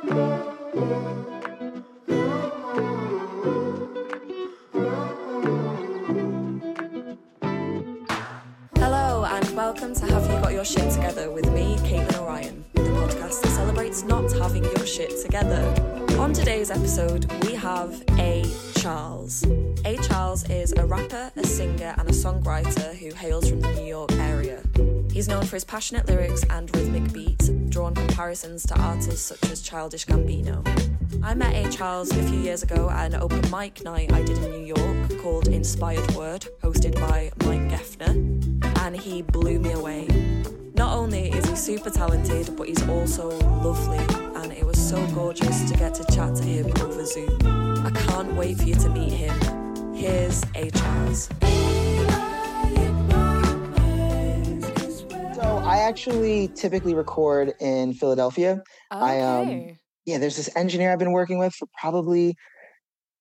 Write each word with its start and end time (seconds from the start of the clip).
Hello, 0.00 0.14
and 9.24 9.50
welcome 9.56 9.92
to 9.94 10.06
Have 10.06 10.22
You 10.30 10.40
Got 10.40 10.52
Your 10.52 10.64
Shit 10.64 10.92
Together 10.92 11.32
with 11.32 11.50
me, 11.50 11.76
Caitlin 11.78 12.16
O'Ryan, 12.20 12.64
the 12.74 12.82
podcast 12.82 13.42
that 13.42 13.48
celebrates 13.48 14.04
not 14.04 14.30
having 14.34 14.62
your 14.62 14.86
shit 14.86 15.20
together. 15.20 15.64
On 16.20 16.32
today's 16.32 16.70
episode, 16.70 17.26
we 17.42 17.56
have 17.56 18.00
A. 18.18 18.44
Charles. 18.76 19.44
A. 19.84 19.96
Charles 20.02 20.48
is 20.48 20.72
a 20.74 20.86
rapper, 20.86 21.32
a 21.34 21.44
singer, 21.44 21.96
and 21.98 22.08
a 22.08 22.12
songwriter 22.12 22.94
who 22.94 23.12
hails 23.16 23.48
from 23.48 23.60
the 23.60 23.72
New 23.72 23.86
York 23.86 24.12
area. 24.12 24.62
He's 25.12 25.26
known 25.26 25.44
for 25.44 25.56
his 25.56 25.64
passionate 25.64 26.06
lyrics 26.06 26.44
and 26.50 26.72
rhythmic 26.76 27.12
beats, 27.12 27.48
drawn 27.78 27.94
comparisons 27.94 28.66
to 28.66 28.76
artists 28.80 29.26
such 29.26 29.52
as 29.52 29.62
Childish 29.62 30.04
Gambino. 30.04 30.66
I 31.22 31.32
met 31.34 31.54
A. 31.54 31.70
Charles 31.70 32.10
a 32.10 32.20
few 32.24 32.40
years 32.40 32.64
ago 32.64 32.90
at 32.90 33.14
an 33.14 33.20
open 33.20 33.40
mic 33.52 33.84
night 33.84 34.12
I 34.12 34.20
did 34.24 34.36
in 34.38 34.50
New 34.50 34.74
York 34.74 35.22
called 35.22 35.46
Inspired 35.46 36.10
Word, 36.16 36.44
hosted 36.60 36.96
by 36.96 37.30
Mike 37.46 37.70
Geffner, 37.70 38.80
and 38.80 38.96
he 38.96 39.22
blew 39.22 39.60
me 39.60 39.70
away. 39.74 40.08
Not 40.74 40.96
only 40.98 41.30
is 41.30 41.48
he 41.48 41.54
super 41.54 41.90
talented, 41.90 42.56
but 42.56 42.66
he's 42.66 42.82
also 42.88 43.30
lovely, 43.62 43.98
and 44.42 44.52
it 44.52 44.66
was 44.66 44.76
so 44.76 45.06
gorgeous 45.14 45.70
to 45.70 45.76
get 45.76 45.94
to 45.94 46.04
chat 46.12 46.34
to 46.34 46.42
him 46.42 46.66
over 46.82 47.04
Zoom. 47.04 47.38
I 47.86 47.92
can't 47.92 48.32
wait 48.34 48.56
for 48.56 48.64
you 48.64 48.74
to 48.74 48.88
meet 48.88 49.12
him. 49.12 49.94
Here's 49.94 50.42
A. 50.56 50.68
Charles. 50.72 51.28
Actually 55.88 56.48
typically 56.56 56.94
record 56.94 57.54
in 57.60 57.94
Philadelphia. 57.94 58.52
Okay. 58.52 58.62
I, 58.92 59.20
um, 59.20 59.76
Yeah, 60.06 60.18
there's 60.18 60.36
this 60.36 60.54
engineer 60.56 60.92
I've 60.92 60.98
been 60.98 61.12
working 61.12 61.38
with 61.38 61.54
for 61.54 61.66
probably 61.80 62.34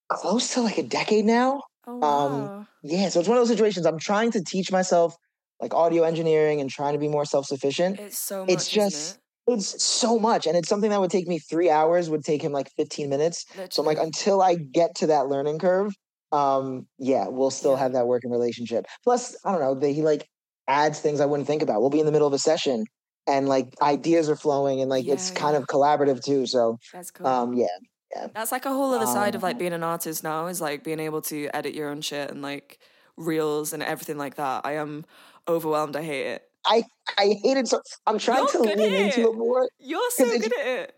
close 0.10 0.54
to 0.54 0.62
like 0.62 0.78
a 0.78 0.84
decade 0.84 1.26
now. 1.26 1.62
oh, 1.88 2.02
um, 2.02 2.42
wow. 2.42 2.68
Yeah, 2.84 3.10
so 3.10 3.20
it's 3.20 3.28
one 3.28 3.38
of 3.38 3.42
those 3.42 3.50
situations 3.56 3.86
I'm 3.86 4.00
trying 4.00 4.32
to 4.32 4.44
teach 4.44 4.72
myself 4.72 5.16
like 5.60 5.74
audio 5.74 6.04
engineering 6.04 6.62
and 6.62 6.70
trying 6.70 6.94
to 6.94 7.00
be 7.00 7.08
more 7.08 7.26
self-sufficient. 7.26 8.00
It's 8.00 8.20
so 8.20 8.46
much, 8.46 8.54
it's 8.54 8.68
just- 8.70 8.96
isn't 8.96 9.22
It's 9.50 9.84
so 9.84 10.20
much 10.20 10.46
and 10.46 10.56
it's 10.58 10.68
something 10.70 10.90
that 10.90 11.00
would 11.00 11.10
take 11.12 11.28
me 11.28 11.40
3 11.40 11.70
hours 11.70 12.10
would 12.10 12.24
take 12.24 12.42
him 12.42 12.52
like 12.52 12.70
15 12.78 13.10
minutes. 13.10 13.46
it? 13.58 13.74
So 13.74 13.82
I'm 13.82 13.86
like 13.88 13.98
until 13.98 14.42
I 14.42 14.56
get 14.56 14.94
to 14.96 15.08
that 15.08 15.28
learning 15.28 15.60
curve, 15.60 15.94
um 16.34 16.88
yeah, 17.00 17.28
we'll 17.28 17.50
still 17.52 17.72
Yeah. 17.72 17.80
have 17.80 17.94
that 17.94 18.08
working 18.08 18.30
relationship. 18.32 18.86
Plus, 19.06 19.36
I 19.46 19.52
don't 19.54 19.62
know, 19.62 19.74
they, 19.76 19.94
he 19.94 20.02
like 20.02 20.28
adds 20.68 21.00
things 21.00 21.20
I 21.20 21.26
wouldn't 21.26 21.48
think 21.48 21.62
about. 21.62 21.82
We'll 21.82 21.90
be 21.90 22.00
in 22.00 22.06
the 22.06 22.12
middle 22.12 22.28
of 22.28 22.34
a 22.34 22.40
session 22.40 22.86
and 23.26 23.48
like 23.50 23.74
ideas 23.82 24.30
are 24.30 24.36
flowing 24.36 24.82
and 24.82 24.90
like 24.90 25.06
it's 25.08 25.32
Yeah, 25.32 25.36
kind 25.40 25.56
of 25.58 25.66
collaborative 25.68 26.24
too. 26.24 26.46
So 26.46 26.78
That's 26.94 27.12
cool. 27.12 27.28
um 27.28 27.54
yeah. 27.54 27.68
Yeah. 28.16 28.28
That's 28.34 28.52
like 28.54 28.66
a 28.66 28.70
whole 28.70 28.94
other 28.94 29.06
side 29.06 29.36
of 29.36 29.44
like 29.44 29.56
Um, 29.56 29.60
being 29.60 29.74
an 29.74 29.84
artist 29.84 30.24
now 30.24 30.48
is 30.48 30.62
like 30.62 30.84
being 30.84 31.00
able 31.02 31.22
to 31.24 31.50
edit 31.54 31.74
your 31.74 31.90
own 31.90 32.00
shit 32.02 32.32
and 32.32 32.42
like 32.42 32.80
reels 33.18 33.74
and 33.74 33.84
everything 33.84 34.18
like 34.18 34.36
that. 34.36 34.66
I 34.66 34.74
am 34.74 35.06
overwhelmed. 35.48 35.96
I 35.98 36.04
hate 36.04 36.26
it. 36.28 36.44
I 36.70 36.84
hate 37.18 37.58
it 37.58 37.68
so 37.68 37.82
I'm 38.06 38.20
trying 38.20 38.40
You're 38.54 38.64
to 38.64 38.76
lean 38.76 38.94
into 38.94 39.22
it. 39.22 39.26
it 39.26 39.36
more. 39.36 39.70
You're 39.80 40.12
so 40.12 40.26
good 40.26 40.54
at 40.60 40.68
it. 40.68 40.96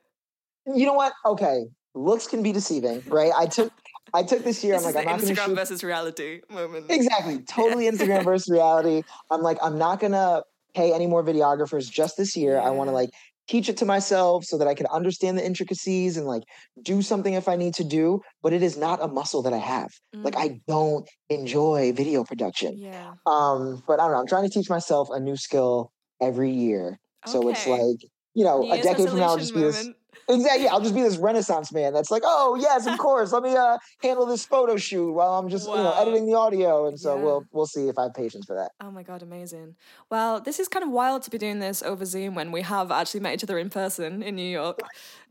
You 0.65 0.85
know 0.85 0.93
what? 0.93 1.13
Okay. 1.25 1.65
Looks 1.95 2.27
can 2.27 2.43
be 2.43 2.51
deceiving, 2.51 3.01
right? 3.07 3.31
I 3.35 3.45
took 3.47 3.71
I 4.13 4.23
took 4.23 4.43
this 4.43 4.63
year, 4.63 4.73
This 4.75 4.85
I'm 4.85 4.93
like, 4.93 5.05
I'm 5.05 5.11
not 5.11 5.21
gonna 5.21 5.33
Instagram 5.33 5.45
shoot 5.45 5.55
versus 5.55 5.83
reality 5.83 6.41
moment. 6.49 6.85
Exactly. 6.89 7.39
Totally 7.47 7.85
Instagram 7.85 8.23
versus 8.23 8.49
reality. 8.49 9.03
I'm 9.29 9.41
like, 9.41 9.57
I'm 9.61 9.77
not 9.77 9.99
gonna 9.99 10.43
pay 10.75 10.93
any 10.93 11.07
more 11.07 11.23
videographers 11.23 11.89
just 11.91 12.17
this 12.17 12.35
year. 12.35 12.59
I 12.59 12.69
want 12.71 12.89
to 12.89 12.93
like 12.93 13.09
teach 13.47 13.67
it 13.67 13.77
to 13.77 13.85
myself 13.85 14.45
so 14.45 14.59
that 14.59 14.67
I 14.67 14.75
can 14.75 14.85
understand 14.87 15.35
the 15.37 15.43
intricacies 15.45 16.17
and 16.17 16.27
like 16.27 16.43
do 16.83 17.01
something 17.01 17.33
if 17.33 17.47
I 17.47 17.55
need 17.55 17.73
to 17.75 17.83
do. 17.83 18.21
But 18.43 18.53
it 18.53 18.61
is 18.61 18.77
not 18.77 19.01
a 19.01 19.07
muscle 19.07 19.41
that 19.43 19.53
I 19.53 19.57
have. 19.57 19.89
Like 20.13 20.35
Mm, 20.35 20.41
I 20.41 20.59
don't 20.67 21.09
enjoy 21.29 21.91
video 21.93 22.23
production. 22.23 22.77
yeah. 22.77 23.13
Um, 23.25 23.81
but 23.87 23.99
I 23.99 24.03
don't 24.03 24.11
know. 24.13 24.19
I'm 24.19 24.27
trying 24.27 24.43
to 24.43 24.49
teach 24.49 24.69
myself 24.69 25.09
a 25.11 25.19
new 25.19 25.35
skill 25.35 25.91
every 26.21 26.51
year. 26.51 26.99
So 27.25 27.49
it's 27.49 27.67
like, 27.67 27.97
you 28.33 28.43
know, 28.45 28.61
New 28.61 28.71
a 28.71 28.81
decade 28.81 29.09
from 29.09 29.19
now, 29.19 29.29
I'll 29.29 29.37
just 29.37 29.53
be 29.53 29.61
this 29.61 29.89
Exactly. 30.27 30.67
I'll 30.67 30.81
just 30.81 30.93
be 30.93 31.01
this 31.01 31.17
Renaissance 31.17 31.71
man 31.73 31.93
that's 31.93 32.11
like, 32.11 32.21
oh 32.25 32.55
yes, 32.59 32.85
of 32.85 32.97
course. 32.99 33.31
Let 33.31 33.43
me 33.43 33.55
uh 33.55 33.77
handle 34.01 34.25
this 34.25 34.45
photo 34.45 34.77
shoot 34.77 35.11
while 35.11 35.33
I'm 35.39 35.49
just 35.49 35.67
you 35.67 35.75
know 35.75 35.93
editing 35.97 36.27
the 36.27 36.35
audio. 36.35 36.87
And 36.87 36.99
so 36.99 37.15
Yeah. 37.15 37.23
we'll 37.23 37.45
we'll 37.51 37.65
see 37.65 37.87
if 37.87 37.97
I 37.97 38.03
have 38.03 38.13
patience 38.13 38.45
for 38.45 38.55
that. 38.55 38.71
Oh 38.81 38.91
my 38.91 39.03
god, 39.03 39.23
amazing. 39.23 39.75
Well, 40.11 40.39
this 40.39 40.59
is 40.59 40.67
kind 40.67 40.83
of 40.83 40.91
wild 40.91 41.23
to 41.23 41.29
be 41.31 41.37
doing 41.37 41.59
this 41.59 41.81
over 41.81 42.05
Zoom 42.05 42.35
when 42.35 42.51
we 42.51 42.61
have 42.61 42.91
actually 42.91 43.21
met 43.21 43.33
each 43.33 43.43
other 43.43 43.57
in 43.57 43.69
person 43.69 44.21
in 44.21 44.35
New 44.35 44.43
York. 44.49 44.79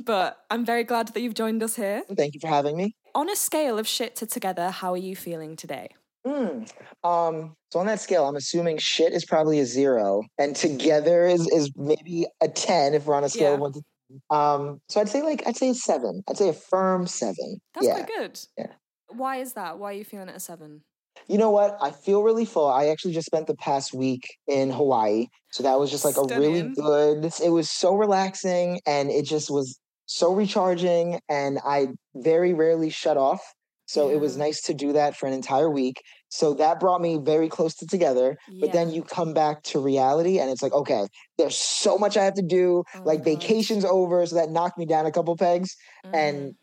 But 0.04 0.44
I'm 0.50 0.64
very 0.64 0.84
glad 0.84 1.08
that 1.08 1.20
you've 1.20 1.34
joined 1.34 1.62
us 1.62 1.76
here. 1.76 2.02
Thank 2.16 2.34
you 2.34 2.40
for 2.40 2.48
having 2.48 2.76
me. 2.76 2.96
On 3.14 3.30
a 3.30 3.36
scale 3.36 3.78
of 3.78 3.86
shit 3.86 4.16
to 4.16 4.26
together, 4.26 4.70
how 4.70 4.92
are 4.92 4.96
you 4.98 5.14
feeling 5.16 5.54
today? 5.56 5.90
Hmm. 6.26 6.64
Um, 7.04 7.54
so 7.70 7.78
on 7.78 7.86
that 7.86 8.00
scale, 8.00 8.26
I'm 8.26 8.36
assuming 8.36 8.78
shit 8.78 9.12
is 9.12 9.24
probably 9.24 9.60
a 9.60 9.64
zero, 9.66 10.24
and 10.38 10.56
together 10.56 11.24
is 11.24 11.48
is 11.48 11.70
maybe 11.76 12.26
a 12.40 12.48
ten 12.48 12.94
if 12.94 13.06
we're 13.06 13.14
on 13.14 13.24
a 13.24 13.28
scale 13.28 13.54
of 13.54 13.60
one 13.60 13.72
to. 13.74 13.82
Um, 14.30 14.80
so 14.88 15.00
I'd 15.00 15.08
say 15.08 15.22
like 15.22 15.46
I'd 15.46 15.56
say 15.56 15.72
seven. 15.72 16.22
I'd 16.28 16.36
say 16.36 16.48
a 16.48 16.52
firm 16.52 17.06
seven. 17.06 17.60
That's 17.74 17.86
yeah. 17.86 17.94
quite 17.94 18.06
good. 18.06 18.40
Yeah. 18.56 18.72
Why 19.08 19.36
is 19.36 19.54
that? 19.54 19.78
Why 19.78 19.90
are 19.90 19.96
you 19.96 20.04
feeling 20.04 20.28
at 20.28 20.36
a 20.36 20.40
seven? 20.40 20.82
You 21.26 21.36
know 21.38 21.50
what? 21.50 21.76
I 21.80 21.90
feel 21.90 22.22
really 22.22 22.44
full. 22.44 22.68
I 22.68 22.86
actually 22.86 23.12
just 23.12 23.26
spent 23.26 23.46
the 23.46 23.56
past 23.56 23.92
week 23.92 24.36
in 24.46 24.70
Hawaii. 24.70 25.26
So 25.50 25.62
that 25.62 25.78
was 25.78 25.90
just 25.90 26.04
like 26.04 26.16
a 26.16 26.38
really 26.38 26.62
good, 26.62 27.32
it 27.42 27.50
was 27.50 27.70
so 27.70 27.94
relaxing 27.94 28.80
and 28.86 29.10
it 29.10 29.24
just 29.24 29.50
was 29.50 29.78
so 30.06 30.32
recharging. 30.32 31.20
And 31.28 31.58
I 31.64 31.88
very 32.14 32.54
rarely 32.54 32.90
shut 32.90 33.16
off. 33.16 33.42
So 33.86 34.10
it 34.10 34.20
was 34.20 34.36
nice 34.36 34.62
to 34.62 34.74
do 34.74 34.92
that 34.92 35.16
for 35.16 35.26
an 35.26 35.32
entire 35.32 35.70
week. 35.70 36.02
So 36.30 36.54
that 36.54 36.78
brought 36.80 37.00
me 37.00 37.18
very 37.18 37.48
close 37.48 37.74
to 37.76 37.86
together. 37.86 38.36
But 38.60 38.72
then 38.72 38.90
you 38.90 39.02
come 39.02 39.32
back 39.34 39.62
to 39.64 39.80
reality 39.80 40.38
and 40.38 40.50
it's 40.50 40.62
like, 40.62 40.72
okay, 40.72 41.06
there's 41.38 41.56
so 41.56 41.96
much 41.98 42.16
I 42.16 42.24
have 42.24 42.34
to 42.34 42.42
do. 42.42 42.84
Oh 42.94 43.02
like 43.04 43.20
gosh. 43.24 43.34
vacation's 43.34 43.84
over. 43.84 44.24
So 44.26 44.36
that 44.36 44.50
knocked 44.50 44.78
me 44.78 44.86
down 44.86 45.06
a 45.06 45.12
couple 45.12 45.36
pegs. 45.36 45.76
Mhm. 46.04 46.10
And 46.14 46.54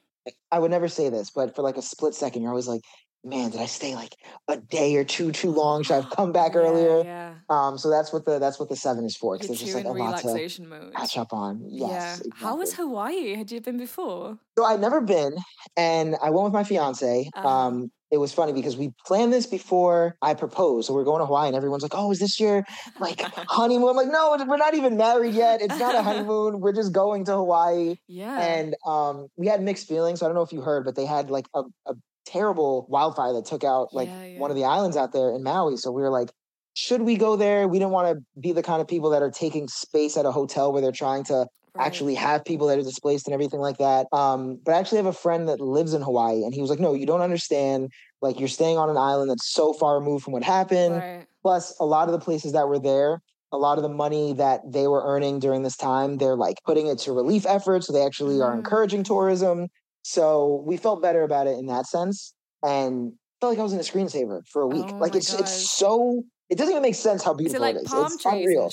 I 0.51 0.59
would 0.59 0.71
never 0.71 0.87
say 0.87 1.09
this, 1.09 1.29
but 1.31 1.55
for 1.55 1.61
like 1.61 1.77
a 1.77 1.81
split 1.81 2.15
second, 2.15 2.41
you're 2.41 2.51
always 2.51 2.67
like, 2.67 2.81
man, 3.23 3.49
did 3.49 3.59
I 3.59 3.65
stay 3.65 3.95
like 3.95 4.15
a 4.47 4.57
day 4.57 4.95
or 4.95 5.03
two 5.03 5.31
too 5.31 5.49
long? 5.51 5.81
Should 5.83 5.93
I 5.93 6.01
have 6.01 6.09
come 6.11 6.31
back 6.31 6.53
Yeah, 6.53 6.59
earlier? 6.61 7.03
Yeah. 7.03 7.33
Um, 7.49 7.77
so 7.77 7.89
that's 7.89 8.13
what 8.13 8.25
the 8.25 8.37
that's 8.39 8.59
what 8.59 8.69
the 8.69 8.75
seven 8.75 9.05
is 9.05 9.15
for 9.17 9.35
because 9.37 9.49
You're 9.49 9.65
just 9.67 9.75
like 9.75 9.85
a 9.85 9.89
in 9.91 9.97
lot 9.97 10.17
to 10.21 10.27
relaxation 10.27 10.69
mode. 10.69 10.93
catch 10.93 11.17
up 11.17 11.33
on. 11.33 11.61
Yes. 11.67 12.21
yeah. 12.23 12.31
How 12.35 12.55
was. 12.55 12.73
Hawaii? 12.73 13.35
Had 13.35 13.51
you 13.51 13.61
been 13.61 13.77
before? 13.77 14.37
So 14.57 14.63
I'd 14.65 14.79
never 14.79 15.01
been, 15.01 15.35
and 15.75 16.15
I 16.21 16.29
went 16.29 16.43
with 16.45 16.53
my 16.53 16.63
fiance. 16.63 17.29
Uh-huh. 17.35 17.47
Um, 17.47 17.91
it 18.15 18.19
was 18.19 18.33
funny 18.33 18.53
because 18.53 18.75
we 18.77 18.91
planned 19.05 19.31
this 19.33 19.45
before 19.45 20.15
I 20.21 20.33
proposed. 20.33 20.87
So 20.87 20.93
we're 20.93 21.03
going 21.03 21.19
to 21.19 21.25
Hawaii, 21.25 21.47
and 21.47 21.55
everyone's 21.55 21.83
like, 21.83 21.93
"Oh, 21.93 22.11
is 22.11 22.19
this 22.19 22.39
your 22.39 22.63
like 22.99 23.21
honeymoon?" 23.49 23.89
I'm 23.89 23.95
like, 23.95 24.07
"No, 24.07 24.35
we're 24.47 24.57
not 24.57 24.73
even 24.73 24.97
married 24.97 25.35
yet. 25.35 25.61
It's 25.61 25.77
not 25.77 25.93
a 25.93 26.01
honeymoon. 26.09 26.61
We're 26.61 26.73
just 26.73 26.93
going 26.93 27.25
to 27.25 27.33
Hawaii." 27.33 27.97
Yeah. 28.07 28.39
and 28.41 28.75
um, 28.87 29.27
we 29.35 29.47
had 29.47 29.61
mixed 29.61 29.87
feelings. 29.87 30.19
So 30.19 30.25
I 30.25 30.29
don't 30.29 30.35
know 30.35 30.41
if 30.41 30.53
you 30.53 30.61
heard, 30.61 30.85
but 30.85 30.95
they 30.95 31.05
had 31.05 31.29
like 31.29 31.47
a, 31.53 31.63
a 31.85 31.93
terrible 32.25 32.87
wildfire 32.89 33.33
that 33.33 33.45
took 33.45 33.63
out 33.63 33.93
like 33.93 34.09
Yeah, 34.09 34.39
one 34.39 34.49
of 34.49 34.55
the 34.57 34.65
islands 34.65 34.97
out 34.97 35.11
there 35.11 35.29
in 35.35 35.43
Maui. 35.43 35.77
So 35.77 35.91
we 35.91 36.01
were 36.01 36.09
like, 36.09 36.31
should 36.73 37.01
we 37.01 37.15
go 37.17 37.35
there? 37.35 37.67
We 37.67 37.79
didn't 37.79 37.91
want 37.91 38.17
to 38.17 38.23
be 38.39 38.51
the 38.51 38.63
kind 38.63 38.81
of 38.81 38.87
people 38.87 39.09
that 39.11 39.21
are 39.21 39.31
taking 39.31 39.67
space 39.67 40.17
at 40.17 40.25
a 40.25 40.31
hotel 40.31 40.71
where 40.73 40.81
they're 40.81 40.91
trying 40.91 41.23
to 41.25 41.47
Right. 41.75 41.85
actually 41.87 42.15
have 42.15 42.45
people 42.45 42.67
that 42.67 42.79
are 42.79 42.83
displaced 42.83 43.27
and 43.27 43.33
everything 43.33 43.59
like 43.59 43.77
that. 43.77 44.07
Um, 44.13 44.57
but 44.63 44.73
I 44.75 44.79
actually 44.79 44.97
have 44.97 45.05
a 45.05 45.13
friend 45.13 45.47
that 45.49 45.59
lives 45.59 45.93
in 45.93 46.01
Hawaii, 46.01 46.43
and 46.43 46.53
he 46.53 46.61
was 46.61 46.69
like, 46.69 46.79
"No, 46.79 46.93
you 46.93 47.05
don't 47.05 47.21
understand. 47.21 47.89
Like 48.21 48.39
you're 48.39 48.47
staying 48.47 48.77
on 48.77 48.89
an 48.89 48.97
island 48.97 49.29
that's 49.29 49.51
so 49.51 49.73
far 49.73 49.99
removed 49.99 50.23
from 50.23 50.33
what 50.33 50.43
happened. 50.43 50.95
Right. 50.95 51.27
Plus, 51.43 51.77
a 51.79 51.85
lot 51.85 52.07
of 52.07 52.13
the 52.13 52.19
places 52.19 52.53
that 52.53 52.67
were 52.67 52.79
there." 52.79 53.21
A 53.51 53.57
lot 53.57 53.77
of 53.77 53.83
the 53.83 53.89
money 53.89 54.33
that 54.33 54.61
they 54.69 54.87
were 54.87 55.03
earning 55.05 55.39
during 55.39 55.61
this 55.63 55.77
time, 55.77 56.17
they're 56.17 56.35
like 56.35 56.57
putting 56.65 56.87
it 56.87 56.97
to 56.99 57.13
relief 57.13 57.45
efforts. 57.45 57.87
So 57.87 57.93
they 57.93 58.03
actually 58.05 58.41
are 58.41 58.53
Mm. 58.53 58.57
encouraging 58.57 59.03
tourism. 59.03 59.67
So 60.01 60.63
we 60.65 60.75
felt 60.77 61.01
better 61.01 61.21
about 61.23 61.47
it 61.47 61.57
in 61.57 61.67
that 61.67 61.85
sense. 61.85 62.33
And 62.63 63.13
felt 63.39 63.51
like 63.51 63.59
I 63.59 63.63
was 63.63 63.71
in 63.73 63.79
a 63.79 63.83
screensaver 63.83 64.41
for 64.51 64.61
a 64.63 64.67
week. 64.67 64.89
Oh 64.89 64.97
like 64.99 65.15
it's 65.15 65.31
it's 65.33 65.51
so 65.77 66.23
it 66.49 66.57
doesn't 66.57 66.71
even 66.73 66.81
make 66.81 66.95
sense 66.95 67.23
how 67.23 67.33
Is 67.33 67.53
it 67.53 67.59
beautiful 67.59 67.61
like 67.61 67.75
it 67.75 67.83
is. 67.83 67.93
it's 68.15 68.25
unreal? 68.25 68.69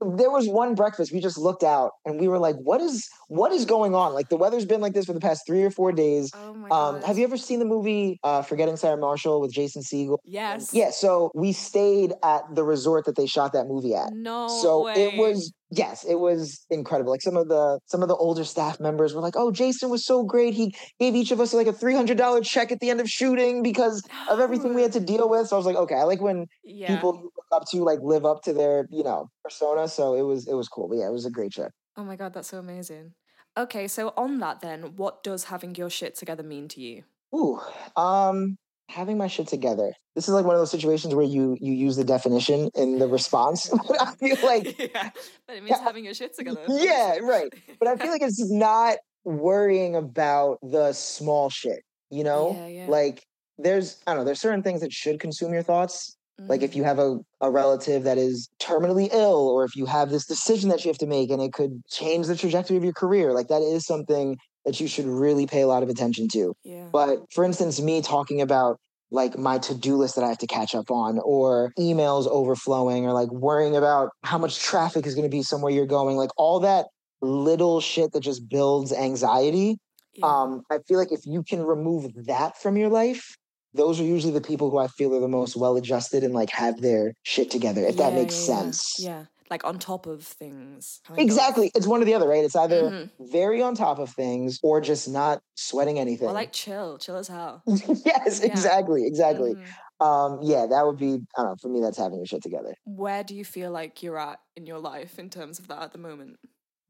There 0.00 0.30
was 0.30 0.48
one 0.48 0.74
breakfast 0.74 1.12
we 1.12 1.20
just 1.20 1.38
looked 1.38 1.62
out 1.62 1.90
and 2.04 2.20
we 2.20 2.28
were 2.28 2.38
like 2.38 2.56
what 2.56 2.80
is 2.80 3.08
what 3.28 3.52
is 3.52 3.64
going 3.64 3.94
on 3.94 4.12
like 4.14 4.28
the 4.28 4.36
weather's 4.36 4.64
been 4.64 4.80
like 4.80 4.92
this 4.92 5.06
for 5.06 5.12
the 5.12 5.20
past 5.20 5.42
three 5.46 5.62
or 5.62 5.70
four 5.70 5.92
days 5.92 6.30
Oh 6.34 6.54
my 6.54 6.68
um 6.70 7.02
have 7.02 7.18
you 7.18 7.24
ever 7.24 7.36
seen 7.36 7.58
the 7.58 7.64
movie 7.64 8.18
uh 8.22 8.42
forgetting 8.42 8.76
sarah 8.76 8.96
marshall 8.96 9.40
with 9.40 9.52
jason 9.52 9.82
Segel? 9.82 10.18
Yes. 10.24 10.70
yeah 10.72 10.90
so 10.90 11.30
we 11.34 11.52
stayed 11.52 12.12
at 12.22 12.42
the 12.54 12.64
resort 12.64 13.04
that 13.06 13.16
they 13.16 13.26
shot 13.26 13.52
that 13.52 13.66
movie 13.66 13.94
at 13.94 14.12
No 14.12 14.46
so 14.48 14.84
way. 14.84 14.92
it 15.04 15.14
was 15.14 15.52
yes 15.70 16.04
it 16.04 16.20
was 16.20 16.64
incredible 16.70 17.10
like 17.10 17.22
some 17.22 17.36
of 17.36 17.48
the 17.48 17.80
some 17.86 18.02
of 18.02 18.08
the 18.08 18.14
older 18.16 18.44
staff 18.44 18.78
members 18.78 19.14
were 19.14 19.20
like 19.20 19.34
oh 19.36 19.50
jason 19.50 19.90
was 19.90 20.04
so 20.06 20.22
great 20.22 20.54
he 20.54 20.72
gave 21.00 21.16
each 21.16 21.32
of 21.32 21.40
us 21.40 21.52
like 21.52 21.66
a 21.66 21.72
$300 21.72 22.44
check 22.44 22.70
at 22.70 22.78
the 22.80 22.88
end 22.90 23.00
of 23.00 23.08
shooting 23.10 23.62
because 23.64 24.02
of 24.30 24.38
everything 24.38 24.74
we 24.74 24.82
had 24.82 24.92
to 24.98 25.00
deal 25.00 25.28
with 25.28 25.48
so 25.48 25.56
i 25.56 25.58
was 25.58 25.66
like 25.66 25.76
okay 25.76 25.96
i 25.96 26.04
like 26.04 26.20
when 26.20 26.46
Yeah. 26.62 26.86
people 26.94 27.12
look 27.20 27.32
up 27.52 27.64
to 27.72 27.78
like 27.82 27.98
live 28.02 28.24
up 28.24 28.42
to 28.44 28.52
their 28.52 28.86
you 28.90 29.02
know 29.02 29.28
persona 29.42 29.65
so 29.88 30.14
it 30.14 30.22
was 30.22 30.46
it 30.46 30.54
was 30.54 30.68
cool 30.68 30.88
but 30.88 30.98
yeah 30.98 31.06
it 31.06 31.12
was 31.12 31.26
a 31.26 31.30
great 31.30 31.52
trip 31.52 31.72
Oh 31.96 32.04
my 32.04 32.16
god, 32.16 32.34
that's 32.34 32.48
so 32.48 32.58
amazing. 32.58 33.14
Okay, 33.56 33.88
so 33.88 34.12
on 34.18 34.38
that 34.40 34.60
then, 34.60 34.96
what 34.96 35.22
does 35.22 35.44
having 35.44 35.74
your 35.74 35.88
shit 35.88 36.14
together 36.14 36.42
mean 36.42 36.68
to 36.68 36.80
you? 36.80 37.04
Ooh, 37.34 37.58
um, 37.96 38.58
having 38.90 39.16
my 39.16 39.28
shit 39.28 39.48
together. 39.48 39.92
This 40.14 40.28
is 40.28 40.34
like 40.34 40.44
one 40.44 40.54
of 40.54 40.60
those 40.60 40.70
situations 40.70 41.14
where 41.14 41.24
you 41.24 41.56
you 41.58 41.72
use 41.72 41.96
the 41.96 42.04
definition 42.04 42.68
in 42.74 42.98
the 42.98 43.08
response. 43.08 43.70
but 43.88 44.00
I 44.00 44.14
feel 44.16 44.36
like 44.42 44.78
yeah, 44.78 45.10
but 45.46 45.56
it 45.56 45.64
means 45.64 45.80
having 45.80 46.04
your 46.04 46.12
shit 46.12 46.36
together. 46.36 46.64
Yeah, 46.68 47.16
right. 47.22 47.48
But 47.78 47.88
I 47.88 47.96
feel 47.96 48.10
like 48.10 48.22
it's 48.22 48.44
not 48.50 48.98
worrying 49.24 49.96
about 49.96 50.58
the 50.62 50.92
small 50.92 51.48
shit, 51.48 51.80
you 52.10 52.24
know? 52.24 52.52
Yeah, 52.52 52.66
yeah. 52.66 52.86
Like 52.88 53.24
there's 53.56 54.02
I 54.06 54.10
don't 54.10 54.20
know, 54.20 54.24
there's 54.24 54.40
certain 54.40 54.62
things 54.62 54.82
that 54.82 54.92
should 54.92 55.18
consume 55.18 55.54
your 55.54 55.62
thoughts. 55.62 56.14
Like 56.48 56.62
if 56.62 56.72
Mm, 56.72 56.76
you 56.76 56.84
have 56.84 56.98
a, 56.98 57.18
a 57.40 57.50
relative 57.50 58.04
that 58.04 58.18
is 58.18 58.48
terminally 58.60 59.08
ill, 59.12 59.48
or 59.48 59.64
if 59.64 59.74
you 59.74 59.86
have 59.86 60.10
this 60.10 60.26
decision 60.26 60.70
that 60.70 60.84
you 60.84 60.88
have 60.88 60.98
to 60.98 61.06
make 61.06 61.30
and 61.30 61.42
it 61.42 61.52
could 61.52 61.82
change 61.90 62.26
the 62.26 62.36
trajectory 62.36 62.76
of 62.76 62.84
your 62.84 62.92
career, 62.92 63.32
like 63.32 63.48
that 63.48 63.62
is 63.62 63.84
something 63.84 64.36
that 64.64 64.80
you 64.80 64.88
should 64.88 65.06
really 65.06 65.46
pay 65.46 65.62
a 65.62 65.66
lot 65.66 65.82
of 65.82 65.88
attention 65.88 66.28
to. 66.28 66.54
yeah. 66.64 66.88
But 66.92 67.20
for 67.32 67.44
instance, 67.44 67.80
me 67.80 68.02
talking 68.02 68.40
about 68.40 68.78
like 69.10 69.38
my 69.38 69.58
to-do 69.58 69.96
list 69.96 70.16
that 70.16 70.24
I 70.24 70.28
have 70.28 70.38
to 70.38 70.46
catch 70.46 70.74
up 70.74 70.90
on 70.90 71.20
or 71.20 71.72
emails 71.78 72.26
overflowing 72.26 73.06
or 73.06 73.12
like 73.12 73.30
worrying 73.30 73.76
about 73.76 74.10
how 74.22 74.38
much 74.38 74.58
traffic 74.58 75.06
is 75.06 75.14
going 75.14 75.28
to 75.28 75.34
be 75.34 75.42
somewhere 75.42 75.70
you're 75.70 75.86
going, 75.86 76.16
like 76.16 76.30
all 76.36 76.60
that 76.60 76.86
little 77.22 77.80
shit 77.80 78.12
that 78.12 78.20
just 78.20 78.48
builds 78.48 78.92
anxiety. 78.92 79.78
yeah. 80.14 80.26
Um, 80.26 80.62
I 80.70 80.78
feel 80.88 80.98
like 80.98 81.12
if 81.12 81.20
you 81.24 81.42
can 81.42 81.62
remove 81.62 82.12
that 82.26 82.60
from 82.60 82.76
your 82.76 82.88
life, 82.88 83.36
those 83.76 84.00
are 84.00 84.04
usually 84.04 84.32
the 84.32 84.40
people 84.40 84.70
who 84.70 84.78
I 84.78 84.88
feel 84.88 85.14
are 85.14 85.20
the 85.20 85.28
most 85.28 85.56
well 85.56 85.76
adjusted 85.76 86.24
and 86.24 86.34
like 86.34 86.50
have 86.50 86.80
their 86.80 87.12
shit 87.22 87.50
together, 87.50 87.84
if 87.84 87.96
that 87.98 88.14
makes 88.14 88.34
yeah, 88.34 88.40
yeah. 88.40 88.46
sense. 88.62 88.94
Yeah, 88.98 89.24
like 89.50 89.64
on 89.64 89.78
top 89.78 90.06
of 90.06 90.24
things. 90.24 91.00
kind 91.04 91.18
of. 91.20 91.24
Exactly. 91.24 91.70
It's 91.74 91.86
one 91.86 92.02
or 92.02 92.04
the 92.04 92.14
other, 92.14 92.28
right? 92.28 92.44
It's 92.44 92.56
either 92.56 92.90
Mhm. 92.90 93.10
very 93.20 93.62
on 93.62 93.74
top 93.74 93.98
of 93.98 94.10
things 94.10 94.58
or 94.62 94.80
just 94.80 95.08
not 95.08 95.40
sweating 95.54 95.98
anything. 95.98 96.28
Or 96.28 96.32
like 96.32 96.52
chill, 96.52 96.98
chill 96.98 97.16
as 97.16 97.28
hell. 97.28 97.62
yes, 97.66 98.40
Yeah. 98.40 98.46
exactly, 98.48 99.06
exactly. 99.06 99.54
Mhm. 99.54 99.74
Um, 99.98 100.40
yeah, 100.42 100.66
that 100.66 100.84
would 100.86 100.98
be 100.98 101.14
I 101.36 101.42
don't 101.42 101.46
know, 101.46 101.56
for 101.60 101.68
me 101.68 101.80
that's 101.80 101.96
having 101.98 102.18
your 102.18 102.26
shit 102.26 102.42
together. 102.42 102.74
Where 102.84 103.24
do 103.24 103.34
you 103.34 103.44
feel 103.44 103.70
like 103.70 104.02
you're 104.02 104.18
at 104.18 104.40
in 104.56 104.66
your 104.66 104.78
life 104.78 105.18
in 105.18 105.30
terms 105.30 105.58
of 105.58 105.68
that 105.68 105.82
at 105.82 105.92
the 105.92 105.98
moment? 105.98 106.38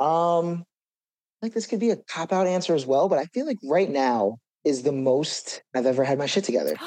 Um 0.01 0.65
like 1.43 1.55
this 1.55 1.67
could 1.67 1.81
be 1.81 1.91
a 1.91 1.97
cop 1.97 2.33
out 2.33 2.47
answer 2.47 2.75
as 2.75 2.87
well, 2.87 3.09
but 3.09 3.19
I 3.19 3.27
feel 3.27 3.47
like 3.47 3.59
right 3.65 3.91
now 3.91 4.39
is 4.67 4.83
the 4.83 4.93
most 4.93 5.63
I've 5.75 5.87
ever 5.87 6.05
had 6.05 6.19
my 6.19 6.27
shit 6.27 6.45
together. 6.45 6.77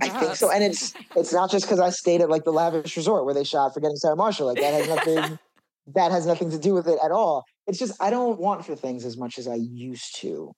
I 0.00 0.08
think 0.08 0.36
so. 0.36 0.50
And 0.50 0.62
it's 0.62 0.92
it's 1.16 1.32
not 1.32 1.50
just 1.50 1.64
because 1.64 1.80
I 1.80 1.90
stayed 1.90 2.20
at 2.20 2.28
like 2.28 2.44
the 2.44 2.52
lavish 2.52 2.96
resort 2.96 3.24
where 3.24 3.34
they 3.34 3.44
shot 3.44 3.72
Forgetting 3.74 3.96
Sarah 3.96 4.16
Marshall. 4.16 4.46
Like 4.46 4.60
that 4.60 4.74
has 4.74 4.88
nothing 4.88 5.38
that 5.94 6.10
has 6.12 6.26
nothing 6.26 6.50
to 6.50 6.58
do 6.58 6.74
with 6.74 6.86
it 6.86 6.98
at 7.04 7.10
all. 7.10 7.44
It's 7.66 7.78
just 7.78 7.94
I 8.00 8.10
don't 8.10 8.38
want 8.38 8.66
for 8.66 8.74
things 8.76 9.04
as 9.04 9.16
much 9.16 9.38
as 9.38 9.48
I 9.48 9.54
used 9.56 10.16
to. 10.20 10.52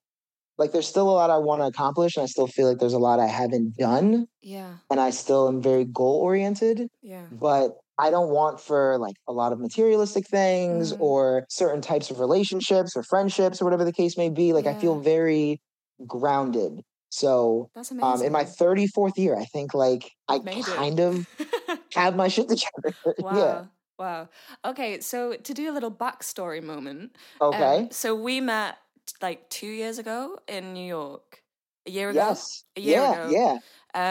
Like 0.56 0.72
there's 0.72 0.86
still 0.86 1.08
a 1.08 1.16
lot 1.20 1.30
I 1.30 1.38
want 1.38 1.62
to 1.62 1.66
accomplish, 1.66 2.16
and 2.16 2.22
I 2.22 2.26
still 2.26 2.46
feel 2.46 2.68
like 2.68 2.78
there's 2.78 2.92
a 2.92 2.98
lot 2.98 3.18
I 3.18 3.26
haven't 3.26 3.76
done, 3.76 4.26
yeah, 4.40 4.74
and 4.90 5.00
I 5.00 5.10
still 5.10 5.48
am 5.48 5.60
very 5.60 5.84
goal 5.84 6.20
oriented. 6.20 6.86
yeah. 7.02 7.26
but 7.32 7.72
I 7.98 8.10
don't 8.10 8.30
want 8.30 8.60
for 8.60 8.96
like 8.98 9.16
a 9.26 9.32
lot 9.32 9.52
of 9.52 9.58
materialistic 9.60 10.26
things 10.28 10.92
Mm. 10.92 11.00
or 11.00 11.46
certain 11.48 11.80
types 11.80 12.10
of 12.10 12.20
relationships 12.20 12.96
or 12.96 13.02
friendships 13.04 13.60
or 13.60 13.64
whatever 13.64 13.84
the 13.84 13.92
case 13.92 14.16
may 14.16 14.30
be. 14.30 14.52
Like 14.52 14.66
I 14.66 14.74
feel 14.74 14.98
very 15.00 15.60
grounded. 16.06 16.82
So 17.10 17.70
That's 17.74 17.90
amazing. 17.92 18.20
um, 18.20 18.22
in 18.22 18.32
my 18.32 18.44
34th 18.44 19.16
year, 19.16 19.36
I 19.36 19.44
think 19.44 19.72
like 19.74 20.10
I 20.28 20.38
made 20.38 20.58
it. 20.58 20.64
kind 20.66 20.98
of 21.00 21.26
have 21.94 22.16
my 22.16 22.28
shit 22.28 22.48
together. 22.48 22.96
wow. 23.18 23.36
yeah. 23.36 23.64
Wow. 23.98 24.28
Okay, 24.64 24.98
so 25.00 25.34
to 25.34 25.54
do 25.54 25.70
a 25.70 25.72
little 25.72 25.92
backstory 25.92 26.60
moment. 26.62 27.16
um, 27.40 27.54
Okay. 27.54 27.88
so 27.92 28.14
we 28.16 28.40
met 28.40 28.78
like 29.22 29.48
two 29.48 29.68
years 29.68 29.98
ago 30.00 30.38
in 30.48 30.72
New 30.74 30.84
York. 30.86 31.40
A 31.86 31.90
year 31.90 32.10
ago. 32.10 32.18
yes. 32.18 32.64
A 32.76 32.80
year 32.80 32.96
yeah. 33.00 33.12
ago. 33.12 33.30
Yeah. 33.30 33.52
Um, 33.52 33.60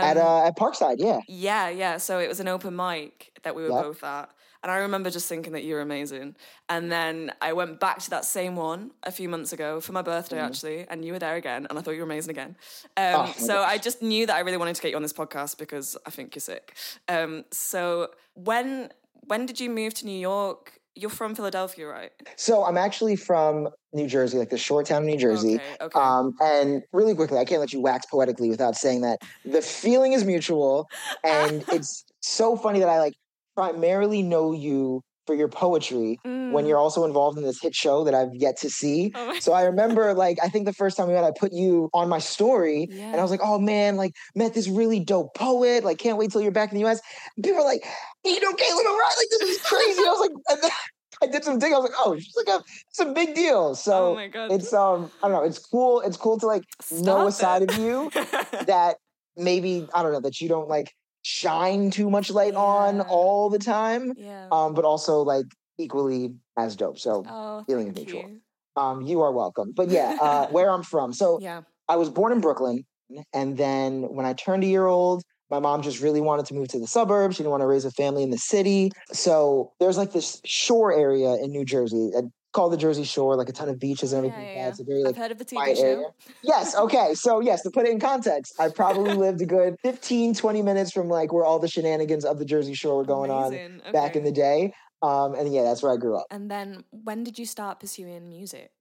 at 0.10 0.18
uh, 0.18 0.46
at 0.46 0.56
Parkside. 0.58 0.96
Yeah. 1.00 1.20
Yeah, 1.28 1.68
yeah. 1.70 1.98
So 1.98 2.20
it 2.20 2.30
was 2.30 2.40
an 2.40 2.48
open 2.48 2.74
mic 2.76 3.38
that 3.44 3.54
we 3.56 3.64
were 3.64 3.70
Yep. 3.70 3.84
both 3.84 4.04
at. 4.04 4.30
And 4.64 4.72
I 4.72 4.78
remember 4.78 5.10
just 5.10 5.28
thinking 5.28 5.52
that 5.54 5.64
you 5.64 5.76
were 5.76 5.82
amazing. 5.82 6.38
And 6.70 6.90
then 6.90 7.34
I 7.42 7.52
went 7.52 7.82
back 7.82 8.00
to 8.00 8.10
that 8.12 8.24
same 8.24 8.56
one 8.56 8.92
a 9.04 9.12
few 9.12 9.28
months 9.28 9.52
ago 9.52 9.82
for 9.82 9.92
my 9.92 10.02
birthday, 10.02 10.40
actually. 10.40 10.88
And 10.88 11.04
you 11.04 11.12
were 11.12 11.20
there 11.20 11.36
again. 11.36 11.68
And 11.70 11.78
I 11.78 11.82
thought 11.82 11.92
you 11.92 12.00
were 12.00 12.06
amazing 12.06 12.32
again. 12.32 12.56
Um. 12.96 13.14
Oh, 13.16 13.34
so 13.38 13.48
gosh. 13.48 13.70
I 13.70 13.78
just 13.78 14.02
knew 14.02 14.26
that 14.26 14.36
I 14.36 14.40
really 14.40 14.58
wanted 14.58 14.76
to 14.76 14.82
get 14.82 14.92
you 14.92 14.96
on 14.96 15.04
this 15.04 15.14
podcast 15.14 15.58
because 15.58 15.98
I 16.06 16.10
think 16.10 16.34
you're 16.34 16.42
sick. 16.42 16.76
Um, 17.10 17.44
so 17.52 18.12
when 18.36 18.90
when 19.26 19.46
did 19.46 19.60
you 19.60 19.70
move 19.70 19.94
to 19.96 20.06
New 20.06 20.18
York? 20.18 20.80
You're 20.96 21.10
from 21.10 21.34
Philadelphia, 21.34 21.88
right? 21.88 22.12
So 22.36 22.64
I'm 22.64 22.78
actually 22.78 23.16
from 23.16 23.68
New 23.94 24.08
Jersey, 24.08 24.38
like 24.38 24.52
the 24.52 24.60
short 24.60 24.86
town 24.86 25.02
of 25.02 25.08
New 25.08 25.18
Jersey. 25.18 25.56
Okay, 25.56 25.76
okay. 25.82 26.00
Um, 26.00 26.36
and 26.40 26.84
really 26.92 27.16
quickly, 27.16 27.40
I 27.40 27.46
can't 27.46 27.60
let 27.60 27.74
you 27.74 27.82
wax 27.82 28.06
poetically 28.06 28.50
without 28.50 28.76
saying 28.76 29.02
that 29.02 29.20
the 29.44 29.62
feeling 29.62 30.14
is 30.14 30.24
mutual, 30.24 30.88
and 31.24 31.66
it's 31.72 32.06
so 32.22 32.56
funny 32.56 32.80
that 32.80 32.90
I 32.90 33.00
like 33.00 33.16
primarily 33.56 34.22
know 34.24 34.52
you 34.52 35.02
for 35.26 35.36
your 35.36 35.48
poetry 35.48 36.20
when 36.24 36.66
Mm. 36.66 36.68
you're 36.68 36.78
also 36.78 37.06
involved 37.06 37.38
in 37.38 37.46
this 37.46 37.62
hit 37.62 37.74
show 37.74 38.04
that 38.04 38.14
I've 38.14 38.34
yet 38.34 38.58
to 38.58 38.70
see. 38.70 39.12
Oh 39.16 39.34
So 39.40 39.54
I 39.54 39.64
remember, 39.72 40.14
like, 40.14 40.38
I 40.44 40.50
think 40.50 40.66
the 40.66 40.74
first 40.74 40.98
time 40.98 41.08
we 41.08 41.14
met, 41.14 41.24
I 41.24 41.32
put 41.32 41.54
you 41.54 41.90
on 41.94 42.10
my 42.10 42.20
story, 42.20 42.90
and 42.92 43.16
I 43.16 43.22
was 43.22 43.32
like, 43.32 43.40
"Oh 43.42 43.58
man, 43.58 43.96
like, 43.96 44.12
met 44.36 44.54
this 44.54 44.68
really 44.68 45.00
dope 45.00 45.34
poet. 45.36 45.84
Like, 45.86 45.98
can't 45.98 46.18
wait 46.18 46.32
till 46.32 46.42
you're 46.42 46.52
back 46.52 46.72
in 46.72 46.76
the 46.76 46.82
U.S." 46.82 47.00
And 47.38 47.44
people 47.44 47.60
were 47.60 47.64
like, 47.66 47.84
you 48.26 48.40
know, 48.42 48.52
Caitlin 48.52 48.86
O'Ryan, 48.86 49.18
like, 49.18 49.30
this 49.30 49.42
is 49.50 49.62
crazy." 49.62 50.02
I 50.02 50.12
was 50.12 50.20
like, 50.20 50.32
and 50.50 50.64
then 50.64 50.72
I 51.24 51.28
did 51.28 51.44
some 51.46 51.58
digging. 51.58 51.76
I 51.76 51.78
was 51.80 51.90
like, 51.90 52.00
"Oh, 52.06 52.18
she's 52.20 52.36
like 52.36 52.50
a, 52.60 52.64
it's 52.90 53.00
a 53.00 53.06
big 53.14 53.34
deal." 53.34 53.76
So 53.76 54.12
oh 54.12 54.16
my 54.16 54.28
god. 54.28 54.52
it's 54.52 54.74
um, 54.74 55.10
I 55.24 55.30
don't 55.30 55.38
know, 55.38 55.44
it's 55.44 55.60
cool. 55.60 56.02
It's 56.02 56.18
cool 56.18 56.38
to 56.40 56.46
like 56.48 56.64
know 56.92 57.28
a 57.28 57.32
Stop 57.32 57.62
side 57.62 57.70
of 57.70 57.78
you 57.78 58.12
that 58.68 58.98
maybe 59.38 59.88
I 59.94 60.04
don't 60.04 60.12
know 60.12 60.20
that 60.22 60.42
you 60.42 60.50
don't 60.50 60.68
like 60.68 60.92
shine 61.24 61.90
too 61.90 62.10
much 62.10 62.30
light 62.30 62.54
on 62.54 63.02
all 63.02 63.50
the 63.50 63.60
time, 63.60 64.14
yeah. 64.16 64.48
um, 64.52 64.74
but 64.74 64.86
also 64.86 65.22
like 65.22 65.46
equally 65.78 66.36
as 66.58 66.76
dope. 66.76 67.00
So 67.00 67.24
oh, 67.28 67.64
feeling 67.66 67.92
mutual. 67.94 68.30
you. 68.30 68.42
um, 68.82 69.02
you 69.02 69.22
are 69.22 69.32
welcome. 69.32 69.74
But 69.76 69.90
yeah, 69.90 70.18
uh, 70.22 70.48
where 70.48 70.70
I'm 70.70 70.84
from. 70.84 71.14
So 71.14 71.40
Yeah. 71.42 71.62
I 71.90 71.96
was 71.96 72.10
born 72.10 72.32
in 72.32 72.40
Brooklyn, 72.40 72.86
and 73.34 73.58
then 73.58 74.04
when 74.04 74.26
I 74.26 74.34
turned 74.34 74.64
a 74.64 74.68
year 74.68 74.86
old, 74.86 75.24
my 75.50 75.60
mom 75.60 75.82
just 75.82 76.02
really 76.02 76.22
wanted 76.22 76.46
to 76.48 76.54
move 76.54 76.70
to 76.70 76.80
the 76.80 76.88
suburbs. 76.88 77.36
She 77.36 77.44
didn't 77.44 77.52
want 77.52 77.62
to 77.62 77.68
raise 77.68 77.86
a 77.86 77.92
family 77.92 78.24
in 78.24 78.30
the 78.30 78.38
city. 78.38 78.92
So 79.12 79.74
there's 79.80 79.98
like 79.98 80.12
this 80.12 80.42
shore 80.46 80.94
area 80.94 81.36
in 81.36 81.52
New 81.52 81.66
Jersey 81.66 82.12
called 82.54 82.72
the 82.72 82.78
Jersey 82.78 83.04
Shore, 83.04 83.36
like 83.36 83.50
a 83.50 83.52
ton 83.52 83.68
of 83.70 83.80
beaches 83.80 84.14
and 84.14 84.26
Oh, 84.26 84.30
yeah, 84.30 84.34
everything. 84.36 84.58
yeah. 84.58 84.68
It's 84.70 84.80
a 84.80 84.84
very 84.84 85.00
I've 85.02 85.06
like 85.08 85.16
heard 85.18 85.32
of 85.32 85.38
the 85.40 85.46
TV 85.46 85.76
show. 85.76 85.82
area. 85.84 86.08
Yes. 86.44 86.76
Okay. 86.76 87.14
So, 87.16 87.40
yes, 87.42 87.62
to 87.64 87.72
put 87.72 87.86
it 87.86 87.92
in 87.92 88.00
context, 88.00 88.54
I 88.60 88.70
probably 88.70 89.14
lived 89.26 89.42
a 89.42 89.46
good 89.46 89.76
15, 89.84 90.34
20 90.36 90.62
minutes 90.62 90.92
from 90.92 91.10
like 91.10 91.34
where 91.34 91.44
all 91.44 91.60
the 91.60 91.68
shenanigans 91.68 92.24
of 92.26 92.40
the 92.40 92.46
Jersey 92.46 92.74
Shore 92.74 92.98
were 92.98 93.06
going 93.06 93.30
Amazing. 93.32 93.82
on 93.86 93.92
back 93.92 94.16
in 94.16 94.24
the 94.24 94.32
day. 94.32 94.74
Um, 95.02 95.36
and 95.36 95.54
yeah, 95.54 95.64
that's 95.64 95.84
where 95.84 95.92
I 95.92 95.98
grew 95.98 96.16
up. 96.18 96.28
And 96.32 96.50
then 96.50 96.86
when 96.92 97.24
did 97.26 97.38
you 97.38 97.46
start 97.46 97.80
pursuing 97.82 98.30
music? 98.30 98.72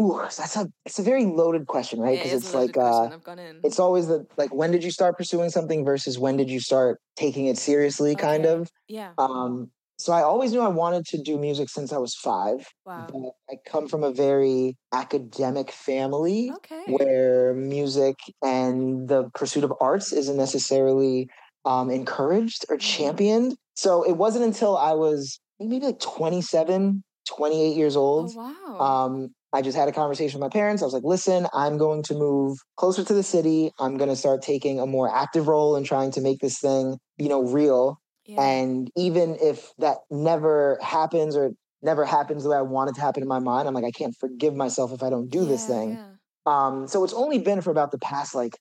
Ooh, 0.00 0.18
that's 0.22 0.56
a 0.56 0.70
it's 0.86 0.98
a 0.98 1.02
very 1.02 1.26
loaded 1.26 1.66
question, 1.66 2.00
right? 2.00 2.18
Because 2.18 2.32
it's 2.32 2.54
like 2.54 2.76
uh. 2.76 3.10
I've 3.12 3.38
it's 3.64 3.78
always 3.78 4.06
the 4.08 4.26
like 4.38 4.52
when 4.54 4.70
did 4.72 4.82
you 4.82 4.90
start 4.90 5.18
pursuing 5.18 5.50
something 5.50 5.84
versus 5.84 6.18
when 6.18 6.36
did 6.38 6.48
you 6.50 6.58
start 6.60 7.00
taking 7.16 7.46
it 7.46 7.58
seriously, 7.58 8.14
kind 8.14 8.46
Okay. 8.46 8.54
of. 8.54 8.70
yeah. 8.88 9.12
Um, 9.18 9.70
so 10.00 10.12
I 10.12 10.22
always 10.22 10.52
knew 10.52 10.60
I 10.60 10.68
wanted 10.68 11.04
to 11.06 11.22
do 11.22 11.38
music 11.38 11.68
since 11.68 11.92
I 11.92 11.98
was 11.98 12.14
five. 12.14 12.66
Wow. 12.84 13.06
But 13.12 13.32
I 13.54 13.56
come 13.66 13.88
from 13.88 14.02
a 14.04 14.12
very 14.12 14.76
academic 14.92 15.70
family. 15.70 16.50
Okay. 16.56 16.84
where 16.86 17.54
music 17.54 18.16
and 18.42 19.08
the 19.08 19.30
pursuit 19.34 19.62
of 19.64 19.72
arts 19.80 20.12
isn't 20.12 20.36
necessarily 20.36 21.28
um, 21.64 21.90
encouraged 21.90 22.64
or 22.70 22.76
Mhm. 22.76 22.80
championed. 22.80 23.56
So 23.74 24.02
it 24.02 24.16
wasn't 24.16 24.44
until 24.46 24.76
I 24.76 24.92
was 24.94 25.38
maybe 25.60 25.78
like 25.84 26.00
27, 26.00 27.02
28 27.26 27.76
years 27.76 27.96
Oh 27.96 28.00
old. 28.00 28.34
wow. 28.34 28.76
Um, 28.80 29.28
I 29.52 29.62
just 29.62 29.76
had 29.76 29.88
a 29.88 29.92
conversation 29.92 30.40
with 30.40 30.46
my 30.46 30.52
parents. 30.58 30.82
I 30.82 30.86
was 30.86 30.94
like, 30.94 31.04
listen, 31.04 31.46
I'm 31.52 31.76
going 31.76 32.02
to 32.04 32.14
move 32.14 32.56
closer 32.76 33.04
to 33.04 33.14
the 33.14 33.22
city. 33.22 33.70
I'm 33.78 33.96
going 33.96 34.08
to 34.10 34.16
start 34.16 34.42
taking 34.42 34.78
a 34.80 34.86
more 34.86 35.08
active 35.14 35.48
role 35.48 35.76
in 35.76 35.84
trying 35.84 36.12
to 36.12 36.20
make 36.20 36.38
this 36.40 36.58
thing, 36.58 36.98
you 37.18 37.28
know, 37.28 37.42
real. 37.42 38.00
Yeah. 38.30 38.42
And 38.42 38.90
even 38.96 39.36
if 39.40 39.72
that 39.78 39.98
never 40.10 40.78
happens 40.82 41.36
or 41.36 41.50
never 41.82 42.04
happens 42.04 42.44
the 42.44 42.50
way 42.50 42.56
I 42.56 42.62
want 42.62 42.90
it 42.90 42.94
to 42.94 43.00
happen 43.00 43.22
in 43.22 43.28
my 43.28 43.38
mind, 43.38 43.66
I'm 43.68 43.74
like, 43.74 43.84
I 43.84 43.90
can't 43.90 44.14
forgive 44.18 44.54
myself 44.54 44.92
if 44.92 45.02
I 45.02 45.10
don't 45.10 45.28
do 45.28 45.44
this 45.44 45.64
thing. 45.64 45.90
yeah. 45.92 46.14
Um, 46.46 46.86
so 46.88 47.04
it's 47.04 47.12
only 47.12 47.38
been 47.38 47.60
for 47.60 47.70
about 47.70 47.90
the 47.90 47.98
past 47.98 48.34
like 48.34 48.52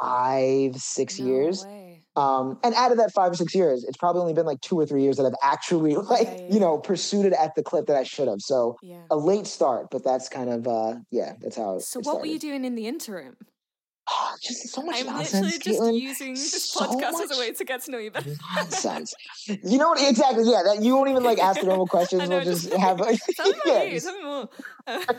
five, 0.00 0.76
six 0.76 1.18
No 1.18 1.26
years. 1.26 1.64
way. 1.66 2.04
Um, 2.14 2.58
and 2.62 2.74
out 2.74 2.92
of 2.92 2.98
that 2.98 3.10
five 3.12 3.32
or 3.32 3.34
six 3.34 3.54
years, 3.54 3.84
it's 3.84 3.96
probably 3.96 4.20
only 4.20 4.34
been 4.34 4.44
like 4.44 4.60
two 4.60 4.78
or 4.78 4.84
three 4.84 5.02
years 5.02 5.16
that 5.16 5.24
I've 5.24 5.32
actually 5.42 5.94
like, 6.10 6.28
yeah, 6.28 6.46
you 6.48 6.60
know, 6.60 6.78
pursued 6.78 7.24
it 7.26 7.32
at 7.32 7.54
the 7.54 7.62
clip 7.62 7.86
that 7.86 7.96
I 7.96 8.02
should 8.02 8.28
have. 8.28 8.40
So 8.40 8.76
Yeah. 8.82 9.06
a 9.10 9.16
late 9.16 9.46
start, 9.46 9.88
but 9.90 10.04
that's 10.04 10.28
kind 10.28 10.50
of 10.50 10.66
uh 10.66 10.96
yeah, 11.10 11.34
that's 11.40 11.56
how 11.56 11.76
it 11.76 11.82
So 11.82 12.00
what 12.00 12.20
were 12.20 12.26
you 12.26 12.38
doing 12.38 12.64
in 12.64 12.74
the 12.74 12.86
interim? 12.86 13.36
Oh, 14.10 14.34
just 14.42 14.68
so 14.70 14.82
much 14.82 14.96
I'm 15.00 15.06
nonsense. 15.06 15.32
literally 15.32 15.58
just 15.58 15.80
Caitlin. 15.80 16.00
using 16.00 16.34
this 16.34 16.64
So 16.70 16.80
podcast 16.80 17.22
as 17.22 17.36
a 17.36 17.38
way 17.38 17.52
to 17.52 17.64
get 17.64 17.82
to 17.82 17.90
know 17.92 17.98
you 17.98 18.10
better. 18.10 18.34
nonsense. 18.56 19.14
you 19.46 19.78
know 19.78 19.90
what? 19.90 20.08
Exactly. 20.08 20.44
Yeah. 20.44 20.62
That 20.64 20.82
you 20.82 20.96
won't 20.96 21.08
even 21.10 21.22
like 21.22 21.38
ask 21.38 21.60
the 21.60 21.66
normal 21.66 21.86
questions. 21.96 22.28
Know, 22.28 22.36
we'll 22.36 22.44
just 22.44 22.64
just- 22.68 22.76
have 22.76 23.00
a 23.00 23.04
Tell 23.36 23.48
me 23.50 23.54
yeah, 23.64 23.82
you. 23.84 23.92
just- 23.92 24.08
more. 24.22 24.48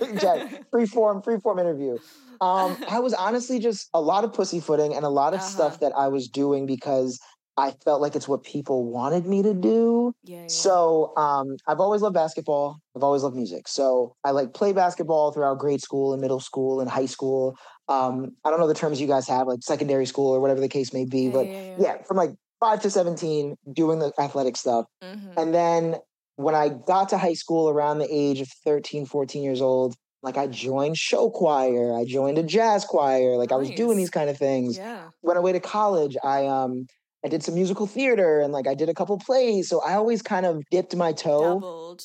exactly. 0.02 0.60
free 0.72 0.86
form, 0.86 1.22
free 1.22 1.40
form 1.40 1.60
interview. 1.60 1.98
Um, 2.42 2.76
I 2.90 3.00
was 3.00 3.14
honestly 3.14 3.60
just 3.60 3.90
a 3.94 4.02
lot 4.02 4.24
of 4.24 4.34
pussyfooting 4.34 4.94
and 4.94 5.06
a 5.06 5.10
lot 5.10 5.34
of 5.34 5.40
Uh-huh. 5.40 5.50
stuff 5.50 5.80
that 5.80 5.94
I 5.96 6.10
was 6.10 6.28
doing 6.28 6.66
because 6.66 7.20
I 7.56 7.72
felt 7.86 8.02
like 8.02 8.16
it's 8.16 8.28
what 8.28 8.44
people 8.44 8.84
wanted 8.92 9.28
me 9.28 9.44
to 9.44 9.54
do. 9.54 10.14
Yeah. 10.24 10.42
yeah. 10.42 10.48
So 10.48 11.14
um, 11.16 11.56
I've 11.68 11.80
always 11.80 12.02
loved 12.02 12.16
basketball. 12.16 12.80
I've 12.96 13.04
always 13.04 13.22
loved 13.24 13.36
music. 13.36 13.68
So 13.68 14.16
I 14.24 14.32
like 14.32 14.54
play 14.54 14.74
basketball 14.74 15.32
throughout 15.32 15.60
grade 15.60 15.82
school 15.82 16.14
and 16.14 16.22
middle 16.22 16.40
school 16.40 16.82
and 16.82 16.90
high 16.90 17.06
school. 17.06 17.56
Um, 17.88 18.36
I 18.46 18.50
don't 18.50 18.60
know 18.60 18.68
the 18.68 18.74
terms 18.74 19.02
you 19.02 19.08
guys 19.08 19.28
have, 19.28 19.48
like 19.48 19.62
secondary 19.62 20.06
school 20.06 20.32
or 20.32 20.40
whatever 20.40 20.60
the 20.60 20.70
case 20.70 20.94
may 20.94 21.06
be, 21.06 21.24
yeah, 21.24 21.32
but 21.32 21.46
yeah, 21.48 21.62
yeah. 21.62 21.76
yeah, 21.80 22.02
from 22.04 22.18
like 22.18 22.32
five 22.60 22.82
to 22.82 22.90
17, 22.90 23.56
doing 23.74 24.00
the 24.00 24.14
athletic 24.18 24.56
stuff. 24.56 24.86
Mhm. 25.04 25.34
And 25.38 25.54
then 25.54 25.96
when 26.38 26.56
I 26.56 26.70
got 26.70 27.10
to 27.10 27.18
high 27.18 27.34
school 27.34 27.70
around 27.70 28.00
the 28.00 28.08
age 28.10 28.40
of 28.42 28.48
13, 28.64 29.06
14 29.06 29.44
years 29.44 29.62
old, 29.62 29.96
like 30.22 30.38
I 30.38 30.48
joined 30.48 30.98
show 30.98 31.30
choir, 31.30 31.94
I 31.94 32.06
joined 32.06 32.38
a 32.38 32.44
jazz 32.44 32.86
choir, 32.86 33.36
like 33.36 33.52
I 33.52 33.58
was 33.58 33.70
doing 33.72 33.98
these 33.98 34.10
kind 34.10 34.30
of 34.30 34.38
things. 34.38 34.78
Yeah. 34.78 35.10
When 35.20 35.36
I 35.36 35.42
went 35.42 35.56
to 35.56 35.60
college, 35.60 36.16
I 36.24 36.48
um 36.48 36.88
I 37.26 37.28
did 37.30 37.44
some 37.44 37.56
musical 37.56 37.88
theater 37.88 38.40
and 38.40 38.54
like 38.54 38.68
I 38.68 38.74
did 38.74 38.88
a 38.90 38.94
couple 38.94 39.18
plays. 39.18 39.68
So 39.70 39.82
I 39.82 39.96
always 39.96 40.22
kind 40.22 40.46
of 40.46 40.64
dipped 40.72 40.96
my 40.96 41.12
toe. 41.12 41.56
Dabbled. 41.56 42.04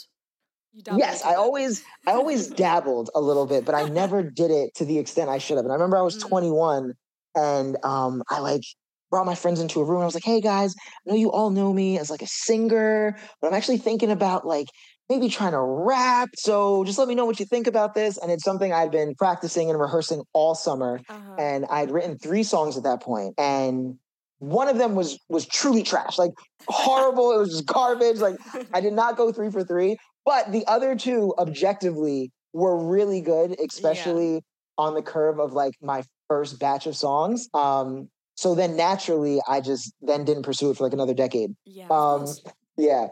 Yes, 0.74 1.24
i 1.24 1.34
always 1.34 1.82
I 2.06 2.12
always 2.12 2.48
dabbled 2.48 3.10
a 3.14 3.20
little 3.20 3.46
bit, 3.46 3.64
but 3.64 3.74
I 3.74 3.84
never 3.88 4.22
did 4.22 4.50
it 4.50 4.74
to 4.76 4.84
the 4.84 4.98
extent 4.98 5.28
I 5.30 5.38
should 5.38 5.56
have. 5.56 5.64
And 5.64 5.72
I 5.72 5.74
remember 5.74 5.96
I 5.96 6.02
was 6.02 6.16
Mm. 6.16 6.28
21 6.28 6.92
and 7.34 7.76
um 7.84 8.22
I 8.30 8.40
like 8.40 8.62
brought 9.10 9.26
my 9.26 9.34
friends 9.34 9.60
into 9.60 9.80
a 9.80 9.84
room. 9.84 10.02
I 10.02 10.04
was 10.04 10.14
like, 10.14 10.24
"Hey 10.24 10.40
guys, 10.40 10.74
I 11.06 11.10
know 11.10 11.16
you 11.16 11.30
all 11.32 11.50
know 11.50 11.72
me 11.72 11.98
as 11.98 12.10
like 12.10 12.22
a 12.22 12.26
singer, 12.26 13.16
but 13.40 13.48
I'm 13.48 13.54
actually 13.54 13.78
thinking 13.78 14.10
about 14.10 14.46
like 14.46 14.66
maybe 15.08 15.28
trying 15.28 15.52
to 15.52 15.60
rap. 15.60 16.28
So 16.36 16.84
just 16.84 16.98
let 16.98 17.08
me 17.08 17.14
know 17.14 17.24
what 17.24 17.40
you 17.40 17.46
think 17.46 17.66
about 17.66 17.94
this." 17.94 18.18
And 18.18 18.30
it's 18.30 18.44
something 18.44 18.72
I'd 18.72 18.90
been 18.90 19.14
practicing 19.16 19.70
and 19.70 19.80
rehearsing 19.80 20.22
all 20.34 20.54
summer 20.54 21.00
Uh-huh. 21.08 21.34
and 21.38 21.64
I'd 21.70 21.90
written 21.90 22.18
three 22.18 22.42
songs 22.42 22.76
at 22.76 22.82
that 22.84 23.00
point, 23.02 23.34
and 23.38 23.98
one 24.40 24.68
of 24.68 24.78
them 24.78 24.94
was 24.94 25.18
was 25.28 25.46
truly 25.46 25.82
trash, 25.82 26.18
like 26.18 26.32
horrible. 26.68 27.32
it 27.32 27.38
was 27.38 27.50
just 27.50 27.66
garbage. 27.66 28.18
Like 28.18 28.36
I 28.74 28.80
did 28.80 28.92
not 28.92 29.16
go 29.16 29.32
three 29.32 29.50
for 29.50 29.64
three, 29.64 29.96
but 30.28 30.52
the 30.52 30.66
other 30.66 30.94
two 30.94 31.34
objectively 31.38 32.30
were 32.52 32.76
really 32.76 33.22
good, 33.22 33.58
especially 33.58 34.44
on 34.76 34.92
the 34.92 35.00
curve 35.00 35.40
of 35.40 35.54
like 35.54 35.72
my 35.80 36.02
first 36.28 36.60
batch 36.60 36.86
of 36.86 36.94
songs. 36.94 37.48
Um, 37.54 38.10
so 38.34 38.54
then 38.54 38.76
naturally, 38.76 39.40
I 39.48 39.62
just 39.62 39.94
then 40.02 40.26
didn't 40.26 40.42
pursue 40.42 40.70
it 40.70 40.76
for 40.76 40.84
like 40.84 40.92
another 40.92 41.14
decade. 41.14 41.56
yeah. 41.64 41.88
Um, 41.90 42.26
yeah. 42.76 43.06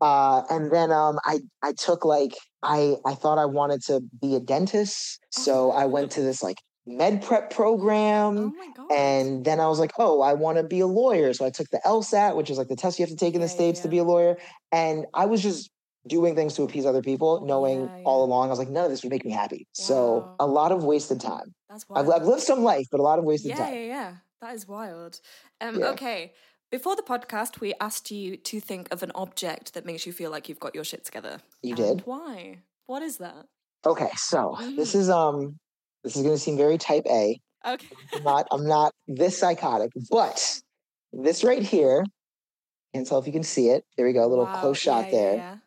Uh, 0.00 0.42
and 0.48 0.72
then 0.72 0.90
um, 0.90 1.18
I 1.26 1.40
I 1.62 1.72
took 1.72 2.06
like 2.06 2.32
I 2.62 2.96
I 3.04 3.14
thought 3.14 3.36
I 3.36 3.44
wanted 3.44 3.82
to 3.84 4.00
be 4.22 4.34
a 4.34 4.40
dentist, 4.40 5.20
so 5.30 5.70
I 5.70 5.84
went 5.84 6.12
to 6.12 6.22
this 6.22 6.42
like 6.42 6.56
med 6.86 7.22
prep 7.22 7.50
program. 7.50 8.38
oh 8.38 8.52
my 8.56 8.68
god. 8.74 8.90
And 8.90 9.44
then 9.44 9.60
I 9.60 9.68
was 9.68 9.78
like, 9.78 9.92
oh, 9.98 10.22
I 10.22 10.32
want 10.32 10.56
to 10.58 10.64
be 10.64 10.80
a 10.80 10.86
lawyer. 10.86 11.34
So 11.34 11.44
I 11.44 11.50
took 11.50 11.68
the 11.68 11.80
LSAT, 11.84 12.36
which 12.36 12.48
is 12.48 12.56
like 12.56 12.68
the 12.68 12.76
test 12.76 12.98
you 12.98 13.04
have 13.04 13.10
to 13.10 13.16
take 13.16 13.34
in 13.34 13.40
the 13.42 13.46
Yeah, 13.46 13.52
yeah, 13.52 13.56
States 13.56 13.80
to 13.80 13.88
be 13.88 13.98
a 13.98 14.04
lawyer. 14.04 14.36
And 14.72 15.06
I 15.14 15.26
was 15.26 15.42
just 15.42 15.70
doing 16.06 16.34
things 16.34 16.54
to 16.54 16.62
appease 16.62 16.86
other 16.86 17.02
people, 17.02 17.40
knowing 17.44 17.82
Yeah, 17.82 18.02
all 18.04 18.24
along, 18.24 18.48
I 18.48 18.50
was 18.50 18.58
like, 18.58 18.68
none 18.68 18.84
of 18.84 18.90
this 18.90 19.02
would 19.02 19.10
make 19.10 19.24
me 19.24 19.32
happy. 19.32 19.66
So 19.72 20.34
a 20.38 20.46
lot 20.46 20.72
of 20.72 20.84
wasted 20.84 21.20
time. 21.20 21.54
That's 21.68 21.84
I've, 21.94 22.06
wild. 22.06 22.22
I've 22.22 22.28
lived 22.28 22.42
some 22.42 22.62
life, 22.62 22.86
but 22.90 23.00
a 23.00 23.02
lot 23.02 23.18
of 23.18 23.24
wasted 23.24 23.50
yeah, 23.50 23.64
time. 23.64 23.74
yeah, 23.74 23.80
yeah. 23.80 24.14
That 24.40 24.54
is 24.54 24.68
wild. 24.68 25.20
Um, 25.60 25.76
Yeah. 25.76 25.90
Okay. 25.90 26.34
Before 26.70 26.96
the 26.96 27.02
podcast, 27.02 27.60
we 27.60 27.72
asked 27.80 28.10
you 28.10 28.36
to 28.36 28.60
think 28.60 28.92
of 28.92 29.02
an 29.02 29.12
object 29.14 29.74
that 29.74 29.86
makes 29.86 30.06
you 30.06 30.12
feel 30.12 30.30
like 30.30 30.48
you've 30.48 30.60
got 30.60 30.74
your 30.74 30.84
shit 30.84 31.04
together. 31.04 31.40
You 31.62 31.74
did? 31.74 32.02
Why? 32.04 32.58
What 32.86 33.02
is 33.02 33.18
that? 33.18 33.46
Okay, 33.86 34.10
so 34.16 34.56
this 34.76 34.92
Mhm. 34.92 35.00
is 35.00 35.10
um 35.10 35.58
this 36.02 36.16
is 36.16 36.22
gonna 36.22 36.38
seem 36.38 36.56
very 36.56 36.78
type 36.78 37.04
A. 37.06 37.38
Okay. 37.66 37.96
I'm 38.14 38.22
not 38.22 38.46
I'm 38.50 38.66
not 38.66 38.92
this 39.06 39.38
psychotic, 39.38 39.92
but 40.10 40.60
this 41.12 41.44
right 41.44 41.62
here, 41.62 42.04
can't 42.94 43.06
tell 43.06 43.18
if 43.18 43.26
you 43.26 43.32
can 43.32 43.42
see 43.42 43.68
it. 43.70 43.84
There 43.96 44.06
we 44.06 44.12
go, 44.12 44.24
a 44.24 44.28
little 44.28 44.46
Wow, 44.46 44.60
close 44.60 44.78
shot 44.78 45.06
yeah, 45.06 45.10
yeah, 45.10 45.36
there. 45.36 45.62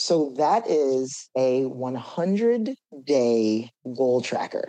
So 0.00 0.30
that 0.36 0.66
is 0.68 1.28
a 1.36 1.66
100 1.66 2.74
day 3.04 3.70
goal 3.96 4.20
tracker, 4.20 4.64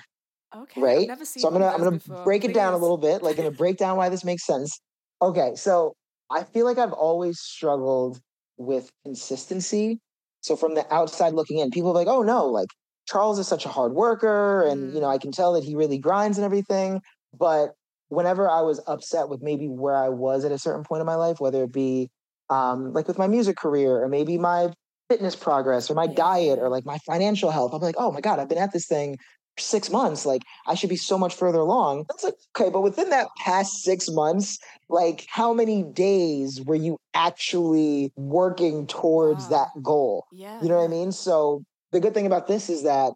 Okay. 0.53 0.77
right? 0.77 1.07
I've 1.07 1.07
never 1.07 1.25
seen 1.25 1.37
So 1.37 1.47
I'm 1.47 1.53
gonna 1.53 1.67
I'm 1.69 1.83
gonna 1.83 1.99
before. 1.99 2.25
break 2.25 2.45
it 2.45 2.53
down 2.53 2.73
a 2.73 2.77
little 2.77 2.97
bit, 2.97 3.23
like 3.23 3.37
gonna 3.37 3.51
break 3.51 3.77
down 3.77 3.97
why 3.97 4.09
this 4.09 4.25
makes 4.25 4.45
sense. 4.45 4.79
Okay, 5.21 5.55
so 5.55 5.95
I 6.31 6.43
feel 6.43 6.65
like 6.65 6.77
I've 6.79 6.93
always 6.93 7.39
struggled 7.41 8.19
with 8.57 8.91
consistency. 9.05 9.99
So 10.41 10.55
from 10.55 10.75
the 10.75 10.91
outside 10.93 11.33
looking 11.33 11.59
in, 11.59 11.71
people 11.71 11.91
are 11.91 11.95
like, 11.95 12.07
"Oh 12.07 12.23
no, 12.23 12.47
like 12.47 12.69
Charles 13.07 13.39
is 13.39 13.47
such 13.47 13.65
a 13.65 13.69
hard 13.69 13.93
worker, 13.93 14.65
and 14.67 14.93
you 14.93 15.01
know 15.01 15.07
Mm. 15.07 15.11
I 15.11 15.19
can 15.19 15.31
tell 15.31 15.53
that 15.53 15.63
he 15.65 15.75
really 15.75 15.99
grinds 15.99 16.37
and 16.37 16.45
everything." 16.45 17.01
But 17.33 17.75
whenever 18.09 18.49
I 18.49 18.61
was 18.61 18.81
upset 18.87 19.29
with 19.29 19.41
maybe 19.43 19.67
where 19.67 19.95
I 19.95 20.09
was 20.09 20.45
at 20.45 20.51
a 20.53 20.59
certain 20.59 20.83
point 20.83 21.01
in 21.01 21.07
my 21.07 21.15
life, 21.15 21.39
whether 21.39 21.63
it 21.65 21.73
be 21.73 22.09
um, 22.49 22.93
like 22.93 23.07
with 23.07 23.17
my 23.19 23.27
music 23.27 23.57
career 23.57 24.01
or 24.03 24.09
maybe 24.09 24.37
my 24.37 24.73
fitness 25.09 25.35
progress 25.35 25.89
or 25.89 25.95
my 25.95 26.07
diet 26.07 26.59
or 26.59 26.69
like 26.69 26.85
my 26.85 26.97
financial 26.99 27.51
health, 27.51 27.73
I'm 27.73 27.81
like, 27.81 27.95
"Oh 27.97 28.11
my 28.11 28.21
god, 28.21 28.39
I've 28.39 28.49
been 28.49 28.57
at 28.57 28.71
this 28.73 28.87
thing 28.87 29.17
for 29.57 29.61
six 29.61 29.89
months. 29.89 30.25
Like 30.25 30.43
I 30.67 30.75
should 30.75 30.89
be 30.89 30.95
so 30.95 31.17
much 31.17 31.35
further 31.35 31.59
along." 31.59 32.05
It's 32.13 32.23
like 32.23 32.35
okay, 32.57 32.69
but 32.69 32.81
within 32.81 33.09
that 33.09 33.27
past 33.37 33.83
six 33.83 34.07
months, 34.09 34.57
like 34.89 35.25
how 35.29 35.53
many 35.53 35.83
days 35.83 36.61
were 36.65 36.75
you 36.75 36.97
actually 37.13 38.11
working 38.15 38.87
towards 38.87 39.49
Wow. 39.49 39.57
that 39.75 39.83
goal? 39.83 40.25
Yeah. 40.31 40.61
You 40.61 40.69
know 40.69 40.77
what 40.77 40.85
I 40.85 40.87
mean? 40.87 41.11
So 41.11 41.63
the 41.91 41.99
good 41.99 42.13
thing 42.13 42.25
about 42.27 42.47
this 42.47 42.69
is 42.69 42.83
that 42.83 43.13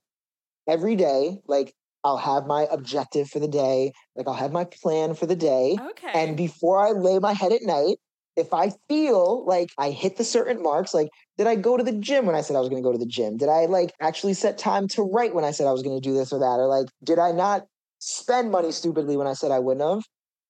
every 0.67 0.95
day, 0.95 1.39
like 1.47 1.73
I'll 2.03 2.17
have 2.17 2.45
my 2.45 2.67
objective 2.71 3.29
for 3.29 3.39
the 3.39 3.47
day, 3.47 3.93
like 4.15 4.27
I'll 4.27 4.33
have 4.33 4.51
my 4.51 4.65
plan 4.65 5.13
for 5.15 5.25
the 5.25 5.35
day. 5.35 5.77
Okay. 5.91 6.12
And 6.13 6.35
before 6.38 6.79
I 6.85 6.91
lay 6.91 7.19
my 7.19 7.33
head 7.33 7.53
at 7.53 7.62
night, 7.63 7.97
if 8.35 8.53
I 8.53 8.71
feel 8.87 9.45
like 9.45 9.69
I 9.77 9.91
hit 9.91 10.17
the 10.17 10.23
certain 10.23 10.61
marks, 10.61 10.93
like 10.93 11.09
did 11.37 11.47
I 11.47 11.55
go 11.55 11.77
to 11.77 11.83
the 11.83 11.93
gym 11.93 12.25
when 12.25 12.35
I 12.35 12.41
said 12.41 12.55
I 12.55 12.59
was 12.59 12.69
going 12.69 12.81
to 12.81 12.87
go 12.87 12.91
to 12.91 12.97
the 12.97 13.05
gym? 13.05 13.37
Did 13.37 13.49
I 13.49 13.65
like 13.65 13.91
actually 13.99 14.33
set 14.33 14.57
time 14.57 14.87
to 14.89 15.03
write 15.03 15.33
when 15.33 15.43
I 15.43 15.51
said 15.51 15.67
I 15.67 15.71
was 15.71 15.83
going 15.83 15.99
to 15.99 16.01
do 16.01 16.13
this 16.13 16.31
or 16.31 16.39
that? 16.39 16.59
Or 16.59 16.67
like, 16.67 16.87
did 17.03 17.19
I 17.19 17.31
not 17.31 17.65
spend 17.99 18.51
money 18.51 18.71
stupidly 18.71 19.17
when 19.17 19.27
I 19.27 19.33
said 19.33 19.51
I 19.51 19.59
wouldn't 19.59 19.87
have? 19.87 20.03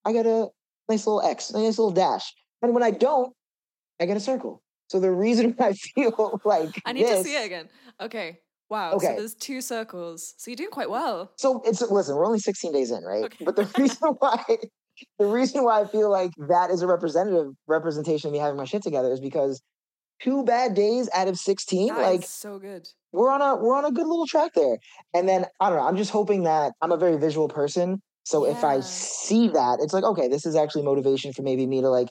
I 0.04 0.12
got 0.12 0.26
a 0.26 0.48
nice 0.88 1.06
little 1.06 1.22
X, 1.22 1.50
a 1.50 1.54
nice 1.54 1.78
little 1.78 1.90
dash. 1.90 2.32
And 2.62 2.74
when 2.74 2.82
I 2.82 2.90
don't, 2.90 3.32
I 4.00 4.06
get 4.06 4.16
a 4.16 4.20
circle. 4.20 4.62
So 4.88 5.00
the 5.00 5.12
reason 5.12 5.56
I 5.60 5.72
feel 5.72 6.40
like 6.44 6.80
I 6.84 6.92
need 6.92 7.06
to 7.06 7.22
see 7.22 7.36
it 7.36 7.46
again. 7.46 7.68
Okay. 8.00 8.38
Wow. 8.70 8.98
So 8.98 9.06
Okay. 9.06 9.16
there's 9.16 9.34
two 9.34 9.60
circles. 9.60 10.34
So 10.38 10.50
you're 10.50 10.56
doing 10.56 10.70
quite 10.70 10.90
well. 10.90 11.32
So 11.36 11.62
it's 11.64 11.82
listen, 11.82 12.16
we're 12.16 12.26
only 12.26 12.38
16 12.38 12.72
days 12.72 12.90
in, 12.90 13.02
right? 13.04 13.24
Okay. 13.24 13.44
But 13.44 13.56
the 13.56 13.70
reason 13.78 14.08
why 14.18 14.42
the 15.18 15.26
reason 15.26 15.64
why 15.64 15.80
I 15.80 15.86
feel 15.86 16.10
like 16.10 16.32
that 16.48 16.70
is 16.70 16.82
a 16.82 16.86
representative 16.86 17.52
representation 17.66 18.28
of 18.28 18.32
me 18.32 18.38
having 18.38 18.56
my 18.56 18.64
shit 18.64 18.82
together 18.82 19.12
is 19.12 19.20
because 19.20 19.60
two 20.22 20.44
bad 20.44 20.74
days 20.74 21.08
out 21.14 21.28
of 21.28 21.36
16, 21.38 21.88
That 21.88 21.98
like 22.00 22.24
so 22.24 22.58
good. 22.58 22.88
we're 23.12 23.30
on 23.30 23.42
a 23.42 23.56
we're 23.56 23.76
on 23.76 23.84
a 23.84 23.92
good 23.92 24.06
little 24.06 24.26
track 24.26 24.52
there. 24.54 24.78
And 25.12 25.28
then 25.28 25.46
I 25.60 25.68
don't 25.70 25.78
know, 25.78 25.86
I'm 25.86 25.96
just 25.96 26.10
hoping 26.10 26.44
that 26.44 26.72
I'm 26.80 26.92
a 26.92 26.96
very 26.96 27.16
visual 27.18 27.48
person. 27.48 28.00
So 28.24 28.46
if 28.46 28.64
I 28.64 28.80
see 28.80 29.48
that, 29.48 29.80
it's 29.82 29.92
like, 29.92 30.04
okay, 30.04 30.28
this 30.28 30.46
is 30.46 30.56
actually 30.56 30.82
motivation 30.82 31.32
for 31.34 31.42
maybe 31.42 31.66
me 31.66 31.82
to 31.82 31.90
like 31.90 32.08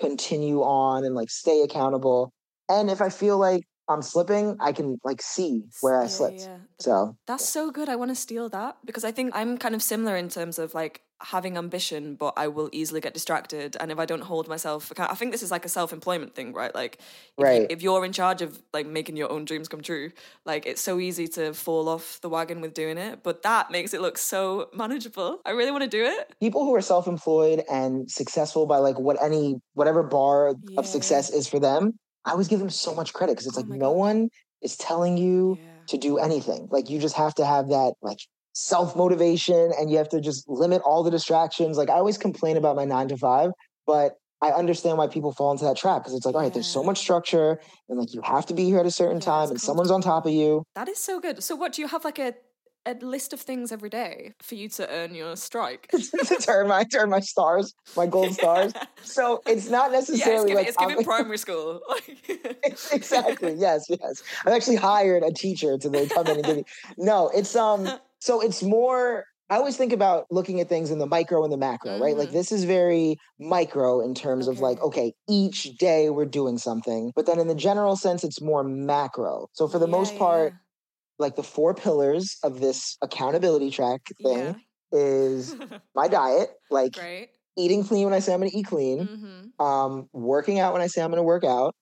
continue 0.00 0.60
on 0.62 1.04
and 1.04 1.14
like 1.14 1.28
stay 1.30 1.62
accountable. 1.62 2.32
And 2.68 2.88
if 2.90 3.00
I 3.00 3.08
feel 3.08 3.38
like 3.38 3.64
I'm 3.88 4.02
slipping, 4.02 4.56
I 4.60 4.72
can 4.72 4.98
like 5.02 5.20
see 5.22 5.64
where 5.80 5.98
I 5.98 6.02
Yeah, 6.04 6.08
slipped. 6.08 6.40
yeah. 6.40 6.58
So 6.78 7.16
That's 7.26 7.48
so 7.48 7.70
good. 7.72 7.88
I 7.88 7.96
want 7.96 8.10
to 8.10 8.14
steal 8.14 8.48
that 8.50 8.76
because 8.84 9.04
I 9.04 9.10
think 9.10 9.34
I'm 9.34 9.58
kind 9.58 9.74
of 9.74 9.82
similar 9.82 10.16
in 10.16 10.28
terms 10.28 10.58
of 10.58 10.72
like 10.74 11.02
having 11.22 11.56
ambition, 11.56 12.14
but 12.14 12.34
I 12.36 12.48
will 12.48 12.68
easily 12.72 13.00
get 13.00 13.14
distracted. 13.14 13.76
And 13.80 13.90
if 13.90 13.98
I 13.98 14.06
don't 14.06 14.22
hold 14.22 14.48
myself 14.48 14.92
I 14.98 15.14
think 15.14 15.32
this 15.32 15.42
is 15.42 15.50
like 15.50 15.64
a 15.64 15.68
self 15.68 15.92
employment 15.92 16.34
thing, 16.34 16.52
right? 16.52 16.74
Like, 16.74 16.98
if, 17.38 17.44
Right. 17.44 17.60
You, 17.62 17.66
if 17.70 17.82
you're 17.82 18.04
in 18.04 18.12
charge 18.12 18.42
of 18.42 18.60
like 18.72 18.86
making 18.86 19.16
your 19.16 19.30
own 19.30 19.44
dreams 19.44 19.68
come 19.68 19.80
true, 19.82 20.10
like 20.44 20.66
it's 20.66 20.80
so 20.82 20.98
easy 21.00 21.26
to 21.28 21.52
fall 21.54 21.88
off 21.88 22.20
the 22.20 22.28
wagon 22.28 22.60
with 22.60 22.74
doing 22.74 22.98
it. 22.98 23.22
But 23.22 23.42
that 23.42 23.70
makes 23.70 23.94
it 23.94 24.00
look 24.00 24.18
so 24.18 24.68
manageable. 24.74 25.40
I 25.46 25.50
really 25.50 25.70
want 25.70 25.84
to 25.84 25.88
do 25.90 26.04
it. 26.04 26.34
people 26.40 26.64
who 26.64 26.74
are 26.74 26.80
self-employed 26.82 27.62
and 27.70 28.10
successful 28.10 28.66
by 28.66 28.78
like 28.78 28.98
what 28.98 29.22
any 29.22 29.56
whatever 29.74 30.02
bar 30.02 30.54
Yeah. 30.62 30.80
of 30.80 30.86
success 30.86 31.30
is 31.30 31.46
for 31.48 31.58
them 31.60 31.98
i 32.24 32.30
always 32.32 32.48
give 32.48 32.58
them 32.58 32.70
so 32.70 32.94
much 32.94 33.12
credit 33.12 33.32
because 33.32 33.46
it's 33.46 33.56
Oh 33.56 33.60
like 33.62 33.70
no 33.70 33.90
gosh. 33.90 33.98
one 33.98 34.28
is 34.62 34.76
telling 34.76 35.16
you 35.16 35.58
Yeah. 35.60 35.68
to 35.88 35.96
do 35.98 36.18
anything 36.18 36.68
like 36.70 36.90
you 36.90 36.98
just 36.98 37.16
have 37.16 37.34
to 37.36 37.44
have 37.46 37.68
that 37.68 37.94
like 38.02 38.18
self-motivation 38.56 39.72
and 39.78 39.90
you 39.90 39.98
have 39.98 40.08
to 40.08 40.20
just 40.20 40.48
limit 40.48 40.80
all 40.82 41.02
the 41.02 41.10
distractions 41.10 41.76
like 41.76 41.90
i 41.90 41.94
always 41.94 42.16
complain 42.16 42.56
about 42.56 42.74
my 42.74 42.84
nine 42.86 43.06
to 43.06 43.16
five 43.16 43.50
but 43.86 44.14
I 44.42 44.50
understand 44.50 44.98
why 44.98 45.06
people 45.06 45.32
fall 45.32 45.50
into 45.52 45.64
that 45.64 45.78
trap 45.78 46.02
because 46.02 46.12
it's 46.12 46.26
like, 46.26 46.34
all 46.34 46.42
right, 46.42 46.52
there's 46.52 46.66
so 46.66 46.82
much 46.82 46.98
structure, 46.98 47.58
and 47.88 47.98
like 47.98 48.12
you 48.12 48.20
have 48.20 48.44
to 48.46 48.54
be 48.54 48.66
here 48.66 48.78
at 48.78 48.84
a 48.84 48.90
certain 48.90 49.16
Yeah, 49.16 49.24
time, 49.32 49.48
and 49.48 49.58
someone's 49.58 49.90
on 49.90 50.02
top 50.02 50.26
of 50.26 50.32
you. 50.32 50.62
That 50.74 50.88
is 50.90 50.98
so 50.98 51.20
good. 51.20 51.42
So, 51.42 51.56
what 51.56 51.72
do 51.72 51.80
you 51.80 51.88
have 51.88 52.04
like 52.04 52.18
a 52.18 52.34
a 52.84 52.92
list 53.00 53.32
of 53.32 53.40
things 53.40 53.72
every 53.72 53.88
day 53.88 54.34
for 54.42 54.54
you 54.54 54.68
to 54.68 54.88
earn 54.90 55.14
your 55.14 55.36
strike? 55.36 55.88
to 56.28 56.36
turn 56.38 56.68
my 56.68 56.84
turn 56.84 57.08
my 57.08 57.20
stars, 57.20 57.72
my 57.96 58.06
gold 58.16 58.34
stars. 58.34 58.74
So 59.04 59.40
it's 59.46 59.70
not 59.70 59.90
Yeah, 59.90 59.98
it's 60.00 60.10
necessarily 60.10 60.50
giving, 60.50 60.56
like 60.56 60.68
it's 60.68 60.76
giving 60.76 60.96
I'm- 60.96 61.04
primary 61.12 61.38
school. 61.38 61.80
exactly. 62.92 63.54
Yes, 63.56 63.86
yes. 63.88 64.22
I've 64.44 64.52
actually 64.52 64.76
hired 64.76 65.22
a 65.22 65.32
teacher 65.32 65.78
to 65.78 66.08
come 66.12 66.28
in 66.28 66.36
and 66.36 66.46
give 66.46 66.56
me. 66.56 66.64
No, 66.98 67.30
it's 67.30 67.56
um. 67.56 67.90
So 68.20 68.40
it's 68.40 68.62
more. 68.62 69.24
I 69.48 69.56
always 69.58 69.76
think 69.76 69.92
about 69.92 70.26
looking 70.32 70.60
at 70.60 70.68
things 70.68 70.90
in 70.90 70.98
the 70.98 71.06
micro 71.06 71.44
and 71.44 71.52
the 71.52 71.56
macro, 71.56 71.96
right? 71.98 72.16
Like 72.16 72.30
Mhm. 72.30 72.32
this 72.32 72.50
is 72.50 72.64
very 72.64 73.16
micro 73.38 74.00
in 74.00 74.12
terms 74.12 74.48
of 74.48 74.58
like, 74.58 74.80
Okay. 74.80 74.82
okay, 74.82 75.12
each 75.28 75.76
day 75.76 76.10
we're 76.10 76.26
doing 76.26 76.58
something, 76.58 77.12
but 77.14 77.26
then 77.26 77.38
in 77.38 77.46
the 77.46 77.54
general 77.54 77.94
sense, 77.94 78.24
it's 78.24 78.42
more 78.42 78.64
macro. 78.64 79.46
So 79.52 79.68
for 79.68 79.78
the 79.78 79.86
most 79.86 80.16
Yeah, 80.16 80.16
part, 80.16 80.54
like 81.18 81.36
the 81.36 81.42
four 81.42 81.74
pillars 81.74 82.36
of 82.44 82.60
this 82.60 82.96
accountability 83.02 83.70
track 83.70 84.02
yeah, 84.18 84.20
thing 84.22 84.56
is 84.92 85.56
my 85.96 86.08
diet, 86.08 86.50
like 86.70 86.94
Great. 86.94 87.30
eating 87.56 87.84
clean 87.84 88.04
when 88.04 88.14
I 88.14 88.20
say 88.20 88.34
I'm 88.34 88.40
going 88.40 88.50
to 88.50 88.56
eat 88.56 88.66
clean, 88.66 89.08
hmm 89.08 89.52
um, 89.58 90.08
working 90.12 90.58
out 90.58 90.72
when 90.72 90.82
I 90.82 90.86
say 90.88 91.02
I'm 91.02 91.10
going 91.10 91.18
to 91.18 91.24
work 91.24 91.44
out, 91.44 91.74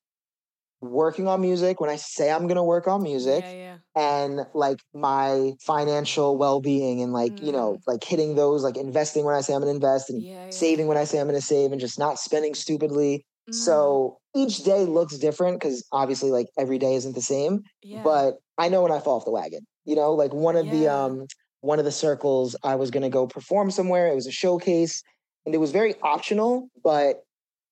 working 0.91 1.29
on 1.29 1.41
music 1.41 1.81
when 1.81 1.91
I 1.91 1.97
say 1.97 2.31
I'm 2.31 2.47
going 2.47 2.57
to 2.57 2.63
work 2.65 2.87
on 2.89 3.03
music, 3.03 3.45
Yeah, 3.47 3.77
yeah. 3.97 4.25
and 4.25 4.41
like 4.55 4.79
my 4.95 5.53
financial 5.63 6.37
well-being 6.39 7.03
and 7.03 7.13
like 7.13 7.33
you 7.41 7.53
know 7.53 7.79
like 7.87 8.03
hitting 8.05 8.35
those 8.35 8.63
like 8.65 8.77
investing 8.77 9.25
when 9.25 9.35
I 9.35 9.41
say 9.41 9.55
I'm 9.55 9.61
going 9.61 9.73
to 9.73 9.77
invest 9.77 10.11
and 10.11 10.23
Mm. 10.23 10.27
Yeah, 10.27 10.47
saving 10.51 10.87
when 10.89 10.97
I 10.99 11.05
say 11.05 11.19
I'm 11.19 11.27
going 11.29 11.41
to 11.41 11.47
save 11.47 11.73
and 11.73 11.81
just 11.81 11.99
not 11.99 12.19
spending 12.19 12.55
stupidly. 12.55 13.25
Mhm. 13.51 13.55
So 13.55 14.19
each 14.37 14.65
day 14.65 14.85
looks 14.85 15.19
different 15.19 15.61
because 15.61 15.85
obviously 15.93 16.31
like 16.31 16.47
every 16.59 16.79
day 16.79 16.95
isn't 16.95 17.15
the 17.15 17.23
same. 17.23 17.61
But 17.93 18.35
I 18.59 18.69
know 18.69 18.83
when 18.83 18.93
I 18.93 19.01
fall 19.01 19.17
off 19.17 19.25
the 19.25 19.31
wagon. 19.31 19.61
You 19.85 19.97
know, 19.97 20.13
like 20.13 20.33
one 20.33 20.57
of 20.57 20.71
the 20.71 20.89
um 20.89 21.27
one 21.61 21.79
of 21.79 21.85
the 21.85 21.93
circles 21.93 22.57
I 22.63 22.75
was 22.77 22.91
gonna 22.91 23.11
go 23.11 23.27
perform 23.27 23.71
somewhere. 23.71 24.07
It 24.09 24.15
was 24.15 24.27
a 24.27 24.33
showcase 24.33 25.03
and 25.47 25.55
it 25.55 25.59
was 25.59 25.71
very 25.73 25.95
optional, 26.03 26.69
but 26.83 27.23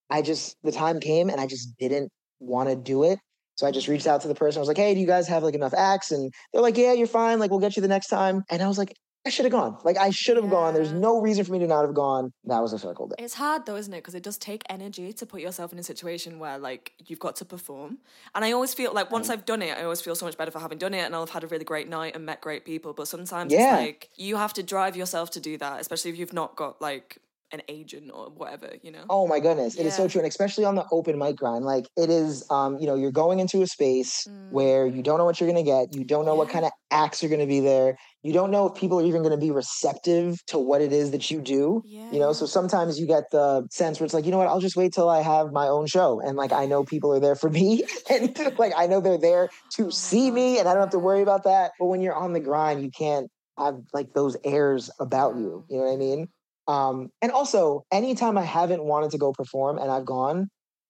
I 0.09 0.21
just 0.21 0.57
the 0.63 0.71
time 0.71 0.99
came 0.99 1.29
and 1.29 1.39
I 1.41 1.47
just 1.47 1.75
didn't 1.77 2.11
want 2.43 2.69
to 2.69 2.75
do 2.75 3.03
it. 3.03 3.19
So 3.55 3.67
I 3.67 3.71
just 3.71 3.87
reached 3.87 4.07
out 4.07 4.21
to 4.21 4.27
the 4.27 4.35
person. 4.35 4.59
I 4.59 4.61
was 4.61 4.67
like, 4.67 4.77
"Hey, 4.77 4.93
do 4.95 4.99
you 4.99 5.07
guys 5.07 5.27
have 5.27 5.43
like 5.43 5.53
enough 5.55 5.73
acts?" 5.75 6.11
And 6.11 6.31
they're 6.51 6.61
like, 6.61 6.77
"Yeah, 6.77 6.93
you're 6.93 7.07
fine. 7.07 7.39
Like, 7.39 7.51
we'll 7.51 7.59
get 7.59 7.75
you 7.75 7.81
the 7.81 7.87
next 7.87 8.07
time." 8.07 8.41
And 8.49 8.61
I 8.63 8.67
was 8.67 8.79
like, 8.79 8.95
"I 9.27 9.29
should 9.29 9.45
have 9.45 9.51
gone. 9.51 9.77
Like, 9.83 9.97
I 9.97 10.09
should 10.09 10.37
have 10.37 10.49
gone. 10.49 10.73
There's 10.73 10.91
no 10.91 11.21
reason 11.21 11.45
for 11.45 11.51
me 11.51 11.59
to 11.59 11.67
not 11.67 11.85
have 11.85 11.93
gone." 11.93 12.31
That 12.45 12.61
was 12.63 12.73
a 12.73 12.79
circle 12.79 13.07
day. 13.09 13.15
It's 13.19 13.35
hard 13.35 13.67
though, 13.67 13.75
isn't 13.75 13.93
it? 13.93 13.97
Because 13.97 14.15
it 14.15 14.23
does 14.23 14.39
take 14.39 14.63
energy 14.69 15.13
to 15.13 15.25
put 15.27 15.39
yourself 15.41 15.71
in 15.71 15.77
a 15.77 15.83
situation 15.83 16.39
where 16.39 16.57
like 16.57 16.93
you've 17.05 17.19
got 17.19 17.35
to 17.37 17.45
perform. 17.45 17.99
And 18.33 18.43
I 18.43 18.51
always 18.53 18.73
feel 18.73 18.91
like 18.91 19.11
once 19.11 19.29
I've 19.29 19.45
done 19.45 19.61
it, 19.61 19.77
I 19.77 19.83
always 19.83 20.01
feel 20.01 20.15
so 20.15 20.25
much 20.25 20.35
better 20.35 20.49
for 20.51 20.59
having 20.59 20.79
done 20.79 20.95
it 20.95 21.03
and 21.05 21.13
I'll 21.13 21.21
have 21.21 21.29
had 21.29 21.43
a 21.43 21.47
really 21.47 21.65
great 21.65 21.87
night 21.87 22.15
and 22.15 22.25
met 22.25 22.41
great 22.41 22.65
people. 22.65 22.93
But 22.93 23.07
sometimes 23.07 23.53
Yeah. 23.53 23.75
it's 23.75 23.81
like 23.85 24.09
you 24.15 24.37
have 24.37 24.53
to 24.53 24.63
drive 24.63 24.97
yourself 24.97 25.29
to 25.31 25.39
do 25.39 25.57
that, 25.59 25.79
especially 25.79 26.09
if 26.09 26.17
you've 26.17 26.33
not 26.33 26.55
got 26.55 26.81
like 26.81 27.19
an 27.53 27.61
agent 27.69 28.11
or 28.13 28.29
whatever, 28.29 28.75
you 28.81 28.91
know? 28.91 29.05
Oh 29.09 29.27
my 29.27 29.39
goodness, 29.39 29.77
it 29.77 29.85
is 29.85 29.95
so 29.95 30.07
true, 30.07 30.19
and 30.21 30.27
especially 30.27 30.65
on 30.65 30.75
the 30.75 30.85
open 30.91 31.17
mic 31.19 31.35
grind. 31.37 31.65
Like 31.65 31.85
it 31.95 32.09
is, 32.09 32.43
um, 32.49 32.77
you 32.79 32.87
know, 32.87 32.95
you're 32.95 33.11
going 33.11 33.39
into 33.39 33.61
a 33.61 33.67
space 33.67 34.27
Mm. 34.27 34.49
where 34.49 34.87
you 34.87 35.03
don't 35.03 35.17
know 35.17 35.25
what 35.25 35.39
you're 35.39 35.49
gonna 35.49 35.63
get. 35.63 35.93
You 35.93 36.03
don't 36.05 36.25
know 36.25 36.35
what 36.35 36.49
kind 36.49 36.65
of 36.65 36.71
acts 36.91 37.23
are 37.23 37.29
gonna 37.29 37.45
be 37.47 37.59
there. 37.59 37.95
You 38.23 38.33
don't 38.33 38.51
know 38.51 38.67
if 38.67 38.75
people 38.75 38.99
are 38.99 39.03
even 39.05 39.21
gonna 39.21 39.37
be 39.37 39.51
receptive 39.51 40.37
to 40.47 40.57
what 40.57 40.81
it 40.81 40.91
is 40.93 41.11
that 41.11 41.29
you 41.29 41.41
do. 41.41 41.81
Yeah. 41.85 42.07
You 42.11 42.19
know, 42.19 42.33
so 42.33 42.45
sometimes 42.45 42.99
you 42.99 43.05
get 43.07 43.25
the 43.31 43.67
sense 43.71 43.99
where 43.99 44.05
it's 44.05 44.13
like, 44.13 44.25
you 44.25 44.31
know 44.31 44.37
what, 44.37 44.47
I'll 44.47 44.59
just 44.59 44.75
wait 44.77 44.93
till 44.93 45.09
I 45.09 45.21
have 45.21 45.51
my 45.51 45.67
own 45.67 45.85
show, 45.87 46.21
and 46.21 46.37
like 46.37 46.51
I 46.53 46.65
know 46.65 46.83
people 46.83 47.13
are 47.13 47.19
there 47.19 47.35
for 47.35 47.49
me, 47.49 47.83
and 48.09 48.35
like 48.57 48.73
I 48.77 48.87
know 48.87 49.01
they're 49.01 49.17
there 49.17 49.49
to 49.75 49.85
Oh 49.85 49.89
see 49.89 50.29
God, 50.29 50.35
me, 50.35 50.59
and 50.59 50.67
I 50.67 50.73
don't 50.73 50.81
have 50.83 50.91
to 50.91 50.99
worry 50.99 51.21
about 51.21 51.43
that. 51.43 51.71
But 51.79 51.87
when 51.87 52.01
you're 52.01 52.15
on 52.15 52.33
the 52.33 52.39
grind, 52.39 52.81
you 52.81 52.89
can't 52.91 53.29
have 53.57 53.75
like 53.93 54.13
those 54.13 54.37
airs 54.43 54.89
about 54.99 55.35
you. 55.35 55.65
You 55.69 55.77
know 55.79 55.83
what 55.85 55.93
I 55.93 55.97
mean? 55.97 56.27
Um, 56.67 57.09
and 57.21 57.31
also, 57.31 57.83
anytime 57.91 58.37
I 58.37 58.43
haven't 58.43 58.83
wanted 58.83 59.11
to 59.11 59.17
go 59.17 59.33
perform 59.33 59.77
and 59.77 59.91
I've 59.91 60.05
gone, 60.05 60.49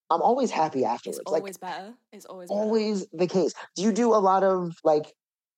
I'm 0.09 0.21
always 0.21 0.51
happy 0.51 0.85
afterwards. 0.85 1.19
It's 1.19 1.31
like 1.31 1.41
always 1.41 1.57
better. 1.57 1.93
It's 2.11 2.25
always 2.25 2.49
better. 2.49 2.61
always 2.61 3.07
the 3.11 3.27
case. 3.27 3.53
Do 3.75 3.81
you 3.81 3.91
do 3.91 4.13
a 4.13 4.21
lot 4.21 4.43
of 4.43 4.75
like 4.83 5.11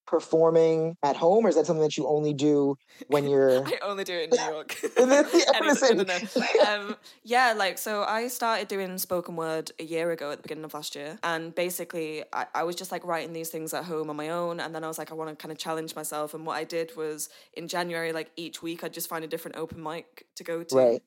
performing 0.05 0.95
at 1.03 1.15
home, 1.15 1.45
or 1.45 1.49
is 1.49 1.55
that 1.55 1.65
something 1.65 1.81
that 1.83 1.97
you 1.97 2.07
only 2.07 2.33
do 2.33 2.77
when 3.07 3.27
you're? 3.29 3.65
I 3.67 3.79
only 3.83 4.03
do 4.03 4.13
it 4.13 4.31
in 4.33 4.37
New 4.39 4.45
York. 4.53 4.75
In 4.97 5.09
the- 5.09 5.29
yeah, 5.33 5.51
I'm 5.55 5.63
Anyway, 5.63 5.79
gonna 5.81 5.95
no, 5.95 6.03
no, 6.03 6.25
say- 6.25 6.41
no. 6.63 6.85
Um, 6.89 6.95
yeah, 7.23 7.53
like 7.55 7.77
so 7.77 8.03
I 8.03 8.27
started 8.27 8.67
doing 8.67 8.97
spoken 8.97 9.35
word 9.35 9.71
a 9.79 9.83
year 9.83 10.11
ago 10.11 10.31
at 10.31 10.37
the 10.37 10.41
beginning 10.43 10.63
of 10.63 10.73
last 10.73 10.95
year. 10.95 11.17
And 11.23 11.53
basically 11.53 12.23
I, 12.33 12.45
I 12.53 12.63
was 12.63 12.75
just 12.75 12.91
like 12.91 13.05
writing 13.05 13.33
these 13.33 13.49
things 13.49 13.73
at 13.73 13.85
home 13.85 14.09
on 14.09 14.15
my 14.15 14.29
own. 14.29 14.59
And 14.59 14.73
then 14.73 14.83
I 14.83 14.87
was 14.87 14.97
like, 14.97 15.11
I 15.11 15.15
want 15.15 15.29
to 15.31 15.35
kind 15.35 15.51
of 15.51 15.57
challenge 15.57 15.95
myself. 15.95 16.33
And 16.33 16.45
what 16.45 16.55
I 16.57 16.63
did 16.63 16.95
was 16.95 17.29
in 17.53 17.67
January, 17.67 18.11
like 18.13 18.31
each 18.35 18.61
week 18.61 18.83
I'd 18.83 18.93
just 18.93 19.09
find 19.09 19.23
a 19.23 19.27
different 19.27 19.57
open 19.57 19.81
mic 19.81 20.25
to 20.35 20.43
go 20.43 20.63
to. 20.63 20.75
Right. 20.75 21.03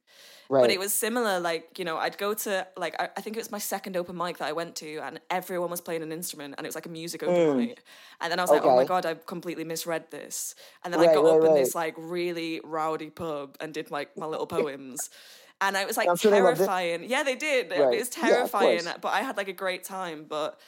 Right. 0.50 0.62
But 0.62 0.70
it 0.70 0.78
was 0.78 0.94
similar, 0.94 1.40
like, 1.40 1.78
you 1.78 1.84
know, 1.84 1.98
I'd 1.98 2.16
go 2.16 2.32
to, 2.32 2.66
like, 2.76 2.96
I, 2.98 3.10
I 3.16 3.20
think 3.20 3.36
it 3.36 3.40
was 3.40 3.50
my 3.50 3.58
second 3.58 3.98
open 3.98 4.16
mic 4.16 4.38
that 4.38 4.48
I 4.48 4.52
went 4.52 4.76
to, 4.76 4.98
and 5.00 5.20
everyone 5.28 5.70
was 5.70 5.82
playing 5.82 6.02
an 6.02 6.10
instrument, 6.10 6.54
and 6.56 6.66
it 6.66 6.68
was 6.68 6.74
like 6.74 6.86
a 6.86 6.88
music 6.88 7.22
open 7.22 7.34
Mm. 7.34 7.56
mic. 7.58 7.82
And 8.20 8.32
then 8.32 8.38
I 8.38 8.42
was 8.42 8.50
like, 8.50 8.64
oh 8.64 8.74
my 8.74 8.84
God, 8.84 9.04
I've 9.04 9.26
completely 9.26 9.64
misread 9.64 10.10
this. 10.10 10.54
And 10.84 10.92
then 10.92 11.00
I 11.00 11.06
got 11.12 11.22
right, 11.24 11.38
up 11.38 11.44
in 11.44 11.54
this, 11.54 11.74
like, 11.74 11.94
really 11.98 12.62
rowdy 12.64 13.10
pub 13.10 13.56
and 13.60 13.74
did, 13.74 13.90
like, 13.90 14.16
my 14.16 14.24
little 14.26 14.46
poems. 14.58 15.10
And 15.60 15.76
I 15.76 15.84
was 15.84 15.96
like 15.96 16.08
I'm 16.08 16.16
sure 16.16 16.30
they 16.30 16.38
terrifying. 16.38 17.04
Yeah, 17.04 17.24
they 17.24 17.34
did. 17.34 17.70
Right. 17.72 17.94
It 17.94 17.98
was 17.98 18.08
terrifying, 18.08 18.84
course. 18.84 18.96
but 19.02 19.08
I 19.08 19.22
had 19.22 19.36
like 19.36 19.48
a 19.48 19.52
great 19.52 19.82
time. 19.82 20.24
But 20.28 20.58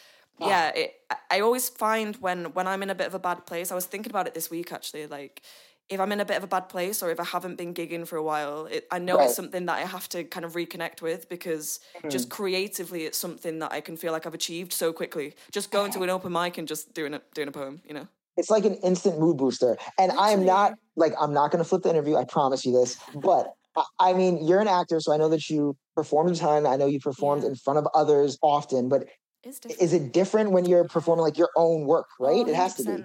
Ah. 0.43 0.49
yeah, 0.49 0.69
it, 0.75 0.95
I- 1.09 1.37
I 1.37 1.41
always 1.43 1.69
find 1.69 2.17
when 2.17 2.47
when 2.55 2.67
I'm 2.67 2.83
in 2.83 2.91
a 2.91 2.95
bit 2.97 3.07
of 3.07 3.15
a 3.15 3.21
bad 3.21 3.47
place. 3.47 3.71
I 3.71 3.77
was 3.77 3.87
thinking 3.87 4.11
about 4.11 4.27
it 4.27 4.35
this 4.35 4.51
week 4.51 4.73
actually. 4.73 5.07
Like, 5.07 5.43
if 5.91 5.99
I'm 6.01 6.13
in 6.13 6.21
a 6.21 6.25
bit 6.25 6.37
of 6.37 6.45
a 6.45 6.47
bad 6.47 6.69
place 6.69 7.03
or 7.03 7.11
if 7.11 7.19
I 7.19 7.25
haven't 7.25 7.57
been 7.57 7.75
gigging 7.75 8.07
for 8.07 8.17
a 8.17 8.23
while, 8.23 8.67
it, 8.67 8.87
I 8.93 8.99
know 9.01 9.17
Right. 9.17 9.25
it's 9.27 9.35
something 9.35 9.67
that 9.67 9.77
I 9.77 9.81
have 9.81 10.09
to 10.11 10.23
kind 10.25 10.45
of 10.47 10.53
reconnect 10.55 11.03
with 11.03 11.29
because 11.29 11.81
just 12.09 12.29
Mm. 12.29 12.31
creatively, 12.33 13.05
it's 13.07 13.19
something 13.19 13.59
that 13.59 13.73
I 13.73 13.81
can 13.81 13.97
feel 13.97 14.13
like 14.13 14.25
I've 14.25 14.35
achieved 14.35 14.73
so 14.73 14.93
quickly. 14.93 15.35
Just 15.51 15.71
going 15.73 15.91
to 15.93 16.03
an 16.05 16.11
open 16.11 16.33
mic 16.33 16.57
and 16.59 16.69
just 16.69 16.95
doing 16.95 17.13
a 17.15 17.21
doing 17.35 17.49
a 17.49 17.53
poem, 17.53 17.83
you 17.85 17.95
know. 17.95 18.07
it's 18.37 18.49
like 18.51 18.65
an 18.65 18.77
instant 18.77 19.19
mood 19.19 19.37
booster. 19.37 19.77
And 19.99 20.13
I 20.13 20.31
am 20.31 20.47
not 20.47 20.73
like 20.97 21.13
I'm 21.21 21.35
not 21.35 21.51
going 21.51 21.63
to 21.63 21.69
flip 21.69 21.83
the 21.83 21.91
interview. 21.91 22.17
I 22.17 22.25
promise 22.25 22.65
you 22.65 22.73
this. 22.73 22.97
But 23.15 23.53
I, 23.99 24.13
mean, 24.15 24.43
you're 24.47 24.61
an 24.61 24.69
actor, 24.69 24.99
so 25.01 25.13
I 25.13 25.17
know 25.19 25.29
that 25.29 25.51
you 25.51 25.77
performed 25.95 26.31
a 26.31 26.37
ton. 26.37 26.67
I 26.67 26.77
know 26.77 26.87
you 26.87 27.01
performed 27.01 27.43
Yeah. 27.43 27.51
in 27.51 27.55
front 27.57 27.79
of 27.81 27.87
others 27.95 28.39
often. 28.41 28.89
But 28.89 29.09
It's 29.43 29.59
is 29.67 29.93
it 29.93 30.13
different 30.13 30.53
when 30.53 30.65
you're 30.65 30.85
performing 30.85 31.25
like 31.25 31.37
your 31.37 31.51
own 31.57 31.87
work? 31.87 32.07
Right? 32.19 32.45
Oh, 32.47 32.49
it 32.49 32.55
has 32.55 32.75
to 32.77 32.85
be. 32.85 33.05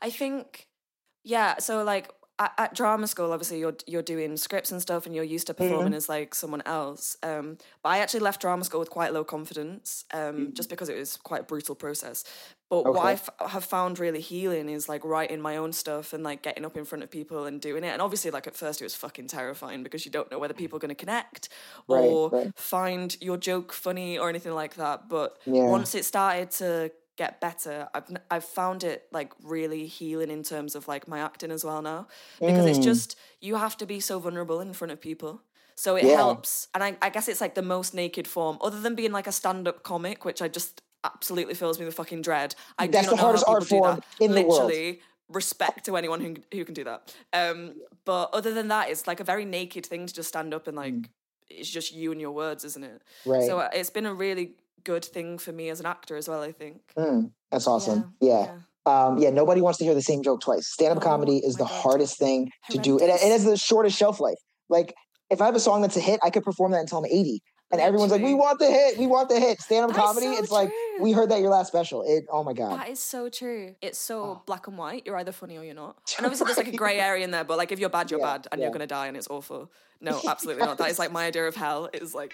I 0.00 0.10
think, 0.10 0.68
yeah. 1.24 1.58
So 1.58 1.82
like 1.84 2.10
at, 2.40 2.52
at 2.58 2.74
drama 2.74 3.06
school, 3.06 3.32
obviously 3.32 3.60
you're 3.60 3.76
you're 3.86 4.02
doing 4.02 4.36
scripts 4.36 4.72
and 4.72 4.82
stuff, 4.82 5.06
and 5.06 5.14
you're 5.14 5.24
used 5.24 5.46
to 5.48 5.54
Mm-hmm. 5.54 5.62
performing 5.68 5.94
as 5.94 6.08
like 6.08 6.34
someone 6.34 6.62
else. 6.66 7.16
Um, 7.22 7.58
but 7.82 7.90
I 7.90 7.98
actually 7.98 8.20
left 8.20 8.40
drama 8.40 8.64
school 8.64 8.80
with 8.80 8.90
quite 8.90 9.12
low 9.12 9.24
confidence, 9.24 10.04
um, 10.12 10.52
just 10.54 10.68
because 10.70 10.88
it 10.88 10.96
was 10.98 11.16
quite 11.18 11.42
a 11.42 11.44
brutal 11.44 11.74
process. 11.76 12.24
But 12.70 12.86
what 12.94 13.04
I 13.04 13.14
Mm-hmm. 13.14 13.28
Okay. 13.30 13.44
f- 13.44 13.50
have 13.50 13.64
found 13.64 13.98
really 13.98 14.20
healing 14.20 14.68
is 14.68 14.88
like 14.88 15.04
writing 15.04 15.40
my 15.40 15.56
own 15.56 15.72
stuff 15.72 16.12
and 16.12 16.22
like 16.24 16.42
getting 16.42 16.64
up 16.64 16.76
in 16.76 16.84
front 16.84 17.02
of 17.04 17.10
people 17.10 17.44
and 17.46 17.60
doing 17.60 17.82
it. 17.84 17.88
And 17.88 18.00
obviously, 18.00 18.30
like 18.30 18.46
at 18.46 18.54
first, 18.56 18.80
it 18.80 18.84
was 18.84 18.94
fucking 18.94 19.26
terrifying 19.26 19.82
because 19.82 20.04
you 20.06 20.10
don't 20.12 20.30
know 20.30 20.38
whether 20.38 20.54
people 20.54 20.76
are 20.76 20.80
going 20.80 20.90
to 20.90 20.94
connect 21.06 21.48
Right, 21.88 22.00
or 22.04 22.30
right. 22.30 22.52
find 22.56 23.16
your 23.20 23.36
joke 23.36 23.72
funny 23.72 24.18
or 24.18 24.28
anything 24.28 24.54
like 24.54 24.74
that. 24.76 25.08
But 25.08 25.38
Yeah. 25.46 25.66
once 25.68 25.94
it 25.96 26.04
started 26.04 26.52
to 26.52 26.92
get 27.22 27.40
better, 27.40 27.76
I've 27.94 28.08
I've 28.34 28.44
found 28.60 28.80
it 28.92 28.98
like 29.12 29.32
really 29.42 29.84
healing 29.98 30.30
in 30.30 30.42
terms 30.42 30.74
of 30.74 30.88
like 30.92 31.04
my 31.14 31.18
acting 31.28 31.50
as 31.56 31.62
well 31.68 31.82
now 31.82 32.00
because 32.46 32.66
it's 32.70 32.78
Mm. 32.78 32.84
just 32.90 33.08
you 33.40 33.56
have 33.56 33.76
to 33.78 33.86
be 33.86 34.00
so 34.00 34.18
vulnerable 34.18 34.60
in 34.60 34.72
front 34.72 34.92
of 34.92 35.00
people. 35.00 35.34
So 35.76 35.96
it 35.96 36.06
Yeah. 36.06 36.16
helps, 36.16 36.68
and 36.74 36.82
I, 36.84 36.90
I 37.00 37.10
guess 37.10 37.26
it's 37.28 37.40
like 37.40 37.54
the 37.54 37.62
most 37.76 37.94
naked 37.94 38.26
form, 38.28 38.58
other 38.60 38.80
than 38.80 38.94
being 38.94 39.12
like 39.12 39.26
a 39.26 39.32
stand-up 39.32 39.82
comic, 39.82 40.24
which 40.24 40.42
I 40.42 40.48
just 40.48 40.82
absolutely 41.04 41.54
fills 41.54 41.78
me 41.78 41.86
with 41.86 41.94
fucking 41.94 42.22
dread. 42.22 42.54
I 42.78 42.86
That's 42.86 43.06
do 43.06 43.10
the 43.10 43.16
not 43.16 43.22
know 43.22 43.22
hardest 43.24 43.44
how 43.46 43.54
art 43.54 43.62
people 43.62 43.66
do 43.66 43.80
form 43.80 43.96
that. 43.96 44.04
in 44.20 44.34
the 44.34 44.42
world. 44.42 44.70
Literally, 44.70 45.00
respect 45.28 45.84
to 45.86 45.96
anyone 45.96 46.20
who 46.20 46.36
who 46.56 46.64
can 46.64 46.74
do 46.74 46.84
that. 46.84 47.14
Um, 47.32 47.74
but 48.04 48.26
other 48.38 48.52
than 48.58 48.68
that, 48.68 48.90
it's 48.90 49.06
like 49.06 49.20
a 49.20 49.24
very 49.32 49.44
naked 49.44 49.86
thing 49.86 50.06
to 50.06 50.14
just 50.14 50.28
stand 50.28 50.52
up 50.54 50.66
and 50.68 50.76
like 50.76 51.08
it's 51.48 51.70
just 51.70 51.92
you 51.94 52.12
and 52.12 52.20
your 52.20 52.32
words, 52.32 52.64
isn't 52.64 52.84
it? 52.84 53.02
Mm. 53.26 53.30
Right. 53.32 53.42
So 53.46 53.60
it's 53.60 53.90
been 53.90 54.06
a 54.06 54.14
really 54.14 54.56
good 54.84 55.04
thing 55.04 55.38
for 55.38 55.52
me 55.52 55.68
as 55.70 55.80
an 55.80 55.86
actor 55.86 56.16
as 56.16 56.28
well. 56.28 56.42
I 56.42 56.52
think. 56.52 56.80
Mm, 56.96 57.30
that's 57.50 57.66
awesome. 57.66 58.14
Yeah. 58.20 58.56
Um, 58.86 59.18
yeah, 59.18 59.30
nobody 59.30 59.60
wants 59.60 59.78
to 59.78 59.84
hear 59.84 59.94
the 59.94 60.02
same 60.02 60.22
joke 60.22 60.40
twice. 60.40 60.66
Stand 60.66 60.92
up 60.92 60.98
Oh 60.98 61.00
comedy 61.06 61.36
is 61.38 61.54
the 61.56 61.64
God. 61.64 61.70
hardest 61.82 62.18
thing 62.18 62.50
to 62.70 62.78
do. 62.78 62.98
It, 62.98 63.04
it 63.10 63.20
has 63.30 63.44
the 63.44 63.56
shortest 63.56 63.96
shelf 63.96 64.20
life. 64.20 64.38
Like, 64.70 64.94
if 65.28 65.40
I 65.42 65.46
have 65.46 65.54
a 65.54 65.60
song 65.60 65.82
that's 65.82 65.96
a 65.96 66.00
hit, 66.00 66.18
I 66.24 66.30
could 66.30 66.42
perform 66.44 66.72
that 66.72 66.80
until 66.80 66.98
I'm 66.98 67.04
80. 67.06 67.40
And 67.72 67.80
everyone's 67.80 68.10
like, 68.10 68.22
we 68.22 68.34
want 68.34 68.58
the 68.58 68.68
hit. 68.68 68.98
We 68.98 69.06
want 69.06 69.28
the 69.28 69.38
hit. 69.38 69.60
Stand 69.60 69.88
up 69.90 69.96
comedy, 69.96 70.26
so 70.26 70.38
it's 70.42 70.50
like, 70.50 70.72
we 71.00 71.12
heard 71.12 71.30
that 71.30 71.40
your 71.40 71.50
last 71.50 71.68
special. 71.68 72.02
It, 72.04 72.24
oh 72.32 72.42
my 72.42 72.52
God. 72.52 72.80
That 72.80 72.88
is 72.88 72.98
so 72.98 73.28
true. 73.28 73.76
It's 73.80 73.98
so 73.98 74.22
Oh. 74.22 74.42
black 74.46 74.66
and 74.66 74.76
white. 74.78 75.04
You're 75.06 75.16
either 75.18 75.30
funny 75.30 75.56
or 75.56 75.62
you're 75.62 75.74
not. 75.74 75.96
And 76.16 76.26
obviously, 76.26 76.46
there's 76.46 76.56
like 76.56 76.66
a 76.68 76.76
grey 76.76 76.98
area 77.08 77.22
in 77.22 77.30
there, 77.30 77.44
but 77.44 77.58
like 77.58 77.70
if 77.70 77.78
you're 77.78 77.90
bad, 77.90 78.10
you're 78.10 78.18
Yeah, 78.18 78.26
bad, 78.38 78.48
and 78.50 78.58
yeah. 78.60 78.64
you're 78.66 78.72
gonna 78.72 78.88
die, 78.88 79.06
and 79.06 79.16
it's 79.16 79.28
awful. 79.28 79.70
No, 80.00 80.18
absolutely 80.28 80.64
not. 80.64 80.78
That 80.78 80.90
is 80.90 80.98
like 80.98 81.12
my 81.12 81.26
idea 81.26 81.46
of 81.46 81.54
hell. 81.54 81.88
Is 81.92 82.12
like. 82.14 82.32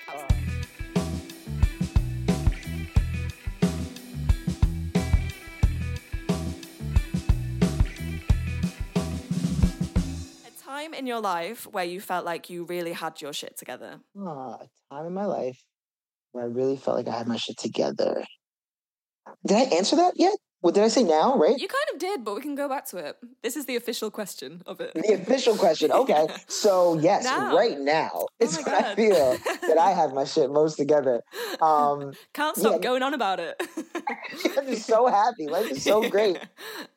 Time 10.76 10.94
in 10.94 11.06
your 11.06 11.20
life 11.20 11.66
where 11.66 11.84
you 11.84 12.00
felt 12.00 12.24
like 12.24 12.50
you 12.50 12.64
really 12.64 12.92
had 12.92 13.20
your 13.20 13.32
shit 13.32 13.56
together. 13.56 14.00
Ah, 14.18 14.58
a 14.60 14.94
time 14.94 15.06
in 15.06 15.14
my 15.14 15.24
life 15.24 15.62
where 16.32 16.44
I 16.44 16.48
really 16.48 16.76
felt 16.76 16.96
like 16.96 17.08
I 17.08 17.18
had 17.18 17.26
my 17.26 17.36
shit 17.36 17.56
together. 17.56 18.24
Did 19.46 19.56
I 19.56 19.76
answer 19.76 19.96
that 19.96 20.14
yet? 20.16 20.36
What 20.60 20.74
did 20.74 20.84
I 20.84 20.88
say 20.88 21.02
now? 21.02 21.36
Right? 21.36 21.58
You 21.58 21.68
kind 21.68 21.84
of 21.92 21.98
did, 22.00 22.24
but 22.24 22.34
we 22.34 22.40
can 22.40 22.54
go 22.54 22.68
back 22.68 22.86
to 22.86 22.96
it. 22.96 23.16
This 23.42 23.56
is 23.56 23.66
the 23.66 23.76
official 23.76 24.10
question 24.10 24.62
of 24.66 24.80
it. 24.80 24.92
The 24.94 25.12
official 25.14 25.54
question. 25.56 25.90
Okay. 25.96 26.26
So 26.48 26.98
yes, 26.98 27.24
Now. 27.24 27.54
right 27.56 27.78
now 27.78 28.26
is 28.40 28.56
my 28.66 28.72
when 28.72 28.84
I 28.84 28.94
feel 28.94 29.36
that 29.68 29.78
I 29.78 29.90
have 29.90 30.12
my 30.12 30.24
shit 30.24 30.50
most 30.50 30.76
together. 30.76 31.22
Um, 31.60 32.12
Can't 32.34 32.56
stop 32.56 32.72
yeah. 32.72 32.78
going 32.78 33.02
on 33.02 33.14
about 33.14 33.40
it. 33.40 33.60
I'm 34.58 34.66
just 34.66 34.86
so 34.86 35.06
happy. 35.06 35.46
Life 35.48 35.70
is 35.70 35.82
so 35.82 36.08
great. 36.08 36.38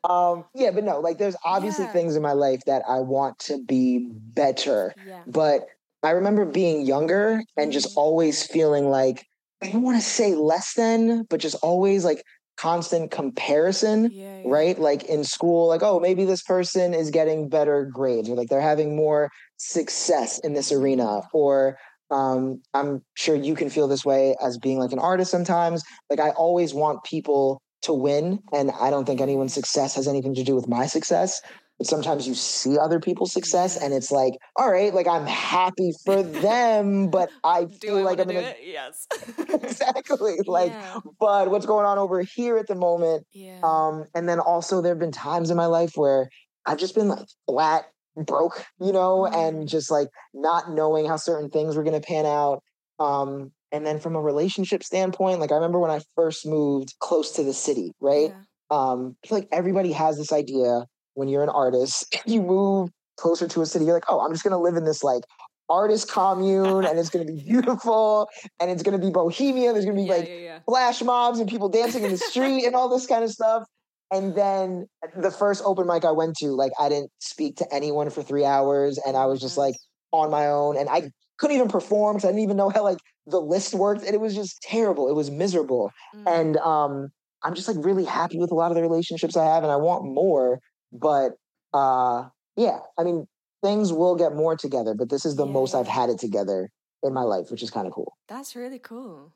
Um, 0.04 0.45
yeah, 0.54 0.72
but 0.72 0.84
no, 0.84 1.00
like 1.00 1.17
there's 1.17 1.36
obviously 1.45 1.86
Yeah. 1.86 1.91
things 1.93 2.15
in 2.15 2.22
my 2.22 2.34
life 2.34 2.62
that 2.65 2.84
I 2.88 3.00
want 3.00 3.39
to 3.39 3.58
be 3.63 4.10
better. 4.12 4.93
Yeah. 5.08 5.22
But 5.28 5.67
I 6.04 6.12
remember 6.12 6.45
being 6.45 6.86
younger 6.86 7.41
and 7.58 7.72
just 7.72 7.89
Mhm. 7.95 7.98
always 7.98 8.45
feeling 8.45 8.89
like 8.89 9.26
I 9.62 9.69
don't 9.72 9.82
want 9.82 9.98
to 10.02 10.08
say 10.08 10.36
less 10.36 10.74
than, 10.74 11.24
but 11.30 11.39
just 11.41 11.56
always 11.62 12.06
like 12.06 12.24
constant 12.60 13.12
comparison. 13.12 14.12
Yeah, 14.12 14.39
yeah. 14.39 14.43
Right? 14.45 14.80
Like 14.80 15.04
in 15.04 15.24
school, 15.24 15.67
like, 15.67 15.82
oh, 15.84 16.00
maybe 16.00 16.26
this 16.26 16.41
person 16.41 16.93
is 16.93 17.10
getting 17.10 17.50
better 17.50 17.86
grades 17.86 18.30
or 18.30 18.36
like 18.36 18.50
they're 18.50 18.62
having 18.62 18.95
more 18.95 19.30
success 19.58 20.39
in 20.39 20.54
this 20.54 20.72
arena. 20.72 21.22
Or 21.34 21.78
um, 22.12 22.62
I'm 22.74 23.02
sure 23.15 23.36
you 23.36 23.56
can 23.56 23.69
feel 23.69 23.88
this 23.88 24.06
way 24.06 24.36
as 24.43 24.58
being 24.58 24.80
like 24.80 24.91
an 24.91 25.00
artist 25.00 25.32
sometimes. 25.32 25.84
Like 26.10 26.19
I 26.19 26.32
always 26.32 26.74
want 26.74 27.04
people 27.04 27.62
to 27.84 27.93
win. 27.93 28.39
And 28.52 28.72
I 28.72 28.89
don't 28.89 29.06
think 29.06 29.22
anyone's 29.22 29.54
success 29.54 29.95
has 29.95 30.08
anything 30.08 30.36
to 30.36 30.43
do 30.43 30.56
with 30.56 30.67
my 30.67 30.86
success. 30.86 31.41
But 31.79 31.87
sometimes 31.87 32.27
you 32.27 32.35
see 32.35 32.77
other 32.77 32.99
people's 32.99 33.31
success 33.33 33.75
and 33.81 33.93
it's 33.93 34.11
like, 34.11 34.33
all 34.55 34.69
right, 34.69 34.93
like 34.93 35.07
I'm 35.07 35.25
happy 35.25 35.93
for 36.05 36.21
them, 36.21 37.09
but 37.09 37.29
I 37.43 37.63
Do 37.65 37.77
feel 37.79 37.97
I 37.99 38.01
like 38.03 38.19
I'm 38.19 38.27
to 38.27 38.33
do 38.33 38.39
in 38.39 38.45
a 38.45 38.47
it? 38.49 38.57
Yes. 38.63 39.07
exactly 39.49 40.37
like 40.45 40.71
yeah. 40.71 40.99
but 41.19 41.49
what's 41.49 41.65
going 41.65 41.85
on 41.85 41.97
over 41.97 42.21
here 42.21 42.57
at 42.57 42.67
the 42.67 42.75
moment 42.75 43.25
yeah. 43.31 43.59
um 43.63 44.05
and 44.13 44.27
then 44.27 44.39
also 44.39 44.81
there 44.81 44.91
have 44.91 44.99
been 44.99 45.11
times 45.11 45.49
in 45.49 45.57
my 45.57 45.65
life 45.65 45.93
where 45.95 46.29
i've 46.65 46.77
just 46.77 46.95
been 46.95 47.07
like 47.07 47.25
flat 47.47 47.85
broke 48.25 48.65
you 48.79 48.91
know 48.91 49.25
and 49.25 49.67
just 49.67 49.89
like 49.89 50.07
not 50.33 50.71
knowing 50.71 51.05
how 51.05 51.15
certain 51.15 51.49
things 51.49 51.75
were 51.75 51.83
going 51.83 51.99
to 51.99 52.05
pan 52.05 52.25
out 52.25 52.61
um 52.99 53.51
and 53.71 53.85
then 53.85 53.99
from 53.99 54.15
a 54.15 54.21
relationship 54.21 54.83
standpoint 54.83 55.39
like 55.39 55.51
i 55.51 55.55
remember 55.55 55.79
when 55.79 55.91
i 55.91 55.99
first 56.15 56.45
moved 56.45 56.93
close 56.99 57.31
to 57.31 57.43
the 57.43 57.53
city 57.53 57.93
right 57.99 58.31
Yeah. 58.31 58.41
um 58.71 59.15
i 59.23 59.27
feel 59.27 59.37
like 59.39 59.47
everybody 59.51 59.91
has 59.93 60.17
this 60.17 60.31
idea 60.33 60.85
when 61.13 61.28
you're 61.28 61.43
an 61.43 61.50
artist 61.50 62.06
and 62.13 62.34
you 62.34 62.41
move 62.41 62.89
closer 63.17 63.48
to 63.48 63.62
a 63.62 63.65
city 63.65 63.86
you're 63.86 63.93
like 63.93 64.10
oh 64.10 64.22
i'm 64.22 64.32
just 64.32 64.43
going 64.43 64.52
to 64.52 64.58
live 64.58 64.76
in 64.76 64.86
this 64.86 65.04
like 65.04 65.24
artist 65.69 66.10
commune 66.10 66.84
and 66.86 66.98
it's 66.98 67.10
going 67.10 67.26
to 67.26 67.32
be 67.32 67.41
beautiful 67.43 68.28
and 68.60 68.72
it's 68.72 68.82
going 68.82 69.00
to 69.00 69.06
be 69.06 69.12
bohemia 69.12 69.72
there's 69.72 69.86
going 69.86 69.95
to 69.95 70.02
be 70.02 70.08
yeah, 70.08 70.15
like 70.15 70.28
yeah, 70.28 70.36
yeah. 70.36 70.60
flash 70.65 71.02
mobs 71.02 71.39
and 71.39 71.50
people 71.50 71.69
dancing 71.69 72.04
in 72.04 72.12
the 72.12 72.17
street 72.17 72.65
and 72.65 72.76
all 72.76 72.89
this 72.89 73.06
kind 73.06 73.24
of 73.24 73.30
stuff. 73.30 73.63
And 74.12 74.36
then 74.36 74.88
the 75.15 75.30
first 75.30 75.62
open 75.65 75.86
mic 75.86 76.04
I 76.04 76.12
went 76.12 76.36
to, 76.38 76.48
like 76.48 76.72
I 76.80 76.89
didn't 76.89 77.12
speak 77.19 77.58
to 77.58 77.74
anyone 77.74 78.10
for 78.10 78.24
three 78.24 78.43
hours 78.43 79.00
and 79.06 79.15
I 79.15 79.28
was 79.28 79.39
just 79.39 79.58
like 79.58 79.76
on 80.12 80.32
my 80.32 80.48
own 80.48 80.78
and 80.78 80.89
I 80.89 81.12
couldn't 81.38 81.56
even 81.56 81.69
perform 81.69 82.15
because 82.15 82.26
I 82.26 82.30
didn't 82.30 82.43
even 82.43 82.58
know 82.58 82.69
how 82.69 82.84
like 82.84 82.98
the 83.28 83.39
list 83.39 83.76
worked. 83.76 84.04
And 84.04 84.15
it 84.15 84.19
was 84.19 84.34
just 84.34 84.62
terrible. 84.63 85.10
It 85.10 85.15
was 85.15 85.30
miserable. 85.30 85.91
Mm. 86.15 86.39
And 86.39 86.58
um 86.58 87.10
I'm 87.43 87.54
just 87.54 87.67
like 87.67 87.78
really 87.86 88.04
happy 88.04 88.39
with 88.39 88.52
a 88.52 88.56
lot 88.56 88.72
of 88.72 88.76
the 88.76 88.82
relationships 88.82 89.38
I 89.38 89.45
have 89.45 89.63
and 89.63 89.72
I 89.72 89.78
want 89.78 90.06
more. 90.06 90.60
But 90.91 91.38
uh 91.73 92.30
yeah, 92.56 92.80
I 92.97 93.04
mean 93.04 93.28
things 93.63 93.91
will 93.91 94.15
get 94.15 94.36
more 94.36 94.56
together, 94.56 94.93
but 94.93 95.10
this 95.10 95.25
is 95.25 95.36
the 95.36 95.45
most 95.45 95.75
I've 95.75 95.88
had 95.88 96.10
it 96.10 96.19
together 96.19 96.71
in 97.04 97.13
my 97.13 97.23
life, 97.23 97.52
which 97.52 97.63
is 97.63 97.69
kind 97.69 97.88
of 97.88 97.93
cool. 97.93 98.17
That's 98.28 98.56
really 98.56 98.80
cool. 98.80 99.34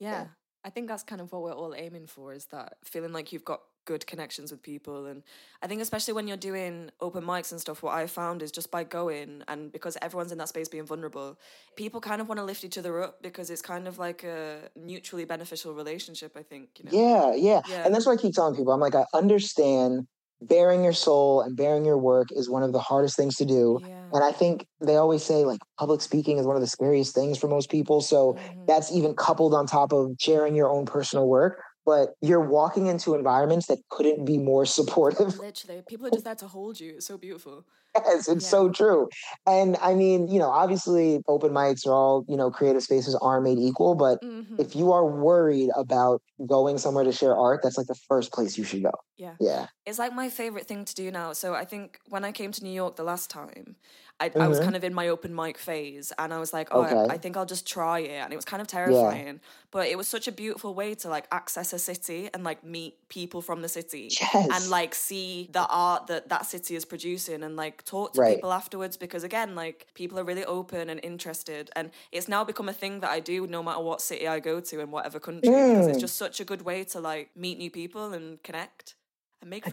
Yeah. 0.00 0.10
Yeah. 0.10 0.26
I 0.64 0.70
think 0.70 0.88
that's 0.88 1.02
kind 1.02 1.20
of 1.20 1.32
what 1.32 1.42
we're 1.42 1.54
all 1.54 1.74
aiming 1.74 2.06
for 2.08 2.32
is 2.32 2.46
that 2.46 2.76
feeling 2.84 3.12
like 3.12 3.32
you've 3.32 3.44
got 3.44 3.60
good 3.84 4.06
connections 4.06 4.50
with 4.50 4.62
people. 4.62 5.06
And 5.06 5.22
I 5.62 5.66
think, 5.66 5.80
especially 5.80 6.12
when 6.12 6.28
you're 6.28 6.36
doing 6.36 6.90
open 7.00 7.24
mics 7.24 7.52
and 7.52 7.60
stuff, 7.60 7.82
what 7.82 7.94
I 7.94 8.06
found 8.06 8.42
is 8.42 8.52
just 8.52 8.70
by 8.70 8.84
going 8.84 9.42
and 9.48 9.72
because 9.72 9.96
everyone's 10.02 10.30
in 10.30 10.38
that 10.38 10.48
space 10.48 10.68
being 10.68 10.84
vulnerable, 10.84 11.38
people 11.76 12.00
kind 12.00 12.20
of 12.20 12.28
want 12.28 12.38
to 12.38 12.44
lift 12.44 12.64
each 12.64 12.76
other 12.76 13.02
up 13.02 13.22
because 13.22 13.48
it's 13.48 13.62
kind 13.62 13.88
of 13.88 13.98
like 13.98 14.24
a 14.24 14.68
mutually 14.76 15.24
beneficial 15.24 15.72
relationship, 15.72 16.36
I 16.36 16.42
think. 16.42 16.68
You 16.78 16.84
know? 16.84 16.90
Yeah, 16.92 17.34
yeah, 17.34 17.62
Yeah. 17.66 17.86
And 17.86 17.94
that's 17.94 18.04
what 18.04 18.18
I 18.18 18.20
keep 18.20 18.34
telling 18.34 18.54
people. 18.54 18.72
I'm 18.72 18.80
like, 18.80 18.94
I 18.94 19.06
understand 19.14 20.06
bearing 20.40 20.84
your 20.84 20.92
soul 20.92 21.40
and 21.40 21.56
bearing 21.56 21.84
your 21.84 21.98
work 21.98 22.28
is 22.32 22.48
one 22.48 22.62
of 22.62 22.72
the 22.72 22.78
hardest 22.80 23.16
things 23.16 23.36
to 23.36 23.44
do. 23.44 23.80
Yeah. 23.82 23.88
And 24.12 24.24
I 24.24 24.32
think 24.32 24.66
they 24.80 24.96
always 24.96 25.22
say 25.22 25.44
like 25.44 25.60
public 25.78 26.00
speaking 26.00 26.38
is 26.38 26.46
one 26.46 26.56
of 26.56 26.62
the 26.62 26.68
scariest 26.68 27.14
things 27.14 27.38
for 27.38 27.48
most 27.48 27.70
people. 27.70 28.00
So 28.00 28.34
Mhm. 28.34 28.38
that's 28.66 28.92
even 28.92 29.14
coupled 29.14 29.54
on 29.54 29.66
top 29.66 29.92
of 29.92 30.12
sharing 30.20 30.54
your 30.54 30.70
own 30.70 30.86
personal 30.86 31.26
work. 31.28 31.60
But 31.88 32.10
you're 32.20 32.46
walking 32.46 32.86
into 32.86 33.14
environments 33.14 33.66
that 33.68 33.78
couldn't 33.88 34.26
be 34.26 34.36
more 34.36 34.66
supportive. 34.66 35.38
Literally, 35.48 35.80
people 35.80 36.06
are 36.06 36.10
just 36.10 36.26
there 36.26 36.34
to 36.34 36.46
hold 36.46 36.78
you. 36.78 36.96
It's 36.96 37.06
so 37.06 37.16
beautiful. 37.16 37.64
Yes, 37.96 38.28
it's 38.28 38.44
Yeah. 38.44 38.50
so 38.50 38.68
true. 38.68 39.08
And 39.46 39.78
I 39.80 39.94
mean, 39.94 40.28
you 40.28 40.38
know, 40.38 40.50
obviously 40.50 41.22
open 41.26 41.52
mics 41.52 41.86
are 41.86 41.94
all, 41.94 42.26
you 42.28 42.36
know, 42.36 42.50
creative 42.50 42.82
spaces 42.82 43.14
are 43.22 43.40
made 43.40 43.58
equal, 43.58 43.94
but 43.94 44.22
Mhm. 44.22 44.60
if 44.60 44.76
you 44.76 44.92
are 44.92 45.06
worried 45.06 45.70
about 45.76 46.20
going 46.46 46.76
somewhere 46.76 47.04
to 47.04 47.12
share 47.12 47.34
art, 47.34 47.60
that's 47.62 47.78
like 47.78 47.86
the 47.86 47.94
first 47.94 48.32
place 48.34 48.58
you 48.58 48.64
should 48.64 48.82
go. 48.82 48.92
Yeah. 49.16 49.36
Yeah. 49.40 49.68
It's 49.86 49.98
like 49.98 50.12
my 50.12 50.28
favorite 50.28 50.66
thing 50.66 50.84
to 50.84 50.94
do 50.94 51.10
now. 51.10 51.32
So 51.32 51.54
I 51.54 51.64
think 51.64 51.98
when 52.06 52.22
I 52.22 52.32
came 52.32 52.52
to 52.52 52.62
New 52.62 52.76
York 52.82 52.96
the 52.96 53.02
last 53.02 53.30
time, 53.30 53.76
I, 54.20 54.32
I 54.40 54.48
was 54.48 54.58
Mhm. 54.58 54.60
kind 54.60 54.76
of 54.76 54.82
in 54.84 54.92
my 54.94 55.08
open 55.08 55.34
mic 55.34 55.58
phase 55.58 56.12
and 56.18 56.34
I 56.34 56.38
was 56.38 56.52
like, 56.52 56.68
oh, 56.72 56.80
I, 56.82 56.96
Okay. 56.96 57.08
I 57.08 57.18
think 57.18 57.36
I'll 57.36 57.46
just 57.46 57.66
try 57.68 58.00
it. 58.00 58.10
And 58.10 58.32
it 58.32 58.36
was 58.36 58.44
kind 58.44 58.60
of 58.60 58.66
terrifying, 58.66 59.40
but 59.70 59.86
it 59.88 59.96
was 59.96 60.08
such 60.08 60.26
a 60.26 60.32
beautiful 60.32 60.74
way 60.74 60.94
to 60.96 61.08
like 61.08 61.28
access 61.30 61.72
a 61.72 61.78
city 61.78 62.28
and 62.34 62.42
like 62.44 62.64
meet 62.64 63.08
people 63.08 63.42
from 63.42 63.62
the 63.62 63.68
city 63.68 64.18
Yes. 64.20 64.48
and 64.50 64.68
like 64.70 64.94
see 64.94 65.48
the 65.52 65.66
art 65.68 66.06
that 66.08 66.28
that 66.30 66.46
city 66.46 66.74
is 66.74 66.84
producing 66.84 67.42
and 67.42 67.56
like 67.56 67.84
talk 67.84 68.14
to 68.14 68.20
Right. 68.20 68.22
people 68.22 68.52
afterwards 68.52 68.96
because 68.96 69.24
again 69.24 69.54
like 69.54 69.86
people 69.94 70.18
are 70.18 70.24
really 70.24 70.44
open 70.44 70.90
and 70.90 71.00
interested 71.04 71.70
and 71.76 71.90
it's 72.12 72.28
now 72.28 72.44
become 72.44 72.68
a 72.68 72.72
thing 72.72 73.00
that 73.00 73.10
I 73.10 73.20
do 73.20 73.46
no 73.46 73.62
matter 73.62 73.80
what 73.80 74.00
city 74.00 74.26
I 74.28 74.40
go 74.40 74.60
to 74.60 74.80
in 74.80 74.90
whatever 74.90 75.20
country 75.20 75.62
because 75.62 75.86
it's 75.86 75.98
Mm. 75.98 76.06
just 76.06 76.16
such 76.16 76.40
a 76.40 76.44
good 76.44 76.62
way 76.62 76.84
to 76.84 77.00
like 77.00 77.30
meet 77.36 77.58
new 77.58 77.70
people 77.70 78.12
and 78.12 78.42
connect 78.42 78.56
and 78.66 78.66
make 78.66 78.88
friends. 78.88 78.97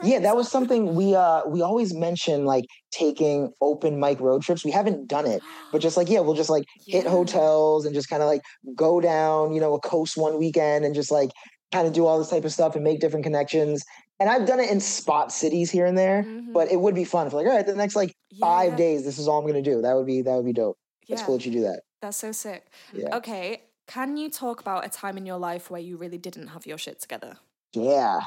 Yeah, 0.04 0.20
that 0.20 0.36
was 0.36 0.50
something 0.50 0.96
we 0.96 1.16
uh 1.16 1.42
we 1.48 1.62
always 1.62 1.94
mention 1.94 2.46
like 2.46 2.66
taking 2.92 3.52
open 3.62 4.00
mic 4.00 4.20
road 4.20 4.42
trips. 4.42 4.64
We 4.66 4.72
haven't 4.72 5.08
done 5.08 5.26
it, 5.26 5.44
but 5.72 5.82
just 5.82 5.98
like 5.98 6.10
yeah, 6.10 6.20
we'll 6.20 6.36
just 6.36 6.50
like 6.50 6.66
hit 6.88 7.08
hotels 7.08 7.86
and 7.86 7.94
just 7.94 8.10
kind 8.10 8.22
of 8.22 8.28
like 8.28 8.42
go 8.76 9.00
down, 9.02 9.54
you 9.54 9.60
know, 9.62 9.74
a 9.74 9.80
coast 9.80 10.18
one 10.18 10.38
weekend 10.38 10.86
and 10.86 10.94
just 10.96 11.12
like 11.12 11.32
kind 11.72 11.88
of 11.88 11.94
do 11.94 12.06
all 12.06 12.18
this 12.20 12.30
type 12.30 12.46
of 12.46 12.52
stuff 12.54 12.76
and 12.76 12.84
make 12.84 13.00
different 13.00 13.24
connections. 13.24 13.84
And 14.20 14.30
I've 14.30 14.46
done 14.48 14.60
it 14.60 14.70
in 14.72 14.80
spot 14.80 15.32
cities 15.32 15.72
here 15.72 15.86
and 15.86 15.98
there, 15.98 16.24
Mhm. 16.24 16.54
but 16.54 16.72
it 16.72 16.80
would 16.80 16.96
be 16.96 17.04
fun 17.04 17.30
for 17.30 17.36
like, 17.38 17.48
all 17.48 17.54
right, 17.56 17.66
the 17.66 17.76
next 17.76 17.96
like 17.96 18.14
Yeah, 18.30 18.46
five 18.46 18.76
days, 18.78 19.04
this 19.04 19.18
is 19.18 19.28
all 19.28 19.40
I'm 19.40 19.48
gonna 19.48 19.62
do. 19.62 19.82
That 19.82 19.94
would 19.96 20.06
be 20.06 20.22
that 20.22 20.36
would 20.36 20.46
be 20.46 20.54
dope. 20.54 20.78
Yeah, 21.08 21.24
cool 21.26 21.38
that 21.38 21.46
you 21.46 21.52
do 21.52 21.62
that. 21.62 21.82
that's 22.02 22.18
so 22.18 22.32
sick. 22.32 22.68
Yeah. 22.94 23.16
Okay, 23.18 23.64
can 23.88 24.18
you 24.18 24.30
talk 24.30 24.60
about 24.62 24.86
a 24.86 24.90
time 24.90 25.18
in 25.18 25.26
your 25.26 25.38
life 25.38 25.70
where 25.70 25.82
you 25.82 25.98
really 25.98 26.18
didn't 26.18 26.48
have 26.48 26.66
your 26.66 26.78
shit 26.78 27.00
together? 27.02 27.38
Yeah. 27.74 28.22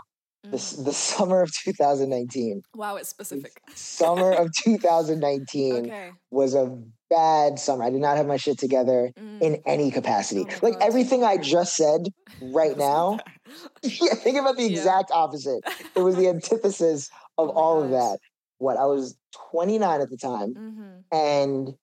This 0.45 0.73
Mm. 0.75 0.85
the 0.85 0.93
summer 0.93 1.43
of 1.43 1.51
2019. 1.65 2.63
Wow, 2.75 2.97
it's 2.97 3.09
specific. 3.09 3.61
Summer 3.75 4.33
of 4.33 4.51
2019 4.63 5.87
okay. 5.87 6.13
was 6.31 6.55
a 6.55 6.79
bad 7.11 7.59
summer. 7.59 7.83
I 7.85 7.91
did 7.91 8.01
not 8.01 8.17
have 8.17 8.27
my 8.27 8.37
shit 8.37 8.59
together 8.59 9.13
Mm. 9.19 9.43
in 9.43 9.63
any 9.67 9.91
capacity. 9.91 10.47
Oh 10.49 10.59
like 10.63 10.75
God. 10.75 10.83
everything 10.83 11.25
I 11.25 11.39
just 11.39 11.75
said 11.75 12.07
right 12.41 12.77
now. 12.89 13.19
yeah, 13.83 14.15
think 14.15 14.39
about 14.39 14.57
the 14.57 14.63
Yeah. 14.63 14.79
exact 14.79 15.11
opposite. 15.11 15.63
It 15.97 16.01
was 16.01 16.15
the 16.17 16.29
antithesis 16.29 17.09
of 17.37 17.49
Oh 17.49 17.53
all 17.53 17.83
of 17.83 17.91
that. 17.91 18.19
What 18.59 18.77
I 18.77 18.87
was 18.87 19.17
29 19.51 20.01
at 20.01 20.09
the 20.11 20.17
time, 20.17 20.55
Mhm. 20.55 21.03
and 21.13 21.75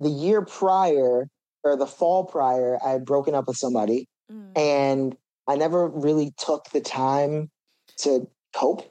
the 0.00 0.10
year 0.10 0.42
prior 0.44 1.28
or 1.62 1.76
the 1.76 1.86
fall 1.86 2.24
prior, 2.24 2.78
I 2.84 2.90
had 2.90 3.04
broken 3.04 3.34
up 3.34 3.46
with 3.46 3.56
somebody, 3.56 4.06
Mm. 4.30 4.58
and 4.58 5.16
I 5.48 5.56
never 5.56 5.88
really 5.88 6.32
took 6.38 6.70
the 6.70 6.80
time 6.80 7.50
to 7.98 8.28
cope 8.54 8.90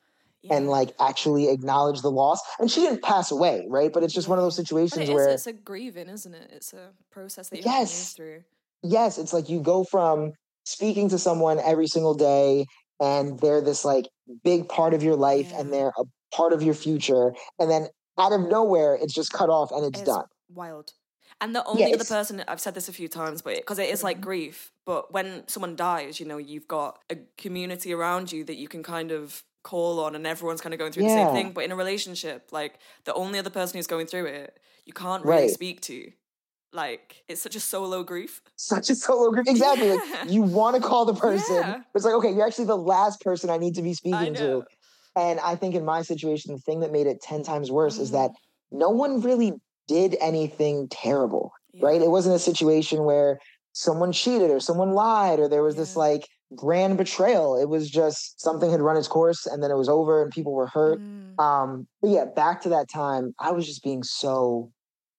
and 0.49 0.67
like 0.67 0.93
actually 0.99 1.49
acknowledge 1.49 2.01
the 2.01 2.11
loss. 2.11 2.41
And 2.59 2.69
she 2.69 2.81
didn't 2.81 3.01
pass 3.01 3.31
away, 3.31 3.65
right? 3.69 3.91
But 3.93 4.03
it's 4.03 4.13
just 4.13 4.27
one 4.27 4.37
of 4.37 4.43
those 4.43 4.55
situations 4.55 5.07
it 5.07 5.11
is, 5.11 5.15
where 5.15 5.29
it's 5.29 5.47
a 5.47 5.53
grieving, 5.53 6.09
isn't 6.09 6.33
it? 6.33 6.51
It's 6.53 6.73
a 6.73 6.91
process 7.11 7.49
that 7.49 7.57
you 7.59 7.63
Yes. 7.65 8.13
through. 8.13 8.43
yes, 8.83 9.17
it's 9.17 9.33
like 9.33 9.49
you 9.49 9.61
go 9.61 9.83
from 9.83 10.33
speaking 10.65 11.09
to 11.09 11.17
someone 11.17 11.59
every 11.59 11.87
single 11.87 12.13
day 12.13 12.65
and 12.99 13.39
they're 13.39 13.61
this 13.61 13.83
like 13.85 14.07
big 14.43 14.67
part 14.69 14.93
of 14.93 15.01
your 15.03 15.15
life 15.15 15.51
and 15.55 15.71
they're 15.71 15.93
a 15.97 16.03
part 16.35 16.53
of 16.53 16.61
your 16.61 16.73
future. 16.73 17.33
And 17.59 17.69
then 17.69 17.87
out 18.17 18.33
of 18.33 18.41
nowhere, 18.41 18.95
it's 19.01 19.13
just 19.13 19.31
cut 19.31 19.49
off 19.49 19.71
and 19.71 19.85
it's, 19.85 19.99
It's 20.01 20.09
done. 20.09 20.25
wild. 20.49 20.91
And 21.41 21.55
the 21.55 21.63
only 21.65 21.93
other 21.93 22.05
person 22.05 22.43
I've 22.47 22.59
said 22.61 22.73
this 22.75 22.87
a 22.89 22.93
few 22.93 23.07
times, 23.07 23.41
but 23.41 23.55
because 23.55 23.79
it 23.79 23.89
is 23.89 24.03
like 24.03 24.21
grief. 24.21 24.71
But 24.85 25.11
when 25.13 25.47
someone 25.47 25.75
dies, 25.75 26.19
you 26.19 26.25
know, 26.25 26.37
you've 26.37 26.67
got 26.67 26.99
a 27.09 27.17
community 27.37 27.93
around 27.93 28.31
you 28.31 28.43
that 28.45 28.55
you 28.55 28.67
can 28.67 28.83
kind 28.83 29.11
of 29.11 29.43
call 29.63 29.99
on 30.01 30.15
and 30.15 30.27
everyone's 30.27 30.61
kind 30.61 30.73
of 30.73 30.79
going 30.79 30.91
through 30.91 31.03
the 31.03 31.09
same 31.09 31.29
thing. 31.33 31.51
But 31.51 31.63
in 31.65 31.71
a 31.71 31.75
relationship, 31.75 32.49
like 32.51 32.79
the 33.05 33.13
only 33.13 33.39
other 33.39 33.49
person 33.49 33.77
who's 33.77 33.87
going 33.87 34.07
through 34.07 34.25
it, 34.25 34.59
you 34.85 34.93
can't 34.93 35.23
really 35.25 35.43
Right. 35.43 35.49
speak 35.51 35.81
to. 35.81 36.11
Like 36.73 37.23
it's 37.27 37.41
such 37.41 37.55
a 37.55 37.59
solo 37.59 38.03
grief. 38.03 38.41
Such 38.55 38.89
a 38.89 38.95
solo 38.95 39.29
grief 39.31 39.47
Exactly. 39.47 39.87
Yeah. 39.89 39.93
Like 39.93 40.03
you 40.31 40.41
want 40.41 40.75
to 40.75 40.81
call 40.81 41.05
the 41.05 41.13
person. 41.13 41.55
Yeah. 41.55 41.77
but 41.77 41.85
It's 41.95 42.05
like, 42.05 42.15
okay, 42.15 42.31
you're 42.33 42.45
actually 42.47 42.65
the 42.65 42.77
last 42.77 43.21
person 43.21 43.49
I 43.49 43.57
need 43.57 43.75
to 43.75 43.81
be 43.81 43.93
speaking 43.93 44.33
to. 44.35 44.63
And 45.15 45.39
I 45.39 45.55
think 45.55 45.75
in 45.75 45.85
my 45.85 46.01
situation, 46.01 46.53
the 46.53 46.59
thing 46.59 46.79
that 46.79 46.91
made 46.91 47.05
it 47.05 47.21
10 47.21 47.43
times 47.43 47.69
worse 47.71 47.99
is 47.99 48.09
Mhm. 48.09 48.13
that 48.13 48.31
no 48.71 48.89
one 48.89 49.21
really 49.21 49.53
did 49.87 50.15
anything 50.21 50.87
terrible, 50.89 51.51
Yeah. 51.73 51.87
right? 51.87 52.01
It 52.01 52.09
wasn't 52.09 52.35
a 52.35 52.39
situation 52.39 53.03
where 53.03 53.39
someone 53.73 54.11
cheated 54.11 54.51
or 54.51 54.59
someone 54.59 54.91
lied 54.93 55.39
or 55.39 55.49
there 55.49 55.63
was 55.63 55.75
this 55.75 55.95
like 55.95 56.27
grand 56.55 56.97
betrayal. 56.97 57.55
It 57.59 57.69
was 57.69 57.89
just 57.89 58.39
something 58.39 58.69
had 58.69 58.81
run 58.81 58.97
its 58.97 59.07
course 59.07 59.45
and 59.45 59.63
then 59.63 59.71
it 59.71 59.77
was 59.77 59.89
over 59.89 60.21
and 60.21 60.31
people 60.31 60.53
were 60.53 60.67
hurt. 60.67 60.99
Mm, 60.99 61.41
Um, 61.41 61.87
but 62.01 62.11
yeah, 62.11 62.25
back 62.25 62.61
to 62.61 62.69
that 62.69 62.89
time, 62.89 63.33
I 63.39 63.51
was 63.51 63.65
just 63.65 63.83
being 63.83 64.03
so, 64.03 64.71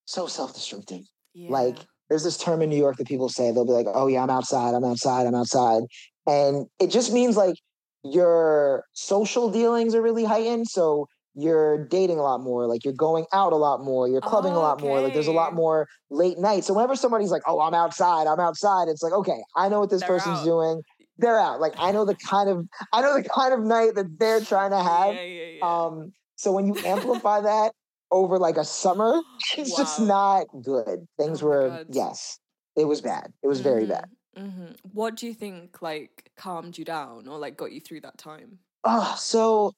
so 0.05 0.27
self-destructive. 0.27 1.01
Like 1.49 1.77
there's 2.09 2.23
this 2.23 2.37
term 2.37 2.61
in 2.61 2.69
New 2.69 2.77
York 2.77 2.95
that 2.97 3.07
people 3.07 3.27
say, 3.27 3.51
they'll 3.51 3.65
be 3.65 3.73
like, 3.73 3.87
oh 3.93 4.07
yeah, 4.07 4.23
I'm 4.23 4.29
outside, 4.29 4.73
I'm 4.73 4.85
outside, 4.85 5.27
I'm 5.27 5.35
outside. 5.35 5.83
And 6.25 6.67
it 6.79 6.91
just 6.91 7.11
means 7.11 7.35
like 7.35 7.55
your 8.03 8.85
social 8.93 9.51
dealings 9.51 9.93
are 9.95 10.01
really 10.01 10.23
heightened. 10.23 10.67
So 10.67 11.07
you're 11.35 11.85
dating 11.85 12.17
a 12.17 12.21
lot 12.23 12.41
more, 12.41 12.65
like 12.67 12.83
you're 12.85 12.93
going 12.93 13.25
out 13.33 13.53
a 13.53 13.57
lot 13.57 13.83
more, 13.83 14.07
you're 14.07 14.21
clubbing 14.21 14.53
a 14.53 14.59
lot 14.59 14.81
more, 14.81 15.01
like 15.01 15.13
there's 15.13 15.27
a 15.27 15.31
lot 15.31 15.53
more 15.53 15.87
late 16.09 16.37
nights. 16.37 16.67
So 16.67 16.73
whenever 16.73 16.95
somebody's 16.95 17.31
like, 17.31 17.41
oh, 17.45 17.59
I'm 17.59 17.73
outside, 17.73 18.27
I'm 18.27 18.39
outside, 18.39 18.87
it's 18.87 19.03
like, 19.03 19.13
okay, 19.13 19.43
I 19.55 19.69
know 19.69 19.81
what 19.81 19.89
this 19.89 20.01
They're 20.01 20.09
person's 20.09 20.39
out. 20.39 20.45
doing. 20.45 20.81
They're 21.17 21.39
out. 21.39 21.59
Like 21.59 21.73
I 21.77 21.91
know 21.91 22.05
the 22.05 22.15
kind 22.29 22.49
of 22.49 22.65
I 22.93 23.01
know 23.01 23.13
the 23.21 23.27
kind 23.29 23.53
of 23.53 23.61
night 23.61 23.95
that 23.95 24.17
they're 24.19 24.41
trying 24.41 24.71
to 24.71 24.81
have. 24.81 25.15
yeah, 25.15 25.23
yeah, 25.23 25.45
yeah. 25.45 25.85
Um, 25.85 26.11
so 26.35 26.51
when 26.51 26.67
you 26.67 26.75
amplify 26.85 27.41
that 27.41 27.73
over 28.11 28.37
like 28.37 28.57
a 28.57 28.65
summer, 28.65 29.21
it's 29.57 29.75
just 29.75 29.99
not 29.99 30.47
good. 30.63 31.07
Things 31.17 31.41
Oh 31.41 31.47
were 31.47 31.69
God. 31.69 31.87
yes, 31.89 32.39
it 32.75 32.85
was 32.85 33.01
bad. 33.01 33.33
It 33.43 33.47
was 33.47 33.61
very 33.61 33.85
bad. 33.85 34.05
hmm 34.35 34.71
What 34.91 35.15
do 35.15 35.27
you 35.27 35.33
think 35.33 35.81
like 35.81 36.31
calmed 36.35 36.77
you 36.77 36.85
down 36.85 37.27
or 37.27 37.37
like 37.37 37.57
got 37.57 37.71
you 37.71 37.79
through 37.79 38.01
that 38.01 38.17
time? 38.17 38.59
Oh, 38.83 39.15
so 39.17 39.71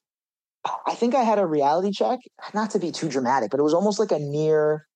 I 0.86 0.94
think 0.94 1.14
I 1.14 1.22
had 1.22 1.38
a 1.38 1.46
reality 1.46 1.90
check. 1.92 2.18
Not 2.54 2.70
to 2.72 2.78
be 2.78 2.90
too 2.90 3.08
dramatic, 3.08 3.50
but 3.50 3.60
it 3.60 3.62
was 3.62 3.74
almost 3.74 3.98
like 3.98 4.12
a 4.12 4.18
near, 4.18 4.86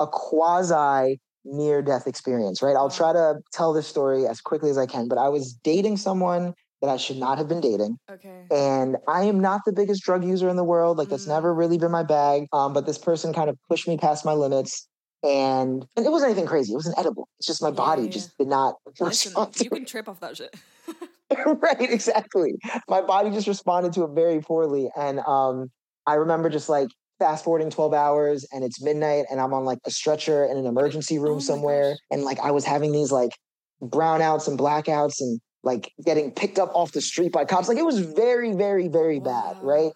a 0.00 0.06
quasi 0.06 1.20
near 1.44 1.82
death 1.82 2.06
experience. 2.06 2.62
Right. 2.62 2.76
I'll 2.76 2.90
try 2.90 3.12
to 3.12 3.36
tell 3.52 3.72
this 3.72 3.86
story 3.86 4.26
as 4.26 4.40
quickly 4.40 4.70
as 4.70 4.78
I 4.78 4.86
can. 4.86 5.08
But 5.08 5.18
I 5.18 5.28
was 5.28 5.52
dating 5.52 5.96
someone 5.96 6.54
that 6.80 6.88
I 6.90 6.96
should 6.96 7.16
not 7.16 7.38
have 7.38 7.48
been 7.48 7.60
dating. 7.60 7.96
Okay. 8.10 8.46
and 8.50 8.96
I 9.06 9.24
am 9.24 9.40
not 9.40 9.62
the 9.66 9.72
biggest 9.72 10.02
drug 10.04 10.24
user 10.24 10.48
in 10.48 10.56
the 10.56 10.64
world. 10.64 10.96
Like 10.96 11.08
that's 11.10 11.24
Mm. 11.26 11.34
never 11.34 11.52
really 11.52 11.76
been 11.76 11.90
my 11.90 12.02
bag. 12.04 12.46
Um, 12.52 12.72
but 12.72 12.86
this 12.86 12.96
person 12.96 13.32
kind 13.34 13.50
of 13.50 13.58
pushed 13.68 13.86
me 13.88 13.98
past 13.98 14.24
my 14.24 14.32
limits, 14.32 14.88
and 15.22 15.84
and 15.96 16.06
it 16.06 16.10
wasn't 16.10 16.30
anything 16.30 16.46
crazy. 16.46 16.72
It 16.72 16.76
wasn't 16.76 16.98
edible. 16.98 17.28
It's 17.38 17.46
just 17.46 17.60
my 17.60 17.68
Yeah, 17.68 17.74
body 17.74 18.02
yeah, 18.04 18.08
just 18.08 18.38
did 18.38 18.48
not 18.48 18.76
Listen, 19.00 19.34
you 19.60 19.68
can 19.70 19.84
trip 19.84 20.08
off 20.08 20.20
that 20.20 20.36
shit. 20.36 20.54
right, 21.46 21.80
exactly. 21.80 22.54
My 22.88 23.00
body 23.00 23.30
just 23.30 23.46
responded 23.46 23.92
to 23.94 24.04
it 24.04 24.10
very 24.14 24.40
poorly, 24.40 24.88
and 24.96 25.20
um, 25.20 25.70
I 26.06 26.14
remember 26.14 26.48
just 26.48 26.68
like 26.68 26.88
fast 27.18 27.44
forwarding 27.44 27.70
12 27.70 27.92
hours 27.94 28.46
and 28.52 28.64
it's 28.64 28.82
midnight 28.82 29.26
and 29.30 29.40
I'm 29.40 29.52
on 29.52 29.64
like 29.64 29.78
a 29.84 29.90
stretcher 29.90 30.44
in 30.44 30.56
an 30.56 30.66
emergency 30.66 31.18
Oh 31.18 31.22
room 31.22 31.34
my 31.36 31.40
somewhere 31.40 31.90
gosh. 31.90 31.98
and 32.10 32.22
like 32.22 32.38
I 32.40 32.50
was 32.50 32.64
having 32.64 32.92
these 32.92 33.10
like 33.10 33.32
brownouts 33.82 34.48
and 34.48 34.58
blackouts 34.58 35.20
and 35.20 35.40
like 35.62 35.90
getting 36.04 36.30
picked 36.30 36.58
up 36.58 36.70
off 36.74 36.92
the 36.92 37.00
street 37.00 37.32
by 37.32 37.44
cops 37.44 37.68
like 37.68 37.78
it 37.78 37.84
was 37.84 37.98
very 37.98 38.52
very 38.52 38.88
very 38.88 39.18
bad 39.20 39.56
right 39.62 39.90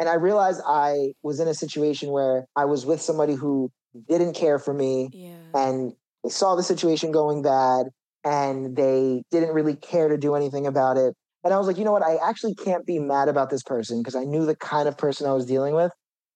and 0.00 0.08
I 0.08 0.14
realized 0.14 0.60
I 0.66 1.12
was 1.22 1.38
in 1.38 1.46
a 1.46 1.54
situation 1.54 2.10
where 2.10 2.46
I 2.56 2.64
was 2.64 2.84
with 2.84 3.00
somebody 3.00 3.34
who 3.34 3.70
didn't 4.08 4.34
care 4.34 4.58
for 4.58 4.74
me 4.74 5.10
yeah. 5.12 5.36
and 5.54 5.92
they 6.24 6.30
saw 6.30 6.56
the 6.56 6.64
situation 6.64 7.12
going 7.12 7.42
bad 7.42 7.86
and 8.24 8.74
they 8.76 9.22
didn't 9.30 9.54
really 9.54 9.76
care 9.76 10.08
to 10.08 10.16
do 10.16 10.34
anything 10.34 10.66
about 10.66 10.96
it. 10.96 11.14
And 11.44 11.52
I 11.52 11.58
was 11.58 11.66
like, 11.66 11.76
you 11.76 11.84
know 11.84 11.92
what? 11.92 12.02
I 12.02 12.16
actually 12.16 12.54
can't 12.54 12.86
be 12.86 12.98
mad 12.98 13.28
about 13.28 13.50
this 13.50 13.62
person 13.62 14.00
because 14.00 14.14
I 14.14 14.24
knew 14.24 14.46
the 14.46 14.56
kind 14.56 14.88
of 14.88 14.96
person 14.96 15.26
I 15.26 15.32
was 15.34 15.44
dealing 15.44 15.74
with. 15.74 15.92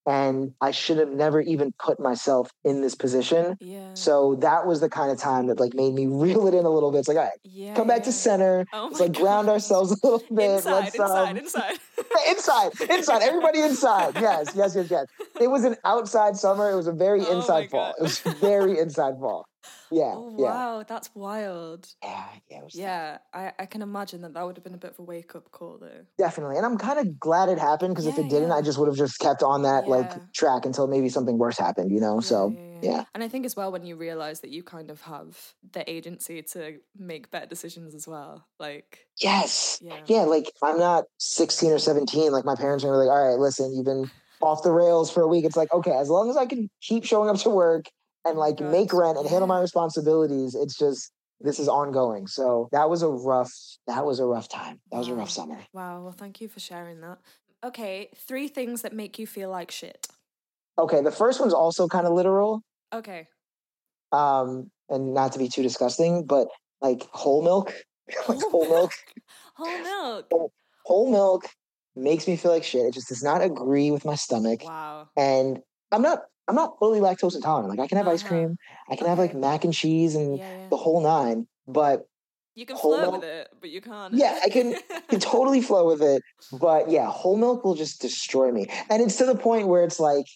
And 0.07 0.53
I 0.63 0.71
should 0.71 0.97
have 0.99 1.11
never 1.11 1.39
even 1.41 1.73
put 1.79 2.01
myself 2.01 2.51
in 2.65 2.81
this 2.81 2.95
position. 2.95 3.57
yeah. 3.61 3.93
So 3.93 4.37
that 4.41 4.67
was 4.67 4.81
the 4.81 4.89
kind 4.89 5.11
of 5.11 5.19
time 5.19 5.49
that 5.49 5.61
like 5.61 5.75
made 5.75 5.93
me 5.93 6.07
reel 6.11 6.47
it 6.47 6.55
in 6.55 6.65
a 6.65 6.71
little 6.71 6.91
bit. 6.91 7.01
It's 7.01 7.09
like, 7.09 7.19
all 7.19 7.25
right, 7.25 7.39
yeah. 7.43 7.75
come 7.75 7.89
back 7.89 8.05
to 8.05 8.13
center. 8.13 8.65
Oh 8.73 8.87
Let's 8.87 9.01
like 9.01 9.13
ground 9.13 9.51
ourselves 9.51 9.93
a 9.93 9.97
little 10.07 10.23
bit. 10.35 10.51
Inside, 10.57 10.73
Let's 10.73 10.95
inside, 10.95 11.31
um, 11.31 11.37
inside. 11.37 11.79
inside, 12.29 12.91
inside, 12.91 13.23
everybody 13.23 13.61
inside. 13.61 14.15
Yes, 14.15 14.53
yes, 14.55 14.75
yes, 14.77 14.91
yes. 14.91 15.07
It 15.41 15.49
was 15.49 15.65
an 15.65 15.77
outside 15.85 16.37
summer. 16.37 16.71
It 16.71 16.77
was 16.77 16.87
a 16.87 16.93
very 16.93 17.21
Oh 17.23 17.37
inside 17.37 17.69
fall. 17.71 17.95
It 17.99 18.03
was 18.03 18.19
very 18.21 18.79
inside 18.79 19.15
fall. 19.21 19.47
Yeah, 19.91 20.13
oh 20.15 20.35
yeah, 20.39 20.45
wow, 20.45 20.85
that's 20.87 21.11
wild. 21.15 21.89
yeah, 22.03 22.25
yeah. 22.51 22.63
Was 22.63 22.75
Yeah, 22.75 23.19
I, 23.33 23.53
I 23.59 23.67
can 23.67 23.83
imagine 23.83 24.23
that 24.23 24.35
that 24.35 24.45
would 24.45 24.57
have 24.57 24.65
been 24.65 24.75
a 24.75 24.79
bit 24.79 24.91
of 24.91 24.99
a 24.99 25.03
wake 25.03 25.35
up 25.35 25.51
call 25.51 25.79
though. 25.81 26.05
definitely. 26.19 26.57
And 26.57 26.67
I'm 26.67 26.77
kind 26.77 26.99
of 26.99 27.19
glad 27.19 27.49
it 27.49 27.59
happened 27.59 27.95
because 27.95 28.07
if 28.07 28.19
it 28.19 28.29
didn't, 28.29 28.49
yeah. 28.49 28.57
I 28.57 28.63
just 28.63 28.79
would 28.79 28.89
have 28.89 28.97
just 28.97 29.19
kept 29.19 29.43
on 29.43 29.63
that 29.63 29.89
like 29.89 30.33
track 30.33 30.67
until 30.67 30.87
maybe 30.87 31.09
something 31.09 31.39
worse 31.39 31.59
happened. 31.59 31.91
You 31.91 32.01
know. 32.01 32.17
Yeah, 32.17 32.21
so 32.21 32.57
yeah. 32.83 33.05
And 33.15 33.25
I 33.25 33.29
think 33.29 33.47
as 33.47 33.57
well 33.57 33.73
when 33.73 33.85
you 33.85 33.97
realize 33.97 34.41
that 34.41 34.51
you 34.51 34.63
kind 34.63 34.91
of 34.91 35.01
have 35.03 35.55
the 35.73 35.89
agency 35.91 36.43
to 36.43 36.79
make 36.99 37.31
better 37.31 37.47
decisions 37.47 37.95
as 37.95 38.07
well. 38.07 38.47
Like 38.59 39.07
yes, 39.21 39.81
yeah. 39.83 40.01
yeah. 40.07 40.23
Like 40.23 40.51
I'm 40.63 40.79
not 40.79 41.05
16 41.19 41.73
or 41.73 41.79
17. 41.79 42.31
Like 42.33 42.45
my 42.45 42.55
parents 42.55 42.85
were 42.85 42.97
like, 42.97 43.09
all 43.09 43.29
right, 43.29 43.39
listen, 43.39 43.75
you've 43.75 43.87
been 43.87 44.11
off 44.41 44.63
the 44.63 44.73
rails 44.73 45.11
for 45.11 45.23
a 45.23 45.29
week. 45.29 45.45
It's 45.45 45.57
like 45.57 45.73
okay, 45.73 45.93
as 45.93 46.09
long 46.09 46.31
as 46.31 46.37
I 46.37 46.47
can 46.47 46.69
keep 46.83 47.05
showing 47.05 47.31
up 47.31 47.37
to 47.39 47.51
work 47.51 47.87
and 48.29 48.39
Oh 48.39 48.41
like 48.41 48.61
make 48.61 48.93
rent 48.93 49.19
and 49.19 49.29
handle 49.29 49.47
my 49.47 49.61
responsibilities, 49.61 50.55
it's 50.55 50.77
just 50.77 51.13
this 51.41 51.59
is 51.59 51.69
ongoing. 51.69 52.27
So 52.27 52.69
that 52.73 52.91
was 52.91 53.03
a 53.03 53.09
rough. 53.09 53.53
That 53.87 54.05
was 54.05 54.21
a 54.21 54.27
rough 54.27 54.49
time. 54.49 54.81
That 54.91 54.99
was 54.99 55.09
a 55.09 55.15
rough 55.15 55.31
summer. 55.31 55.59
Wow, 55.73 56.03
well 56.03 56.13
thank 56.13 56.41
you 56.41 56.49
for 56.49 56.61
sharing 56.61 57.01
that. 57.01 57.19
Okay, 57.65 58.11
three 58.15 58.49
things 58.49 58.83
that 58.83 58.93
make 58.93 59.19
you 59.19 59.27
feel 59.27 59.51
like 59.51 59.71
shit. 59.71 60.07
Okay, 60.79 61.03
the 61.03 61.11
first 61.11 61.41
one's 61.41 61.55
also 61.55 61.89
kind 61.89 62.07
of 62.07 62.13
literal. 62.13 62.63
Okay. 62.93 63.27
Um, 64.13 64.71
and 64.89 65.13
not 65.13 65.33
to 65.33 65.39
be 65.39 65.49
too 65.49 65.63
disgusting, 65.63 66.25
but 66.25 66.49
like 66.81 67.03
whole 67.11 67.43
milk, 67.43 67.75
like 68.29 68.41
whole 68.51 68.69
milk. 68.69 68.93
Whole 69.55 69.83
milk. 69.83 70.53
whole 70.85 71.11
milk 71.11 71.47
makes 71.97 72.29
me 72.29 72.37
feel 72.37 72.53
like 72.53 72.65
shit. 72.65 72.87
It 72.87 72.95
just 72.95 73.09
does 73.09 73.23
not 73.23 73.43
agree 73.43 73.91
with 73.91 74.05
my 74.05 74.15
stomach. 74.15 74.63
Wow. 74.65 75.09
And 75.17 75.59
I'm 75.91 76.03
not 76.03 76.23
I'm 76.49 76.55
not 76.55 76.79
fully 76.79 77.01
lactose 77.01 77.35
intolerant. 77.37 77.69
Like 77.71 77.79
I 77.81 77.87
can 77.87 77.99
have 77.99 78.09
ice 78.09 78.23
Uh-huh. 78.23 78.29
cream, 78.29 78.57
I 78.91 78.97
can 78.97 79.07
have 79.07 79.19
like 79.19 79.35
mac 79.35 79.65
and 79.65 79.73
cheese 79.75 80.15
and 80.15 80.39
Yeah, 80.39 80.45
yeah. 80.63 80.69
the 80.71 80.77
whole 80.77 81.01
nine. 81.03 81.47
But 81.67 82.07
You 82.55 82.65
can 82.67 82.77
flirt 82.77 83.03
milk- 83.03 83.15
with 83.21 83.25
it, 83.25 83.49
but 83.61 83.71
you 83.71 83.81
can't. 83.81 84.15
Yeah, 84.15 84.41
I 84.43 84.49
can- 84.49 84.75
can 85.11 85.21
totally 85.35 85.61
flow 85.61 85.87
with 85.87 86.03
it. 86.03 86.23
But 86.59 86.91
yeah, 86.91 87.07
whole 87.11 87.37
milk 87.37 87.65
will 87.65 87.75
just 87.75 88.01
destroy 88.01 88.51
me. 88.51 88.67
And 88.91 89.03
it's 89.03 89.17
to 89.17 89.27
the 89.27 89.35
point 89.37 89.69
where 89.69 89.85
it's 89.85 90.01
like 90.01 90.27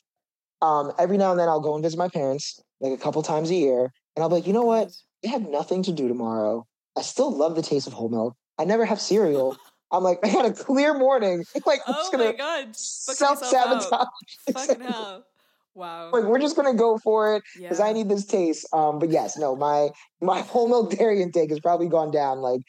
um 0.60 0.92
every 0.98 1.16
now 1.18 1.30
and 1.32 1.40
then 1.40 1.48
I'll 1.48 1.60
go 1.60 1.74
and 1.74 1.82
visit 1.82 1.98
my 1.98 2.08
parents 2.08 2.60
like 2.80 2.92
a 2.92 2.96
couple 3.02 3.22
times 3.22 3.50
a 3.50 3.54
year 3.54 3.92
and 4.14 4.22
I'll 4.22 4.28
be 4.28 4.36
like, 4.36 4.46
you 4.46 4.52
know 4.52 4.62
what? 4.62 4.92
I 5.24 5.28
have 5.28 5.42
nothing 5.48 5.82
to 5.84 5.92
do 5.92 6.08
tomorrow. 6.08 6.66
I 6.96 7.02
still 7.02 7.30
love 7.34 7.54
the 7.56 7.62
taste 7.62 7.86
of 7.86 7.92
whole 7.94 8.08
milk. 8.10 8.36
I 8.58 8.64
never 8.64 8.84
have 8.84 9.00
cereal. 9.00 9.56
I'm 9.92 10.02
like, 10.02 10.20
I 10.24 10.28
had 10.28 10.44
a 10.46 10.52
clear 10.52 10.94
morning. 10.94 11.44
Like, 11.66 11.80
I'm 11.86 11.94
Oh 11.94 11.98
just 12.00 12.12
my 12.12 12.18
gonna 12.18 12.32
god. 12.36 12.76
Self 12.76 13.38
sabotage. 13.44 14.06
Fucking 14.52 14.80
hell. 14.80 15.24
Wow. 15.74 16.10
Like, 16.12 16.24
we're 16.24 16.38
just 16.40 16.56
gonna 16.56 16.74
go 16.74 16.98
for 16.98 17.36
it 17.36 17.42
because 17.56 17.80
I 17.80 17.92
need 17.92 18.08
this 18.08 18.26
taste. 18.26 18.66
Um, 18.72 18.98
but 18.98 19.10
yes, 19.10 19.38
no, 19.38 19.56
my 19.56 19.88
my 20.20 20.40
whole 20.52 20.68
milk 20.68 20.92
dairy 20.92 21.22
intake 21.22 21.50
has 21.50 21.60
probably 21.60 21.88
gone 21.88 22.10
down 22.10 22.38
like 22.38 22.60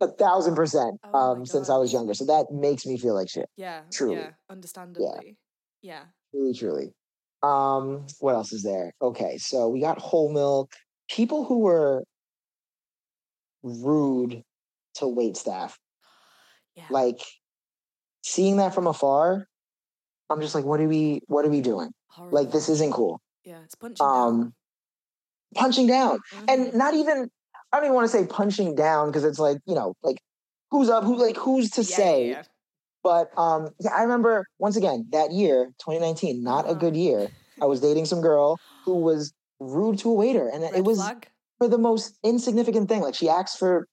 a 0.00 0.08
thousand 0.08 0.54
percent 0.54 0.98
Oh 1.04 1.18
um 1.18 1.46
since 1.46 1.68
I 1.70 1.76
was 1.76 1.92
younger. 1.92 2.14
So 2.14 2.24
that 2.26 2.46
makes 2.50 2.86
me 2.86 2.98
feel 2.98 3.14
like 3.14 3.28
shit. 3.28 3.48
Yeah. 3.56 3.82
Truly. 3.92 4.16
Yeah. 4.16 4.30
Understandably. 4.48 5.36
Yeah. 5.82 6.04
Truly, 6.30 6.54
truly. 6.54 6.92
Um, 7.42 8.06
what 8.18 8.34
else 8.34 8.52
is 8.52 8.62
there? 8.62 8.92
Okay, 9.00 9.38
so 9.38 9.68
we 9.68 9.80
got 9.80 9.98
whole 9.98 10.32
milk. 10.32 10.72
People 11.08 11.44
who 11.44 11.60
were 11.60 12.04
rude 13.62 14.42
to 14.94 15.08
wait 15.08 15.36
staff. 15.36 15.78
Yeah. 16.76 16.84
like 16.88 17.20
seeing 18.22 18.58
that 18.58 18.72
from 18.74 18.86
afar 18.86 19.44
i'm 20.30 20.40
just 20.40 20.54
like 20.54 20.64
what 20.64 20.80
are 20.80 20.86
we 20.86 21.20
what 21.26 21.44
are 21.44 21.48
we 21.50 21.60
doing 21.60 21.90
Horrible. 22.10 22.38
like 22.38 22.50
this 22.52 22.68
isn't 22.68 22.92
cool 22.92 23.20
Yeah. 23.44 23.60
It's 23.64 23.74
punching 23.74 24.06
um 24.06 24.52
punching 25.54 25.86
down 25.86 26.18
down. 26.32 26.44
and 26.48 26.74
not 26.74 26.94
even 26.94 27.28
i 27.72 27.76
don't 27.76 27.84
even 27.86 27.94
want 27.94 28.04
to 28.10 28.16
say 28.16 28.26
punching 28.26 28.74
down 28.74 29.08
because 29.08 29.24
it's 29.24 29.38
like 29.38 29.58
you 29.66 29.74
know 29.74 29.94
like 30.02 30.18
who's 30.70 30.88
up 30.88 31.04
who 31.04 31.16
like 31.16 31.36
who's 31.36 31.70
to 31.70 31.82
Yeah, 31.82 31.96
say 31.96 32.28
yeah. 32.30 32.42
but 33.02 33.30
um 33.36 33.68
yeah 33.80 33.92
i 33.96 34.02
remember 34.02 34.46
once 34.58 34.76
again 34.76 35.06
that 35.12 35.32
year 35.32 35.66
2019 35.80 36.42
not 36.42 36.64
a 36.66 36.68
Uh-huh. 36.70 36.74
good 36.74 36.96
year 36.96 37.28
i 37.60 37.66
was 37.66 37.80
dating 37.80 38.06
some 38.06 38.20
girl 38.20 38.58
who 38.84 38.96
was 39.00 39.32
rude 39.58 39.98
to 40.00 40.10
a 40.10 40.14
waiter 40.14 40.48
and 40.48 40.62
Red 40.62 40.74
it 40.74 40.84
was 40.84 40.98
flag. 40.98 41.28
for 41.58 41.68
the 41.68 41.78
most 41.78 42.16
insignificant 42.24 42.88
thing 42.88 43.00
like 43.02 43.14
she 43.14 43.28
asked 43.28 43.58
for 43.58 43.86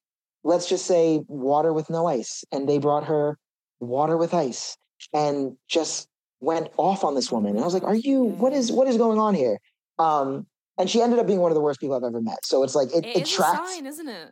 let's 0.43 0.67
just 0.69 0.85
say 0.85 1.21
water 1.27 1.73
with 1.73 1.89
no 1.89 2.05
ice 2.07 2.43
and 2.51 2.69
they 2.69 2.77
brought 2.77 3.05
her 3.05 3.37
water 3.79 4.15
with 4.17 4.33
ice 4.33 4.77
and 5.13 5.57
just 5.67 6.07
went 6.39 6.69
off 6.77 7.03
on 7.03 7.15
this 7.15 7.31
woman. 7.31 7.51
And 7.51 7.61
I 7.61 7.63
was 7.63 7.73
like, 7.73 7.83
are 7.83 7.95
you, 7.95 8.23
what 8.23 8.53
is, 8.53 8.71
what 8.71 8.87
is 8.87 8.97
going 8.97 9.19
on 9.19 9.35
here? 9.35 9.57
Um, 9.99 10.45
and 10.77 10.89
she 10.89 11.01
ended 11.01 11.19
up 11.19 11.27
being 11.27 11.39
one 11.39 11.51
of 11.51 11.55
the 11.55 11.61
worst 11.61 11.79
people 11.79 11.95
I've 11.95 12.03
ever 12.03 12.21
met. 12.21 12.45
So 12.45 12.63
it's 12.63 12.75
like, 12.75 12.93
it, 12.93 13.05
it, 13.05 13.25
tracks. 13.25 13.75
sign, 13.75 13.85
isn't 13.85 14.07
it? 14.07 14.29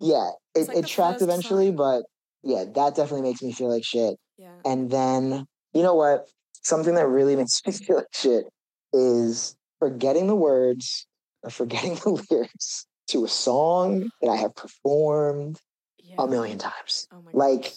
Yeah. 0.00 0.30
It, 0.54 0.68
like 0.68 0.76
it 0.78 0.86
tracked 0.86 1.22
eventually, 1.22 1.66
sign. 1.68 1.76
but 1.76 2.02
yeah, 2.42 2.64
that 2.74 2.94
definitely 2.94 3.22
makes 3.22 3.42
me 3.42 3.52
feel 3.52 3.68
like 3.68 3.84
shit. 3.84 4.16
Yeah. 4.38 4.54
And 4.64 4.90
then, 4.90 5.46
you 5.72 5.82
know 5.82 5.94
what? 5.94 6.26
Something 6.62 6.94
that 6.94 7.06
really 7.06 7.36
makes 7.36 7.60
me 7.66 7.72
feel 7.72 7.96
like 7.96 8.06
shit 8.12 8.44
is 8.92 9.56
forgetting 9.78 10.26
the 10.26 10.36
words 10.36 11.06
or 11.42 11.50
forgetting 11.50 11.94
the 12.04 12.22
lyrics 12.30 12.86
to 13.08 13.24
a 13.24 13.28
song 13.28 14.10
that 14.22 14.30
I 14.30 14.36
have 14.36 14.54
performed 14.54 15.60
yeah. 15.98 16.16
a 16.18 16.26
million 16.26 16.58
times. 16.58 17.06
Oh 17.12 17.22
my 17.22 17.30
like, 17.32 17.62
God. 17.62 17.72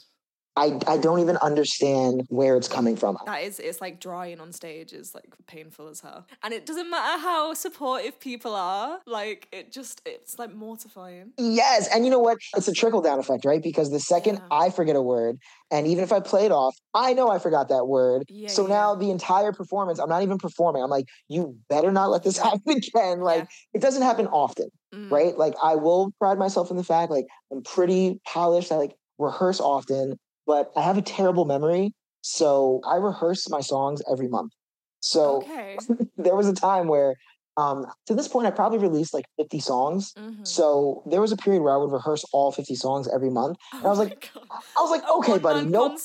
I, 0.58 0.80
I 0.88 0.98
don't 0.98 1.20
even 1.20 1.38
understand 1.38 2.26
where 2.30 2.58
it's 2.58 2.68
coming 2.68 2.96
from. 2.96 3.18
That 3.28 3.44
is, 3.44 3.60
it's 3.60 3.80
like 3.80 4.00
drying 4.00 4.40
on 4.40 4.52
stage 4.52 4.92
is 4.92 5.14
like 5.14 5.26
painful 5.46 5.88
as 5.88 6.02
hell. 6.02 6.26
And 6.44 6.54
it 6.54 6.66
doesn't 6.66 6.90
matter 6.90 7.22
how 7.22 7.54
supportive 7.54 8.20
people 8.20 8.56
are, 8.56 9.00
like, 9.06 9.48
it 9.52 9.72
just, 9.72 10.02
it's 10.06 10.40
like 10.40 10.54
mortifying. 10.54 11.32
Yes. 11.38 11.88
And 11.94 12.06
you 12.06 12.12
know 12.12 12.20
what? 12.20 12.40
It's 12.56 12.68
a 12.68 12.74
trickle 12.74 13.02
down 13.02 13.20
effect, 13.20 13.46
right? 13.46 13.62
Because 13.62 13.92
the 13.92 14.00
second 14.00 14.36
Yeah. 14.36 14.48
I 14.52 14.70
forget 14.72 14.96
a 14.96 15.02
word, 15.02 15.38
and 15.70 15.86
even 15.86 16.04
if 16.04 16.12
I 16.12 16.20
play 16.20 16.46
it 16.46 16.52
off, 16.52 16.76
I 16.94 17.14
know 17.14 17.30
I 17.30 17.38
forgot 17.38 17.70
that 17.70 17.86
word. 17.86 18.24
Yeah, 18.28 18.50
so 18.50 18.64
yeah. 18.64 18.74
now 18.76 18.96
the 18.96 19.12
entire 19.12 19.54
performance, 19.54 20.00
I'm 20.00 20.10
not 20.10 20.24
even 20.24 20.40
performing. 20.40 20.82
I'm 20.82 20.90
like, 20.90 21.06
you 21.28 21.56
better 21.70 21.92
not 21.92 22.10
let 22.10 22.24
this 22.24 22.38
happen 22.44 22.62
again. 22.66 23.20
Like, 23.20 23.48
it 23.74 23.82
doesn't 23.82 24.02
happen 24.02 24.28
often. 24.28 24.70
Mm. 24.94 25.12
right? 25.12 25.38
Like 25.38 25.54
I 25.62 25.76
will 25.76 26.14
pride 26.18 26.38
myself 26.40 26.72
in 26.72 26.78
the 26.78 26.84
fact 26.84 27.12
like 27.12 27.26
I'm 27.52 27.62
pretty 27.62 28.22
polished. 28.26 28.72
I 28.72 28.76
like 28.76 28.96
rehearse 29.18 29.60
often, 29.60 30.18
but 30.48 30.72
I 30.76 30.82
have 30.82 30.98
a 30.98 31.02
terrible 31.02 31.46
memory. 31.46 31.94
So 32.22 32.82
I 32.88 32.96
rehearse 32.96 33.50
my 33.50 33.62
songs 33.62 34.02
every 34.12 34.28
month. 34.28 34.54
So 35.02 35.44
okay. 35.44 35.78
there 36.18 36.36
was 36.36 36.48
a 36.48 36.54
time 36.54 36.88
where 36.88 37.16
um 37.58 37.86
to 38.08 38.16
this 38.16 38.28
point 38.28 38.48
I 38.48 38.52
probably 38.52 38.80
released 38.80 39.14
like 39.14 39.26
50 39.38 39.60
songs. 39.60 40.14
Mhm. 40.18 40.48
So 40.48 41.04
there 41.06 41.22
was 41.22 41.32
a 41.32 41.38
period 41.38 41.62
where 41.62 41.74
I 41.74 41.78
would 41.78 41.92
rehearse 41.92 42.24
all 42.34 42.52
50 42.52 42.76
songs 42.76 43.08
every 43.14 43.30
month. 43.30 43.58
Oh 43.74 43.86
I 43.86 43.88
was 43.90 44.00
like, 44.00 44.32
God. 44.34 44.48
I 44.78 44.82
was 44.82 44.92
like, 44.92 45.04
okay, 45.18 45.38
buddy, 45.38 45.66
one-man 45.66 45.72
nope. 45.72 46.00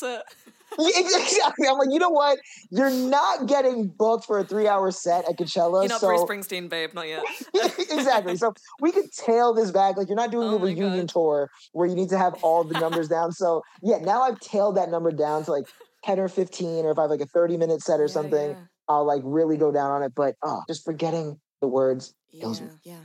exactly. 0.79 1.69
I'm 1.69 1.79
like, 1.79 1.89
you 1.91 1.99
know 1.99 2.11
what? 2.11 2.39
You're 2.71 2.91
not 2.91 3.47
getting 3.47 3.89
booked 3.89 4.25
for 4.27 4.39
a 4.39 4.45
three 4.45 4.67
hour 4.69 4.91
set 4.91 5.29
at 5.29 5.37
Coachella. 5.37 5.83
You're 5.83 5.89
not 5.89 6.01
so 6.01 6.09
Bruce 6.09 6.23
Springsteen, 6.23 6.69
babe, 6.69 6.95
not 6.95 7.09
yet. 7.09 7.23
exactly. 7.91 8.37
So 8.37 8.55
we 8.81 8.93
could 8.93 9.11
tail 9.13 9.55
this 9.55 9.71
back. 9.71 9.97
Like 9.97 10.09
you're 10.09 10.17
not 10.17 10.31
doing 10.31 10.49
Oh 10.49 10.53
the 10.53 10.65
reunion 10.65 11.07
God. 11.07 11.09
tour 11.09 11.51
where 11.73 11.89
you 11.89 11.95
need 11.95 12.09
to 12.11 12.19
have 12.19 12.35
all 12.43 12.65
the 12.65 12.79
numbers 12.79 13.09
down. 13.17 13.33
So 13.33 13.63
yeah, 13.83 13.99
now 13.99 14.23
I've 14.23 14.41
tailed 14.41 14.77
that 14.77 14.91
number 14.91 15.11
down 15.11 15.45
to 15.45 15.51
like 15.53 15.65
10 16.05 16.19
or 16.19 16.29
15, 16.29 16.85
or 16.85 16.91
if 16.91 16.99
I 16.99 17.03
have 17.03 17.11
like 17.11 17.21
a 17.21 17.27
30 17.27 17.57
minute 17.57 17.83
set 17.83 18.01
or 18.01 18.05
Yeah, 18.05 18.09
something, 18.09 18.51
yeah. 18.51 18.57
I'll 18.89 19.07
like 19.07 19.23
really 19.25 19.57
go 19.57 19.71
down 19.73 19.91
on 19.91 20.03
it. 20.03 20.13
But 20.15 20.35
oh, 20.43 20.63
just 20.69 20.85
forgetting 20.85 21.41
the 21.61 21.69
words 21.69 22.15
kills 22.41 22.61
yeah, 22.61 22.67
me. 22.67 22.73
yeah. 22.85 22.97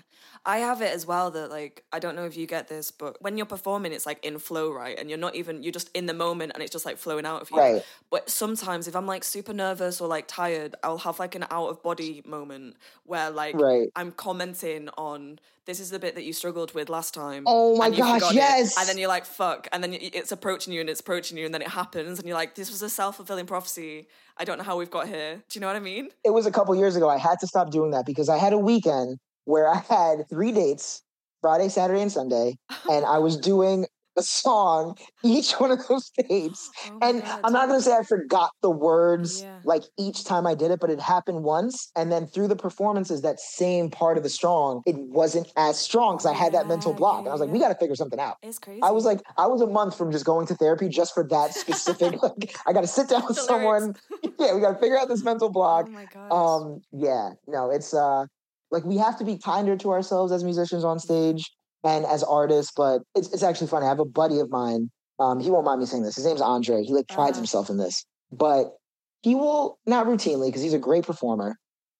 I 0.47 0.60
have 0.60 0.81
it 0.81 0.93
as 0.95 1.05
well 1.05 1.29
that 1.31 1.51
like 1.51 1.83
I 1.91 1.99
don't 1.99 2.15
know 2.15 2.23
if 2.23 2.38
you 2.38 2.47
get 2.47 2.69
this, 2.69 2.89
but 2.89 3.21
when 3.21 3.36
you're 3.36 3.45
performing, 3.45 3.91
it's 3.91 4.05
like 4.05 4.25
in 4.25 4.39
flow, 4.39 4.71
right? 4.71 4.97
And 4.97 5.10
you're 5.10 5.19
not 5.19 5.36
even 5.36 5.62
you're 5.62 5.73
just 5.73 5.89
in 5.93 6.05
the 6.05 6.13
moment, 6.13 6.53
and 6.55 6.63
it's 6.63 6.71
just 6.71 6.86
like 6.86 6.97
flowing 6.97 7.25
out 7.25 7.41
of 7.41 7.51
you. 7.51 7.57
Right. 7.57 7.83
But 8.10 8.29
sometimes 8.29 8.88
if 8.88 8.95
I'm 8.95 9.05
like 9.05 9.25
super 9.25 9.51
nervous 9.51 9.99
or 9.99 10.07
like 10.07 10.25
tired, 10.25 10.73
I'll 10.83 10.99
have 10.99 11.19
like 11.19 11.36
an 11.36 11.43
out 11.51 11.67
of 11.67 11.83
body 11.83 12.23
moment 12.25 12.77
where 13.03 13.29
like 13.29 13.55
Right. 13.60 13.89
I'm 13.97 14.13
commenting 14.13 14.88
on 14.97 15.39
this 15.65 15.81
is 15.81 15.89
the 15.89 15.99
bit 15.99 16.15
that 16.15 16.23
you 16.23 16.31
struggled 16.31 16.73
with 16.73 16.88
last 16.88 17.13
time. 17.13 17.43
Oh 17.45 17.75
my 17.75 17.88
and 17.88 17.97
gosh, 17.97 18.13
forgot 18.21 18.31
it." 18.31 18.36
yes. 18.36 18.77
And 18.79 18.88
then 18.88 18.97
you're 18.97 19.10
like, 19.10 19.25
fuck. 19.25 19.67
And 19.73 19.83
then 19.83 19.93
it's 19.99 20.31
approaching 20.31 20.71
you 20.71 20.79
and 20.79 20.89
it's 20.89 21.01
approaching 21.01 21.38
you, 21.38 21.43
and 21.43 21.53
then 21.53 21.62
it 21.62 21.67
happens, 21.67 22.19
and 22.19 22.27
you're 22.27 22.38
like, 22.38 22.55
this 22.55 22.71
was 22.71 22.81
a 22.81 22.89
self 22.89 23.17
fulfilling 23.17 23.47
prophecy. 23.47 24.07
I 24.38 24.45
don't 24.45 24.57
know 24.57 24.63
how 24.63 24.77
we've 24.77 24.89
got 24.89 25.10
here. 25.10 25.43
Do 25.49 25.60
you 25.60 25.62
know 25.62 25.67
what 25.67 25.75
I 25.75 25.81
mean? 25.81 26.07
It 26.23 26.29
was 26.29 26.45
a 26.45 26.51
couple 26.51 26.73
years 26.75 26.95
ago. 26.95 27.10
I 27.10 27.17
had 27.17 27.39
to 27.41 27.47
stop 27.47 27.69
doing 27.69 27.91
that 27.91 28.05
because 28.05 28.29
I 28.29 28.38
had 28.38 28.53
a 28.53 28.57
weekend 28.57 29.19
where 29.47 29.67
I 29.69 29.77
had 29.89 30.29
three 30.29 30.51
dates 30.51 31.01
Friday, 31.41 31.69
Saturday, 31.69 32.01
and 32.01 32.12
Sunday. 32.12 32.57
And 32.91 33.05
I 33.05 33.19
was 33.19 33.38
doing 33.51 33.86
a 34.17 34.21
song 34.23 34.97
each 35.23 35.51
one 35.53 35.69
of 35.69 35.88
those 35.88 36.10
dates. 36.27 36.71
Oh 36.89 36.97
And 37.03 37.21
God. 37.21 37.41
I'm 37.43 37.53
not 37.53 37.67
going 37.67 37.79
to 37.79 37.83
say 37.86 37.93
I 37.95 38.01
forgot 38.01 38.49
the 38.63 38.69
words 38.71 39.43
Yeah. 39.43 39.60
like 39.63 39.83
each 39.97 40.25
time 40.25 40.47
I 40.47 40.55
did 40.55 40.71
it, 40.71 40.79
but 40.79 40.89
it 40.89 40.99
happened 40.99 41.43
once. 41.43 41.91
And 41.95 42.12
then 42.12 42.25
through 42.25 42.47
the 42.47 42.55
performances, 42.55 43.21
that 43.21 43.39
same 43.39 43.91
part 43.91 44.17
of 44.17 44.23
the 44.23 44.29
strong, 44.29 44.81
it 44.88 44.95
wasn't 44.97 45.53
as 45.55 45.77
strong 45.77 46.15
because 46.15 46.25
I 46.25 46.33
had 46.33 46.53
that 46.55 46.67
mental 46.67 46.93
block. 46.95 47.17
yeah, 47.17 47.19
and 47.19 47.27
I 47.29 47.31
was 47.31 47.41
like, 47.41 47.49
yeah. 47.49 47.53
we 47.53 47.60
got 47.60 47.69
to 47.69 47.75
figure 47.75 47.95
something 47.95 48.19
out. 48.19 48.38
It's 48.41 48.57
crazy. 48.57 48.81
I 48.81 48.89
was 48.89 49.05
like, 49.05 49.21
I 49.38 49.45
was 49.45 49.62
a 49.62 49.67
month 49.67 49.95
from 49.95 50.12
just 50.12 50.25
going 50.25 50.47
to 50.47 50.55
therapy 50.55 50.89
just 50.89 51.13
for 51.13 51.23
that 51.29 51.53
specific. 51.53 52.21
like, 52.23 52.57
I 52.65 52.73
got 52.73 52.81
to 52.81 52.88
sit 52.88 53.07
down 53.10 53.23
with 53.27 53.38
someone. 53.38 53.93
yeah, 54.39 54.55
we 54.55 54.62
got 54.62 54.73
to 54.73 54.79
figure 54.79 54.97
out 54.97 55.10
this 55.10 55.23
mental 55.23 55.49
block. 55.49 55.86
Oh 55.88 55.91
my 55.91 56.05
god. 56.05 56.31
Um, 56.33 56.81
yeah, 56.91 57.29
no, 57.47 57.69
it's 57.69 57.93
uh 57.93 58.25
like 58.71 58.84
we 58.86 58.97
have 58.97 59.17
to 59.19 59.23
be 59.25 59.38
kinder 59.38 59.75
to 59.77 59.91
ourselves 59.91 60.32
as 60.32 60.43
musicians 60.43 60.84
on 60.84 60.99
stage 60.99 61.49
and 61.84 62.06
as 62.06 62.23
artists, 62.23 62.71
but 62.75 63.01
it's 63.15 63.32
it's 63.34 63.43
actually 63.43 63.67
funny. 63.67 63.86
I 63.86 63.89
have 63.89 63.99
a 63.99 64.06
buddy 64.06 64.39
of 64.39 64.49
mine. 64.49 64.89
Um, 65.19 65.39
he 65.39 65.49
won't 65.49 65.65
mind 65.65 65.80
me 65.80 65.86
saying 65.86 66.03
this. 66.03 66.15
His 66.15 66.25
name's 66.25 66.41
Andre. 66.41 66.84
He 66.84 66.93
like 66.93 67.08
prides 67.08 67.38
Ah. 67.38 67.41
himself 67.41 67.69
in 67.69 67.77
this, 67.77 68.06
but 68.32 68.73
he 69.21 69.36
will 69.36 69.80
not 69.86 70.06
routinely 70.06 70.47
because 70.47 70.62
he's 70.62 70.73
a 70.73 70.80
great 70.80 71.06
performer. 71.06 71.58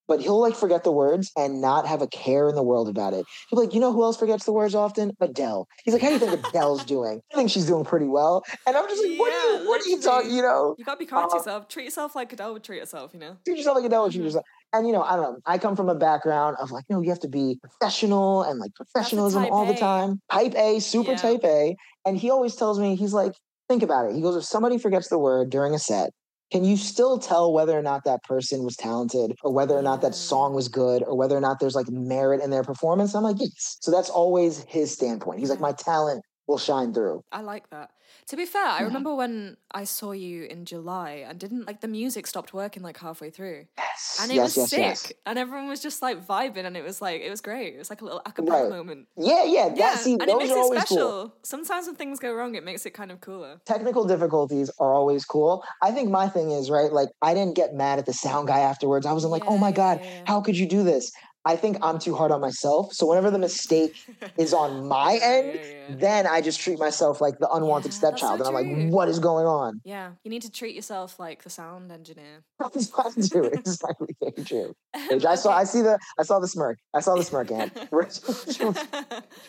But 0.08 0.22
he'll 0.22 0.40
like 0.40 0.56
forget 0.56 0.86
the 0.86 0.92
words 0.92 1.32
and 1.36 1.60
not 1.60 1.86
have 1.86 2.02
a 2.02 2.08
care 2.08 2.48
in 2.48 2.56
the 2.56 2.64
world 2.64 2.88
about 2.88 3.12
it. 3.14 3.26
He'll 3.50 3.60
be 3.60 3.66
like, 3.66 3.74
you 3.74 3.82
know 3.82 3.92
who 3.92 4.04
else 4.04 4.16
forgets 4.16 4.46
the 4.46 4.54
words 4.54 4.74
often? 4.74 5.12
Adele. 5.20 5.68
He's 5.84 5.94
like, 5.94 6.02
how 6.02 6.08
do 6.08 6.14
you 6.14 6.20
think 6.20 6.48
Adele's 6.48 6.86
doing? 6.86 7.20
I 7.34 7.36
think 7.36 7.50
she's 7.50 7.66
doing 7.66 7.84
pretty 7.84 8.06
well. 8.06 8.46
And 8.66 8.78
I'm 8.78 8.88
just 8.88 9.06
like, 9.06 9.20
what 9.20 9.34
are 9.34 9.54
Yeah, 9.56 9.62
you, 9.64 9.68
what 9.68 9.86
are 9.86 9.90
you 9.90 10.02
talking? 10.02 10.32
You 10.34 10.44
know, 10.44 10.76
you 10.78 10.86
gotta 10.86 10.98
be 10.98 11.06
kind 11.06 11.30
to 11.30 11.36
uh, 11.36 11.40
yourself. 11.40 11.68
Treat 11.68 11.84
yourself 11.84 12.16
like 12.16 12.32
Adele 12.32 12.54
would 12.54 12.64
treat 12.64 12.80
herself. 12.80 13.14
You 13.14 13.20
know. 13.20 13.36
treat 13.44 13.58
yourself 13.58 13.76
like 13.76 13.84
Adele 13.86 14.04
would 14.04 14.12
treat 14.14 14.22
Mhm. 14.22 14.42
And 14.74 14.86
you 14.86 14.94
know, 14.94 15.02
I 15.02 15.16
don't 15.16 15.24
know. 15.24 15.40
I 15.46 15.58
come 15.58 15.76
from 15.76 15.90
a 15.90 15.96
background 15.96 16.58
of 16.60 16.72
like, 16.72 16.86
no, 16.90 17.02
you 17.02 17.10
have 17.10 17.20
to 17.22 17.30
be 17.30 17.58
professional 17.62 18.44
and 18.44 18.60
like 18.60 18.72
professionalism 18.76 19.46
all 19.46 19.66
the 19.66 19.74
A. 19.74 19.78
time. 19.78 20.20
Type 20.32 20.54
A, 20.56 20.80
super 20.80 21.12
Yeah. 21.12 21.18
type 21.18 21.44
A. 21.44 21.76
And 22.06 22.18
he 22.18 22.30
always 22.30 22.56
tells 22.56 22.80
me, 22.80 22.96
he's 22.96 23.14
like, 23.14 23.34
think 23.70 23.84
about 23.84 24.10
it. 24.10 24.16
He 24.16 24.22
goes, 24.22 24.36
if 24.36 24.44
somebody 24.44 24.78
forgets 24.78 25.10
the 25.10 25.18
word 25.18 25.50
during 25.50 25.74
a 25.74 25.80
set, 25.80 26.12
can 26.52 26.64
you 26.64 26.78
still 26.78 27.18
tell 27.18 27.52
whether 27.52 27.78
or 27.78 27.82
not 27.82 28.06
that 28.06 28.24
person 28.24 28.64
was 28.64 28.78
talented 28.78 29.34
or 29.44 29.52
whether 29.52 29.76
or 29.76 29.82
not 29.82 30.02
that 30.02 30.14
mm. 30.14 30.16
song 30.16 30.54
was 30.54 30.70
good 30.70 31.04
or 31.04 31.18
whether 31.18 31.36
or 31.36 31.42
not 31.42 31.60
there's 31.60 31.76
like 31.76 31.90
merit 31.90 32.42
in 32.42 32.52
their 32.52 32.64
performance? 32.64 33.14
I'm 33.16 33.24
like, 33.24 33.38
yes. 33.40 33.78
So 33.82 33.92
that's 33.92 34.10
always 34.10 34.64
his 34.68 34.92
standpoint. 34.92 35.40
He's 35.40 35.50
like, 35.50 35.60
my 35.60 35.74
mm. 35.74 35.78
talent 35.78 36.24
will 36.48 36.58
shine 36.58 36.94
through. 36.94 37.22
I 37.32 37.42
like 37.42 37.70
that. 37.72 37.92
To 38.28 38.36
be 38.36 38.46
fair, 38.46 38.66
I 38.66 38.82
remember 38.82 39.16
when 39.16 39.56
I 39.72 39.86
saw 39.86 40.12
you 40.12 40.44
in 40.44 40.66
July 40.66 41.24
and 41.26 41.40
didn't 41.40 41.66
like 41.66 41.80
the 41.80 41.88
music 41.88 42.28
stopped 42.28 42.54
working 42.54 42.84
like 42.84 42.98
halfway 42.98 43.30
through. 43.30 43.68
Yes. 43.78 44.20
And 44.22 44.30
it 44.30 44.36
yes, 44.36 44.44
was 44.44 44.58
yes, 44.58 44.70
sick. 44.70 44.80
yes. 44.80 45.14
And 45.26 45.40
everyone 45.40 45.70
was 45.70 45.80
just 45.82 46.02
like 46.02 46.28
vibing 46.28 46.66
and 46.66 46.76
it 46.76 46.84
was 46.84 47.02
like 47.02 47.22
it 47.22 47.30
was 47.30 47.40
great. 47.40 47.76
It 47.76 47.78
was 47.78 47.90
like 47.90 48.02
a 48.02 48.04
little 48.04 48.22
acapella 48.26 48.64
Right. 48.64 48.70
moment. 48.70 49.08
Yeah, 49.16 49.46
yeah. 49.46 49.70
That, 49.70 49.78
Yeah. 49.78 49.96
see, 49.96 50.14
and 50.20 50.24
it 50.24 50.38
makes 50.38 50.52
are 50.52 50.60
it 50.76 50.78
special. 50.80 50.98
cool. 50.98 51.34
Sometimes 51.44 51.88
when 51.88 51.96
things 51.96 52.20
go 52.20 52.34
wrong, 52.34 52.56
it 52.56 52.66
makes 52.66 52.86
it 52.86 52.92
kind 52.92 53.14
of 53.14 53.22
cooler. 53.22 53.62
technical 53.64 54.04
difficulties 54.06 54.70
are 54.78 54.94
always 54.94 55.24
cool. 55.24 55.64
I 55.82 55.92
think 55.92 56.10
my 56.10 56.28
thing 56.28 56.52
is, 56.52 56.70
right, 56.70 56.92
like 56.92 57.08
I 57.22 57.34
didn't 57.34 57.56
get 57.56 57.76
mad 57.76 57.98
at 57.98 58.06
the 58.08 58.14
sound 58.14 58.50
guy 58.50 58.60
afterwards. 58.60 59.06
I 59.06 59.14
wasn't 59.14 59.32
like, 59.32 59.44
oh 59.48 59.58
my 59.58 59.72
God, 59.72 60.02
yeah, 60.04 60.10
yeah. 60.10 60.24
how 60.28 60.42
could 60.42 60.58
you 60.58 60.68
do 60.68 60.84
this? 60.84 61.14
I 61.52 61.56
think 61.56 61.78
I'm 61.82 61.98
too 62.06 62.14
hard 62.20 62.32
on 62.32 62.42
myself. 62.42 62.92
So 62.94 63.04
whenever 63.10 63.30
the 63.32 63.40
mistake 63.40 63.94
is 64.38 64.54
on 64.54 64.88
my 64.88 65.12
end, 65.24 65.48
yeah, 65.56 65.62
yeah. 65.90 65.96
then 66.06 66.28
I 66.28 66.42
just 66.42 66.60
treat 66.60 66.78
myself 66.88 67.22
like 67.26 67.36
the 67.40 67.50
unwanted 67.58 67.92
Yeah, 67.94 68.00
that's 68.02 68.22
so 68.22 68.28
stepchild. 68.28 68.40
and 68.42 68.48
I'm 68.58 68.66
true. 68.66 68.84
like, 68.86 68.94
what 68.94 69.08
is 69.14 69.20
going 69.20 69.48
on? 69.48 69.82
Yeah, 69.86 70.12
you 70.24 70.30
need 70.34 70.42
to 70.44 70.52
treat 70.52 70.76
yourself 70.76 71.20
like 71.20 71.44
the 71.44 71.50
sound 71.50 71.92
engineer. 71.92 72.44
It's 72.76 72.90
fine 72.90 73.14
too. 73.32 73.44
It's 73.56 73.72
exactly 73.82 74.16
true. 74.52 74.76
I 74.94 75.36
saw 75.44 75.52
I 75.56 75.64
see 75.64 75.82
the 75.82 75.98
I 76.20 76.24
saw 76.24 76.40
the 76.40 76.48
smirk. 76.48 76.78
I 76.94 77.00
saw 77.00 77.16
the 77.16 77.24
smirk, 77.24 77.50
Ant. 77.52 77.72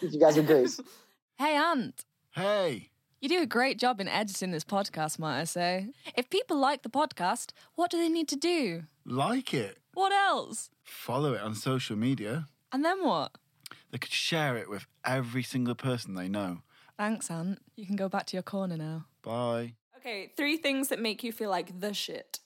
you 0.01 0.21
guys 0.21 0.37
are 0.39 0.43
great. 0.43 0.71
Hey, 1.39 1.55
Ant. 1.57 2.05
Hey, 2.33 2.91
You 3.21 3.29
do 3.29 3.43
a 3.43 3.47
great 3.47 3.79
job 3.79 4.01
in 4.01 4.09
editing 4.09 4.53
this 4.53 4.65
podcast, 4.65 5.19
might 5.19 5.41
I 5.41 5.45
say. 5.45 5.89
If 6.17 6.31
people 6.31 6.57
like 6.57 6.83
the 6.83 6.89
podcast, 7.01 7.51
what 7.75 7.91
do 7.91 7.97
they 7.99 8.09
need 8.09 8.29
to 8.29 8.37
do? 8.37 8.85
like 9.05 9.55
it. 9.55 9.79
What 9.95 10.13
else? 10.13 10.71
Follow 10.89 11.35
it 11.35 11.41
on 11.41 11.55
social 11.55 11.97
media. 11.97 12.47
And 12.73 12.85
then 12.85 13.05
what? 13.05 13.33
They 13.91 13.99
could 13.99 14.11
share 14.13 14.57
it 14.57 14.69
with 14.69 14.87
every 15.05 15.43
single 15.43 15.75
person 15.75 16.15
they 16.15 16.29
know. 16.29 16.59
Thanks, 16.97 17.31
Ant. 17.31 17.61
You 17.77 17.87
can 17.87 17.97
go 17.97 18.09
back 18.09 18.27
to 18.27 18.37
your 18.37 18.43
corner 18.43 18.77
now. 18.77 19.07
Bye. 19.23 19.75
Okay, 19.99 20.33
three 20.37 20.57
things 20.57 20.89
that 20.89 21.01
make 21.01 21.23
you 21.23 21.33
feel 21.33 21.51
like 21.51 21.79
the 21.81 21.93
shit. 21.93 22.41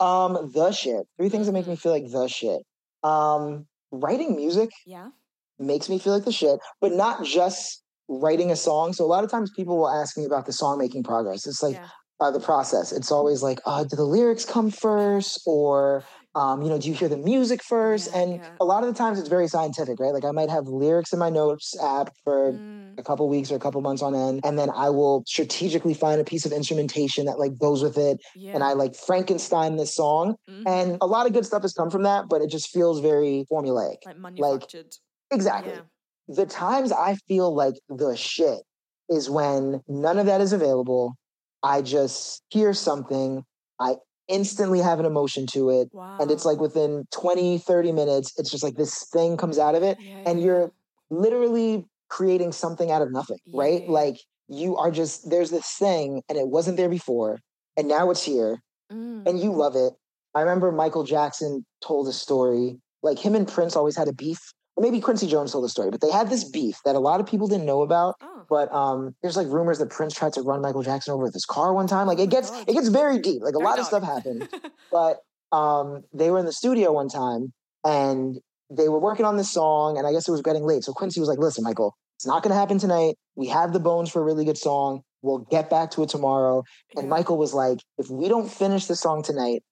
Um, 0.00 0.50
the 0.52 0.72
shit. 0.72 1.06
Three 1.18 1.28
things 1.28 1.46
that 1.46 1.52
make 1.52 1.66
me 1.66 1.76
feel 1.76 1.92
like 1.92 2.10
the 2.10 2.28
shit. 2.28 2.62
Um, 3.02 3.66
writing 3.92 4.34
music 4.36 4.70
Yeah. 4.86 5.10
makes 5.58 5.88
me 5.88 5.98
feel 5.98 6.12
like 6.12 6.24
the 6.24 6.32
shit, 6.32 6.58
but 6.80 6.92
not 6.92 7.24
just 7.24 7.82
writing 8.08 8.50
a 8.50 8.56
song. 8.56 8.92
So 8.92 9.04
a 9.04 9.06
lot 9.06 9.24
of 9.24 9.30
times 9.30 9.50
people 9.56 9.78
will 9.78 9.88
ask 9.88 10.18
me 10.18 10.24
about 10.24 10.46
the 10.46 10.52
song 10.52 10.78
making 10.78 11.04
progress. 11.04 11.46
It's 11.46 11.62
like 11.62 11.76
yeah. 11.76 11.88
uh, 12.20 12.30
the 12.30 12.40
process. 12.40 12.92
It's 12.92 13.10
always 13.12 13.42
like, 13.42 13.60
uh, 13.64 13.84
do 13.84 13.96
the 13.96 14.04
lyrics 14.04 14.44
come 14.44 14.70
first, 14.70 15.40
or 15.46 16.04
Um, 16.34 16.62
you 16.62 16.68
know, 16.68 16.78
do 16.78 16.88
you 16.88 16.94
hear 16.94 17.08
the 17.08 17.16
music 17.16 17.62
first? 17.62 18.08
Yeah, 18.12 18.20
and 18.22 18.32
yeah. 18.34 18.56
a 18.60 18.64
lot 18.64 18.82
of 18.82 18.88
the 18.88 18.94
times 18.98 19.18
it's 19.20 19.28
very 19.28 19.46
scientific, 19.48 20.00
right? 20.00 20.12
Like 20.12 20.24
I 20.24 20.32
might 20.32 20.50
have 20.50 20.66
lyrics 20.66 21.12
in 21.12 21.18
my 21.18 21.30
notes 21.30 21.74
app 21.80 22.12
for 22.24 22.52
Mm, 22.52 22.98
a 22.98 23.02
couple 23.02 23.28
weeks 23.28 23.50
or 23.52 23.56
a 23.56 23.58
couple 23.58 23.80
months 23.80 24.02
on 24.02 24.14
end, 24.14 24.40
and 24.44 24.58
then 24.58 24.70
I 24.70 24.90
will 24.90 25.22
strategically 25.26 25.94
find 25.94 26.20
a 26.20 26.24
piece 26.24 26.44
of 26.46 26.52
instrumentation 26.52 27.26
that 27.26 27.38
like 27.38 27.56
goes 27.58 27.82
with 27.82 27.96
it, 27.98 28.20
yeah. 28.36 28.52
and 28.54 28.62
I 28.64 28.72
like 28.72 28.94
Frankenstein 28.94 29.76
this 29.76 29.94
song. 29.94 30.36
Mhm. 30.48 30.62
And 30.66 30.98
a 31.00 31.06
lot 31.06 31.26
of 31.26 31.32
good 31.32 31.46
stuff 31.46 31.62
has 31.62 31.72
come 31.72 31.90
from 31.90 32.02
that, 32.04 32.28
but 32.28 32.40
it 32.42 32.50
just 32.50 32.68
feels 32.70 33.00
very 33.00 33.46
formulaic. 33.50 33.98
like 34.06 34.18
manufactured. 34.18 34.94
Exactly. 35.30 35.72
Yeah. 35.72 35.82
The 36.28 36.46
times 36.46 36.90
I 36.92 37.16
feel 37.28 37.54
like 37.54 37.74
the 37.88 38.16
shit 38.16 38.60
is 39.08 39.28
when 39.28 39.80
none 39.88 40.18
of 40.18 40.26
that 40.26 40.40
is 40.40 40.52
available. 40.52 41.14
I 41.62 41.82
just 41.82 42.42
hear 42.50 42.72
something, 42.74 43.42
I 43.78 43.96
instantly 44.28 44.80
have 44.80 45.00
an 45.00 45.06
emotion 45.06 45.46
to 45.52 45.70
it. 45.70 45.88
Wow. 45.92 46.18
And 46.20 46.30
it's 46.30 46.44
like 46.44 46.58
within 46.58 47.04
20, 47.12 47.58
30 47.58 47.92
minutes, 47.92 48.32
it's 48.38 48.50
just 48.50 48.62
like 48.64 48.74
this 48.76 49.06
thing 49.12 49.36
comes 49.36 49.58
out 49.58 49.74
of 49.74 49.82
it. 49.82 49.98
Yeah, 50.00 50.22
And 50.26 50.38
yeah, 50.38 50.44
you're 50.46 50.72
literally 51.10 51.86
creating 52.08 52.52
something 52.52 52.90
out 52.90 53.02
of 53.02 53.12
nothing, 53.12 53.38
right? 53.52 53.88
Like 53.88 54.16
you 54.48 54.76
are 54.76 54.90
just, 54.90 55.30
there's 55.30 55.50
this 55.50 55.70
thing 55.72 56.22
and 56.28 56.38
it 56.38 56.48
wasn't 56.48 56.76
there 56.76 56.88
before. 56.88 57.40
And 57.76 57.88
now 57.88 58.10
it's 58.10 58.22
here. 58.22 58.60
Mm. 58.92 59.26
and 59.26 59.40
you 59.40 59.50
love 59.50 59.76
it. 59.76 59.94
I 60.34 60.40
remember 60.40 60.70
Michael 60.70 61.04
Jackson 61.04 61.64
told 61.82 62.06
a 62.06 62.12
story, 62.12 62.78
like 63.02 63.18
him 63.18 63.34
and 63.34 63.48
Prince 63.48 63.76
always 63.76 63.96
had 63.96 64.08
a 64.08 64.12
beef. 64.12 64.38
Or 64.76 64.82
maybe 64.82 65.00
Quincy 65.00 65.26
Jones 65.26 65.52
told 65.52 65.64
a 65.64 65.68
story, 65.68 65.90
but 65.90 66.00
they 66.00 66.10
had 66.10 66.28
this 66.28 66.44
beef 66.44 66.76
that 66.84 66.96
a 66.96 66.98
lot 66.98 67.20
of 67.20 67.26
people 67.26 67.46
didn't 67.46 67.64
know 67.64 67.82
about. 67.82 68.16
Oh. 68.20 68.33
But 68.48 68.72
um, 68.72 69.14
there's 69.22 69.36
like 69.36 69.46
rumors 69.48 69.78
that 69.78 69.90
Prince 69.90 70.14
tried 70.14 70.32
to 70.34 70.42
run 70.42 70.60
Michael 70.60 70.82
Jackson 70.82 71.14
over 71.14 71.24
with 71.24 71.34
his 71.34 71.44
car 71.44 71.72
one 71.74 71.86
time. 71.86 72.06
Like 72.06 72.18
Oh 72.18 72.22
it 72.22 72.30
gets 72.30 72.50
God. 72.50 72.68
it 72.68 72.72
gets 72.72 72.88
very 72.88 73.18
deep. 73.18 73.42
Like 73.42 73.54
a 73.54 73.58
lot 73.58 73.78
of 73.78 73.86
stuff 73.86 74.02
happened. 74.02 74.48
But 74.92 75.18
um, 75.50 76.04
they 76.12 76.30
were 76.30 76.38
in 76.38 76.46
the 76.46 76.52
studio 76.52 76.92
one 76.92 77.08
time 77.08 77.52
and 77.84 78.36
they 78.70 78.88
were 78.88 78.98
working 79.00 79.26
on 79.26 79.36
this 79.36 79.50
song, 79.50 79.98
and 79.98 80.06
I 80.06 80.12
guess 80.12 80.28
it 80.28 80.30
was 80.30 80.40
getting 80.42 80.64
late. 80.64 80.84
So 80.84 80.92
Quincy 80.92 81.20
was 81.20 81.28
like, 81.28 81.38
"Listen, 81.38 81.64
Michael, 81.64 81.96
it's 82.16 82.26
not 82.26 82.42
going 82.42 82.52
to 82.52 82.58
happen 82.58 82.78
tonight. 82.78 83.16
We 83.34 83.48
have 83.48 83.72
the 83.72 83.80
bones 83.80 84.10
for 84.10 84.20
a 84.20 84.24
really 84.24 84.44
good 84.44 84.58
song. 84.58 85.02
We'll 85.22 85.46
get 85.50 85.68
back 85.68 85.90
to 85.92 86.02
it 86.02 86.08
tomorrow." 86.08 86.62
And 86.96 87.08
Michael 87.08 87.36
was 87.36 87.52
like, 87.54 87.78
"If 87.98 88.08
we 88.08 88.28
don't 88.28 88.50
finish 88.50 88.86
the 88.86 88.96
song 88.96 89.22
tonight, 89.22 89.62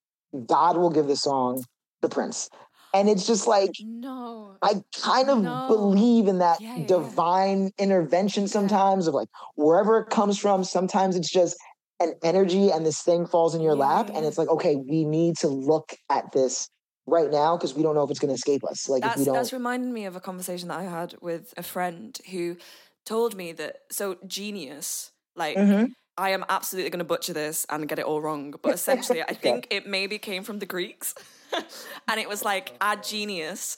God 0.47 0.77
will 0.77 0.91
give 0.91 1.07
the 1.07 1.17
song 1.17 1.65
to 2.03 2.09
Prince." 2.09 2.49
And 2.95 3.09
it's 3.09 3.27
just 3.27 3.47
like 3.47 3.73
No. 3.79 4.59
I 4.63 4.83
kind 4.97 5.31
of 5.31 5.43
No. 5.43 5.67
believe 5.67 6.29
in 6.29 6.39
that 6.39 6.61
Yeah, 6.61 6.77
yeah. 6.77 6.87
divine 6.87 7.71
intervention 7.79 8.49
sometimes 8.49 9.07
of 9.09 9.15
like 9.15 9.29
wherever 9.57 9.99
it 10.01 10.11
comes 10.11 10.39
from. 10.39 10.65
Sometimes 10.65 11.17
it's 11.17 11.31
just 11.31 11.57
an 12.01 12.15
energy 12.23 12.71
and 12.71 12.87
this 12.87 13.03
thing 13.03 13.27
falls 13.27 13.55
in 13.55 13.61
your 13.61 13.75
Yeah, 13.75 13.79
lap. 13.79 14.11
yeah, 14.11 14.17
And 14.17 14.25
it's 14.27 14.39
like, 14.39 14.49
okay, 14.49 14.77
we 14.77 15.05
need 15.05 15.37
to 15.39 15.49
look 15.49 15.95
at 16.11 16.33
this 16.33 16.69
right 17.07 17.31
now 17.31 17.57
because 17.57 17.75
we 17.75 17.83
don't 17.83 17.95
know 17.97 18.05
if 18.05 18.11
it's 18.11 18.21
going 18.21 18.29
to 18.31 18.35
escape 18.35 18.63
us. 18.65 18.89
Like 18.89 19.05
if 19.05 19.13
That's 19.13 19.17
we 19.17 19.25
don't. 19.25 19.35
that's 19.35 19.53
reminded 19.53 19.93
me 19.93 20.05
of 20.05 20.17
a 20.17 20.21
conversation 20.21 20.69
that 20.69 20.79
I 20.79 20.85
had 20.85 21.15
with 21.21 21.53
a 21.57 21.63
friend 21.63 22.17
who 22.31 22.57
told 23.05 23.35
me 23.35 23.53
that 23.53 23.79
so 23.91 24.17
genius, 24.27 25.13
like 25.35 25.57
Mhm. 25.57 25.93
I 26.17 26.31
am 26.31 26.45
absolutely 26.49 26.91
going 26.91 26.99
to 27.01 27.05
butcher 27.05 27.33
this 27.33 27.67
and 27.69 27.89
get 27.89 27.99
it 27.99 28.05
all 28.05 28.21
wrong, 28.21 28.55
but 28.63 28.73
essentially, 28.75 29.23
I 29.23 29.35
think 29.35 29.67
it 29.71 29.87
maybe 29.87 30.19
came 30.19 30.45
from 30.45 30.59
the 30.61 30.67
Greeks, 30.67 31.15
and 32.09 32.21
it 32.21 32.29
was 32.29 32.45
like 32.45 32.77
oh, 32.81 32.93
a 32.93 32.97
genius, 32.97 33.77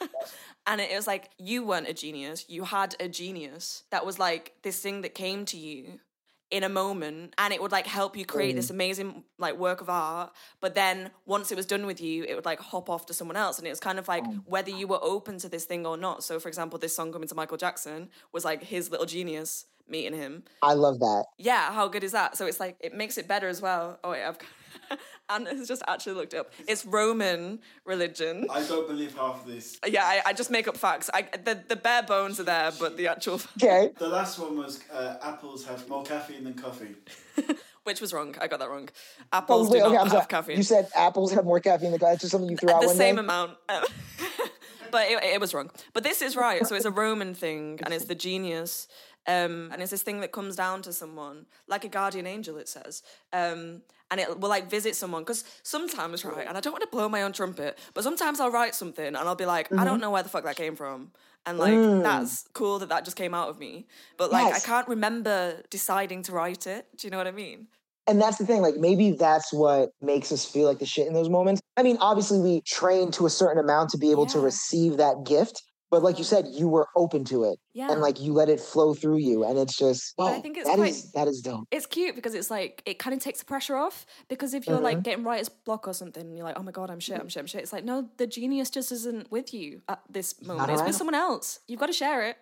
and 0.66 0.80
it 0.80 0.94
was 0.94 1.06
like 1.06 1.30
you 1.38 1.64
weren't 1.64 1.88
a 1.88 1.94
genius, 1.94 2.44
you 2.48 2.64
had 2.64 2.94
a 3.00 3.08
genius 3.08 3.84
that 3.90 4.04
was 4.04 4.18
like 4.18 4.54
this 4.62 4.80
thing 4.80 5.02
that 5.02 5.14
came 5.14 5.44
to 5.46 5.56
you 5.56 6.00
in 6.50 6.62
a 6.62 6.68
moment 6.68 7.34
and 7.36 7.52
it 7.52 7.60
would 7.60 7.72
like 7.72 7.86
help 7.86 8.16
you 8.16 8.24
create 8.24 8.56
this 8.56 8.68
mm. 8.68 8.70
amazing 8.70 9.24
like 9.38 9.56
work 9.56 9.80
of 9.80 9.90
art. 9.90 10.32
But 10.60 10.74
then 10.74 11.10
once 11.26 11.52
it 11.52 11.56
was 11.56 11.66
done 11.66 11.84
with 11.84 12.00
you 12.00 12.24
it 12.24 12.34
would 12.34 12.46
like 12.46 12.58
hop 12.58 12.88
off 12.88 13.06
to 13.06 13.14
someone 13.14 13.36
else. 13.36 13.58
And 13.58 13.66
it 13.66 13.70
was 13.70 13.80
kind 13.80 13.98
of 13.98 14.08
like 14.08 14.24
oh, 14.26 14.40
whether 14.46 14.70
you 14.70 14.86
were 14.86 14.98
open 15.02 15.38
to 15.38 15.48
this 15.48 15.66
thing 15.66 15.84
or 15.84 15.96
not. 15.96 16.24
So 16.24 16.40
for 16.40 16.48
example 16.48 16.78
this 16.78 16.96
song 16.96 17.12
coming 17.12 17.28
to 17.28 17.34
michael 17.34 17.58
jackson 17.58 18.08
was 18.32 18.44
like 18.44 18.62
his 18.62 18.90
little 18.90 19.06
genius 19.06 19.66
meeting 19.88 20.18
him 20.18 20.42
I 20.62 20.74
love 20.74 20.98
that. 21.00 21.24
yeah, 21.38 21.72
how 21.72 21.88
good 21.88 22.04
is 22.04 22.12
that? 22.12 22.36
So 22.36 22.46
it's 22.46 22.60
like 22.60 22.76
it 22.80 22.94
makes 22.94 23.18
it 23.18 23.26
better 23.28 23.48
as 23.48 23.60
well. 23.62 23.98
Oh 24.04 24.10
wait, 24.10 24.24
I've 24.24 24.38
Anna 25.30 25.50
has 25.50 25.68
just 25.68 25.82
actually 25.86 26.14
looked 26.14 26.32
up. 26.32 26.52
It's 26.66 26.86
Roman 26.86 27.58
religion. 27.84 28.46
I 28.50 28.62
don't 28.62 28.88
believe 28.88 29.14
half 29.14 29.42
of 29.42 29.46
this. 29.46 29.78
Yeah, 29.86 30.04
I, 30.04 30.22
I 30.26 30.32
just 30.32 30.50
make 30.50 30.66
up 30.68 30.76
facts. 30.76 31.10
I 31.12 31.22
the, 31.44 31.62
the 31.68 31.76
bare 31.76 32.02
bones 32.02 32.40
are 32.40 32.44
there, 32.44 32.72
but 32.80 32.96
the 32.96 33.08
actual 33.08 33.34
Okay. 33.62 33.90
The 33.98 34.08
last 34.08 34.38
one 34.38 34.56
was 34.56 34.80
uh, 34.92 35.16
apples 35.22 35.66
have 35.66 35.86
more 35.88 36.02
caffeine 36.04 36.44
than 36.44 36.54
coffee. 36.54 36.94
which 37.84 38.00
was 38.00 38.12
wrong. 38.12 38.34
I 38.40 38.48
got 38.48 38.58
that 38.60 38.68
wrong. 38.70 38.88
Oh, 39.32 39.38
Apples 39.38 39.70
wait, 39.70 39.78
do 39.80 39.84
okay, 39.86 39.94
not 39.94 40.00
I'm 40.00 40.06
have 40.08 40.12
sorry. 40.12 40.26
caffeine. 40.28 40.56
You 40.58 40.62
said 40.62 40.88
apples 40.94 41.32
have 41.32 41.44
more 41.44 41.60
caffeine 41.60 41.90
than 41.92 42.00
It's 42.02 42.20
just 42.20 42.32
something 42.32 42.50
you 42.50 42.56
threw 42.56 42.70
out 42.70 42.82
the 42.82 42.88
same 42.88 43.16
day. 43.16 43.20
amount. 43.20 43.56
but 44.90 45.10
it, 45.10 45.22
it 45.24 45.40
was 45.40 45.54
wrong. 45.54 45.70
But 45.92 46.04
this 46.04 46.22
is 46.22 46.36
right. 46.36 46.66
So 46.66 46.74
it's 46.74 46.84
a 46.84 46.90
Roman 46.90 47.34
thing, 47.34 47.80
and 47.84 47.92
it's 47.94 48.04
the 48.06 48.14
genius. 48.14 48.88
Um, 49.28 49.68
and 49.72 49.82
it's 49.82 49.90
this 49.90 50.02
thing 50.02 50.20
that 50.20 50.32
comes 50.32 50.56
down 50.56 50.80
to 50.82 50.92
someone, 50.92 51.46
like 51.68 51.84
a 51.84 51.88
guardian 51.88 52.26
angel, 52.26 52.56
it 52.56 52.68
says. 52.68 53.02
Um, 53.32 53.82
and 54.10 54.18
it 54.18 54.40
will 54.40 54.48
like 54.48 54.70
visit 54.70 54.96
someone. 54.96 55.22
Because 55.22 55.44
sometimes, 55.62 56.24
right, 56.24 56.46
and 56.48 56.56
I 56.56 56.60
don't 56.60 56.72
want 56.72 56.82
to 56.82 56.88
blow 56.88 57.10
my 57.10 57.22
own 57.22 57.32
trumpet, 57.32 57.78
but 57.92 58.02
sometimes 58.02 58.40
I'll 58.40 58.50
write 58.50 58.74
something 58.74 59.06
and 59.06 59.16
I'll 59.18 59.34
be 59.34 59.44
like, 59.44 59.70
I 59.76 59.84
don't 59.84 60.00
know 60.00 60.10
where 60.10 60.22
the 60.22 60.30
fuck 60.30 60.44
that 60.44 60.56
came 60.56 60.74
from. 60.74 61.12
And 61.44 61.58
like, 61.58 62.02
that's 62.02 62.48
cool 62.54 62.78
that 62.78 62.88
that 62.88 63.04
just 63.04 63.18
came 63.18 63.34
out 63.34 63.50
of 63.50 63.58
me. 63.58 63.86
But 64.16 64.32
like, 64.32 64.46
Yes. 64.46 64.64
I 64.64 64.66
can't 64.66 64.88
remember 64.88 65.62
deciding 65.68 66.22
to 66.24 66.32
write 66.32 66.66
it. 66.66 66.86
Do 66.96 67.06
you 67.06 67.10
know 67.10 67.18
what 67.18 67.26
I 67.26 67.32
mean? 67.32 67.68
And 68.06 68.18
that's 68.18 68.38
the 68.38 68.46
thing, 68.46 68.62
like 68.62 68.76
maybe 68.76 69.10
that's 69.10 69.52
what 69.52 69.90
makes 70.00 70.32
us 70.32 70.42
feel 70.42 70.66
like 70.66 70.78
the 70.78 70.86
shit 70.86 71.06
in 71.06 71.12
those 71.12 71.28
moments. 71.28 71.60
I 71.76 71.82
mean, 71.82 71.98
obviously 72.00 72.40
we 72.40 72.62
train 72.62 73.10
to 73.12 73.26
a 73.26 73.30
certain 73.30 73.62
amount 73.62 73.90
to 73.90 73.98
be 73.98 74.10
able 74.10 74.24
to 74.26 74.40
receive 74.40 74.96
that 74.96 75.24
gift. 75.26 75.62
But 75.90 76.02
like 76.02 76.18
you 76.18 76.24
said, 76.24 76.46
you 76.52 76.68
were 76.68 76.88
open 76.94 77.24
to 77.26 77.44
it 77.44 77.58
Yeah. 77.72 77.90
and 77.90 78.00
like 78.02 78.20
you 78.20 78.34
let 78.34 78.50
it 78.50 78.60
flow 78.60 78.92
through 78.92 79.18
you. 79.18 79.44
And 79.44 79.58
it's 79.58 79.74
just, 79.76 80.14
But 80.18 80.24
I 80.24 80.36
oh, 80.36 80.40
think 80.42 80.58
it's 80.58 80.68
that 80.68 80.76
quite- 80.76 80.90
is- 80.90 81.12
that 81.12 81.28
is 81.28 81.40
dope. 81.40 81.66
it's 81.70 81.86
cute 81.86 82.14
because 82.14 82.34
it's 82.34 82.50
like 82.50 82.82
it 82.84 82.98
kind 82.98 83.14
of 83.14 83.20
takes 83.22 83.38
the 83.38 83.46
pressure 83.46 83.76
off 83.76 84.04
because 84.28 84.52
if 84.52 84.66
you're 84.66 84.80
like 84.80 85.02
getting 85.02 85.24
writer's 85.24 85.48
block 85.48 85.88
or 85.88 85.94
something 85.94 86.22
and 86.26 86.36
you're 86.36 86.44
like 86.44 86.58
oh 86.58 86.62
my 86.62 86.72
god 86.72 86.90
i'm 86.90 87.00
shit 87.00 87.18
i'm 87.20 87.28
shit 87.28 87.40
i'm 87.40 87.46
shit 87.46 87.62
it's 87.62 87.72
like 87.72 87.84
no 87.84 88.08
the 88.18 88.26
genius 88.26 88.68
just 88.70 88.92
isn't 88.92 89.30
with 89.30 89.54
you 89.54 89.80
at 89.88 90.00
this 90.10 90.40
moment 90.42 90.70
it's 90.70 90.82
with 90.82 90.94
someone 90.94 91.14
else 91.14 91.60
you've 91.68 91.80
got 91.80 91.86
to 91.86 91.92
share 91.92 92.28
it 92.28 92.36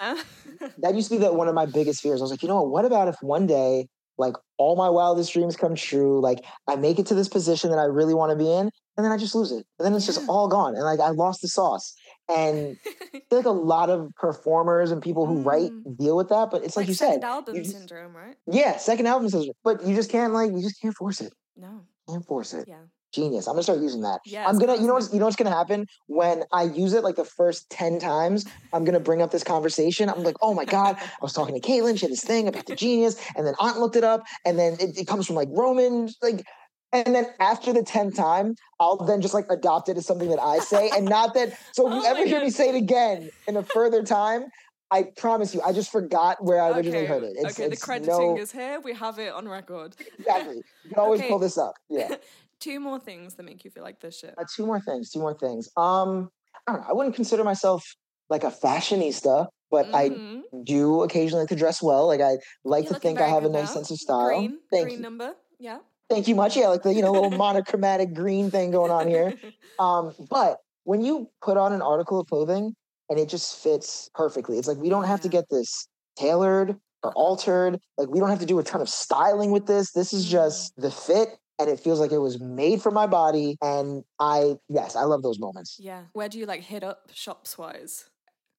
Uh, 0.00 0.16
That 0.78 0.94
used 0.94 1.08
to 1.10 1.16
be 1.16 1.20
that 1.22 1.34
one 1.34 1.48
of 1.48 1.54
my 1.54 1.66
biggest 1.66 2.02
fears. 2.02 2.20
I 2.20 2.24
was 2.24 2.30
like, 2.30 2.42
you 2.42 2.48
know 2.48 2.62
what? 2.62 2.70
What 2.70 2.84
about 2.84 3.08
if 3.08 3.16
one 3.22 3.46
day, 3.46 3.88
like 4.18 4.34
all 4.58 4.76
my 4.76 4.88
wildest 4.90 5.32
dreams 5.32 5.56
come 5.56 5.74
true, 5.74 6.20
like 6.20 6.44
I 6.68 6.76
make 6.76 6.98
it 6.98 7.06
to 7.06 7.14
this 7.14 7.28
position 7.28 7.70
that 7.70 7.78
I 7.78 7.84
really 7.84 8.14
want 8.14 8.30
to 8.30 8.36
be 8.36 8.50
in, 8.50 8.70
and 8.96 9.04
then 9.04 9.10
I 9.12 9.16
just 9.16 9.34
lose 9.34 9.52
it. 9.52 9.64
And 9.78 9.84
then 9.86 9.94
it's 9.94 10.06
just 10.06 10.26
all 10.28 10.48
gone. 10.48 10.74
And 10.74 10.84
like 10.84 11.00
I 11.00 11.10
lost 11.10 11.40
the 11.42 11.48
sauce. 11.48 11.94
And 12.28 12.76
I 13.14 13.20
feel 13.28 13.38
like 13.38 13.46
a 13.46 13.50
lot 13.50 13.90
of 13.90 14.10
performers 14.16 14.90
and 14.90 15.00
people 15.00 15.26
who 15.26 15.42
write 15.42 15.70
mm. 15.70 15.96
deal 15.96 16.16
with 16.16 16.28
that. 16.30 16.50
But 16.50 16.64
it's 16.64 16.76
like, 16.76 16.88
you 16.88 16.94
second 16.94 17.22
said, 17.22 17.28
album 17.28 17.54
just- 17.56 17.72
syndrome 17.72 18.16
right 18.16 18.36
yeah, 18.46 18.76
second 18.76 19.06
album 19.06 19.28
syndrome. 19.28 19.54
but 19.62 19.84
you 19.84 19.94
just 19.94 20.10
can't 20.10 20.32
like, 20.32 20.50
you 20.50 20.60
just 20.60 20.80
can't 20.80 20.94
force 20.94 21.20
it. 21.20 21.32
no 21.56 21.82
Can't 22.08 22.24
force 22.24 22.54
it. 22.54 22.66
yeah 22.68 22.82
Genius. 23.12 23.46
I'm 23.46 23.54
gonna 23.54 23.62
start 23.62 23.80
using 23.80 24.02
that. 24.02 24.20
Yeah, 24.26 24.46
I'm 24.46 24.58
gonna, 24.58 24.76
you 24.76 24.86
know 24.86 24.94
what's, 24.94 25.12
you 25.12 25.18
know 25.18 25.24
what's 25.24 25.36
gonna 25.36 25.50
happen 25.50 25.86
when 26.06 26.42
I 26.52 26.64
use 26.64 26.92
it 26.92 27.02
like 27.02 27.16
the 27.16 27.24
first 27.24 27.70
10 27.70 27.98
times, 27.98 28.44
I'm 28.72 28.84
gonna 28.84 29.00
bring 29.00 29.22
up 29.22 29.30
this 29.30 29.42
conversation. 29.42 30.10
I'm 30.10 30.22
like, 30.22 30.36
oh 30.42 30.52
my 30.52 30.64
God, 30.66 30.96
I 31.00 31.08
was 31.22 31.32
talking 31.32 31.58
to 31.58 31.66
Caitlin, 31.66 31.98
she 31.98 32.06
had 32.06 32.12
this 32.12 32.24
thing 32.24 32.46
about 32.46 32.66
the 32.66 32.76
genius, 32.76 33.16
and 33.34 33.46
then 33.46 33.54
Ant 33.60 33.78
looked 33.78 33.96
it 33.96 34.04
up, 34.04 34.24
and 34.44 34.58
then 34.58 34.74
it, 34.74 34.98
it 34.98 35.06
comes 35.06 35.26
from 35.26 35.36
like 35.36 35.48
Roman, 35.50 36.08
like, 36.20 36.44
and 36.92 37.14
then 37.14 37.26
after 37.40 37.72
the 37.72 37.82
10th 37.82 38.14
time, 38.16 38.54
I'll 38.80 38.96
then 38.96 39.20
just 39.20 39.34
like 39.34 39.46
adopt 39.50 39.88
it 39.88 39.96
as 39.96 40.06
something 40.06 40.28
that 40.30 40.40
I 40.40 40.58
say, 40.60 40.90
and 40.90 41.08
not 41.08 41.34
that. 41.34 41.58
So 41.72 41.86
if 41.88 41.92
Oh 41.92 41.96
you 41.96 42.02
my 42.04 42.10
ever 42.10 42.24
hear 42.26 42.40
me 42.40 42.50
say 42.50 42.68
it 42.68 42.74
again 42.74 43.30
in 43.46 43.56
a 43.56 43.62
further 43.62 44.02
time, 44.02 44.44
I 44.90 45.04
promise 45.16 45.54
you, 45.54 45.60
I 45.62 45.72
just 45.72 45.90
forgot 45.90 46.42
where 46.44 46.62
I 46.62 46.68
originally 46.70 47.00
okay 47.00 47.06
heard 47.08 47.22
it. 47.24 47.32
It's, 47.38 47.58
okay 47.58 47.68
the 47.68 47.76
crediting 47.76 48.36
no, 48.36 48.38
is 48.38 48.52
here 48.52 48.80
we 48.80 48.92
have 48.94 49.18
it 49.18 49.32
on 49.32 49.48
record 49.48 49.96
exactly. 50.18 50.56
You 50.84 50.90
can 50.90 50.98
always 50.98 51.20
Okay. 51.20 51.30
pull 51.30 51.38
this 51.40 51.58
up. 51.58 51.74
Yeah. 51.88 52.16
two 52.60 52.78
more 52.80 52.98
things 53.00 53.34
that 53.34 53.42
make 53.42 53.64
you 53.64 53.70
feel 53.70 53.82
like 53.82 54.00
this 54.00 54.18
shit 54.20 54.34
Uh, 54.38 54.44
two 54.54 54.64
more 54.64 54.80
things. 54.80 55.10
Two 55.10 55.18
more 55.18 55.34
things. 55.36 55.68
Um, 55.76 56.30
I 56.66 56.72
don't 56.72 56.80
know. 56.82 56.86
I 56.88 56.92
wouldn't 56.92 57.14
consider 57.14 57.42
myself 57.44 57.84
like 58.30 58.44
a 58.44 58.50
fashionista, 58.50 59.46
but 59.70 59.86
I 59.94 60.10
Mhm. 60.10 60.42
do 60.64 61.02
occasionally 61.02 61.42
like 61.42 61.48
to 61.50 61.56
dress 61.56 61.82
well. 61.82 62.06
Like 62.06 62.20
I 62.20 62.38
like 62.64 62.84
You're 62.84 62.94
to 62.94 63.00
think 63.00 63.20
I 63.20 63.28
have 63.28 63.44
a 63.44 63.48
nice 63.48 63.68
now. 63.68 63.74
sense 63.74 63.90
of 63.90 63.98
style. 63.98 64.28
green 64.28 64.60
Thank 64.70 64.84
green 64.84 64.98
you. 64.98 65.02
number 65.02 65.34
yeah 65.58 65.78
Thank 66.08 66.28
you 66.28 66.34
much. 66.34 66.56
Yeah, 66.56 66.68
like 66.68 66.82
the 66.82 66.94
you 66.94 67.02
know 67.02 67.12
little 67.12 67.30
monochromatic 67.30 68.14
green 68.14 68.50
thing 68.50 68.70
going 68.70 68.90
on 68.90 69.08
here. 69.08 69.34
Um, 69.78 70.14
but 70.30 70.56
when 70.84 71.02
you 71.02 71.28
put 71.42 71.58
on 71.58 71.74
an 71.74 71.82
article 71.82 72.18
of 72.18 72.26
clothing 72.28 72.74
and 73.10 73.18
it 73.18 73.28
just 73.28 73.62
fits 73.62 74.08
perfectly, 74.14 74.56
it's 74.56 74.66
like 74.66 74.78
we 74.78 74.88
don't 74.88 75.04
have 75.04 75.20
to 75.20 75.28
get 75.28 75.44
this 75.50 75.86
tailored 76.18 76.76
or 77.02 77.12
altered. 77.12 77.78
Like 77.98 78.08
we 78.08 78.18
don't 78.18 78.30
have 78.30 78.38
to 78.38 78.46
do 78.46 78.58
a 78.58 78.62
ton 78.62 78.80
of 78.80 78.88
styling 78.88 79.50
with 79.50 79.66
this. 79.66 79.92
This 79.92 80.14
is 80.14 80.24
Mm. 80.26 80.30
just 80.30 80.72
the 80.76 80.90
fit 80.90 81.28
and 81.58 81.68
it 81.68 81.78
feels 81.78 82.00
like 82.00 82.10
it 82.10 82.20
was 82.20 82.40
made 82.40 82.80
for 82.80 82.90
my 82.90 83.06
body. 83.06 83.58
And 83.60 84.02
I 84.18 84.54
yes, 84.70 84.96
I 84.96 85.02
love 85.02 85.22
those 85.22 85.38
moments. 85.38 85.76
yeah 85.78 86.04
where 86.14 86.30
do 86.30 86.38
you 86.38 86.46
like 86.46 86.62
hit 86.62 86.82
up 86.82 87.10
shops 87.12 87.58
wise 87.58 88.08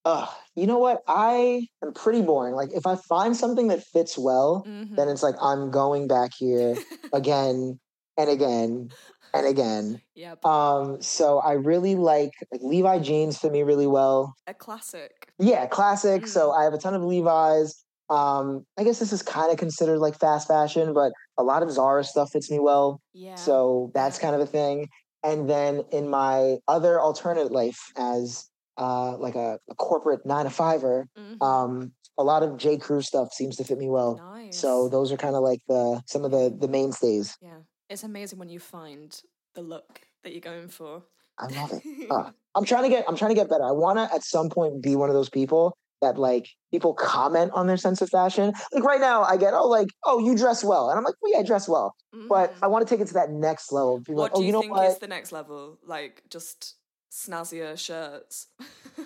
Ugh, 0.07 0.29
you 0.55 0.65
know 0.67 0.77
what? 0.79 1.01
I 1.05 1.67
am 1.83 1.91
pretty 1.93 2.21
boring. 2.21 2.55
Like 2.55 2.69
if 2.71 2.87
I 2.87 2.95
find 2.95 3.35
something 3.35 3.67
that 3.67 3.83
fits 3.83 4.17
well, 4.17 4.63
Mhm. 4.65 4.95
then 4.95 5.09
it's 5.09 5.21
like 5.21 5.35
I'm 5.41 5.69
going 5.69 6.07
back 6.07 6.31
here 6.37 6.75
again 7.13 7.77
and 8.17 8.29
again 8.29 8.89
and 9.33 9.45
again. 9.45 10.01
Yep. 10.15 10.45
Um, 10.45 11.01
so 11.01 11.39
I 11.39 11.53
really 11.53 11.95
like, 11.95 12.31
like 12.53 12.61
Levi 12.63 12.99
jeans 12.99 13.37
fit 13.37 13.51
me 13.51 13.63
really 13.63 13.85
well. 13.87 14.33
a 14.47 14.53
classic. 14.53 15.11
Yeah, 15.39 15.65
classic. 15.67 16.25
So 16.25 16.51
Mm. 16.51 16.57
I 16.59 16.63
have 16.63 16.73
a 16.73 16.77
ton 16.77 16.93
of 16.95 17.03
Levi's. 17.03 17.83
Um, 18.09 18.65
I 18.77 18.85
guess 18.85 18.99
this 18.99 19.11
is 19.11 19.21
kind 19.21 19.51
of 19.51 19.57
considered 19.57 19.99
like 19.99 20.17
fast 20.17 20.47
fashion, 20.47 20.93
but 20.93 21.11
a 21.37 21.43
lot 21.43 21.63
of 21.63 21.69
Zara 21.69 22.05
stuff 22.05 22.29
fits 22.31 22.49
me 22.49 22.59
well. 22.59 23.01
Yeah. 23.13 23.35
So 23.35 23.91
that's 23.93 24.17
kind 24.17 24.33
of 24.33 24.39
a 24.39 24.45
thing. 24.47 24.87
And 25.21 25.49
then 25.49 25.83
in 25.91 26.07
my 26.07 26.59
other 26.69 26.97
alternate 27.01 27.51
life 27.51 27.91
as 27.97 28.47
uh, 28.77 29.17
like 29.17 29.35
a, 29.35 29.59
a 29.69 29.75
corporate 29.75 30.25
nine 30.25 30.45
to 30.45 30.51
fiver, 30.51 31.07
Mhm. 31.17 31.41
um, 31.41 31.91
a 32.17 32.23
lot 32.23 32.43
of 32.43 32.57
J. 32.57 32.77
Crew 32.77 33.01
stuff 33.01 33.31
seems 33.33 33.55
to 33.57 33.63
fit 33.63 33.77
me 33.77 33.89
well. 33.89 34.15
nice. 34.17 34.57
So 34.57 34.89
those 34.89 35.11
are 35.11 35.17
kind 35.17 35.35
of 35.35 35.43
like 35.43 35.61
the 35.67 36.01
some 36.07 36.23
of 36.25 36.31
the 36.31 36.55
the 36.57 36.67
mainstays. 36.67 37.35
yeah, 37.41 37.59
it's 37.89 38.03
amazing 38.03 38.39
when 38.39 38.49
you 38.49 38.59
find 38.59 39.19
the 39.53 39.61
look 39.61 40.01
that 40.23 40.31
you're 40.31 40.41
going 40.41 40.67
for. 40.69 41.03
I 41.37 41.47
love 41.47 41.71
it. 41.73 41.83
Uh, 42.09 42.31
I'm 42.55 42.65
trying 42.65 42.83
to 42.83 42.89
get 42.89 43.05
I'm 43.07 43.15
trying 43.15 43.29
to 43.31 43.35
get 43.35 43.49
better. 43.49 43.63
I 43.63 43.71
want 43.71 43.97
to 43.99 44.13
at 44.13 44.23
some 44.23 44.49
point 44.49 44.81
be 44.81 44.95
one 44.95 45.09
of 45.09 45.15
those 45.15 45.29
people 45.29 45.77
that 46.01 46.17
like 46.17 46.47
people 46.71 46.93
comment 46.93 47.51
on 47.53 47.67
their 47.67 47.77
sense 47.77 48.01
of 48.01 48.09
fashion. 48.09 48.53
Like 48.71 48.83
right 48.83 49.01
now, 49.01 49.23
I 49.23 49.37
get 49.37 49.53
oh 49.53 49.67
like 49.67 49.89
oh 50.05 50.19
you 50.19 50.35
dress 50.35 50.63
well, 50.63 50.89
and 50.89 50.97
I'm 50.97 51.03
like 51.03 51.15
well, 51.21 51.31
yeah 51.33 51.39
I 51.39 51.43
dress 51.43 51.67
well, 51.69 51.93
but 52.29 52.51
Mhm. 52.53 52.57
I 52.63 52.67
want 52.67 52.87
to 52.87 52.89
take 52.91 53.01
it 53.01 53.07
to 53.09 53.13
that 53.15 53.29
next 53.31 53.71
level. 53.71 53.99
People 53.99 54.15
what 54.15 54.31
like 54.31 54.31
oh 54.33 54.37
do 54.37 54.41
you, 54.41 54.47
you 54.47 54.53
know 54.53 54.61
think 54.61 54.73
what? 54.73 54.89
is 54.89 54.97
the 54.99 55.07
next 55.07 55.31
level? 55.31 55.77
Like 55.85 56.23
just 56.29 56.75
snazzier 57.11 57.77
shirts. 57.77 58.47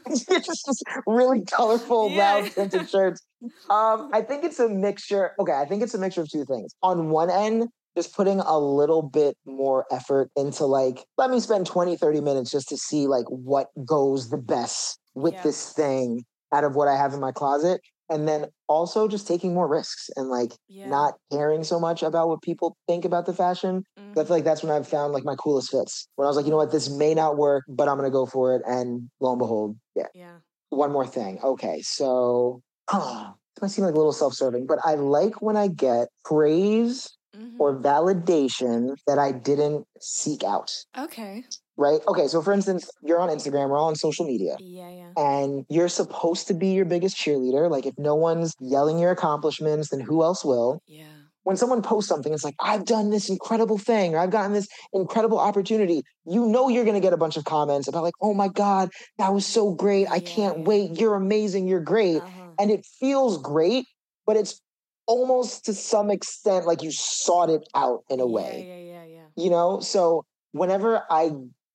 it's 0.06 0.26
just 0.66 0.84
really 1.08 1.44
colorful, 1.46 2.10
Yeah. 2.12 2.36
loud 2.36 2.52
printed 2.52 2.90
shirts. 2.90 3.22
Um, 3.70 4.10
I 4.14 4.22
think 4.22 4.44
it's 4.44 4.60
a 4.60 4.70
mixture. 4.70 5.32
Okay, 5.40 5.54
I 5.54 5.66
think 5.66 5.82
it's 5.84 5.94
a 5.94 5.98
mixture 5.98 6.22
of 6.22 6.30
two 6.30 6.46
things. 6.46 6.74
On 6.84 7.10
one 7.10 7.30
end, 7.30 7.68
just 7.98 8.16
putting 8.16 8.40
a 8.40 8.58
little 8.58 9.02
bit 9.02 9.36
more 9.46 9.86
effort 9.92 10.30
into 10.36 10.66
like, 10.66 11.04
let 11.18 11.30
me 11.30 11.40
spend 11.40 11.66
20, 11.66 11.98
30 11.98 12.22
minutes 12.22 12.52
just 12.52 12.70
to 12.70 12.78
see 12.78 13.08
like 13.08 13.26
what 13.28 13.68
goes 13.86 14.30
the 14.30 14.38
best 14.38 15.00
with 15.14 15.34
Yeah. 15.34 15.44
this 15.44 15.74
thing 15.74 16.24
out 16.54 16.64
of 16.64 16.76
what 16.76 16.88
I 16.88 16.96
have 16.96 17.14
in 17.14 17.20
my 17.20 17.32
closet. 17.32 17.82
And 18.12 18.28
then 18.28 18.48
also 18.68 19.08
just 19.08 19.28
taking 19.28 19.54
more 19.54 19.68
risks 19.68 20.10
and 20.18 20.30
like 20.30 20.52
yeah. 20.68 20.90
not 20.90 21.16
caring 21.32 21.64
so 21.64 21.80
much 21.80 22.04
about 22.04 22.28
what 22.28 22.42
people 22.44 22.76
think 22.88 23.06
about 23.06 23.26
the 23.26 23.34
fashion. 23.34 23.84
I 23.98 24.02
Mhm. 24.02 24.28
feel 24.28 24.36
like 24.36 24.44
that's 24.44 24.62
when 24.64 24.72
I've 24.72 24.88
found 24.88 25.14
like 25.14 25.24
my 25.24 25.36
coolest 25.36 25.72
fits. 25.72 26.08
When 26.18 26.26
I 26.26 26.30
was 26.30 26.36
like, 26.38 26.46
you 26.46 26.52
know 26.52 26.58
what, 26.58 26.72
this 26.72 26.90
may 26.90 27.14
not 27.14 27.38
work, 27.38 27.64
but 27.70 27.88
I'm 27.88 27.96
gonna 27.98 28.12
go 28.12 28.26
for 28.26 28.56
it. 28.56 28.62
And 28.68 29.10
lo 29.22 29.32
and 29.32 29.40
behold, 29.40 29.78
yeah. 29.96 30.08
Yeah. 30.14 30.40
One 30.70 30.92
more 30.92 31.08
thing. 31.08 31.40
Okay, 31.44 31.82
so 31.82 32.62
this 32.92 33.62
might 33.62 33.72
seem 33.72 33.86
like 33.86 33.94
a 33.94 33.98
little 33.98 34.14
self-serving, 34.14 34.66
but 34.68 34.80
I 34.84 34.96
like 34.96 35.42
when 35.42 35.58
I 35.58 35.68
get 35.68 36.10
praise 36.26 37.10
Mhm. 37.36 37.60
or 37.60 37.76
validation 37.80 38.96
that 39.08 39.20
I 39.20 39.32
didn't 39.32 39.86
seek 40.00 40.44
out. 40.44 40.72
okay. 40.98 41.46
Right? 41.82 42.00
Okay, 42.08 42.28
so 42.28 42.42
for 42.44 42.54
instance, 42.54 42.90
you're 43.02 43.20
on 43.20 43.30
Instagram, 43.30 43.70
we're 43.70 43.78
all 43.78 43.88
on 43.88 43.96
social 43.96 44.24
media. 44.26 44.56
Yeah. 44.60 44.90
Yeah. 44.90 45.12
And 45.18 45.66
you're 45.68 45.90
supposed 45.90 46.48
to 46.50 46.54
be 46.54 46.68
your 46.78 46.86
biggest 46.86 47.18
cheerleader. 47.18 47.72
Like, 47.72 47.88
if 47.88 47.98
no 47.98 48.14
one's 48.14 48.54
yelling 48.60 49.00
your 49.00 49.10
accomplishments, 49.12 49.90
then 49.90 50.00
who 50.00 50.24
else 50.24 50.46
will? 50.46 50.82
Yeah. 50.86 51.06
when 51.44 51.58
someone 51.58 51.82
posts 51.82 52.08
something, 52.08 52.32
it's 52.36 52.44
like, 52.44 52.54
I've 52.60 52.86
done 52.86 53.10
this 53.10 53.28
incredible 53.28 53.80
thing, 53.80 54.14
or 54.14 54.20
I've 54.20 54.30
gotten 54.30 54.54
this 54.54 54.68
incredible 54.94 55.40
opportunity. 55.40 56.04
You 56.24 56.48
know, 56.48 56.70
you're 56.70 56.84
going 56.84 56.94
to 57.02 57.06
get 57.08 57.14
a 57.14 57.18
bunch 57.18 57.36
of 57.36 57.46
comments 57.46 57.88
about, 57.88 58.04
like, 58.04 58.14
oh 58.22 58.36
my 58.36 58.48
God, 58.48 58.92
that 59.18 59.34
was 59.34 59.46
so 59.48 59.74
great. 59.74 60.06
I 60.06 60.18
Yeah. 60.18 60.30
can't 60.36 60.60
wait. 60.70 61.00
You're 61.00 61.16
amazing. 61.16 61.68
You're 61.68 61.80
great. 61.96 62.22
Uh-huh. 62.22 62.52
And 62.60 62.70
it 62.70 62.86
feels 63.00 63.40
great, 63.40 63.88
but 64.28 64.38
it's 64.38 64.62
almost 65.08 65.66
to 65.66 65.74
some 65.74 66.12
extent 66.12 66.68
like 66.68 66.84
you 66.84 66.92
sought 66.92 67.50
it 67.50 67.68
out 67.74 68.04
in 68.08 68.20
a 68.20 68.28
way, 68.28 68.54
Yeah. 68.68 68.94
Yeah. 68.94 69.06
Yeah. 69.16 69.44
you 69.44 69.50
know? 69.50 69.80
So 69.80 70.26
whenever 70.52 71.04
I 71.10 71.32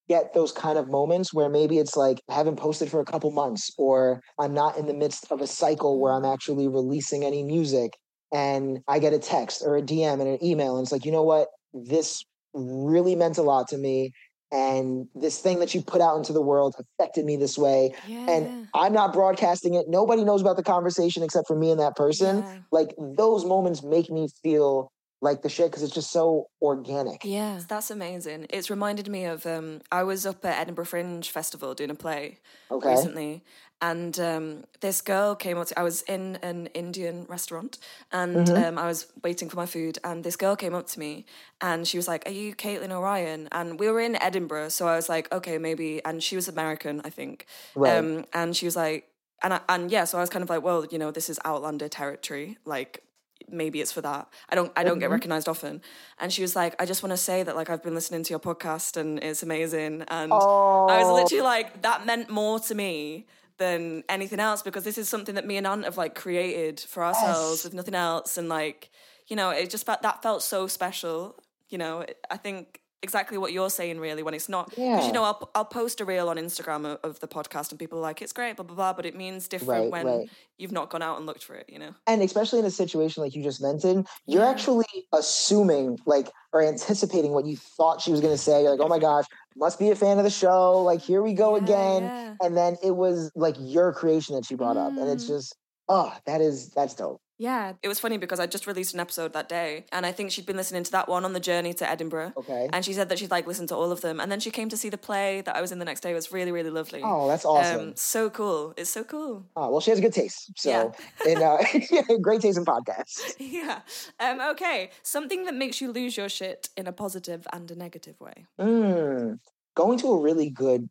get 0.09 0.35
those 0.35 0.53
kind 0.53 0.79
of 0.79 0.89
moments 0.89 1.35
where 1.35 1.49
maybe 1.49 1.79
it's 1.79 1.97
like 1.97 2.21
I 2.31 2.35
haven't 2.35 2.57
posted 2.57 2.91
for 2.91 3.01
a 3.01 3.05
couple 3.05 3.31
months 3.31 3.71
or 3.79 4.21
I'm 4.41 4.55
not 4.55 4.77
in 4.77 4.87
the 4.87 4.95
midst 4.95 5.31
of 5.31 5.41
a 5.41 5.47
cycle 5.47 6.01
where 6.01 6.13
I'm 6.13 6.25
actually 6.25 6.69
releasing 6.69 7.25
any 7.25 7.43
music 7.43 7.93
and 8.33 8.79
I 8.89 8.99
get 8.99 9.13
a 9.13 9.19
text 9.19 9.63
or 9.65 9.77
a 9.77 9.83
DM 9.83 10.21
and 10.21 10.29
an 10.29 10.45
email 10.45 10.77
and 10.77 10.85
it's 10.85 10.93
like, 10.93 11.05
you 11.05 11.13
know 11.13 11.23
what? 11.23 11.49
This 11.73 12.25
really 12.55 13.15
meant 13.17 13.39
a 13.39 13.43
lot 13.43 13.69
to 13.69 13.79
me 13.79 14.13
and 14.53 15.09
this 15.15 15.41
thing 15.41 15.59
that 15.59 15.75
you 15.75 15.83
put 15.83 16.01
out 16.01 16.17
into 16.17 16.33
the 16.33 16.41
world 16.41 16.75
affected 16.99 17.25
me 17.25 17.37
this 17.37 17.59
way 17.59 17.93
Yeah. 18.07 18.27
and 18.31 18.69
I'm 18.75 18.93
not 18.93 19.13
broadcasting 19.13 19.75
it. 19.75 19.87
Nobody 19.89 20.25
knows 20.25 20.41
about 20.41 20.57
the 20.57 20.63
conversation 20.63 21.23
except 21.23 21.49
for 21.49 21.57
me 21.57 21.71
and 21.71 21.81
that 21.81 21.97
person. 21.97 22.39
Yeah. 22.39 22.59
Like 22.71 22.95
those 22.99 23.45
moments 23.45 23.83
make 23.83 24.09
me 24.11 24.29
feel 24.43 24.93
like 25.29 25.43
the 25.43 25.49
shit 25.57 25.71
because 25.71 25.83
it's 25.85 25.95
just 26.01 26.11
so 26.19 26.49
organic. 26.61 27.21
Yeah, 27.25 27.61
that's 27.73 27.91
amazing. 27.91 28.41
It's 28.57 28.71
reminded 28.77 29.09
me 29.17 29.23
of 29.35 29.47
um, 29.47 29.81
I 29.91 30.03
was 30.11 30.25
up 30.27 30.45
at 30.45 30.59
Edinburgh 30.63 30.87
Fringe 30.93 31.29
Festival 31.39 31.75
doing 31.75 31.91
a 31.91 31.95
play 31.95 32.39
Okay. 32.71 32.91
recently, 32.91 33.33
and 33.81 34.19
um, 34.31 34.65
this 34.81 34.99
girl 35.03 35.35
came 35.35 35.59
up. 35.59 35.67
To, 35.69 35.79
I 35.79 35.83
was 35.83 36.03
in 36.03 36.37
an 36.51 36.67
Indian 36.83 37.27
restaurant, 37.29 37.79
and 38.13 38.47
Mhm. 38.47 38.69
um, 38.69 38.79
I 38.79 38.87
was 38.87 39.07
waiting 39.27 39.49
for 39.51 39.57
my 39.57 39.67
food, 39.67 39.99
and 40.03 40.25
this 40.25 40.37
girl 40.37 40.57
came 40.57 40.75
up 40.75 40.87
to 40.89 40.99
me, 41.01 41.13
and 41.61 41.87
she 41.89 41.99
was 41.99 42.09
like, 42.09 42.23
"Are 42.29 42.33
you 42.43 42.55
Caitlin 42.55 42.93
O'Ryan?" 42.93 43.49
And 43.53 43.79
we 43.81 43.91
were 43.91 44.01
in 44.01 44.15
Edinburgh, 44.29 44.71
so 44.71 44.87
I 44.89 44.97
was 44.97 45.09
like, 45.09 45.27
"Okay, 45.33 45.59
maybe." 45.59 45.91
And 46.05 46.23
she 46.23 46.37
was 46.37 46.49
American, 46.49 47.01
I 47.05 47.11
think. 47.11 47.47
Right. 47.75 47.93
Um, 47.99 48.25
and 48.33 48.57
she 48.57 48.67
was 48.67 48.77
like, 48.77 49.09
and 49.43 49.53
I, 49.55 49.61
and 49.69 49.91
yeah, 49.91 50.05
so 50.05 50.19
I 50.19 50.23
was 50.23 50.31
kind 50.31 50.43
of 50.43 50.51
like, 50.51 50.63
well, 50.63 50.87
you 50.93 50.99
know, 50.99 51.11
this 51.11 51.29
is 51.29 51.39
Outlander 51.45 51.89
territory, 51.89 52.57
like 52.65 53.03
maybe 53.51 53.81
it's 53.81 53.93
for 53.93 54.01
that. 54.03 54.29
I 54.49 54.55
don't 54.55 54.73
I 54.77 54.85
don't 54.85 54.99
get 54.99 55.09
Mhm. 55.09 55.13
recognized 55.13 55.49
often. 55.49 55.83
And 56.19 56.33
she 56.33 56.43
was 56.43 56.55
like, 56.57 56.75
I 56.81 56.87
just 56.87 57.03
want 57.03 57.13
to 57.13 57.17
say 57.17 57.43
that 57.43 57.55
like 57.57 57.71
I've 57.71 57.83
been 57.83 57.95
listening 57.95 58.23
to 58.25 58.31
your 58.31 58.41
podcast 58.41 58.97
and 58.97 59.23
it's 59.23 59.43
amazing. 59.43 60.03
And 60.09 60.33
oh, 60.33 60.87
I 60.89 60.99
was 61.03 61.09
literally 61.13 61.43
like, 61.43 61.83
that 61.83 62.07
meant 62.07 62.29
more 62.31 62.59
to 62.61 62.75
me 62.75 63.27
than 63.59 64.05
anything 64.09 64.39
else 64.41 64.63
because 64.63 64.85
this 64.85 64.99
is 64.99 65.09
something 65.09 65.35
that 65.35 65.47
me 65.47 65.57
and 65.57 65.67
Ant 65.67 65.85
have 65.85 65.97
like 65.97 66.15
created 66.15 66.79
for 66.81 67.03
ourselves 67.03 67.51
Yes. 67.59 67.65
with 67.65 67.75
nothing 67.75 67.95
else. 67.95 68.37
And 68.37 68.49
like, 68.49 68.91
you 69.29 69.37
know, 69.37 69.51
it 69.51 69.71
just 69.71 69.87
felt 69.87 70.03
that 70.03 70.23
felt 70.23 70.43
so 70.43 70.67
special. 70.67 71.37
You 71.69 71.79
know, 71.79 72.05
I 72.31 72.37
think 72.37 72.81
exactly 73.03 73.39
what 73.39 73.53
you're 73.53 73.71
saying 73.71 74.01
really 74.01 74.23
when 74.23 74.35
it's 74.35 74.49
not 74.49 74.69
because 74.71 74.83
Yeah. 74.85 75.07
you 75.07 75.13
know 75.13 75.23
I'll, 75.23 75.51
I'll 75.55 75.65
post 75.65 76.01
a 76.01 76.05
reel 76.05 76.29
on 76.29 76.37
Instagram 76.37 76.85
of, 76.87 76.99
of 77.03 77.21
the 77.21 77.29
podcast 77.29 77.71
and 77.71 77.79
people 77.79 77.99
are 77.99 78.03
like 78.03 78.23
it's 78.23 78.33
great 78.33 78.57
blah 78.57 78.65
blah 78.65 78.75
blah 78.75 78.93
but 78.95 79.05
it 79.07 79.15
means 79.15 79.49
different 79.49 79.93
Right, 79.93 80.05
when 80.05 80.07
right. 80.07 80.31
you've 80.59 80.73
not 80.73 80.91
gone 80.91 81.03
out 81.03 81.19
and 81.19 81.27
looked 81.27 81.45
for 81.45 81.55
it 81.55 81.67
you 81.69 81.79
know 81.79 81.95
and 82.07 82.23
especially 82.23 82.59
in 82.59 82.65
a 82.65 82.71
situation 82.71 83.23
like 83.23 83.35
you 83.35 83.43
just 83.43 83.61
mentioned, 83.63 84.07
you're 84.27 84.43
Yeah. 84.43 84.51
actually 84.51 84.87
assuming 85.13 85.99
like 86.07 86.31
or 86.53 86.63
anticipating 86.63 87.33
what 87.33 87.45
you 87.47 87.57
thought 87.57 88.01
she 88.01 88.11
was 88.11 88.21
going 88.21 88.33
to 88.33 88.39
say. 88.39 88.63
You're 88.63 88.71
like, 88.71 88.81
oh 88.81 88.89
my 88.89 88.99
gosh, 88.99 89.27
must 89.57 89.79
be 89.79 89.91
a 89.91 89.97
fan 89.97 90.17
of 90.19 90.25
the 90.25 90.31
show. 90.31 90.83
Like, 90.83 91.03
here 91.03 91.23
we 91.23 91.35
go 91.35 91.57
Yeah, 91.57 91.63
again. 91.63 92.37
And 92.41 92.57
then 92.57 92.77
it 92.83 92.93
was 92.97 93.31
like 93.35 93.57
your 93.59 93.93
creation 93.93 94.35
that 94.37 94.45
she 94.47 94.55
brought 94.55 94.77
up, 94.77 94.97
and 94.97 95.09
it's 95.11 95.25
Mm. 95.25 95.29
just, 95.29 95.57
oh, 95.89 96.15
that 96.27 96.41
is 96.41 96.71
that's 96.71 96.95
dope. 96.95 97.21
Yeah, 97.39 97.75
it 97.83 97.89
was 97.89 98.01
funny 98.01 98.17
because 98.17 98.41
I 98.41 98.47
just 98.47 98.67
released 98.67 98.95
an 98.95 99.01
episode 99.01 99.35
that 99.35 99.49
day, 99.49 99.85
and 99.93 100.07
I 100.07 100.13
think 100.13 100.31
she'd 100.31 100.47
been 100.47 100.57
listening 100.57 100.85
to 100.85 100.93
that 100.93 101.09
one 101.09 101.25
on 101.25 101.35
the 101.35 101.41
journey 101.41 101.75
to 101.75 101.89
Edinburgh. 101.89 102.33
Okay. 102.37 102.69
And 102.73 102.85
she 102.85 102.95
said 102.95 103.09
that 103.11 103.19
she'd 103.19 103.31
like 103.31 103.47
listened 103.47 103.69
to 103.69 103.77
all 103.77 103.93
of 103.93 104.01
them, 104.01 104.21
and 104.21 104.33
then 104.33 104.41
she 104.41 104.51
came 104.51 104.69
to 104.71 104.77
see 104.77 104.89
the 104.89 104.99
play 104.99 105.43
that 105.43 105.55
I 105.55 105.61
was 105.61 105.71
in 105.71 105.79
the 105.79 105.85
next 105.85 106.01
day. 106.01 106.13
It 106.13 106.15
was 106.15 106.33
really, 106.33 106.51
really 106.53 106.71
lovely. 106.71 107.03
Oh, 107.05 107.29
that's 107.29 107.45
awesome. 107.45 107.81
Um, 107.89 107.97
so 107.97 108.31
cool! 108.31 108.73
It's 108.77 108.91
so 108.91 109.05
cool. 109.05 109.45
oh, 109.57 109.71
well, 109.71 109.81
she 109.81 109.91
has 109.91 110.01
good 110.01 110.15
taste. 110.15 110.51
So, 110.57 110.71
Yeah. 110.71 110.91
and 111.29 111.43
uh, 111.43 112.17
great 112.23 112.41
taste 112.41 112.57
in 112.57 112.65
podcasts. 112.65 113.35
yeah. 113.39 113.81
Um, 114.19 114.41
okay. 114.53 114.91
Something 115.03 115.45
that 115.45 115.55
makes 115.55 115.81
you 115.81 115.93
lose 115.93 116.17
your 116.17 116.29
shit 116.29 116.71
in 116.77 116.87
a 116.87 116.93
positive 116.93 117.47
and 117.53 117.71
a 117.71 117.75
negative 117.77 118.19
way. 118.21 118.47
Mm, 118.59 119.39
going 119.75 119.99
to 119.99 120.09
a 120.09 120.21
really 120.21 120.49
good 120.51 120.89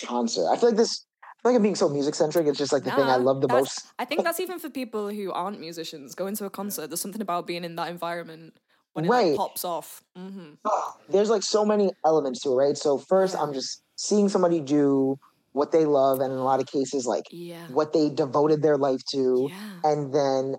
concert. 0.00 0.46
I 0.50 0.56
feel 0.56 0.70
like 0.70 0.78
this. 0.78 1.04
Feel 1.42 1.52
like 1.52 1.56
I'm 1.56 1.62
being 1.62 1.74
so 1.74 1.88
music 1.88 2.14
centric. 2.14 2.46
It's 2.46 2.58
just 2.58 2.72
like 2.72 2.82
the 2.84 2.90
thing 2.90 3.04
I 3.08 3.16
love 3.16 3.40
the 3.40 3.48
most. 3.48 3.86
I 3.98 4.04
think 4.04 4.24
that's 4.24 4.40
even 4.40 4.58
for 4.58 4.68
people 4.68 5.08
who 5.08 5.32
aren't 5.32 5.58
musicians. 5.58 6.14
Going 6.14 6.36
to 6.36 6.44
a 6.44 6.50
concert, 6.50 6.88
there's 6.88 7.00
something 7.00 7.22
about 7.22 7.46
being 7.46 7.64
in 7.64 7.76
that 7.76 7.88
environment 7.88 8.58
when 8.92 9.06
it 9.06 9.08
Right. 9.08 9.30
like, 9.30 9.38
pops 9.38 9.64
off. 9.64 10.02
hmm 10.14 10.54
Oh, 10.66 10.92
there's 11.08 11.30
like 11.30 11.42
so 11.42 11.64
many 11.64 11.90
elements 12.04 12.40
to 12.42 12.50
it, 12.50 12.54
right? 12.56 12.76
So 12.76 12.98
first, 12.98 13.34
Yeah. 13.34 13.40
I'm 13.42 13.54
just 13.54 13.82
seeing 13.96 14.28
somebody 14.28 14.60
do 14.60 15.16
what 15.52 15.72
they 15.72 15.86
love, 15.86 16.20
and 16.20 16.30
in 16.30 16.38
a 16.38 16.44
lot 16.44 16.60
of 16.60 16.66
cases, 16.66 17.06
like 17.06 17.24
Yeah. 17.30 17.66
what 17.68 17.94
they 17.94 18.10
devoted 18.10 18.60
their 18.62 18.76
life 18.76 19.00
to, 19.12 19.48
Yeah. 19.50 19.90
and 19.90 20.12
then 20.12 20.56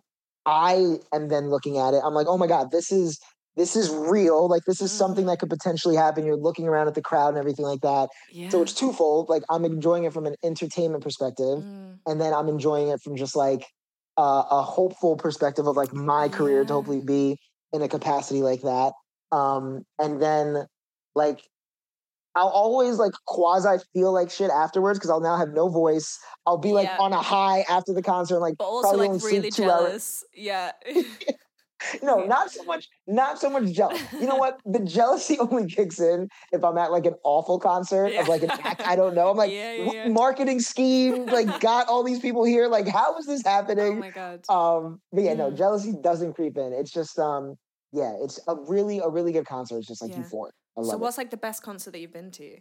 I 0.47 0.97
am 1.13 1.27
then 1.27 1.51
looking 1.51 1.77
at 1.77 1.93
it. 1.93 2.01
I'm 2.03 2.15
like, 2.15 2.25
oh 2.27 2.37
my 2.39 2.47
god, 2.47 2.71
this 2.71 2.91
is 2.91 3.19
this 3.57 3.75
is 3.75 3.89
real. 3.89 4.47
Like 4.47 4.63
this 4.65 4.81
is 4.81 4.91
something 4.91 5.25
Mhm. 5.25 5.29
that 5.29 5.39
could 5.39 5.49
potentially 5.49 5.95
happen. 5.95 6.25
You're 6.25 6.37
looking 6.37 6.67
around 6.67 6.87
at 6.87 6.95
the 6.95 7.01
crowd 7.01 7.29
and 7.29 7.37
everything 7.37 7.65
like 7.65 7.81
that. 7.81 8.09
Yeah. 8.31 8.49
So 8.49 8.61
it's 8.61 8.73
twofold. 8.73 9.29
Like 9.29 9.43
I'm 9.49 9.65
enjoying 9.65 10.05
it 10.05 10.13
from 10.13 10.25
an 10.25 10.35
entertainment 10.43 11.03
perspective, 11.03 11.59
Mm. 11.59 11.99
and 12.05 12.21
then 12.21 12.33
I'm 12.33 12.47
enjoying 12.47 12.87
it 12.89 13.01
from 13.01 13.15
just 13.17 13.35
like 13.35 13.65
uh, 14.17 14.43
a 14.51 14.61
hopeful 14.61 15.15
perspective 15.15 15.65
of 15.67 15.77
like 15.77 15.93
my 15.93 16.27
career 16.29 16.65
to 16.65 16.73
hopefully 16.73 17.01
be 17.01 17.37
in 17.73 17.81
a 17.81 17.87
capacity 17.87 18.41
like 18.41 18.61
that. 18.61 18.93
Um, 19.31 19.85
and 19.99 20.21
then 20.21 20.67
like 21.15 21.41
I'll 22.35 22.47
always 22.49 22.97
like 22.97 23.11
quasi 23.27 23.83
feel 23.93 24.13
like 24.13 24.29
shit 24.29 24.49
afterwards 24.51 24.97
because 24.99 25.09
I'll 25.09 25.19
now 25.21 25.35
have 25.37 25.49
no 25.53 25.67
voice. 25.69 26.17
I'll 26.45 26.57
be 26.57 26.71
like 26.71 26.87
Yeah. 26.87 26.97
on 26.99 27.11
a 27.13 27.21
high 27.21 27.65
after 27.69 27.93
the 27.93 28.01
concert, 28.01 28.35
and, 28.35 28.41
like 28.41 28.55
but 28.57 28.65
also 28.65 28.89
probably 28.89 29.07
like 29.09 29.23
really 29.23 29.49
two 29.51 29.63
hours. 29.69 29.81
jealous. 29.89 30.23
Yeah. 30.33 30.71
no, 32.03 32.25
not 32.25 32.51
so 32.51 32.63
much, 32.63 32.87
not 33.07 33.39
so 33.39 33.49
much 33.49 33.71
jealous. 33.71 34.01
You 34.13 34.27
know 34.27 34.35
what? 34.37 34.59
The 34.65 34.79
jealousy 34.79 35.37
only 35.39 35.67
kicks 35.67 35.99
in 35.99 36.27
if 36.51 36.63
I'm 36.63 36.77
at 36.77 36.91
like 36.91 37.05
an 37.05 37.15
awful 37.23 37.59
concert 37.59 38.13
of 38.15 38.27
like 38.27 38.43
an 38.43 38.51
act 38.63 38.81
I 38.85 38.95
don't 38.95 39.15
know. 39.15 39.29
I'm 39.29 39.37
like, 39.37 39.51
Yeah, 39.51 39.73
yeah, 39.73 39.91
yeah. 39.93 40.07
marketing 40.09 40.59
scheme 40.59 41.25
like 41.27 41.59
got 41.59 41.87
all 41.87 42.03
these 42.03 42.19
people 42.19 42.43
here? 42.43 42.67
Like, 42.67 42.87
how 42.87 43.17
is 43.17 43.25
this 43.25 43.43
happening? 43.43 43.79
Oh 43.79 43.83
happening? 43.95 43.99
my 43.99 44.11
god. 44.11 44.49
um, 44.49 45.01
but 45.11 45.23
yeah, 45.23 45.33
no, 45.33 45.49
Mm. 45.51 45.57
jealousy 45.57 45.93
doesn't 46.01 46.33
creep 46.33 46.57
in. 46.57 46.73
It's 46.73 46.91
just 46.91 47.17
um, 47.19 47.55
yeah, 47.91 48.15
it's 48.21 48.39
a 48.47 48.55
really 48.55 48.99
a 48.99 49.09
really 49.09 49.31
good 49.31 49.45
concert. 49.45 49.77
It's 49.79 49.87
just 49.87 50.01
like 50.01 50.11
Yeah. 50.11 50.19
euphoric. 50.23 50.51
I 50.77 50.83
So 50.83 50.97
what's 50.97 51.17
like 51.17 51.31
the 51.31 51.37
best 51.37 51.61
concert 51.63 51.91
that 51.91 51.99
you've 51.99 52.13
been 52.13 52.31
to? 52.31 52.57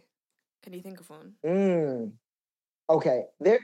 Can 0.63 0.73
you 0.73 0.81
think 0.81 0.99
of 0.99 1.09
one? 1.09 1.35
it. 1.43 1.47
Mm. 1.47 2.11
Okay, 2.89 3.23
there. 3.39 3.59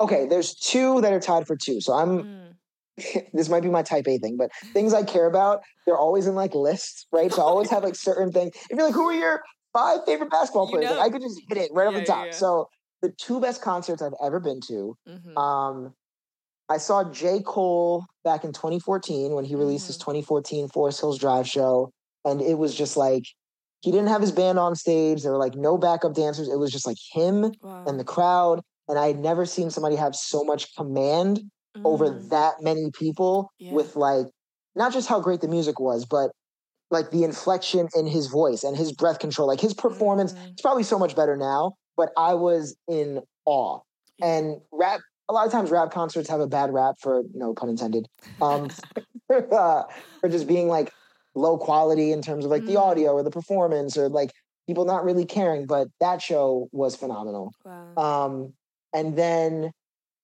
Okay, 0.00 0.26
there's 0.26 0.54
two 0.54 1.00
that 1.00 1.12
are 1.12 1.20
tied 1.20 1.46
for 1.46 1.56
two. 1.56 1.80
So 1.80 1.92
I'm 1.92 2.24
Mm. 2.24 2.54
this 3.32 3.48
might 3.48 3.62
be 3.62 3.68
my 3.70 3.82
type 3.82 4.06
A 4.06 4.18
thing, 4.18 4.36
but 4.36 4.50
things 4.72 4.92
I 4.94 5.02
care 5.02 5.26
about, 5.26 5.62
they're 5.86 5.98
always 5.98 6.26
in 6.26 6.34
like 6.34 6.54
lists, 6.54 7.06
right? 7.12 7.32
So 7.32 7.42
I 7.42 7.44
always 7.44 7.70
have 7.70 7.82
like 7.82 7.96
certain 7.96 8.30
things. 8.32 8.52
If 8.70 8.76
you're 8.76 8.86
like, 8.86 8.94
who 8.94 9.08
are 9.08 9.14
your 9.14 9.42
five 9.72 10.00
favorite 10.06 10.30
basketball 10.30 10.68
players? 10.68 10.90
Like. 10.90 11.00
I 11.00 11.10
could 11.10 11.22
just 11.22 11.40
hit 11.48 11.58
it 11.58 11.70
right 11.72 11.86
off 11.88 11.94
the 11.94 12.04
top. 12.04 12.26
yeah. 12.26 12.32
So 12.32 12.68
the 13.00 13.12
two 13.18 13.40
best 13.40 13.62
concerts 13.62 14.02
I've 14.02 14.12
ever 14.22 14.40
been 14.40 14.60
to. 14.68 14.96
Mhm. 15.08 15.36
Um, 15.36 15.94
I 16.68 16.78
saw 16.78 17.10
J. 17.10 17.40
Cole 17.44 18.04
back 18.24 18.44
in 18.44 18.52
2014 18.52 19.34
when 19.34 19.44
he 19.44 19.54
released 19.56 19.88
his 19.88 19.96
Mhm. 19.96 20.00
2014 20.00 20.68
Forest 20.68 21.00
Hills 21.00 21.18
Drive 21.18 21.48
show, 21.48 21.90
and 22.24 22.40
it 22.40 22.58
was 22.58 22.74
just 22.74 22.96
like 22.96 23.24
he 23.80 23.90
didn't 23.90 24.08
have 24.08 24.20
his 24.20 24.30
band 24.30 24.60
on 24.60 24.76
stage. 24.76 25.22
There 25.22 25.32
were 25.32 25.38
like 25.38 25.56
no 25.56 25.76
backup 25.76 26.14
dancers. 26.14 26.48
It 26.48 26.56
was 26.58 26.70
just 26.70 26.86
like 26.86 26.98
him 27.12 27.50
wow. 27.62 27.84
and 27.86 27.98
the 27.98 28.04
crowd. 28.04 28.60
And 28.88 28.96
I 28.98 29.08
had 29.08 29.18
never 29.18 29.44
seen 29.44 29.70
somebody 29.70 29.96
have 29.96 30.14
so 30.14 30.44
much 30.44 30.74
command 30.76 31.50
over 31.84 32.06
Mm. 32.10 32.28
that 32.30 32.54
many 32.60 32.90
people 32.92 33.50
Yeah. 33.58 33.74
with 33.74 33.96
like 33.96 34.26
not 34.74 34.92
just 34.92 35.08
how 35.08 35.20
great 35.20 35.40
the 35.40 35.48
music 35.48 35.78
was, 35.80 36.06
but 36.06 36.30
like 36.90 37.10
the 37.10 37.24
inflection 37.24 37.88
in 37.96 38.06
his 38.06 38.26
voice 38.26 38.62
and 38.64 38.76
his 38.76 38.92
breath 38.92 39.18
control. 39.18 39.48
Like 39.48 39.60
his 39.60 39.74
performance, 39.74 40.32
Mm. 40.34 40.52
it's 40.52 40.62
probably 40.62 40.82
so 40.82 40.98
much 40.98 41.16
better 41.16 41.36
now, 41.36 41.72
but 41.96 42.10
I 42.16 42.34
was 42.34 42.76
in 42.88 43.20
awe. 43.46 43.80
Yeah. 44.18 44.26
And 44.26 44.60
rap, 44.72 45.00
a 45.28 45.32
lot 45.32 45.46
of 45.46 45.52
times 45.52 45.70
rap 45.70 45.90
concerts 45.90 46.28
have 46.28 46.40
a 46.40 46.46
bad 46.46 46.72
rap 46.72 46.96
for 47.00 47.22
no 47.34 47.54
pun 47.54 47.68
intended, 47.70 48.06
um, 48.40 48.68
uh, 49.30 49.82
for 50.20 50.28
just 50.28 50.46
being 50.46 50.68
like 50.68 50.90
low 51.34 51.56
quality 51.56 52.12
in 52.12 52.20
terms 52.22 52.44
of 52.44 52.50
like 52.50 52.66
the 52.66 52.74
Mm. 52.74 52.80
audio 52.82 53.12
or 53.12 53.22
the 53.22 53.30
performance 53.30 53.96
or 53.96 54.08
like 54.08 54.30
people 54.66 54.84
not 54.84 55.04
really 55.04 55.24
caring. 55.24 55.66
But 55.66 55.88
that 56.00 56.20
show 56.22 56.68
was 56.72 56.94
phenomenal. 56.96 57.52
wow. 57.64 57.94
Um, 57.96 58.52
and 58.94 59.16
then 59.16 59.70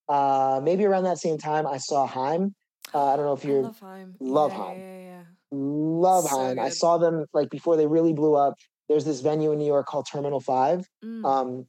uh, 0.09 0.61
maybe 0.63 0.85
around 0.85 1.05
that 1.05 1.19
same 1.19 1.39
time, 1.39 1.67
I 1.67 1.79
saw 1.79 2.07
Haim. 2.07 2.55
Uh, 2.95 3.13
I 3.13 3.17
don't 3.17 3.27
know 3.27 3.35
if 3.35 3.45
you're 3.45 3.63
love 3.63 3.81
Haim. 3.81 4.15
love 4.21 4.53
yeah, 4.53 4.59
Haim. 4.59 4.81
Yeah, 4.81 4.99
yeah, 4.99 5.23
love 5.51 6.25
So 6.25 6.39
Haim. 6.39 6.59
I 6.59 6.69
saw 6.71 6.99
them 6.99 7.27
like 7.33 7.51
before 7.51 7.77
they 7.77 7.87
really 7.87 8.13
blew 8.13 8.35
up. 8.35 8.55
There's 8.89 9.05
this 9.05 9.21
venue 9.21 9.53
in 9.53 9.59
New 9.59 9.67
York 9.67 9.87
called 9.87 10.07
Terminal 10.11 10.41
Five. 10.41 10.89
Mm. 11.05 11.25
Um, 11.25 11.67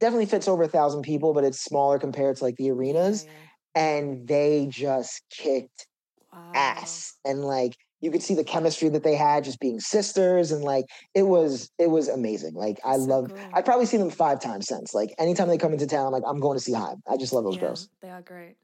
definitely 0.00 0.26
fits 0.26 0.46
over 0.46 0.62
a 0.62 0.68
thousand 0.68 1.02
people, 1.02 1.34
but 1.34 1.42
it's 1.44 1.62
smaller 1.62 1.98
compared 1.98 2.36
to 2.36 2.44
like 2.44 2.56
the 2.56 2.70
arenas. 2.70 3.26
And 3.74 4.28
they 4.28 4.68
just 4.70 5.22
kicked. 5.30 5.86
Wow. 6.32 6.52
ass, 6.54 7.14
and 7.26 7.44
like 7.44 7.76
you 8.02 8.10
could 8.10 8.22
see 8.22 8.34
the 8.34 8.44
chemistry 8.44 8.88
that 8.90 9.04
they 9.04 9.14
had, 9.14 9.44
just 9.44 9.60
being 9.60 9.80
sisters, 9.80 10.50
and 10.52 10.62
like 10.62 10.86
it 11.14 11.22
was 11.22 11.70
it 11.78 11.88
was 11.88 12.08
amazing. 12.08 12.54
Like 12.54 12.80
I 12.84 12.96
so 12.96 13.04
love. 13.04 13.28
cool. 13.28 13.38
I've 13.54 13.64
probably 13.64 13.86
seen 13.86 14.00
them 14.00 14.10
five 14.10 14.40
times 14.40 14.66
since. 14.66 14.92
Like 14.92 15.14
anytime 15.18 15.48
they 15.48 15.56
come 15.56 15.72
into 15.72 15.86
town, 15.86 16.06
I'm 16.06 16.12
like 16.12 16.24
I'm 16.26 16.40
going 16.40 16.58
to 16.58 16.62
see 16.62 16.72
Haim. 16.72 17.00
I 17.08 17.16
just 17.16 17.32
love 17.32 17.44
those 17.44 17.54
yeah, 17.54 17.60
girls. 17.60 17.88
They 18.02 18.10
are 18.10 18.20
great. 18.20 18.56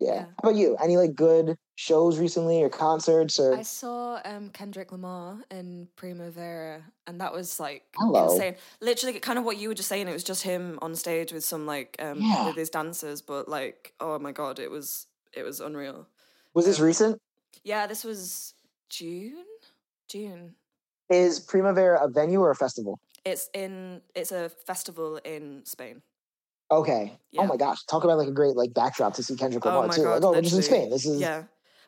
Yeah. 0.00 0.14
yeah. 0.14 0.20
How 0.42 0.50
about 0.50 0.54
you? 0.54 0.76
Any 0.82 0.96
like 0.96 1.14
good 1.14 1.58
shows 1.74 2.18
recently 2.18 2.62
or 2.62 2.70
concerts 2.70 3.38
or? 3.38 3.54
I 3.54 3.62
saw 3.62 4.20
um, 4.24 4.48
Kendrick 4.50 4.90
Lamar 4.90 5.44
in 5.50 5.88
Primavera, 5.96 6.82
and 7.06 7.20
that 7.20 7.32
was 7.32 7.60
like 7.60 7.82
Hello. 7.94 8.32
insane. 8.32 8.54
Literally, 8.80 9.18
kind 9.20 9.38
of 9.38 9.44
what 9.44 9.58
you 9.58 9.68
were 9.68 9.74
just 9.74 9.88
saying. 9.88 10.08
It 10.08 10.12
was 10.12 10.24
just 10.24 10.44
him 10.44 10.78
on 10.80 10.94
stage 10.94 11.30
with 11.30 11.44
some 11.44 11.66
like 11.66 11.94
um, 11.98 12.20
Yeah. 12.22 12.46
with 12.46 12.56
his 12.56 12.70
dancers, 12.70 13.20
but 13.20 13.48
like, 13.50 13.92
oh 14.00 14.18
my 14.18 14.32
god, 14.32 14.58
it 14.58 14.70
was 14.70 15.06
it 15.34 15.42
was 15.42 15.60
unreal. 15.60 16.06
was 16.54 16.64
this 16.64 16.80
um, 16.80 16.86
recent? 16.86 17.20
Yeah, 17.64 17.86
this 17.86 18.02
was 18.02 18.54
June. 18.90 19.44
June. 20.08 20.54
Is 21.10 21.40
Primavera 21.40 22.04
a 22.04 22.08
venue 22.08 22.40
or 22.40 22.50
a 22.50 22.54
festival? 22.56 23.00
It's 23.24 23.48
in. 23.54 24.02
It's 24.14 24.32
a 24.32 24.48
festival 24.48 25.16
in 25.24 25.64
Spain. 25.64 26.02
Okay. 26.70 27.18
Yeah. 27.32 27.42
Oh 27.42 27.46
my 27.46 27.56
gosh, 27.56 27.84
talk 27.84 28.04
about 28.04 28.18
like 28.18 28.28
a 28.28 28.32
great 28.32 28.56
like 28.56 28.74
backdrop 28.74 29.14
to 29.14 29.22
see 29.22 29.36
Kendrick 29.36 29.64
Oh 29.64 29.70
Lamar 29.70 29.86
my 29.88 29.94
too. 29.94 30.02
God, 30.02 30.22
like, 30.22 30.24
oh, 30.24 30.32
we're 30.32 30.38
in. 30.38 30.62
Spain. 30.62 30.90
This 30.90 31.06
is 31.06 31.20
Yeah. 31.20 31.44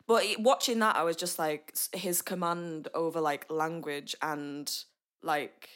But 0.07 0.23
watching 0.39 0.79
that, 0.79 0.95
I 0.95 1.03
was 1.03 1.15
just 1.15 1.37
like 1.37 1.75
his 1.93 2.21
command 2.21 2.87
over 2.95 3.21
like 3.21 3.49
language 3.51 4.15
and 4.21 4.71
like 5.21 5.69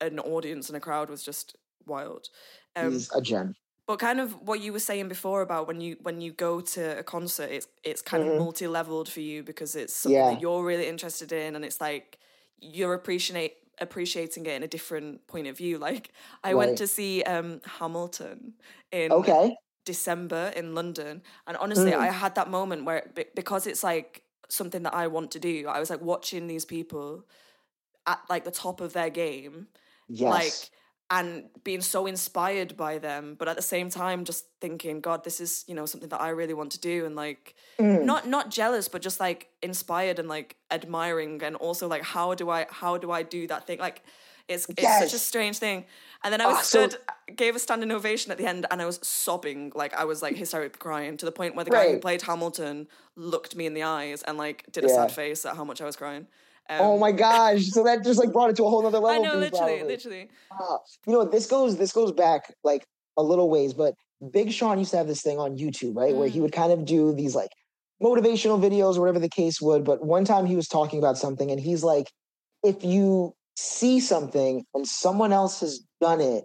an 0.00 0.18
audience 0.18 0.68
and 0.68 0.76
a 0.76 0.80
crowd 0.80 1.10
was 1.10 1.22
just 1.22 1.56
wild. 1.86 2.28
Um, 2.74 2.92
he's 2.92 3.10
a 3.14 3.20
gem. 3.20 3.54
But 3.88 3.98
kind 4.00 4.20
of 4.20 4.42
what 4.48 4.60
you 4.60 4.72
were 4.74 4.80
saying 4.80 5.08
before 5.08 5.42
about 5.42 5.68
when 5.68 5.80
you 5.82 5.96
when 6.02 6.22
you 6.22 6.32
go 6.32 6.60
to 6.62 7.00
a 7.00 7.04
concert, 7.04 7.50
it's 7.50 7.68
it's 7.84 8.02
kind 8.02 8.22
Mhm. 8.22 8.28
of 8.28 8.34
multi 8.34 8.68
leveled 8.68 9.10
for 9.10 9.20
you 9.22 9.44
because 9.44 9.76
it's 9.76 9.94
something 9.94 10.24
Yeah. 10.24 10.28
that 10.28 10.40
you're 10.40 10.64
really 10.64 10.86
interested 10.88 11.32
in, 11.32 11.56
and 11.56 11.64
it's 11.66 11.80
like 11.80 12.20
you're 12.60 12.94
appreciate 12.94 13.56
appreciating 13.80 14.46
it 14.46 14.54
in 14.54 14.64
a 14.64 14.68
different 14.68 15.26
point 15.28 15.48
of 15.48 15.58
view. 15.58 15.78
Like 15.78 16.12
I 16.44 16.54
Right. 16.54 16.54
went 16.54 16.78
to 16.78 16.88
see 16.88 17.24
um 17.24 17.62
Hamilton 17.66 18.54
in 18.92 19.10
Okay. 19.10 19.56
December 19.86 20.52
in 20.56 20.74
London. 20.74 21.22
And 21.46 21.56
honestly, 21.58 21.94
Mm. 21.94 22.06
I 22.06 22.12
had 22.12 22.34
that 22.36 22.50
moment 22.50 22.84
where 22.86 23.10
because 23.36 23.66
it's 23.66 23.84
like 23.84 24.24
something 24.50 24.84
that 24.84 24.94
I 24.94 25.08
want 25.08 25.32
to 25.32 25.40
do, 25.40 25.68
I 25.68 25.80
was 25.80 25.90
like 25.90 26.02
watching 26.02 26.46
these 26.48 26.66
people 26.66 27.26
at 28.06 28.20
like 28.30 28.44
the 28.44 28.50
top 28.50 28.80
of 28.80 28.92
their 28.92 29.10
game, 29.10 29.68
Yes. 30.08 30.68
like 30.68 30.70
and 31.10 31.44
being 31.64 31.80
so 31.80 32.06
inspired 32.06 32.76
by 32.76 32.98
them, 32.98 33.34
but 33.38 33.48
at 33.48 33.56
the 33.56 33.62
same 33.62 33.88
time 33.88 34.24
just 34.24 34.44
thinking, 34.60 35.00
God, 35.00 35.24
this 35.24 35.40
is, 35.40 35.64
you 35.66 35.74
know, 35.74 35.86
something 35.86 36.10
that 36.10 36.20
I 36.20 36.28
really 36.30 36.52
want 36.54 36.72
to 36.72 36.80
do 36.80 37.06
and 37.06 37.16
like 37.16 37.54
Mm. 37.78 38.04
not 38.04 38.26
not 38.26 38.50
jealous, 38.50 38.88
but 38.88 39.00
just 39.02 39.20
like 39.20 39.48
inspired 39.62 40.18
and 40.18 40.28
like 40.28 40.56
admiring 40.70 41.42
and 41.44 41.54
also 41.56 41.86
like 41.88 42.02
how 42.02 42.34
do 42.34 42.50
I 42.50 42.66
how 42.70 42.98
do 42.98 43.10
I 43.12 43.22
do 43.22 43.46
that 43.46 43.66
thing? 43.66 43.78
Like 43.78 44.02
it's 44.48 44.66
it's 44.76 44.98
such 45.04 45.14
a 45.14 45.18
strange 45.18 45.58
thing. 45.58 45.84
And 46.24 46.32
then 46.32 46.40
I 46.40 46.46
was 46.46 46.56
Ah, 46.58 46.62
so- 46.62 46.88
stood 46.88 47.00
gave 47.36 47.54
a 47.54 47.58
standing 47.58 47.92
ovation 47.92 48.32
at 48.32 48.38
the 48.38 48.46
end 48.46 48.66
and 48.70 48.82
I 48.82 48.86
was 48.86 48.98
sobbing. 49.02 49.72
Like 49.74 49.94
I 49.94 50.04
was 50.04 50.20
like 50.22 50.36
hysterically 50.36 50.78
crying 50.78 51.16
to 51.18 51.24
the 51.24 51.32
point 51.32 51.54
where 51.54 51.64
the 51.64 51.70
guy 51.70 51.92
who 51.92 51.98
played 52.00 52.22
Hamilton 52.22 52.88
looked 53.16 53.54
me 53.56 53.64
in 53.66 53.74
the 53.74 53.84
eyes 53.84 54.22
and 54.24 54.36
like 54.36 54.64
did 54.72 54.84
a 54.84 54.88
Yeah. 54.88 54.94
sad 54.96 55.12
face 55.12 55.46
at 55.46 55.56
how 55.56 55.64
much 55.64 55.80
I 55.80 55.84
was 55.84 55.96
crying. 55.96 56.26
Um, 56.68 56.80
oh 56.80 56.98
my 56.98 57.12
gosh. 57.26 57.66
So 57.66 57.84
that 57.84 58.04
just 58.04 58.18
like 58.18 58.32
brought 58.32 58.50
it 58.50 58.56
to 58.56 58.64
a 58.64 58.70
whole 58.70 58.82
nother 58.82 58.98
level. 58.98 59.24
I 59.24 59.28
know, 59.28 59.38
literally, 59.38 59.76
probably. 59.76 59.82
literally. 59.94 60.28
Ah, 60.52 60.78
you 61.06 61.12
know? 61.12 61.24
This 61.24 61.46
goes 61.46 61.76
this 61.76 61.92
goes 61.92 62.12
back 62.12 62.52
like 62.64 62.86
a 63.16 63.22
little 63.22 63.50
ways, 63.50 63.74
but 63.74 63.94
Big 64.32 64.52
Sean 64.52 64.78
used 64.78 64.90
to 64.92 64.96
have 64.96 65.06
this 65.06 65.22
thing 65.22 65.38
on 65.38 65.56
YouTube, 65.56 65.96
right? 65.96 66.14
Where 66.14 66.28
he 66.28 66.38
Mm. 66.38 66.42
would 66.42 66.52
kind 66.52 66.72
of 66.72 66.84
do 66.84 67.14
these 67.14 67.34
like 67.34 67.50
motivational 68.02 68.60
videos 68.60 68.96
or 68.96 69.00
whatever 69.00 69.18
the 69.18 69.28
case 69.28 69.60
would. 69.60 69.84
But 69.84 70.04
one 70.04 70.24
time 70.24 70.46
he 70.46 70.56
was 70.56 70.68
talking 70.68 70.98
about 70.98 71.18
something 71.18 71.50
and 71.50 71.60
he's 71.60 71.82
like, 71.82 72.10
if 72.62 72.84
you 72.84 73.34
see 73.56 74.00
something 74.00 74.64
and 74.74 74.86
someone 74.86 75.32
else 75.32 75.60
has 75.60 75.80
done 76.00 76.20
it, 76.20 76.44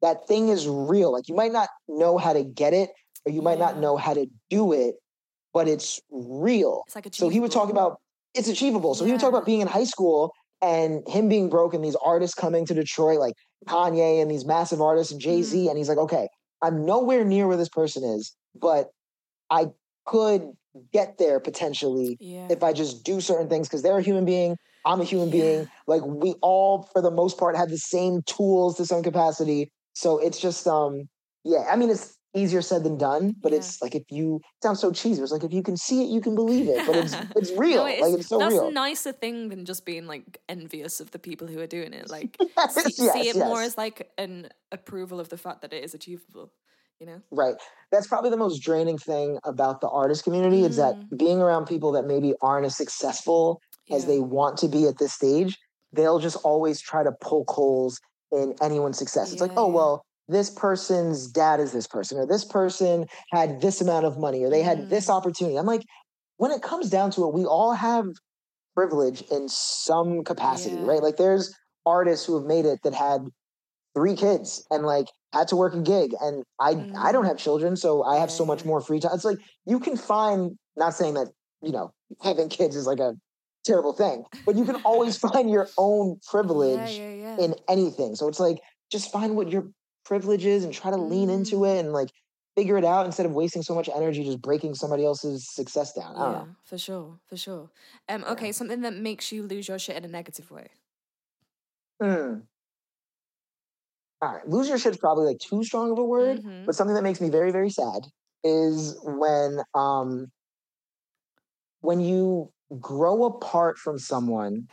that 0.00 0.26
thing 0.26 0.48
is 0.48 0.66
real. 0.68 1.12
Like 1.12 1.28
you 1.28 1.34
might 1.34 1.52
not 1.52 1.68
know 1.88 2.18
how 2.18 2.32
to 2.32 2.42
get 2.44 2.72
it 2.72 2.90
or 3.24 3.32
you 3.32 3.42
might 3.42 3.58
not 3.58 3.78
know 3.78 3.96
how 3.96 4.14
to 4.14 4.26
do 4.50 4.72
it, 4.72 4.96
but 5.52 5.68
it's 5.68 6.00
real. 6.10 6.82
It's 6.86 6.96
like 6.96 7.06
a 7.06 7.12
So 7.12 7.28
he 7.28 7.40
would 7.40 7.52
talk 7.52 7.70
about 7.70 8.00
it's 8.34 8.48
achievable. 8.48 8.94
So 8.94 9.04
he 9.04 9.12
would 9.12 9.20
talk 9.20 9.30
about 9.30 9.46
being 9.46 9.60
in 9.60 9.68
high 9.68 9.84
school 9.84 10.32
and 10.60 11.06
him 11.08 11.28
being 11.28 11.48
broke 11.50 11.74
and 11.74 11.84
these 11.84 11.96
artists 11.96 12.34
coming 12.34 12.64
to 12.66 12.74
Detroit, 12.74 13.18
like 13.18 13.34
Kanye 13.66 14.22
and 14.22 14.30
these 14.30 14.44
massive 14.44 14.80
artists 14.80 15.12
and 15.12 15.20
Jay 15.20 15.42
Z. 15.42 15.66
Mhm. 15.66 15.68
And 15.70 15.78
he's 15.78 15.88
like, 15.88 15.98
okay, 15.98 16.28
I'm 16.62 16.84
nowhere 16.86 17.24
near 17.24 17.48
where 17.48 17.56
this 17.56 17.68
person 17.68 18.04
is, 18.04 18.34
but 18.54 18.90
I 19.50 19.66
could 20.06 20.52
get 20.92 21.18
there 21.18 21.38
potentially 21.40 22.16
yeah. 22.20 22.48
if 22.50 22.62
I 22.62 22.72
just 22.72 23.04
do 23.04 23.20
certain 23.20 23.48
things 23.48 23.68
because 23.68 23.82
they're 23.82 23.98
a 23.98 24.02
human 24.02 24.24
being. 24.24 24.56
I'm 24.84 25.00
a 25.00 25.04
human 25.04 25.28
Yeah. 25.28 25.32
being. 25.32 25.68
Like 25.86 26.02
we 26.04 26.34
all, 26.42 26.88
for 26.92 27.02
the 27.02 27.10
most 27.10 27.38
part, 27.38 27.56
have 27.56 27.68
the 27.68 27.78
same 27.78 28.22
tools 28.26 28.76
to 28.78 28.86
some 28.86 29.02
capacity. 29.02 29.70
So 29.92 30.18
it's 30.18 30.40
just, 30.40 30.66
um, 30.66 31.08
yeah. 31.44 31.66
I 31.70 31.76
mean, 31.76 31.90
it's 31.90 32.16
easier 32.34 32.62
said 32.62 32.84
than 32.84 32.96
done, 32.98 33.34
but 33.42 33.52
Yeah. 33.52 33.58
it's 33.58 33.80
like 33.82 33.94
if 33.94 34.04
you 34.10 34.36
it 34.36 34.62
sounds 34.62 34.80
so 34.80 34.92
cheesy. 34.92 35.22
It's 35.22 35.32
like 35.32 35.44
if 35.44 35.52
you 35.52 35.62
can 35.62 35.76
see 35.76 36.02
it, 36.02 36.08
you 36.08 36.20
can 36.20 36.34
believe 36.34 36.68
it. 36.68 36.86
But 36.86 36.96
it's 36.96 37.14
it's 37.36 37.50
real. 37.58 37.84
No, 37.84 37.84
like 37.84 38.18
it's 38.20 38.28
so 38.28 38.38
that's 38.38 38.52
real. 38.54 38.68
a 38.68 38.72
nicer 38.72 39.12
thing 39.12 39.48
than 39.48 39.64
just 39.64 39.84
being 39.84 40.06
like 40.06 40.40
envious 40.48 41.00
of 41.00 41.10
the 41.10 41.18
people 41.18 41.46
who 41.46 41.60
are 41.60 41.66
doing 41.66 41.92
it. 41.92 42.08
Like 42.10 42.36
Yes, 42.56 42.74
see, 42.74 42.90
see 42.90 43.04
yes, 43.24 43.36
it 43.36 43.38
more 43.38 43.62
as 43.62 43.76
like 43.78 44.10
an 44.18 44.48
approval 44.70 45.20
of 45.20 45.28
the 45.28 45.36
fact 45.38 45.62
that 45.62 45.72
it 45.72 45.84
is 45.84 45.94
achievable. 45.94 46.52
You 47.00 47.06
know? 47.06 47.20
Right. 47.32 47.56
That's 47.90 48.06
probably 48.06 48.30
the 48.30 48.36
most 48.36 48.60
draining 48.60 48.96
thing 48.96 49.38
about 49.44 49.80
the 49.80 49.88
artist 49.88 50.22
community 50.22 50.62
is 50.64 50.76
that 50.76 50.94
Mm. 50.94 51.18
being 51.18 51.40
around 51.42 51.66
people 51.66 51.90
that 51.92 52.04
maybe 52.06 52.32
aren't 52.40 52.64
as 52.64 52.76
successful 52.76 53.60
as 53.90 54.06
they 54.06 54.20
want 54.20 54.56
to 54.58 54.68
be 54.68 54.86
at 54.86 54.98
this 54.98 55.12
stage, 55.12 55.58
they'll 55.92 56.20
just 56.20 56.36
always 56.44 56.80
try 56.80 57.02
to 57.02 57.10
poke 57.20 57.50
holes 57.50 57.98
in 58.30 58.54
anyone's 58.62 58.98
success. 58.98 59.32
It's 59.32 59.40
like, 59.42 59.50
oh, 59.56 59.66
yeah. 59.68 59.74
well, 59.74 60.04
this 60.32 60.50
person's 60.50 61.28
dad 61.28 61.60
is 61.60 61.72
this 61.72 61.86
person, 61.86 62.18
or 62.18 62.26
this 62.26 62.44
person 62.44 63.06
had 63.32 63.60
this 63.60 63.80
amount 63.80 64.06
of 64.06 64.18
money, 64.18 64.42
or 64.44 64.50
they 64.50 64.62
had 64.62 64.88
this 64.88 65.08
Mm. 65.08 65.14
opportunity. 65.16 65.56
I'm 65.58 65.66
like, 65.66 65.82
when 66.38 66.50
it 66.50 66.62
comes 66.62 66.90
down 66.90 67.10
to 67.12 67.24
it, 67.28 67.34
we 67.34 67.44
all 67.44 67.72
have 67.74 68.06
privilege 68.74 69.22
in 69.30 69.48
some 69.48 70.24
capacity, 70.24 70.76
Yeah. 70.76 70.86
right? 70.86 71.02
Like 71.02 71.16
there's 71.16 71.54
artists 71.86 72.26
who 72.26 72.36
have 72.38 72.46
made 72.46 72.64
it 72.66 72.80
that 72.84 72.94
had 72.94 73.22
three 73.94 74.16
kids 74.16 74.64
and 74.70 74.84
like 74.84 75.08
had 75.32 75.48
to 75.48 75.56
work 75.56 75.74
a 75.74 75.80
gig 75.82 76.14
and 76.20 76.44
I 76.60 76.86
I 76.98 77.12
don't 77.12 77.24
Mhm. 77.24 77.28
have 77.28 77.38
children 77.38 77.76
so 77.76 78.02
I 78.04 78.16
have 78.18 78.30
so 78.30 78.44
much 78.46 78.64
more 78.64 78.80
free 78.80 79.00
time. 79.00 79.12
It's 79.14 79.24
like 79.24 79.38
you 79.66 79.80
can 79.80 79.96
find 79.96 80.58
not 80.76 80.94
saying 80.94 81.14
that, 81.14 81.28
you 81.62 81.72
know, 81.72 81.92
having 82.22 82.48
kids 82.48 82.76
is 82.76 82.86
like 82.86 83.00
a 83.00 83.14
terrible 83.64 83.92
thing, 83.92 84.24
but 84.46 84.56
you 84.56 84.64
can 84.64 84.76
always 84.76 85.16
find 85.26 85.50
your 85.50 85.68
own 85.78 86.18
privilege 86.30 87.00
Yeah, 87.00 87.12
yeah, 87.14 87.36
yeah. 87.38 87.44
in 87.44 87.54
anything. 87.68 88.14
So 88.14 88.28
it's 88.28 88.40
like 88.40 88.60
just 88.90 89.12
find 89.12 89.36
what 89.36 89.50
your 89.50 89.68
privilege 90.04 90.44
is 90.44 90.64
and 90.64 90.72
try 90.74 90.90
to 90.90 90.96
lean 90.96 91.30
into 91.30 91.64
Mm. 91.64 91.66
it 91.66 91.78
and 91.80 91.92
like 91.92 92.10
figure 92.56 92.76
it 92.78 92.84
out 92.84 93.06
instead 93.06 93.26
of 93.26 93.32
wasting 93.32 93.62
so 93.62 93.74
much 93.74 93.88
energy 93.88 94.24
just 94.24 94.42
breaking 94.42 94.74
somebody 94.74 95.04
else's 95.04 95.48
success 95.54 95.92
down. 95.92 96.16
Yeah, 96.18 96.44
know. 96.44 96.56
for 96.64 96.78
sure, 96.78 97.20
for 97.26 97.36
sure. 97.36 97.70
Um, 98.08 98.24
okay, 98.24 98.52
something 98.52 98.80
that 98.82 98.94
makes 98.94 99.32
you 99.32 99.42
lose 99.42 99.68
your 99.68 99.78
shit 99.78 99.96
in 99.96 100.04
a 100.04 100.08
negative 100.08 100.50
way. 100.50 100.68
Hmm. 102.00 102.42
All 104.20 104.32
right. 104.34 104.48
Lose 104.48 104.68
your 104.68 104.78
shit's 104.78 104.96
probably 104.98 105.26
like 105.26 105.38
too 105.38 105.64
strong 105.64 105.90
of 105.90 105.98
a 105.98 106.04
word, 106.04 106.40
Mhm. 106.42 106.64
but 106.64 106.74
something 106.74 106.94
that 106.94 107.02
makes 107.02 107.20
me 107.20 107.28
very, 107.28 107.50
very 107.50 107.70
sad 107.70 108.02
is 108.44 108.98
when 109.02 109.60
um 109.74 110.30
when 111.80 112.00
you 112.00 112.52
grow 112.80 113.24
apart 113.24 113.76
from 113.78 113.98
someone 113.98 114.68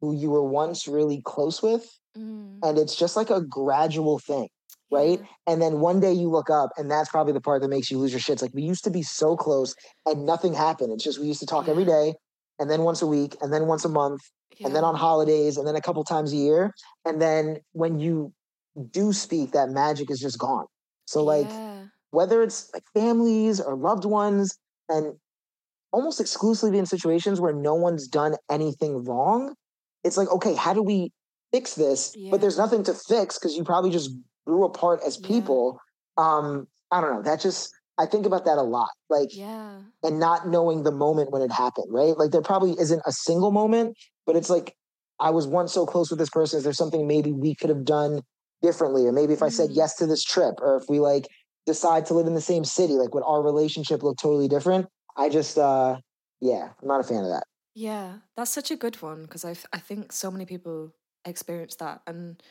who 0.00 0.14
you 0.14 0.30
were 0.30 0.44
once 0.44 0.88
really 0.88 1.22
close 1.24 1.62
with, 1.62 1.88
Mm, 2.16 2.64
and 2.64 2.78
it's 2.78 2.96
just 2.96 3.16
like 3.16 3.30
a 3.30 3.42
gradual 3.42 4.18
thing, 4.18 4.48
right? 4.90 5.20
yeah. 5.20 5.52
And 5.52 5.60
then 5.62 5.80
one 5.80 6.00
day 6.00 6.12
you 6.12 6.30
look 6.30 6.50
up, 6.50 6.70
and 6.76 6.90
that's 6.90 7.08
probably 7.08 7.32
the 7.32 7.40
part 7.40 7.62
that 7.62 7.68
makes 7.68 7.90
you 7.90 7.98
lose 7.98 8.12
your 8.12 8.20
shit. 8.20 8.34
It's 8.34 8.42
like 8.42 8.54
we 8.54 8.62
used 8.62 8.84
to 8.84 8.90
be 8.90 9.02
so 9.02 9.36
close 9.36 9.74
and 10.06 10.26
nothing 10.26 10.54
happened. 10.54 10.92
It's 10.92 11.04
just 11.04 11.18
we 11.20 11.26
used 11.26 11.40
to 11.40 11.46
talk 11.46 11.68
every 11.68 11.84
Yeah. 11.84 11.90
day, 11.90 12.14
and 12.58 12.70
then 12.70 12.82
once 12.82 13.02
a 13.02 13.06
week, 13.06 13.36
and 13.40 13.52
then 13.52 13.66
once 13.66 13.84
a 13.84 13.88
month, 13.88 14.20
and 14.64 14.74
then 14.74 14.84
on 14.84 14.94
holidays, 14.94 15.56
and 15.56 15.66
then 15.66 15.76
a 15.76 15.80
couple 15.80 16.02
times 16.04 16.32
a 16.32 16.36
year. 16.36 16.74
And 17.04 17.22
then 17.22 17.58
when 17.72 17.98
you 18.00 18.32
do 18.90 19.12
speak, 19.12 19.52
that 19.52 19.70
magic 19.70 20.10
is 20.10 20.18
just 20.20 20.38
gone. 20.38 20.66
So, 21.04 21.22
like, 21.22 21.48
yeah. 21.48 21.84
whether 22.10 22.42
it's 22.42 22.70
like 22.74 22.84
families 22.94 23.60
or 23.60 23.76
loved 23.76 24.04
ones, 24.04 24.58
and 24.88 25.14
almost 25.92 26.20
exclusively 26.20 26.78
in 26.78 26.86
situations 26.86 27.40
where 27.40 27.52
no 27.52 27.74
one's 27.74 28.08
done 28.08 28.36
anything 28.50 29.04
wrong, 29.04 29.54
it's 30.04 30.16
like, 30.16 30.30
okay, 30.30 30.54
how 30.54 30.74
do 30.74 30.82
we 30.82 31.12
fix 31.52 31.74
this? 31.74 32.14
Yeah. 32.16 32.30
But 32.30 32.40
there's 32.40 32.58
nothing 32.58 32.82
to 32.84 32.94
fix 32.94 33.38
because 33.38 33.56
you 33.56 33.64
probably 33.64 33.90
just 33.90 34.10
grew 34.48 34.64
apart 34.64 35.00
as 35.06 35.18
Yeah. 35.18 35.26
people. 35.26 35.78
Um, 36.16 36.68
I 36.90 37.00
don't 37.02 37.14
know. 37.14 37.22
That 37.22 37.40
just, 37.40 37.70
I 37.98 38.06
think 38.06 38.26
about 38.26 38.44
that 38.46 38.58
a 38.58 38.62
lot. 38.62 38.90
Like, 39.10 39.30
yeah. 39.30 39.82
and 40.02 40.20
not 40.20 40.48
knowing 40.48 40.82
the 40.84 40.92
moment 40.92 41.30
when 41.30 41.42
it 41.42 41.52
happened, 41.52 41.88
right? 41.92 42.16
Like 42.16 42.30
there 42.30 42.42
probably 42.42 42.72
isn't 42.78 43.02
a 43.06 43.12
single 43.12 43.50
moment, 43.50 43.96
but 44.26 44.36
it's 44.36 44.50
like 44.50 44.76
I 45.20 45.30
was 45.30 45.46
once 45.46 45.72
so 45.72 45.86
close 45.86 46.10
with 46.10 46.18
this 46.18 46.30
person. 46.30 46.58
Is 46.58 46.64
there 46.64 46.72
something 46.72 47.06
maybe 47.06 47.32
we 47.32 47.54
could 47.56 47.70
have 47.70 47.84
done 47.84 48.22
differently? 48.62 49.06
Or 49.06 49.12
maybe 49.12 49.32
if 49.32 49.42
I 49.42 49.48
said 49.48 49.70
Mhm. 49.70 49.74
yes 49.74 49.96
to 49.96 50.06
this 50.06 50.22
trip, 50.22 50.54
or 50.60 50.76
if 50.76 50.84
we 50.88 51.00
like 51.00 51.26
decide 51.66 52.06
to 52.06 52.14
live 52.14 52.26
in 52.26 52.34
the 52.34 52.40
same 52.40 52.64
city, 52.64 52.94
like 52.94 53.14
would 53.14 53.24
our 53.24 53.42
relationship 53.42 54.02
look 54.02 54.18
totally 54.18 54.48
different? 54.48 54.86
I 55.16 55.28
just 55.28 55.58
uh 55.58 55.98
yeah, 56.40 56.72
I'm 56.80 56.88
not 56.88 57.00
a 57.00 57.04
fan 57.04 57.24
of 57.24 57.30
that. 57.30 57.44
Yeah, 57.74 58.20
that's 58.36 58.50
such 58.50 58.70
a 58.70 58.76
good 58.76 59.00
one 59.02 59.22
because 59.22 59.44
I 59.44 59.54
I 59.72 59.78
think 59.78 60.12
so 60.12 60.30
many 60.30 60.46
people 60.46 60.94
experience 61.24 61.76
that, 61.76 62.02
and 62.06 62.42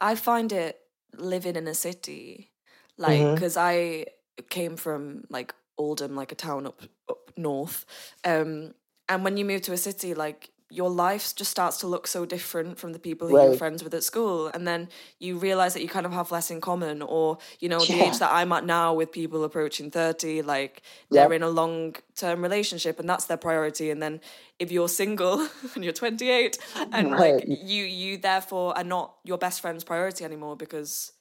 I 0.00 0.14
find 0.16 0.52
it 0.52 0.80
living 1.16 1.56
in 1.56 1.66
a 1.68 1.74
city, 1.74 2.52
like 2.98 3.34
because 3.34 3.56
I 3.56 4.06
came 4.48 4.76
from 4.76 5.24
like 5.30 5.54
Oldham, 5.78 6.16
like 6.16 6.32
a 6.32 6.34
town 6.36 6.66
up 6.66 6.82
up 7.08 7.30
north, 7.36 7.84
um, 8.24 8.74
and 9.08 9.24
when 9.24 9.36
you 9.36 9.44
move 9.44 9.62
to 9.62 9.72
a 9.72 9.76
city, 9.78 10.14
like 10.14 10.50
your 10.70 10.88
life 10.90 11.34
just 11.34 11.50
starts 11.50 11.78
to 11.78 11.86
look 11.86 12.06
so 12.06 12.24
different 12.24 12.78
from 12.78 12.92
the 12.92 12.98
people 12.98 13.28
who 13.28 13.34
you're 13.34 13.50
Right. 13.50 13.58
friends 13.58 13.82
with 13.84 13.92
at 13.94 14.04
school, 14.04 14.48
and 14.48 14.66
then 14.66 14.88
you 15.18 15.36
realize 15.36 15.74
that 15.74 15.82
you 15.82 15.88
kind 15.88 16.06
of 16.06 16.12
have 16.12 16.30
less 16.30 16.50
in 16.50 16.60
common, 16.60 17.02
or 17.02 17.38
you 17.58 17.68
know 17.68 17.84
the 17.84 17.98
age 17.98 18.18
that 18.18 18.30
I'm 18.32 18.52
at 18.52 18.64
now 18.64 18.94
with 18.94 19.12
people 19.12 19.44
approaching 19.44 19.90
thirty, 19.90 20.42
like 20.42 20.82
Yep. 21.10 21.28
they're 21.28 21.32
in 21.36 21.42
a 21.42 21.48
long 21.50 21.96
term 22.16 22.42
relationship 22.42 22.98
and 23.00 23.08
that's 23.08 23.24
their 23.26 23.36
priority 23.36 23.90
and 23.90 24.00
then 24.02 24.20
if 24.58 24.70
you're 24.70 24.88
single 24.88 25.48
and 25.74 25.82
you're 25.84 25.92
28 25.92 26.58
and 26.92 27.10
Right. 27.10 27.34
like 27.34 27.44
you 27.46 27.84
you 27.84 28.16
therefore 28.18 28.76
are 28.76 28.84
not 28.84 29.16
your 29.24 29.38
best 29.38 29.60
friend's 29.60 29.84
priority 29.84 30.24
anymore 30.24 30.56
because 30.56 31.12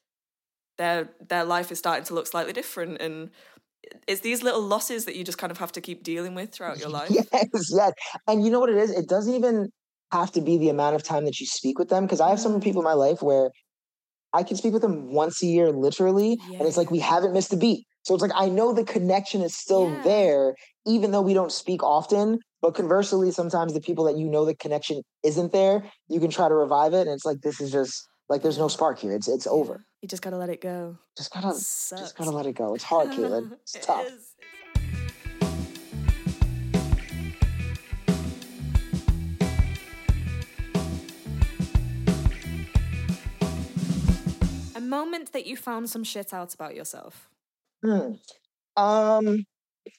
their 0.77 1.09
their 1.27 1.43
life 1.43 1.71
is 1.71 1.79
starting 1.79 2.05
to 2.05 2.13
look 2.13 2.27
slightly 2.27 2.53
different 2.53 3.01
and 3.01 3.31
it's 4.07 4.21
these 4.21 4.43
little 4.43 4.61
losses 4.61 5.05
that 5.05 5.15
you 5.15 5.23
just 5.23 5.37
kind 5.37 5.51
of 5.51 5.57
have 5.57 5.71
to 5.73 5.81
keep 5.81 6.03
dealing 6.03 6.35
with 6.35 6.51
throughout 6.51 6.79
your 6.79 6.89
life 7.01 7.11
Yes, 7.31 7.71
yes. 7.73 7.93
And 8.27 8.43
you 8.43 8.51
know 8.51 8.59
what 8.59 8.69
it 8.69 8.77
is? 8.77 8.91
It 8.91 9.07
doesn't 9.07 9.33
even 9.33 9.69
have 10.11 10.31
to 10.31 10.41
be 10.41 10.57
the 10.57 10.69
amount 10.69 10.95
of 10.95 11.03
time 11.03 11.25
that 11.25 11.39
you 11.39 11.45
speak 11.45 11.77
with 11.77 11.89
them. 11.89 12.05
Because 12.05 12.19
I 12.21 12.29
have 12.29 12.39
some 12.39 12.59
Mm. 12.59 12.63
people 12.63 12.81
in 12.81 12.85
my 12.85 12.93
life 12.93 13.21
where 13.21 13.51
I 14.33 14.43
can 14.43 14.57
speak 14.57 14.73
with 14.73 14.81
them 14.81 15.11
once 15.11 15.41
a 15.41 15.47
year, 15.47 15.71
literally, 15.71 16.37
and 16.59 16.67
it's 16.67 16.77
like 16.77 16.91
we 16.91 16.99
haven't 16.99 17.33
missed 17.33 17.53
a 17.53 17.57
beat. 17.57 17.85
So 18.03 18.13
it's 18.13 18.21
like 18.21 18.31
I 18.35 18.47
know 18.49 18.73
the 18.73 18.83
connection 18.83 19.41
is 19.41 19.55
still 19.55 19.95
Yeah. 19.95 20.01
there, 20.03 20.55
even 20.85 21.11
though 21.11 21.21
we 21.21 21.33
don't 21.33 21.51
speak 21.51 21.83
often. 21.83 22.39
But 22.61 22.75
conversely, 22.75 23.31
sometimes 23.31 23.73
the 23.73 23.81
people 23.81 24.03
that 24.05 24.17
you 24.17 24.27
know 24.27 24.45
the 24.45 24.55
connection 24.55 25.01
isn't 25.23 25.51
there, 25.51 25.83
you 26.09 26.19
can 26.19 26.29
try 26.29 26.47
to 26.49 26.55
revive 26.55 26.93
it, 26.93 27.01
and 27.01 27.11
it's 27.11 27.25
like 27.25 27.41
this 27.41 27.59
is 27.61 27.71
just 27.71 28.07
like 28.29 28.41
there's 28.43 28.57
no 28.57 28.67
spark 28.67 28.99
here. 28.99 29.13
It's 29.13 29.27
it's 29.27 29.47
over. 29.47 29.85
You 30.01 30.07
just 30.07 30.21
gotta 30.21 30.37
let 30.37 30.49
it 30.49 30.61
go 30.61 30.97
Just 31.17 31.33
gotta 31.33 31.49
just 31.49 32.15
gotta 32.17 32.31
let 32.31 32.45
it 32.45 32.53
go. 32.55 32.73
It's 32.73 32.83
hard, 32.83 33.09
Caitlin. 33.09 33.51
It's 33.63 33.75
It 33.75 33.83
tough. 33.83 34.05
is. 34.07 34.35
A 44.75 44.81
moment 44.81 45.31
that 45.33 45.45
you 45.45 45.57
found 45.57 45.89
some 45.89 46.03
shit 46.03 46.33
out 46.33 46.53
about 46.53 46.75
yourself. 46.75 47.29
Hmm. 47.83 48.13
Um. 48.77 49.45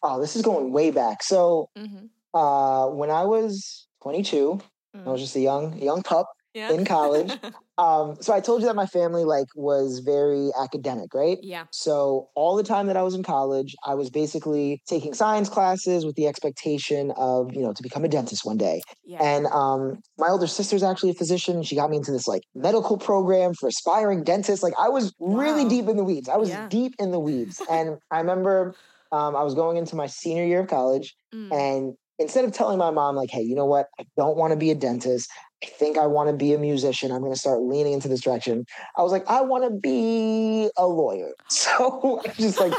Oh, 0.03 0.21
this 0.21 0.37
is 0.37 0.43
going 0.43 0.73
way 0.73 0.91
back. 0.91 1.23
So, 1.23 1.69
Mm-hmm. 1.77 2.07
uh, 2.39 2.87
when 2.89 3.11
I 3.11 3.25
was 3.25 3.87
22, 4.03 4.61
I 4.95 5.11
was 5.11 5.21
just 5.21 5.37
a 5.37 5.41
young 5.41 5.77
young 5.79 6.03
pup. 6.03 6.29
yeah. 6.55 6.73
in 6.73 6.85
college. 6.85 7.33
Um, 7.81 8.17
so 8.21 8.35
I 8.35 8.41
told 8.41 8.61
you 8.61 8.67
that 8.69 8.77
my 8.77 8.87
family 8.87 9.25
like 9.25 9.47
was 9.57 10.01
very 10.01 10.51
academic, 10.61 11.15
right? 11.15 11.39
yeah. 11.43 11.65
So 11.73 12.29
all 12.35 12.55
the 12.57 12.63
time 12.63 12.87
that 12.89 12.97
I 12.97 13.03
was 13.03 13.15
in 13.15 13.23
college, 13.23 13.75
I 13.87 13.95
was 13.95 14.11
basically 14.11 14.83
taking 14.87 15.15
science 15.15 15.49
classes 15.49 16.05
with 16.05 16.15
the 16.17 16.27
expectation 16.27 17.13
of, 17.17 17.55
you 17.55 17.63
know, 17.63 17.73
to 17.73 17.83
become 17.83 18.05
a 18.05 18.09
dentist 18.09 18.45
one 18.45 18.59
day. 18.59 18.83
Yeah. 19.05 19.23
And 19.23 19.47
um, 19.47 20.01
my 20.19 20.29
older 20.29 20.47
sister's 20.47 20.83
actually 20.83 21.11
a 21.11 21.15
physician. 21.15 21.63
She 21.63 21.75
got 21.75 21.89
me 21.91 21.97
into 21.97 22.13
this 22.13 22.29
like 22.29 22.43
medical 22.55 22.99
program 22.99 23.55
for 23.55 23.69
aspiring 23.69 24.25
dentists. 24.25 24.63
Like 24.63 24.75
I 24.79 24.89
was 24.91 25.15
really 25.19 25.67
deep 25.69 25.89
in 25.89 25.97
the 25.97 26.05
weeds. 26.05 26.29
I 26.29 26.37
was 26.37 26.51
Yeah. 26.51 26.69
deep 26.69 26.93
in 26.99 27.13
the 27.13 27.21
weeds. 27.21 27.63
and 27.71 27.99
I 28.11 28.19
remember 28.19 28.75
um, 29.13 29.35
I 29.35 29.43
was 29.43 29.55
going 29.55 29.77
into 29.79 29.97
my 29.97 30.07
senior 30.07 30.45
year 30.45 30.61
of 30.61 30.69
college, 30.69 31.17
Mm. 31.35 31.53
and 31.53 31.95
instead 32.19 32.45
of 32.45 32.53
telling 32.53 32.77
my 32.79 32.91
mom, 32.91 33.17
like, 33.17 33.31
hey, 33.31 33.41
you 33.43 33.55
know 33.55 33.65
what? 33.65 33.87
I 33.99 34.05
don't 34.17 34.37
want 34.37 34.51
to 34.53 34.57
be 34.57 34.71
a 34.71 34.75
dentist. 34.75 35.31
I 35.63 35.67
think 35.67 35.99
I 35.99 36.07
want 36.07 36.31
to 36.31 36.37
be 36.37 36.55
a 36.55 36.59
musician. 36.59 37.13
I'm 37.13 37.21
going 37.21 37.33
to 37.33 37.39
start 37.39 37.61
leaning 37.61 37.93
into 37.93 38.09
this 38.09 38.21
direction. 38.23 38.65
I 38.97 39.03
was 39.03 39.13
like, 39.13 39.27
I 39.29 39.43
want 39.43 39.65
to 39.65 39.71
be 39.71 40.71
a 40.77 40.87
lawyer. 40.87 41.33
So 41.51 42.23
I'm 42.25 42.33
just 42.35 42.59
like 42.59 42.73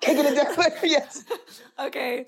kicking 0.00 0.24
it 0.24 0.34
down 0.36 0.54
there. 0.56 0.78
yes. 0.84 1.24
okay. 1.78 2.24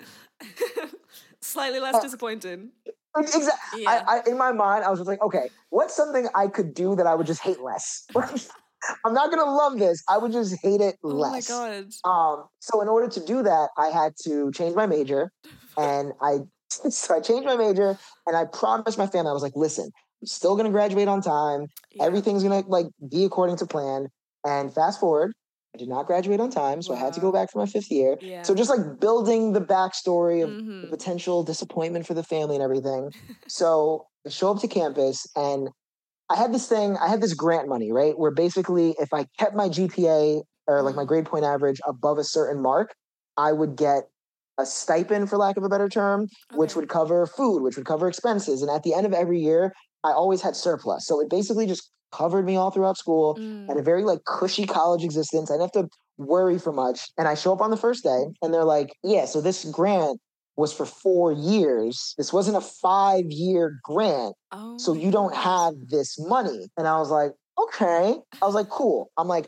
Slightly 1.41 1.79
less 1.79 1.95
Uh, 1.95 2.01
disappointing. 2.01 2.71
Exactly. 3.17 3.83
Yeah. 3.83 4.03
I, 4.07 4.17
I, 4.17 4.21
in 4.29 4.37
my 4.37 4.51
mind, 4.51 4.83
I 4.83 4.89
was 4.89 4.99
just 4.99 5.07
like, 5.07 5.21
okay, 5.21 5.49
what's 5.69 5.95
something 5.95 6.27
I 6.35 6.47
could 6.47 6.73
do 6.73 6.95
that 6.95 7.07
I 7.07 7.15
would 7.15 7.27
just 7.27 7.41
hate 7.41 7.61
less? 7.61 8.05
I'm 9.05 9.13
not 9.13 9.31
going 9.31 9.43
to 9.43 9.51
love 9.51 9.77
this. 9.79 10.03
I 10.09 10.17
would 10.17 10.31
just 10.31 10.55
hate 10.61 10.81
it 10.81 10.97
less. 11.03 11.49
oh 11.51 11.67
my 11.67 11.81
god. 11.81 11.85
Um, 12.03 12.45
so 12.59 12.81
in 12.81 12.87
order 12.87 13.07
to 13.09 13.19
do 13.25 13.43
that, 13.43 13.69
I 13.77 13.87
had 13.87 14.13
to 14.23 14.51
change 14.51 14.75
my 14.75 14.85
major, 14.87 15.31
and 15.77 16.13
I 16.21 16.39
so 16.89 17.15
I 17.15 17.19
changed 17.19 17.45
my 17.45 17.55
major, 17.55 17.97
and 18.27 18.35
I 18.35 18.45
promised 18.45 18.97
my 18.97 19.07
family 19.07 19.29
I 19.29 19.33
was 19.33 19.43
like, 19.43 19.55
listen, 19.55 19.85
I'm 19.85 20.27
still 20.27 20.55
gonna 20.55 20.71
graduate 20.71 21.07
on 21.07 21.21
time. 21.21 21.67
Yeah. 21.91 22.05
Everything's 22.05 22.43
gonna 22.43 22.63
like 22.67 22.87
be 23.09 23.23
according 23.25 23.57
to 23.57 23.65
plan. 23.65 24.07
And 24.45 24.73
fast 24.73 24.99
forward, 24.99 25.33
I 25.75 25.77
did 25.77 25.87
not 25.87 26.07
graduate 26.07 26.39
on 26.39 26.49
time, 26.49 26.81
so 26.81 26.93
I 26.95 26.97
had 26.97 27.13
to 27.13 27.19
go 27.19 27.31
back 27.31 27.51
for 27.51 27.59
my 27.59 27.65
fifth 27.65 27.91
year. 27.91 28.17
Yeah. 28.21 28.41
So 28.43 28.55
just 28.55 28.69
like 28.69 28.99
building 28.99 29.53
the 29.53 29.61
backstory 29.61 30.43
of 30.43 30.49
the 30.81 30.87
Mhm. 30.87 30.89
potential 30.89 31.43
disappointment 31.43 32.07
for 32.07 32.13
the 32.13 32.23
family 32.23 32.55
and 32.55 32.63
everything. 32.63 33.11
so 33.47 34.07
I 34.25 34.29
show 34.29 34.51
up 34.51 34.59
to 34.61 34.67
campus 34.67 35.25
and 35.35 35.69
I 36.29 36.37
had 36.37 36.53
this 36.53 36.67
thing, 36.67 36.97
I 36.97 37.07
had 37.09 37.21
this 37.21 37.33
grant 37.33 37.67
money, 37.67 37.91
right? 37.91 38.17
Where 38.17 38.31
basically 38.31 38.95
if 38.99 39.13
I 39.13 39.25
kept 39.37 39.55
my 39.55 39.67
GPA 39.69 40.43
or 40.67 40.81
like 40.81 40.95
my 40.95 41.03
Mhm. 41.03 41.07
grade 41.07 41.25
point 41.25 41.45
average 41.45 41.79
above 41.85 42.17
a 42.17 42.23
certain 42.23 42.61
mark, 42.61 42.93
I 43.37 43.51
would 43.51 43.75
get 43.75 44.09
a 44.57 44.65
stipend 44.65 45.29
for 45.29 45.37
lack 45.37 45.57
of 45.57 45.63
a 45.63 45.69
better 45.69 45.89
term, 45.89 46.27
which 46.53 46.75
would 46.75 46.89
cover 46.89 47.25
food, 47.25 47.61
which 47.61 47.77
would 47.77 47.85
cover 47.85 48.07
expenses. 48.07 48.61
And 48.61 48.69
at 48.69 48.83
the 48.83 48.93
end 48.93 49.05
of 49.05 49.13
every 49.13 49.39
year, 49.39 49.73
I 50.03 50.11
always 50.11 50.41
had 50.41 50.55
surplus. 50.55 51.05
So 51.07 51.19
it 51.21 51.29
basically 51.29 51.67
just 51.67 51.89
covered 52.11 52.45
me 52.45 52.55
all 52.55 52.71
throughout 52.71 52.97
school. 52.97 53.35
Mm. 53.35 53.67
Had 53.67 53.77
a 53.77 53.81
very 53.81 54.03
like 54.03 54.19
cushy 54.25 54.65
college 54.65 55.03
existence. 55.03 55.49
I 55.49 55.55
didn't 55.55 55.75
have 55.75 55.83
to 55.83 55.89
worry 56.17 56.59
for 56.59 56.71
much. 56.71 57.09
And 57.17 57.27
I 57.27 57.35
show 57.35 57.53
up 57.53 57.61
on 57.61 57.71
the 57.71 57.77
first 57.77 58.03
day 58.03 58.25
and 58.41 58.53
they're 58.53 58.65
like, 58.65 58.95
yeah, 59.03 59.25
so 59.25 59.41
this 59.41 59.65
grant 59.65 60.19
was 60.57 60.73
for 60.73 60.85
four 60.85 61.31
years. 61.31 62.13
This 62.17 62.33
wasn't 62.33 62.57
a 62.57 62.61
five 62.61 63.25
year 63.27 63.79
grant. 63.83 64.35
Oh, 64.51 64.77
So 64.77 64.93
you 64.93 65.11
don't 65.11 65.35
have 65.35 65.73
this 65.89 66.19
money. 66.19 66.67
And 66.77 66.87
I 66.87 66.99
was 66.99 67.09
like, 67.09 67.31
okay. 67.57 68.15
I 68.41 68.45
was 68.45 68.55
like, 68.55 68.69
cool. 68.69 69.11
I'm 69.17 69.27
like, 69.27 69.47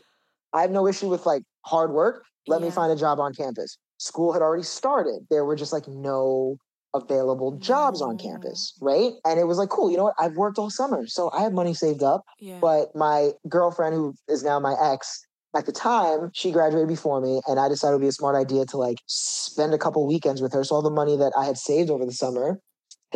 I 0.52 0.62
have 0.62 0.70
no 0.70 0.86
issue 0.86 1.08
with 1.08 1.26
like 1.26 1.42
hard 1.64 1.90
work. 1.92 2.24
Let 2.46 2.60
me 2.60 2.70
find 2.70 2.92
a 2.92 2.96
job 2.96 3.20
on 3.20 3.32
campus. 3.32 3.78
School 3.98 4.32
had 4.32 4.42
already 4.42 4.64
started. 4.64 5.26
There 5.30 5.44
were 5.44 5.56
just 5.56 5.72
like 5.72 5.88
no 5.88 6.58
available 6.94 7.56
jobs 7.58 8.00
on 8.00 8.16
mm. 8.16 8.22
campus, 8.22 8.76
right? 8.80 9.12
And 9.24 9.40
it 9.40 9.44
was 9.44 9.58
like, 9.58 9.68
cool, 9.68 9.90
you 9.90 9.96
know 9.96 10.04
what? 10.04 10.14
I've 10.18 10.36
worked 10.36 10.58
all 10.58 10.70
summer. 10.70 11.06
So 11.06 11.30
I 11.32 11.42
have 11.42 11.52
money 11.52 11.74
saved 11.74 12.02
up. 12.02 12.22
Yeah. 12.38 12.58
But 12.60 12.94
my 12.94 13.32
girlfriend, 13.48 13.94
who 13.94 14.14
is 14.28 14.44
now 14.44 14.60
my 14.60 14.74
ex, 14.80 15.26
at 15.56 15.66
the 15.66 15.72
time, 15.72 16.30
she 16.34 16.50
graduated 16.50 16.88
before 16.88 17.20
me, 17.20 17.40
and 17.46 17.60
I 17.60 17.68
decided 17.68 17.92
it 17.92 17.96
would 17.96 18.02
be 18.02 18.08
a 18.08 18.12
smart 18.12 18.34
idea 18.34 18.64
to 18.66 18.76
like 18.76 18.98
spend 19.06 19.72
a 19.72 19.78
couple 19.78 20.06
weekends 20.06 20.42
with 20.42 20.52
her. 20.52 20.64
So 20.64 20.74
all 20.74 20.82
the 20.82 20.90
money 20.90 21.16
that 21.16 21.32
I 21.38 21.44
had 21.44 21.56
saved 21.56 21.90
over 21.90 22.04
the 22.04 22.12
summer 22.12 22.58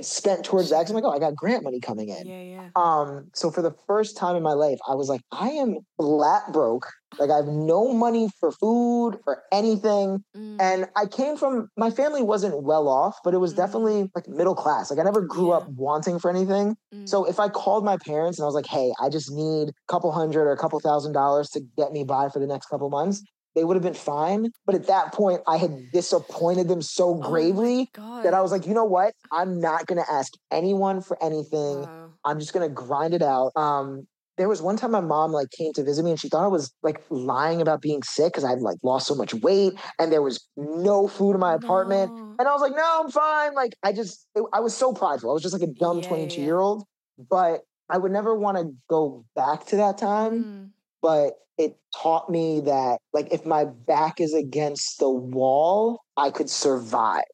spent 0.05 0.45
towards 0.45 0.71
that. 0.71 0.81
'cause 0.83 0.91
I'm 0.91 0.95
like, 0.97 1.05
oh, 1.05 1.11
I 1.11 1.19
got 1.19 1.35
grant 1.35 1.65
money 1.65 1.81
coming 1.81 2.09
in. 2.09 2.27
yeah, 2.27 2.43
yeah. 2.43 2.69
Um, 2.77 3.31
so 3.35 3.51
for 3.51 3.63
the 3.63 3.75
first 3.87 4.17
time 4.17 4.37
in 4.37 4.43
my 4.43 4.53
life, 4.53 4.79
I 4.89 4.95
was 4.95 5.09
like, 5.09 5.21
I 5.33 5.49
am 5.51 5.79
flat 5.99 6.53
broke. 6.53 6.87
Like 7.19 7.31
I 7.31 7.37
have 7.37 7.47
no 7.47 7.93
money 7.93 8.29
for 8.39 8.53
food 8.53 9.19
or 9.27 9.43
anything. 9.51 10.23
Mm. 10.37 10.61
And 10.61 10.87
I 10.95 11.07
came 11.07 11.37
from 11.37 11.69
my 11.77 11.91
family 11.91 12.23
wasn't 12.23 12.63
well 12.63 12.87
off, 12.89 13.17
but 13.25 13.33
it 13.33 13.39
was 13.39 13.55
Mhm. 13.55 13.57
definitely 13.57 14.11
like 14.15 14.29
middle 14.29 14.55
class. 14.55 14.91
Like 14.91 15.01
I 15.01 15.03
never 15.05 15.23
grew 15.23 15.49
Yeah. 15.49 15.57
up 15.57 15.69
wanting 15.71 16.19
for 16.19 16.29
anything. 16.31 16.77
Mm. 16.95 17.09
So 17.09 17.25
if 17.25 17.41
I 17.41 17.49
called 17.49 17.85
my 17.85 17.97
parents 17.97 18.39
and 18.39 18.45
I 18.45 18.47
was 18.47 18.55
like, 18.55 18.67
hey, 18.67 18.93
I 19.01 19.09
just 19.09 19.31
need 19.33 19.71
a 19.71 19.73
couple 19.89 20.13
hundred 20.13 20.43
or 20.43 20.53
a 20.53 20.57
couple 20.59 20.79
thousand 20.81 21.13
dollars 21.13 21.49
to 21.51 21.61
get 21.79 21.93
me 21.93 22.05
by 22.05 22.29
for 22.29 22.39
the 22.39 22.47
next 22.47 22.67
couple 22.67 22.91
months, 22.91 23.23
they 23.59 23.65
would 23.65 23.75
have 23.75 23.83
been 23.83 23.93
fine. 23.93 24.53
But 24.65 24.77
at 24.77 24.87
that 24.87 25.13
point, 25.13 25.41
I 25.49 25.57
had 25.57 25.91
disappointed 25.93 26.69
them 26.69 26.81
so 26.81 27.09
Oh 27.09 27.15
gravely 27.29 27.91
God. 27.93 28.25
that 28.25 28.33
I 28.35 28.41
was 28.41 28.53
like, 28.53 28.67
you 28.69 28.73
know 28.75 28.85
what? 28.85 29.15
I'm 29.33 29.61
not 29.61 29.87
gonna 29.87 30.05
ask 30.09 30.33
anyone 30.53 31.01
for 31.01 31.21
anything. 31.23 31.83
Wow. 31.83 32.13
I'm 32.25 32.39
just 32.39 32.53
gonna 32.53 32.69
grind 32.69 33.15
it 33.15 33.23
out. 33.23 33.51
Um, 33.57 34.07
there 34.37 34.49
was 34.49 34.63
one 34.63 34.77
time 34.77 34.93
my 34.93 35.01
mom 35.01 35.33
like 35.33 35.51
came 35.51 35.73
to 35.73 35.83
visit 35.83 36.05
me 36.05 36.13
and 36.13 36.21
she 36.21 36.29
thought 36.29 36.45
I 36.45 36.49
was 36.49 36.73
like 36.85 37.03
lying 37.11 37.61
about 37.61 37.83
being 37.83 38.05
sick 38.05 38.33
because 38.33 38.45
I'd 38.45 38.61
like 38.61 38.79
lost 38.85 39.09
so 39.09 39.17
much 39.17 39.35
weight 39.35 39.73
and 39.99 40.13
there 40.13 40.23
was 40.23 40.47
no 40.57 41.09
food 41.09 41.33
in 41.35 41.41
my 41.41 41.55
apartment. 41.55 42.13
No. 42.15 42.37
And 42.39 42.47
I 42.47 42.53
was 42.53 42.61
like, 42.61 42.77
no, 42.77 43.01
I'm 43.03 43.11
fine. 43.11 43.55
Like 43.55 43.75
I 43.83 43.91
just 43.93 44.29
it, 44.37 44.45
I 44.53 44.61
was 44.61 44.77
so 44.77 44.93
prideful. 44.93 45.31
I 45.31 45.33
was 45.33 45.43
just 45.43 45.55
like 45.59 45.69
a 45.69 45.73
dumb 45.73 45.97
Yeah, 45.97 46.03
yeah, 46.05 46.09
22 46.11 46.41
yeah. 46.41 46.47
year 46.47 46.59
old. 46.61 46.85
But 47.19 47.63
I 47.91 47.99
would 47.99 48.13
never 48.13 48.37
want 48.37 48.59
to 48.59 48.73
go 48.89 49.25
back 49.35 49.67
to 49.67 49.77
that 49.77 49.99
time. 49.99 50.45
Mm. 50.45 50.71
But 51.03 51.35
it 51.59 51.77
taught 51.95 52.31
me 52.31 52.61
that 52.61 52.99
like 53.13 53.33
if 53.33 53.45
my 53.45 53.65
back 53.65 54.21
is 54.21 54.35
against 54.35 54.99
the 54.99 55.11
wall, 55.11 56.01
I 56.17 56.31
could 56.31 56.49
survive. 56.51 57.25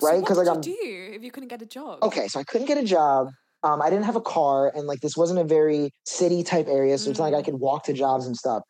So 0.00 0.08
Right? 0.08 0.20
Because 0.20 0.38
like, 0.38 0.46
you 0.46 0.52
I'm- 0.52 0.60
do 0.60 1.12
if 1.14 1.22
you 1.22 1.30
couldn't 1.30 1.48
get 1.48 1.62
a 1.62 1.66
job? 1.66 2.02
Okay, 2.02 2.28
so 2.28 2.38
I 2.40 2.44
couldn't 2.44 2.66
get 2.66 2.78
a 2.78 2.84
job. 2.84 3.28
Um, 3.62 3.80
I 3.82 3.88
didn't 3.90 4.04
have 4.04 4.16
a 4.16 4.20
car, 4.20 4.70
and 4.74 4.86
like 4.86 5.00
this 5.00 5.16
wasn't 5.16 5.40
a 5.40 5.44
very 5.44 5.90
city 6.04 6.42
type 6.44 6.68
area, 6.68 6.96
so 6.98 7.10
it's 7.10 7.18
not 7.18 7.32
like 7.32 7.34
I 7.34 7.42
Mm. 7.42 7.46
could 7.46 7.60
walk 7.60 7.84
to 7.84 7.92
jobs 7.92 8.26
and 8.26 8.36
stuff. 8.36 8.62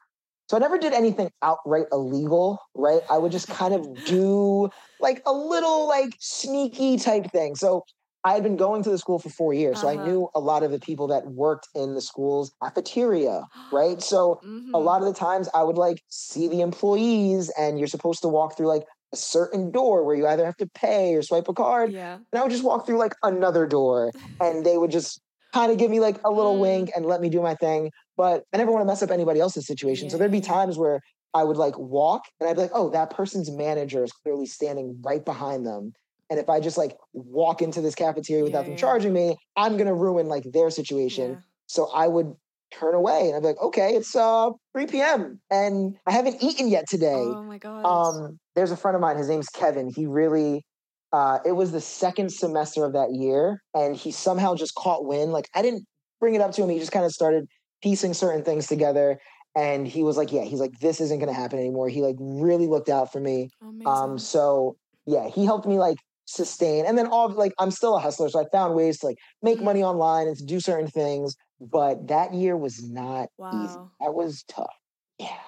So 0.49 0.57
I 0.57 0.61
never 0.61 0.79
did 0.79 0.93
anything 0.93 1.29
outright 1.43 1.87
illegal, 1.91 2.61
right? 2.75 3.03
I 3.11 3.19
would 3.19 3.33
just 3.33 3.49
kind 3.49 3.75
of 3.75 4.05
do 4.05 4.71
like 5.01 5.21
a 5.27 5.33
little 5.33 5.89
like 5.89 6.11
sneaky 6.21 6.99
type 6.99 7.31
thing. 7.33 7.57
So 7.57 7.83
I 8.27 8.35
had 8.35 8.43
been 8.43 8.57
going 8.57 8.83
to 8.83 8.91
the 8.91 8.99
school 8.99 9.19
for 9.19 9.31
four 9.31 9.55
years, 9.55 9.81
so 9.81 9.89
I 9.89 9.97
Uh-huh. 9.97 9.97
knew 9.97 10.29
a 10.35 10.41
lot 10.41 10.63
of 10.65 10.73
the 10.73 10.81
people 10.81 11.07
that 11.09 11.27
worked 11.29 11.69
in 11.75 11.95
the 11.95 12.03
school's 12.03 12.53
cafeteria, 12.63 13.45
right? 13.71 14.03
So 14.03 14.41
a 14.75 14.81
Mhm. 14.81 14.81
lot 14.81 15.01
of 15.01 15.09
the 15.09 15.15
times 15.19 15.49
I 15.55 15.63
would 15.63 15.79
like 15.79 16.03
see 16.11 16.49
the 16.49 16.61
employees, 16.61 17.51
and 17.59 17.79
you're 17.79 17.89
supposed 17.89 18.23
to 18.23 18.29
walk 18.29 18.57
through 18.57 18.69
like 18.69 18.85
a 19.15 19.17
certain 19.17 19.71
door 19.71 20.05
where 20.05 20.17
you 20.17 20.27
either 20.27 20.45
have 20.45 20.57
to 20.59 20.69
pay 20.75 21.15
or 21.15 21.23
swipe 21.23 21.49
a 21.49 21.55
card. 21.55 21.93
Yeah. 21.93 22.21
And 22.33 22.41
I 22.41 22.43
would 22.43 22.51
just 22.53 22.65
walk 22.65 22.87
through 22.87 22.99
like 22.99 23.15
another 23.23 23.67
door 23.67 24.13
and 24.41 24.67
they 24.67 24.77
would 24.79 24.91
just 24.91 25.21
kind 25.55 25.73
of 25.73 25.79
give 25.79 25.91
me 25.91 26.01
like 26.01 26.19
a 26.25 26.31
little 26.31 26.59
Mm. 26.59 26.61
wink 26.61 26.91
and 26.97 27.07
let 27.07 27.21
me 27.21 27.29
do 27.31 27.41
my 27.41 27.55
thing. 27.55 27.91
But 28.17 28.45
I 28.53 28.57
never 28.59 28.73
want 28.73 28.83
to 28.83 28.87
mess 28.87 29.03
up 29.03 29.11
anybody 29.11 29.41
else's 29.41 29.67
situation. 29.67 30.11
so 30.11 30.19
there'd 30.19 30.33
be 30.33 30.41
times 30.41 30.77
where 30.77 31.01
I 31.35 31.45
would 31.45 31.57
like 31.57 31.79
walk 31.79 32.23
and 32.41 32.49
I'd 32.49 32.57
be 32.57 32.63
like, 32.63 32.71
oh, 32.75 32.91
that 32.91 33.11
person's 33.11 33.51
manager 33.51 34.03
is 34.05 34.13
clearly 34.13 34.47
standing 34.47 35.01
right 35.05 35.25
behind 35.25 35.67
them. 35.67 35.93
And 36.31 36.41
if 36.41 36.49
I 36.49 36.61
just 36.61 36.77
like 36.77 36.97
walk 37.13 37.63
into 37.63 37.81
this 37.81 37.95
cafeteria 37.95 38.45
without 38.45 38.61
Yeah, 38.61 38.65
them 38.65 38.73
yeah. 38.73 38.81
charging 38.81 39.13
me, 39.13 39.37
I'm 39.57 39.77
gonna 39.77 39.95
ruin 39.95 40.27
like 40.29 40.45
their 40.53 40.71
situation. 40.71 41.33
Yeah. 41.33 41.37
So 41.67 41.91
I 41.93 42.09
would 42.09 42.35
turn 42.73 42.95
away 42.95 43.29
and 43.29 43.37
I'd 43.37 43.43
be 43.43 43.49
like, 43.49 43.61
okay, 43.63 43.95
it's 43.95 44.15
uh 44.17 44.51
3 44.73 44.87
p.m. 44.87 45.41
and 45.51 45.97
I 46.07 46.13
haven't 46.13 46.43
eaten 46.43 46.69
yet 46.69 46.85
today. 46.89 47.33
Oh 47.37 47.43
my 47.45 47.59
god. 47.59 47.85
Um, 47.85 48.39
there's 48.55 48.71
a 48.73 48.77
friend 48.77 48.95
of 48.95 49.01
mine. 49.01 49.17
His 49.17 49.29
name's 49.29 49.49
Kevin. 49.49 49.91
He 49.95 50.07
really, 50.07 50.65
uh, 51.13 51.39
it 51.45 51.53
was 51.53 51.73
the 51.73 51.81
second 51.81 52.33
semester 52.33 52.85
of 52.85 52.93
that 52.95 53.13
year, 53.15 53.63
and 53.75 53.95
he 53.97 54.11
somehow 54.11 54.55
just 54.55 54.75
caught 54.75 55.05
wind. 55.07 55.33
Like 55.33 55.49
I 55.55 55.63
didn't 55.63 55.85
bring 56.21 56.35
it 56.35 56.41
up 56.41 56.53
to 56.53 56.63
him. 56.63 56.71
He 56.71 56.79
just 56.79 56.93
kind 56.93 57.05
of 57.05 57.13
started 57.13 57.47
piecing 57.83 58.15
certain 58.15 58.43
things 58.43 58.67
together, 58.67 59.19
and 59.55 59.87
he 59.87 60.03
was 60.03 60.17
like, 60.17 60.33
"Yeah." 60.33 60.43
He's 60.45 60.61
like, 60.61 60.79
"This 60.81 61.01
isn't 61.01 61.19
going 61.19 61.29
to 61.33 61.39
happen 61.41 61.59
anymore." 61.59 61.89
He 61.89 62.03
like 62.03 62.17
really 62.19 62.67
looked 62.67 62.89
out 62.89 63.13
for 63.13 63.21
me. 63.21 63.51
Amazing. 63.63 63.87
Um, 63.87 64.19
so 64.19 64.77
yeah, 65.07 65.29
he 65.29 65.45
helped 65.45 65.67
me 65.67 65.79
like 65.79 65.99
sustain, 66.27 66.87
and 66.87 66.99
then 66.99 67.07
all 67.09 67.29
like 67.31 67.53
I'm 67.59 67.71
still 67.71 67.97
a 67.97 68.01
hustler, 68.01 68.29
so 68.29 68.41
I 68.41 68.45
found 68.53 68.75
ways 68.75 68.99
to 69.01 69.07
like 69.07 69.17
make 69.43 69.61
Mhm. 69.61 69.65
money 69.65 69.83
online 69.83 70.29
and 70.29 70.37
to 70.37 70.45
do 70.45 70.61
certain 70.61 70.89
things. 70.89 71.35
But 71.61 72.09
that 72.09 72.35
year 72.35 72.57
was 72.57 72.83
not 72.89 73.29
easy. 73.51 73.81
That 74.01 74.15
was 74.15 74.45
tough. 74.49 74.75
Yeah, 75.19 75.39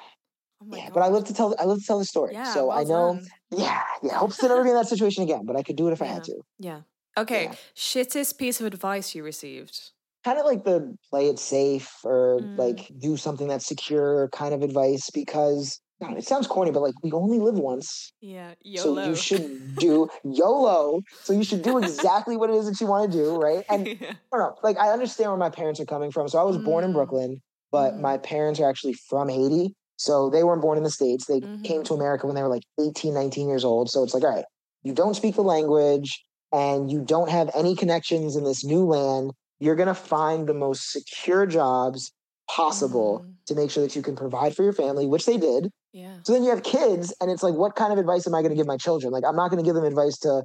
oh 0.60 0.66
yeah. 0.76 0.86
god. 0.86 0.94
But 0.94 1.02
I 1.02 1.08
love 1.08 1.24
to 1.26 1.34
tell. 1.34 1.54
I 1.58 1.64
love 1.64 1.78
to 1.80 1.84
tell 1.84 1.98
the 1.98 2.04
story. 2.04 2.34
Yeah. 2.34 2.44
so 2.44 2.68
well 2.68 2.78
I 2.78 2.84
know. 2.84 3.14
done. 3.14 3.26
Yeah, 3.50 3.84
yeah. 4.02 4.18
Hopes 4.18 4.38
to 4.38 4.48
never 4.48 4.62
be 4.64 4.70
in 4.70 4.76
that 4.76 4.88
situation 4.88 5.22
again, 5.22 5.46
but 5.46 5.56
I 5.56 5.62
could 5.62 5.76
do 5.76 5.88
it 5.88 5.92
if 5.92 6.02
I 6.02 6.06
had 6.06 6.24
to. 6.24 6.42
Yeah. 6.58 6.82
Okay. 7.16 7.44
Yeah. 7.44 7.54
Shittest 7.74 8.38
piece 8.38 8.60
of 8.60 8.66
advice 8.66 9.14
you 9.14 9.22
received. 9.24 9.92
Kind 10.24 10.38
of 10.38 10.46
like 10.46 10.64
the 10.64 10.96
play 11.10 11.28
it 11.28 11.38
safe 11.38 11.90
or 12.04 12.40
Mm. 12.40 12.56
like 12.56 12.90
do 12.98 13.16
something 13.16 13.48
that's 13.48 13.66
secure 13.66 14.28
kind 14.32 14.52
of 14.52 14.62
advice 14.62 15.10
because 15.10 15.80
I 16.02 16.12
it 16.14 16.24
sounds 16.24 16.46
corny, 16.46 16.70
but 16.70 16.80
like 16.80 16.94
we 17.02 17.12
only 17.12 17.38
live 17.38 17.58
once. 17.58 18.12
Yeah. 18.20 18.54
YOLO. 18.62 18.94
So 18.94 19.08
you 19.10 19.16
should 19.16 19.76
do 19.76 20.08
YOLO. 20.24 21.00
So 21.24 21.32
you 21.32 21.44
should 21.44 21.62
do 21.62 21.78
exactly 21.78 22.36
what 22.36 22.50
it 22.50 22.56
is 22.56 22.66
that 22.66 22.80
you 22.80 22.86
want 22.86 23.10
to 23.10 23.16
do, 23.18 23.34
right? 23.36 23.64
And 23.68 23.86
yeah. 24.00 24.12
I 24.32 24.36
don't 24.36 24.40
know, 24.40 24.54
like 24.62 24.76
I 24.78 24.90
understand 24.90 25.30
where 25.30 25.38
my 25.38 25.50
parents 25.50 25.80
are 25.80 25.86
coming 25.86 26.10
from. 26.10 26.28
So 26.28 26.38
I 26.38 26.42
was 26.42 26.58
born 26.58 26.84
in 26.84 26.90
Mm. 26.90 26.94
Brooklyn, 26.94 27.40
but 27.72 27.94
Mhm. 27.94 28.00
my 28.00 28.18
parents 28.18 28.60
are 28.60 28.68
actually 28.68 28.94
from 28.94 29.28
Haiti. 29.28 29.74
So 29.96 30.30
they 30.30 30.44
weren't 30.44 30.62
born 30.62 30.78
in 30.78 30.84
the 30.84 30.90
States. 30.90 31.26
They 31.26 31.40
came 31.64 31.80
Mhm. 31.80 31.84
to 31.86 31.94
America 31.94 32.26
when 32.26 32.36
they 32.36 32.42
were 32.42 32.48
like 32.48 32.62
18, 32.80 33.14
19 33.14 33.48
years 33.48 33.64
old. 33.64 33.90
So 33.90 34.02
it's 34.04 34.14
like, 34.14 34.22
all 34.22 34.30
right, 34.34 34.44
you 34.82 34.92
don't 34.94 35.14
speak 35.14 35.34
the 35.34 35.42
language 35.42 36.24
and 36.52 36.90
you 36.90 37.02
don't 37.04 37.30
have 37.30 37.50
any 37.54 37.74
connections 37.74 38.36
in 38.36 38.44
this 38.44 38.64
new 38.64 38.84
land. 38.84 39.32
You're 39.58 39.74
going 39.74 39.88
to 39.88 39.94
find 39.94 40.46
the 40.48 40.54
most 40.54 40.92
secure 40.92 41.46
jobs 41.46 42.12
possible 42.48 43.24
Mhm. 43.24 43.34
to 43.46 43.54
make 43.56 43.70
sure 43.70 43.82
that 43.82 43.96
you 43.96 44.02
can 44.02 44.14
provide 44.14 44.54
for 44.54 44.62
your 44.62 44.72
family, 44.72 45.06
which 45.06 45.26
they 45.26 45.36
did. 45.36 45.70
Yeah. 45.92 46.18
So 46.24 46.32
then 46.32 46.42
you 46.44 46.50
have 46.50 46.62
kids, 46.62 47.14
and 47.20 47.30
it's 47.30 47.42
like, 47.42 47.54
what 47.54 47.74
kind 47.76 47.92
of 47.92 47.98
advice 47.98 48.26
am 48.26 48.34
I 48.34 48.42
going 48.42 48.50
to 48.50 48.56
give 48.56 48.66
my 48.66 48.76
children? 48.76 49.12
Like, 49.12 49.24
I'm 49.26 49.36
not 49.36 49.50
going 49.50 49.62
to 49.62 49.66
give 49.66 49.74
them 49.74 49.84
advice 49.84 50.18
to 50.18 50.42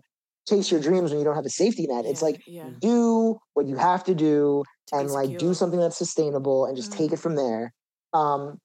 chase 0.48 0.72
your 0.72 0.80
dreams 0.82 1.12
when 1.12 1.20
you 1.20 1.26
don't 1.26 1.36
have 1.36 1.46
a 1.46 1.50
safety 1.50 1.86
net. 1.88 2.06
It's 2.06 2.22
like, 2.22 2.42
yeah. 2.48 2.70
do 2.80 3.38
what 3.54 3.66
you 3.68 3.76
have 3.78 4.04
to 4.06 4.16
do 4.16 4.64
To 4.88 4.98
and 4.98 5.10
like 5.10 5.38
do 5.38 5.54
something 5.54 5.80
that's 5.80 5.98
sustainable 5.98 6.66
and 6.66 6.76
just 6.76 6.92
take 6.92 7.12
Mm. 7.12 7.14
it 7.14 7.20
from 7.20 7.36
there. 7.36 7.74
Um, 8.14 8.58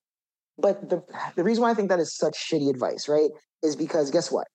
but 0.56 0.88
the 0.90 1.02
the 1.36 1.44
reason 1.44 1.62
why 1.62 1.70
I 1.70 1.74
think 1.74 1.88
that 1.88 2.00
is 2.00 2.16
such 2.16 2.36
shitty 2.36 2.68
advice, 2.68 3.08
right, 3.08 3.30
is 3.62 3.76
because 3.76 4.10
guess 4.10 4.30
what? 4.32 4.46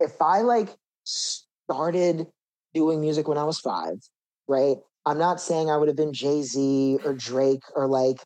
If 0.00 0.20
I 0.20 0.42
like 0.42 0.68
started 1.04 2.26
doing 2.74 3.00
music 3.00 3.26
when 3.28 3.38
I 3.38 3.44
was 3.44 3.58
five, 3.60 3.96
right? 4.48 4.76
I'm 5.06 5.18
not 5.18 5.40
saying 5.40 5.70
I 5.70 5.76
would 5.76 5.88
have 5.88 5.96
been 5.96 6.12
Jay 6.12 6.42
Z 6.42 6.98
or 7.04 7.14
Drake 7.14 7.62
or 7.74 7.86
like 7.88 8.16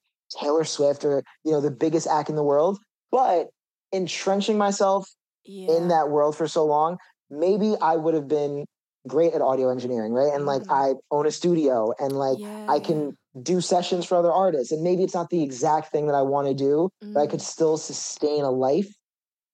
Taylor 0.41 0.65
Swift 0.65 1.05
or 1.05 1.23
you 1.45 1.53
know 1.53 1.61
the 1.61 1.71
biggest 1.71 2.07
act 2.09 2.31
in 2.31 2.37
the 2.37 2.43
world, 2.45 2.79
but 3.11 3.49
entrenching 3.93 4.59
myself 4.59 5.09
Yeah. 5.45 5.77
in 5.77 5.89
that 5.89 6.11
world 6.11 6.37
for 6.37 6.47
so 6.47 6.65
long, 6.65 6.99
maybe 7.31 7.75
I 7.81 7.97
would 7.97 8.15
have 8.15 8.29
been 8.29 8.67
great 9.09 9.33
at 9.33 9.41
audio 9.41 9.71
engineering, 9.71 10.13
right? 10.13 10.33
And 10.33 10.45
like 10.47 10.63
Mhm. 10.63 10.71
I 10.71 10.95
own 11.11 11.27
a 11.27 11.31
studio 11.31 11.93
and 11.99 12.13
like 12.13 12.39
yeah, 12.39 12.67
I 12.69 12.81
can 12.81 13.17
do 13.43 13.61
sessions 13.61 14.05
for 14.07 14.17
other 14.17 14.33
artists. 14.33 14.73
And 14.73 14.83
maybe 14.83 15.03
it's 15.05 15.15
not 15.15 15.31
the 15.31 15.43
exact 15.43 15.91
thing 15.93 16.07
that 16.07 16.15
I 16.15 16.23
want 16.23 16.49
to 16.49 16.55
do, 16.55 16.91
yeah. 17.01 17.09
but 17.15 17.21
I 17.23 17.27
could 17.27 17.41
still 17.41 17.77
sustain 17.79 18.45
a 18.45 18.51
life 18.51 18.89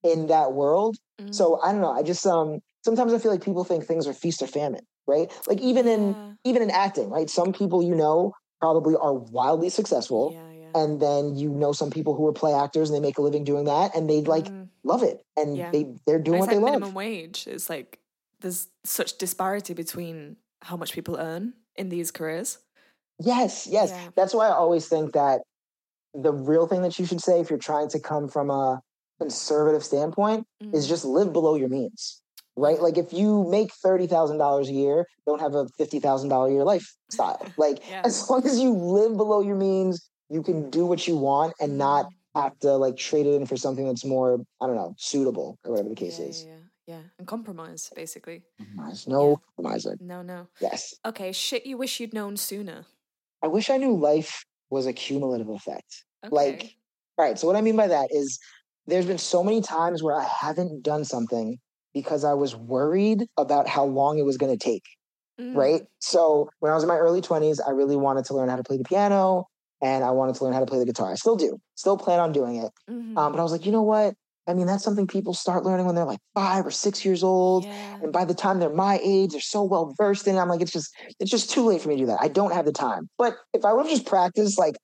in 0.03 0.27
that 0.27 0.53
world. 0.53 0.97
Mm, 1.19 1.33
So 1.33 1.59
I 1.61 1.71
don't 1.71 1.81
know. 1.81 1.91
I 1.91 2.03
just 2.03 2.25
um 2.25 2.59
sometimes 2.83 3.13
I 3.13 3.19
feel 3.19 3.31
like 3.31 3.43
people 3.43 3.63
think 3.63 3.85
things 3.85 4.07
are 4.07 4.13
feast 4.13 4.41
or 4.41 4.47
famine, 4.47 4.85
right? 5.07 5.31
Like 5.47 5.59
even 5.61 5.87
in 5.87 6.15
even 6.43 6.61
in 6.61 6.71
acting, 6.71 7.09
right? 7.09 7.29
Some 7.29 7.53
people 7.53 7.81
you 7.83 7.95
know 7.95 8.33
probably 8.59 8.95
are 8.95 9.13
wildly 9.13 9.69
successful. 9.69 10.33
yeah, 10.33 10.51
yeah. 10.73 10.81
And 10.81 10.99
then 11.01 11.35
you 11.35 11.49
know 11.49 11.71
some 11.73 11.89
people 11.91 12.15
who 12.15 12.25
are 12.27 12.33
play 12.33 12.53
actors 12.53 12.89
and 12.89 12.95
they 12.95 13.01
make 13.07 13.17
a 13.17 13.21
living 13.21 13.43
doing 13.43 13.65
that 13.65 13.95
and 13.95 14.09
they 14.09 14.21
like 14.21 14.45
Mm. 14.49 14.67
love 14.83 15.03
it 15.03 15.23
and 15.35 15.55
Yeah. 15.57 15.71
they 15.71 15.95
they're 16.05 16.19
doing 16.19 16.39
what 16.39 16.45
it's 16.49 16.53
they 16.53 16.59
like 16.61 16.71
love. 16.73 16.81
minimum 16.81 16.93
wage. 16.95 17.47
is 17.47 17.69
like 17.69 17.99
there's 18.41 18.67
such 18.83 19.17
disparity 19.17 19.73
between 19.73 20.37
how 20.61 20.77
much 20.77 20.93
people 20.93 21.15
earn 21.17 21.53
in 21.75 21.89
these 21.89 22.11
careers. 22.11 22.59
Yes, 23.19 23.65
yes. 23.67 23.89
Yeah. 23.89 24.09
That's 24.15 24.33
why 24.33 24.47
I 24.47 24.51
always 24.53 24.87
think 24.87 25.13
that 25.13 25.41
the 26.13 26.31
real 26.33 26.67
thing 26.67 26.81
that 26.83 26.97
you 26.99 27.05
should 27.05 27.21
say 27.21 27.39
if 27.39 27.49
you're 27.49 27.59
trying 27.59 27.89
to 27.89 27.99
come 27.99 28.27
from 28.27 28.49
a 28.49 28.81
conservative 29.19 29.83
standpoint 29.83 30.45
is 30.73 30.85
Mm. 30.85 30.89
just 30.89 31.05
live 31.05 31.33
below 31.33 31.55
your 31.55 31.69
means. 31.69 32.21
right? 32.59 32.81
Like 32.81 32.97
if 32.97 33.13
you 33.13 33.43
make 33.49 33.71
thirty 33.71 34.07
thousand 34.07 34.39
dollars 34.39 34.67
a 34.67 34.73
year, 34.73 35.05
don't 35.27 35.39
have 35.41 35.53
a 35.53 35.67
fifty 35.77 35.99
thousand 35.99 36.29
dollar 36.29 36.47
a 36.47 36.51
year 36.53 36.63
lifestyle. 36.63 37.39
Like 37.57 37.87
Yeah. 37.87 38.01
as 38.03 38.27
long 38.31 38.43
as 38.47 38.59
you 38.59 38.71
live 38.73 39.15
below 39.15 39.41
your 39.41 39.55
means, 39.55 40.09
you 40.29 40.43
can 40.43 40.69
do 40.69 40.85
what 40.85 41.07
you 41.07 41.17
want 41.17 41.53
and 41.59 41.77
not 41.77 42.05
Mm. 42.05 42.41
have 42.43 42.59
to 42.59 42.75
like 42.75 42.97
trade 42.97 43.25
it 43.25 43.33
in 43.33 43.45
for 43.45 43.57
something 43.57 43.87
that's 43.87 44.05
more, 44.05 44.39
I 44.61 44.67
don't 44.67 44.75
know, 44.75 44.93
suitable 44.97 45.57
or 45.63 45.71
whatever 45.71 45.89
the 45.89 45.95
case 45.95 46.19
yeah, 46.19 46.25
is. 46.25 46.43
Yeah, 46.45 46.51
yeah, 46.87 46.95
yeah. 46.95 47.01
And 47.17 47.27
compromise, 47.27 47.91
basically. 47.95 48.43
There's 48.75 49.07
no 49.07 49.37
compromiser. 49.37 49.97
No, 49.99 50.21
no. 50.21 50.47
Yes. 50.59 50.93
Okay, 51.05 51.31
shit 51.31 51.65
you 51.65 51.77
wish 51.77 51.99
you'd 51.99 52.13
known 52.13 52.37
sooner. 52.37 52.85
I 53.41 53.47
wish 53.47 53.69
I 53.69 53.77
knew 53.77 53.95
life 53.95 54.45
was 54.69 54.85
a 54.85 54.93
cumulative 54.93 55.49
effect. 55.49 56.05
Okay. 56.25 56.35
Like, 56.35 56.75
all 57.17 57.25
right, 57.25 57.39
so 57.39 57.47
what 57.47 57.55
I 57.55 57.61
mean 57.61 57.75
by 57.75 57.87
that 57.87 58.09
is 58.11 58.39
there's 58.85 59.05
been 59.05 59.17
so 59.17 59.43
many 59.43 59.61
times 59.61 60.03
where 60.03 60.15
I 60.19 60.23
haven't 60.23 60.83
done 60.83 61.03
something 61.05 61.57
because 61.93 62.23
I 62.23 62.33
was 62.33 62.55
worried 62.55 63.25
about 63.37 63.67
how 63.67 63.85
long 63.85 64.19
it 64.19 64.25
was 64.25 64.37
going 64.37 64.55
to 64.55 64.63
take, 64.63 64.83
right? 65.39 65.81
Mm, 65.81 65.87
So 65.99 66.49
when 66.59 66.71
I 66.71 66.75
was 66.75 66.83
in 66.83 66.87
my 66.89 66.97
early 66.97 67.21
20s, 67.21 67.59
I 67.65 67.71
really 67.71 67.95
wanted 67.95 68.25
to 68.25 68.35
learn 68.35 68.49
how 68.49 68.55
to 68.57 68.63
play 68.63 68.77
the 68.77 68.83
piano 68.83 69.47
and 69.81 70.03
I 70.03 70.11
wanted 70.11 70.35
to 70.35 70.43
learn 70.43 70.53
how 70.53 70.59
to 70.59 70.65
play 70.65 70.79
the 70.79 70.85
guitar. 70.85 71.11
I 71.11 71.15
still 71.15 71.35
do, 71.35 71.59
still 71.75 71.97
plan 71.97 72.19
on 72.19 72.31
doing 72.31 72.57
it. 72.57 72.71
mhm. 72.89 73.17
Um, 73.17 73.31
but 73.31 73.39
I 73.39 73.43
was 73.43 73.51
like, 73.51 73.65
you 73.65 73.71
know 73.71 73.83
what? 73.83 74.15
I 74.47 74.53
mean, 74.53 74.65
that's 74.65 74.83
something 74.83 75.07
people 75.07 75.33
start 75.33 75.65
learning 75.65 75.85
when 75.85 75.95
they're 75.95 76.05
like 76.05 76.21
five 76.33 76.65
or 76.65 76.71
six 76.71 77.03
years 77.03 77.21
old. 77.21 77.65
yeah. 77.65 77.97
And 78.01 78.13
by 78.13 78.23
the 78.23 78.33
time 78.33 78.59
they're 78.59 78.69
my 78.69 78.99
age, 79.03 79.31
they're 79.31 79.41
so 79.41 79.63
well 79.63 79.93
versed 79.97 80.25
in 80.25 80.35
it. 80.35 80.39
I'm 80.39 80.47
like, 80.47 80.61
it's 80.61 80.71
just, 80.71 80.95
it's 81.19 81.29
just 81.29 81.51
too 81.51 81.65
late 81.65 81.81
for 81.81 81.89
me 81.89 81.95
to 81.95 82.01
do 82.01 82.05
that. 82.07 82.19
I 82.21 82.29
don't 82.29 82.53
have 82.53 82.65
the 82.65 82.71
time. 82.71 83.09
But 83.17 83.35
if 83.53 83.65
I 83.65 83.73
would 83.73 83.85
have 83.85 83.91
just 83.91 84.05
practiced 84.05 84.57
like 84.57 84.77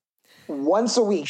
once 0.48 0.98
a 0.98 1.02
week 1.02 1.28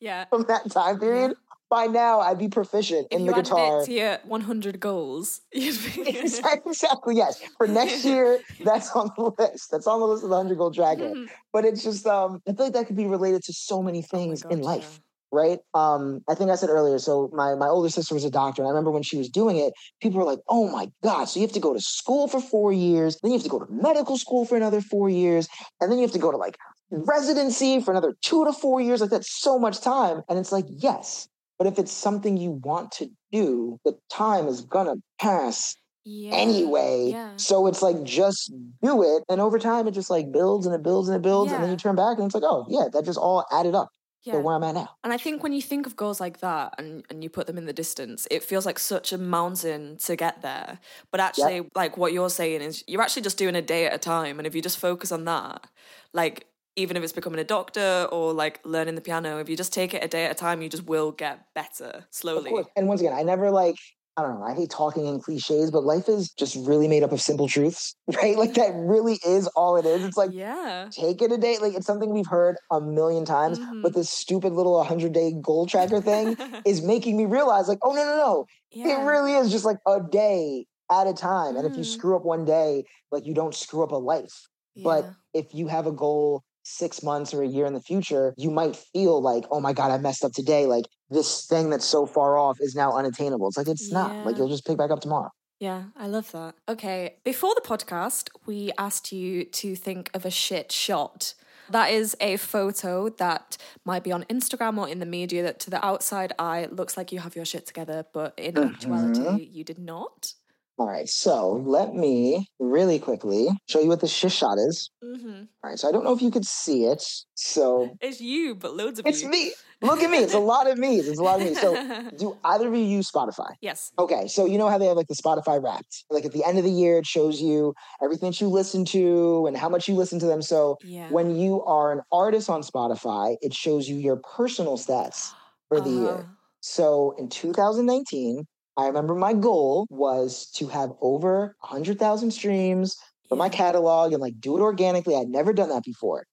yeah. 0.00 0.24
from 0.30 0.42
that 0.48 0.70
time 0.70 0.98
period, 0.98 1.36
by 1.68 1.86
now 1.86 2.20
I'd 2.20 2.38
be 2.38 2.48
proficient 2.48 3.08
If 3.10 3.18
in 3.20 3.26
the 3.26 3.32
guitar. 3.32 3.82
it 3.82 3.86
to 3.86 3.92
your 3.92 4.18
100 4.24 4.80
goals, 4.80 5.40
exactly, 5.52 6.10
exactly, 6.70 7.16
yes. 7.16 7.40
For 7.58 7.66
next 7.66 8.04
year, 8.04 8.40
that's 8.64 8.90
on 8.92 9.10
the 9.16 9.32
list. 9.38 9.70
That's 9.70 9.86
on 9.86 10.00
the 10.00 10.06
list 10.06 10.22
of 10.24 10.30
the 10.30 10.36
100 10.36 10.58
goal 10.58 10.72
tracker. 10.72 11.02
Mhm. 11.14 11.28
But 11.52 11.64
it's 11.64 11.82
just, 11.82 12.06
um, 12.06 12.40
I 12.48 12.52
feel 12.52 12.66
like 12.66 12.74
that 12.74 12.86
could 12.86 12.96
be 12.96 13.06
related 13.06 13.42
to 13.44 13.52
so 13.52 13.82
many 13.82 14.00
Oh 14.00 14.06
things 14.10 14.42
God, 14.42 14.52
in 14.52 14.58
yeah. 14.60 14.64
life. 14.66 15.00
right? 15.32 15.58
Um, 15.74 16.20
I 16.28 16.34
think 16.36 16.50
I 16.50 16.54
said 16.54 16.70
earlier. 16.70 16.98
So 17.00 17.28
my 17.32 17.54
my 17.56 17.66
older 17.66 17.88
sister 17.88 18.14
was 18.14 18.24
a 18.24 18.30
doctor, 18.30 18.62
and 18.62 18.68
I 18.68 18.70
remember 18.70 18.92
when 18.92 19.02
she 19.02 19.18
was 19.18 19.28
doing 19.28 19.56
it, 19.56 19.72
people 20.00 20.18
were 20.20 20.24
like, 20.24 20.38
"Oh 20.48 20.68
my 20.70 20.90
god!" 21.02 21.24
So 21.24 21.40
you 21.40 21.46
have 21.46 21.52
to 21.54 21.60
go 21.60 21.74
to 21.74 21.80
school 21.80 22.28
for 22.28 22.40
four 22.40 22.72
years, 22.72 23.18
then 23.20 23.32
you 23.32 23.36
have 23.38 23.42
to 23.44 23.48
go 23.50 23.58
to 23.58 23.66
medical 23.70 24.16
school 24.16 24.44
for 24.46 24.56
another 24.56 24.80
four 24.80 25.10
years, 25.10 25.48
and 25.80 25.90
then 25.90 25.98
you 25.98 26.04
have 26.04 26.12
to 26.12 26.18
go 26.20 26.30
to 26.30 26.36
like 26.36 26.56
residency 26.90 27.80
for 27.80 27.90
another 27.90 28.14
two 28.22 28.44
to 28.44 28.52
four 28.52 28.80
years. 28.80 29.00
Like 29.00 29.10
that's 29.10 29.30
so 29.40 29.58
much 29.58 29.80
time, 29.80 30.22
and 30.28 30.38
it's 30.38 30.52
like 30.52 30.64
yes, 30.68 31.28
but 31.58 31.66
if 31.66 31.78
it's 31.78 31.92
something 31.92 32.36
you 32.36 32.52
want 32.64 32.92
to 32.92 33.10
do, 33.32 33.78
the 33.84 33.98
time 34.10 34.46
is 34.48 34.60
gonna 34.62 34.94
pass 35.20 35.74
Yeah. 36.04 36.34
anyway. 36.36 37.10
Yeah. 37.10 37.36
So 37.36 37.66
it's 37.66 37.82
like 37.82 38.02
just 38.04 38.52
do 38.82 39.02
it, 39.02 39.24
and 39.28 39.40
over 39.40 39.58
time 39.58 39.88
it 39.88 39.92
just 39.92 40.10
like 40.10 40.30
builds 40.32 40.66
and 40.66 40.74
it 40.74 40.82
builds 40.82 41.08
and 41.08 41.16
it 41.16 41.22
builds, 41.22 41.52
and 41.52 41.62
then 41.62 41.70
you 41.70 41.76
turn 41.76 41.96
back 41.96 42.18
and 42.18 42.26
it's 42.26 42.34
like, 42.34 42.44
oh 42.44 42.66
yeah, 42.68 42.88
that 42.92 43.04
just 43.04 43.18
all 43.18 43.44
added 43.50 43.74
up 43.74 43.88
Yeah. 44.22 44.34
to 44.34 44.40
where 44.40 44.54
I'm 44.56 44.62
at 44.64 44.74
now. 44.74 44.88
And 45.04 45.12
I 45.12 45.18
think 45.18 45.42
when 45.42 45.52
you 45.52 45.62
think 45.62 45.86
of 45.86 45.94
goals 45.94 46.20
like 46.20 46.40
that 46.40 46.74
and, 46.78 47.04
and 47.10 47.22
you 47.22 47.30
put 47.30 47.46
them 47.46 47.58
in 47.58 47.66
the 47.66 47.72
distance, 47.72 48.26
it 48.30 48.42
feels 48.42 48.66
like 48.66 48.78
such 48.78 49.12
a 49.12 49.18
mountain 49.18 49.98
to 49.98 50.16
get 50.16 50.42
there. 50.42 50.78
But 51.12 51.20
actually, 51.20 51.68
like 51.74 51.96
what 51.96 52.12
you're 52.12 52.30
saying 52.30 52.60
is 52.60 52.82
you're 52.88 53.02
actually 53.02 53.22
just 53.22 53.38
doing 53.38 53.54
a 53.54 53.62
day 53.62 53.86
at 53.86 53.94
a 53.94 53.98
time. 53.98 54.38
And 54.38 54.46
if 54.46 54.54
you 54.54 54.62
just 54.62 54.78
focus 54.78 55.12
on 55.12 55.24
that, 55.26 55.66
like 56.12 56.46
even 56.76 56.96
if 56.96 57.02
it's 57.02 57.12
becoming 57.12 57.40
a 57.40 57.44
doctor 57.44 58.08
or 58.12 58.32
like 58.32 58.60
learning 58.64 58.94
the 58.94 59.00
piano, 59.00 59.38
if 59.38 59.48
you 59.48 59.56
just 59.56 59.72
take 59.72 59.94
it 59.94 60.04
a 60.04 60.08
day 60.08 60.26
at 60.26 60.30
a 60.32 60.34
time, 60.34 60.62
you 60.62 60.68
just 60.68 60.84
will 60.84 61.12
get 61.12 61.52
better 61.54 62.06
Of 62.34 62.44
slowly. 62.44 62.46
course. 62.46 62.66
And 62.76 62.88
once 62.88 63.00
again, 63.00 63.12
I 63.14 63.22
never 63.22 63.50
like, 63.50 63.76
I 64.16 64.22
don't 64.22 64.38
know, 64.38 64.46
I 64.46 64.54
hate 64.54 64.70
talking 64.70 65.06
in 65.06 65.20
cliches, 65.20 65.70
but 65.70 65.84
life 65.84 66.08
is 66.08 66.32
just 66.32 66.56
really 66.66 66.88
made 66.88 67.02
up 67.02 67.12
of 67.12 67.20
simple 67.20 67.48
truths, 67.48 67.94
right? 68.16 68.36
Like 68.36 68.54
that 68.54 68.72
really 68.74 69.18
is 69.26 69.46
all 69.48 69.76
it 69.76 69.86
is. 69.86 70.04
It's 70.04 70.16
like, 70.16 70.30
yeah. 70.30 70.92
take 70.92 71.22
it 71.22 71.32
a 71.32 71.38
day. 71.38 71.58
Like 71.58 71.74
it's 71.74 71.86
something 71.86 72.12
we've 72.12 72.26
heard 72.28 72.56
a 72.72 72.80
million 72.80 73.24
times, 73.24 73.58
Mhm. 73.58 73.82
but 73.82 73.94
this 73.94 74.10
stupid 74.10 74.52
little 74.54 74.76
100 74.78 75.12
day 75.12 75.34
goal 75.42 75.66
tracker 75.66 76.00
thing 76.02 76.36
is 76.66 76.82
making 76.82 77.16
me 77.16 77.26
realize, 77.26 77.68
like, 77.68 77.78
oh, 77.82 77.92
no, 77.94 78.04
no, 78.04 78.16
no. 78.16 78.46
yeah. 78.70 78.86
It 78.90 79.04
really 79.04 79.34
is 79.34 79.50
just 79.52 79.64
like 79.64 79.78
a 79.86 80.00
day 80.10 80.66
at 80.90 81.06
a 81.08 81.14
time. 81.14 81.56
And 81.56 81.66
if 81.66 81.76
you 81.76 81.84
Mhm. 81.84 81.84
screw 81.84 82.16
up 82.16 82.24
one 82.24 82.44
day, 82.44 82.84
like 83.12 83.26
you 83.26 83.34
don't 83.34 83.54
screw 83.54 83.82
up 83.84 83.92
a 83.92 83.96
life. 83.96 84.48
But 84.84 85.06
if 85.34 85.54
you 85.54 85.68
have 85.68 85.86
a 85.86 85.92
goal 85.92 86.44
six 86.66 87.02
months 87.02 87.32
or 87.32 87.42
a 87.42 87.46
year 87.48 87.64
in 87.66 87.74
the 87.74 87.80
future, 87.80 88.34
you 88.36 88.50
might 88.50 88.74
feel 88.76 89.20
like, 89.22 89.44
oh 89.50 89.60
my 89.60 89.72
God, 89.72 89.90
I 89.90 89.98
messed 89.98 90.24
up 90.24 90.32
today. 90.32 90.66
Like 90.66 90.84
this 91.10 91.46
thing 91.46 91.70
that's 91.70 91.84
so 91.84 92.06
far 92.06 92.36
off 92.38 92.58
is 92.60 92.74
now 92.74 92.96
unattainable. 92.96 93.48
It's 93.48 93.56
like, 93.56 93.68
it's 93.68 93.92
not. 93.92 94.24
Like 94.26 94.36
you'll 94.36 94.48
just 94.48 94.66
pick 94.66 94.76
back 94.76 94.90
up 94.90 95.00
tomorrow. 95.00 95.30
Yeah, 95.60 95.84
I 95.96 96.06
love 96.06 96.30
that. 96.32 96.54
Okay, 96.68 97.16
before 97.24 97.54
the 97.54 97.62
podcast, 97.62 98.28
we 98.44 98.72
asked 98.76 99.10
you 99.12 99.44
to 99.44 99.74
think 99.74 100.10
of 100.12 100.26
a 100.26 100.30
shit 100.30 100.70
shot. 100.72 101.32
That 101.70 101.90
is 101.90 102.14
a 102.20 102.36
photo 102.36 103.08
that 103.08 103.56
might 103.84 104.04
be 104.04 104.12
on 104.12 104.22
Instagram 104.24 104.78
or 104.78 104.88
in 104.88 104.98
the 105.00 105.06
media 105.06 105.42
that 105.44 105.58
to 105.60 105.70
the 105.70 105.84
outside 105.84 106.32
eye 106.38 106.68
looks 106.70 106.96
like 106.96 107.10
you 107.10 107.18
have 107.20 107.34
your 107.34 107.44
shit 107.44 107.66
together, 107.66 108.04
but 108.12 108.34
in 108.38 108.54
Mhm. 108.54 108.70
actuality, 108.74 109.44
you 109.50 109.64
did 109.64 109.78
not. 109.78 110.34
All 110.78 110.86
right. 110.86 111.08
So 111.08 111.52
let 111.64 111.94
me 111.94 112.46
really 112.58 112.98
quickly 112.98 113.48
show 113.66 113.80
you 113.80 113.88
what 113.88 114.00
the 114.00 114.08
shit 114.08 114.32
shot 114.32 114.58
is. 114.58 114.90
Mm-hmm. 115.02 115.44
All 115.64 115.70
right. 115.70 115.78
So 115.78 115.88
I 115.88 115.92
don't 115.92 116.04
know 116.04 116.12
if 116.12 116.20
you 116.20 116.30
could 116.30 116.44
see 116.44 116.84
it. 116.84 117.02
So 117.34 117.96
It's 118.00 118.20
you, 118.20 118.54
but 118.54 118.74
loads 118.74 118.98
of 118.98 119.06
it's 119.06 119.22
you. 119.22 119.30
me. 119.30 119.52
Look 119.80 120.02
at 120.02 120.10
me. 120.10 120.18
It's 120.18 120.34
a 120.34 120.38
lot 120.54 120.68
of 120.70 120.76
me. 120.76 120.98
It's 120.98 121.18
a 121.18 121.22
lot 121.22 121.40
of 121.40 121.46
me. 121.46 121.54
So 121.54 122.10
do 122.18 122.36
either 122.44 122.68
of 122.68 122.74
you 122.74 122.82
use 122.82 123.10
Spotify? 123.10 123.54
yes. 123.62 123.90
Okay, 123.98 124.26
so 124.28 124.44
you 124.44 124.58
know 124.58 124.68
how 124.68 124.76
they 124.76 124.84
have 124.86 124.96
like 124.98 125.06
the 125.06 125.14
Spotify 125.14 125.62
Wrapped. 125.62 126.04
Like 126.10 126.26
at 126.26 126.32
the 126.32 126.44
end 126.44 126.58
of 126.58 126.64
the 126.64 126.70
year, 126.70 126.98
it 126.98 127.06
shows 127.06 127.40
you 127.40 127.72
everything 128.02 128.28
that 128.30 128.40
you 128.42 128.48
listen 128.48 128.84
to 128.86 129.46
and 129.46 129.56
how 129.56 129.70
much 129.70 129.88
you 129.88 129.94
listen 129.94 130.18
to 130.18 130.26
them. 130.26 130.42
So 130.42 130.76
Yeah. 130.82 131.08
when 131.08 131.34
you 131.34 131.62
are 131.64 131.92
an 131.92 132.02
artist 132.12 132.50
on 132.50 132.60
Spotify, 132.62 133.36
it 133.40 133.54
shows 133.54 133.88
you 133.88 133.96
your 133.96 134.20
personal 134.36 134.76
stats 134.76 135.30
for 135.68 135.80
the 135.80 135.88
Uh-huh. 135.88 136.00
year. 136.04 136.28
So 136.60 137.14
in 137.18 137.30
2019, 137.30 138.44
I 138.76 138.86
remember 138.86 139.14
my 139.14 139.32
goal 139.34 139.86
was 139.90 140.50
to 140.56 140.68
have 140.68 140.92
over 141.00 141.56
100,000 141.60 142.30
streams 142.32 142.96
for 143.28 143.36
my 143.36 143.48
catalog 143.48 144.12
and 144.12 144.20
like 144.20 144.38
do 144.40 144.56
it 144.56 144.60
organically. 144.60 145.16
I'd 145.16 145.28
never 145.28 145.52
done 145.52 145.70
that 145.70 145.82
before. 145.84 146.24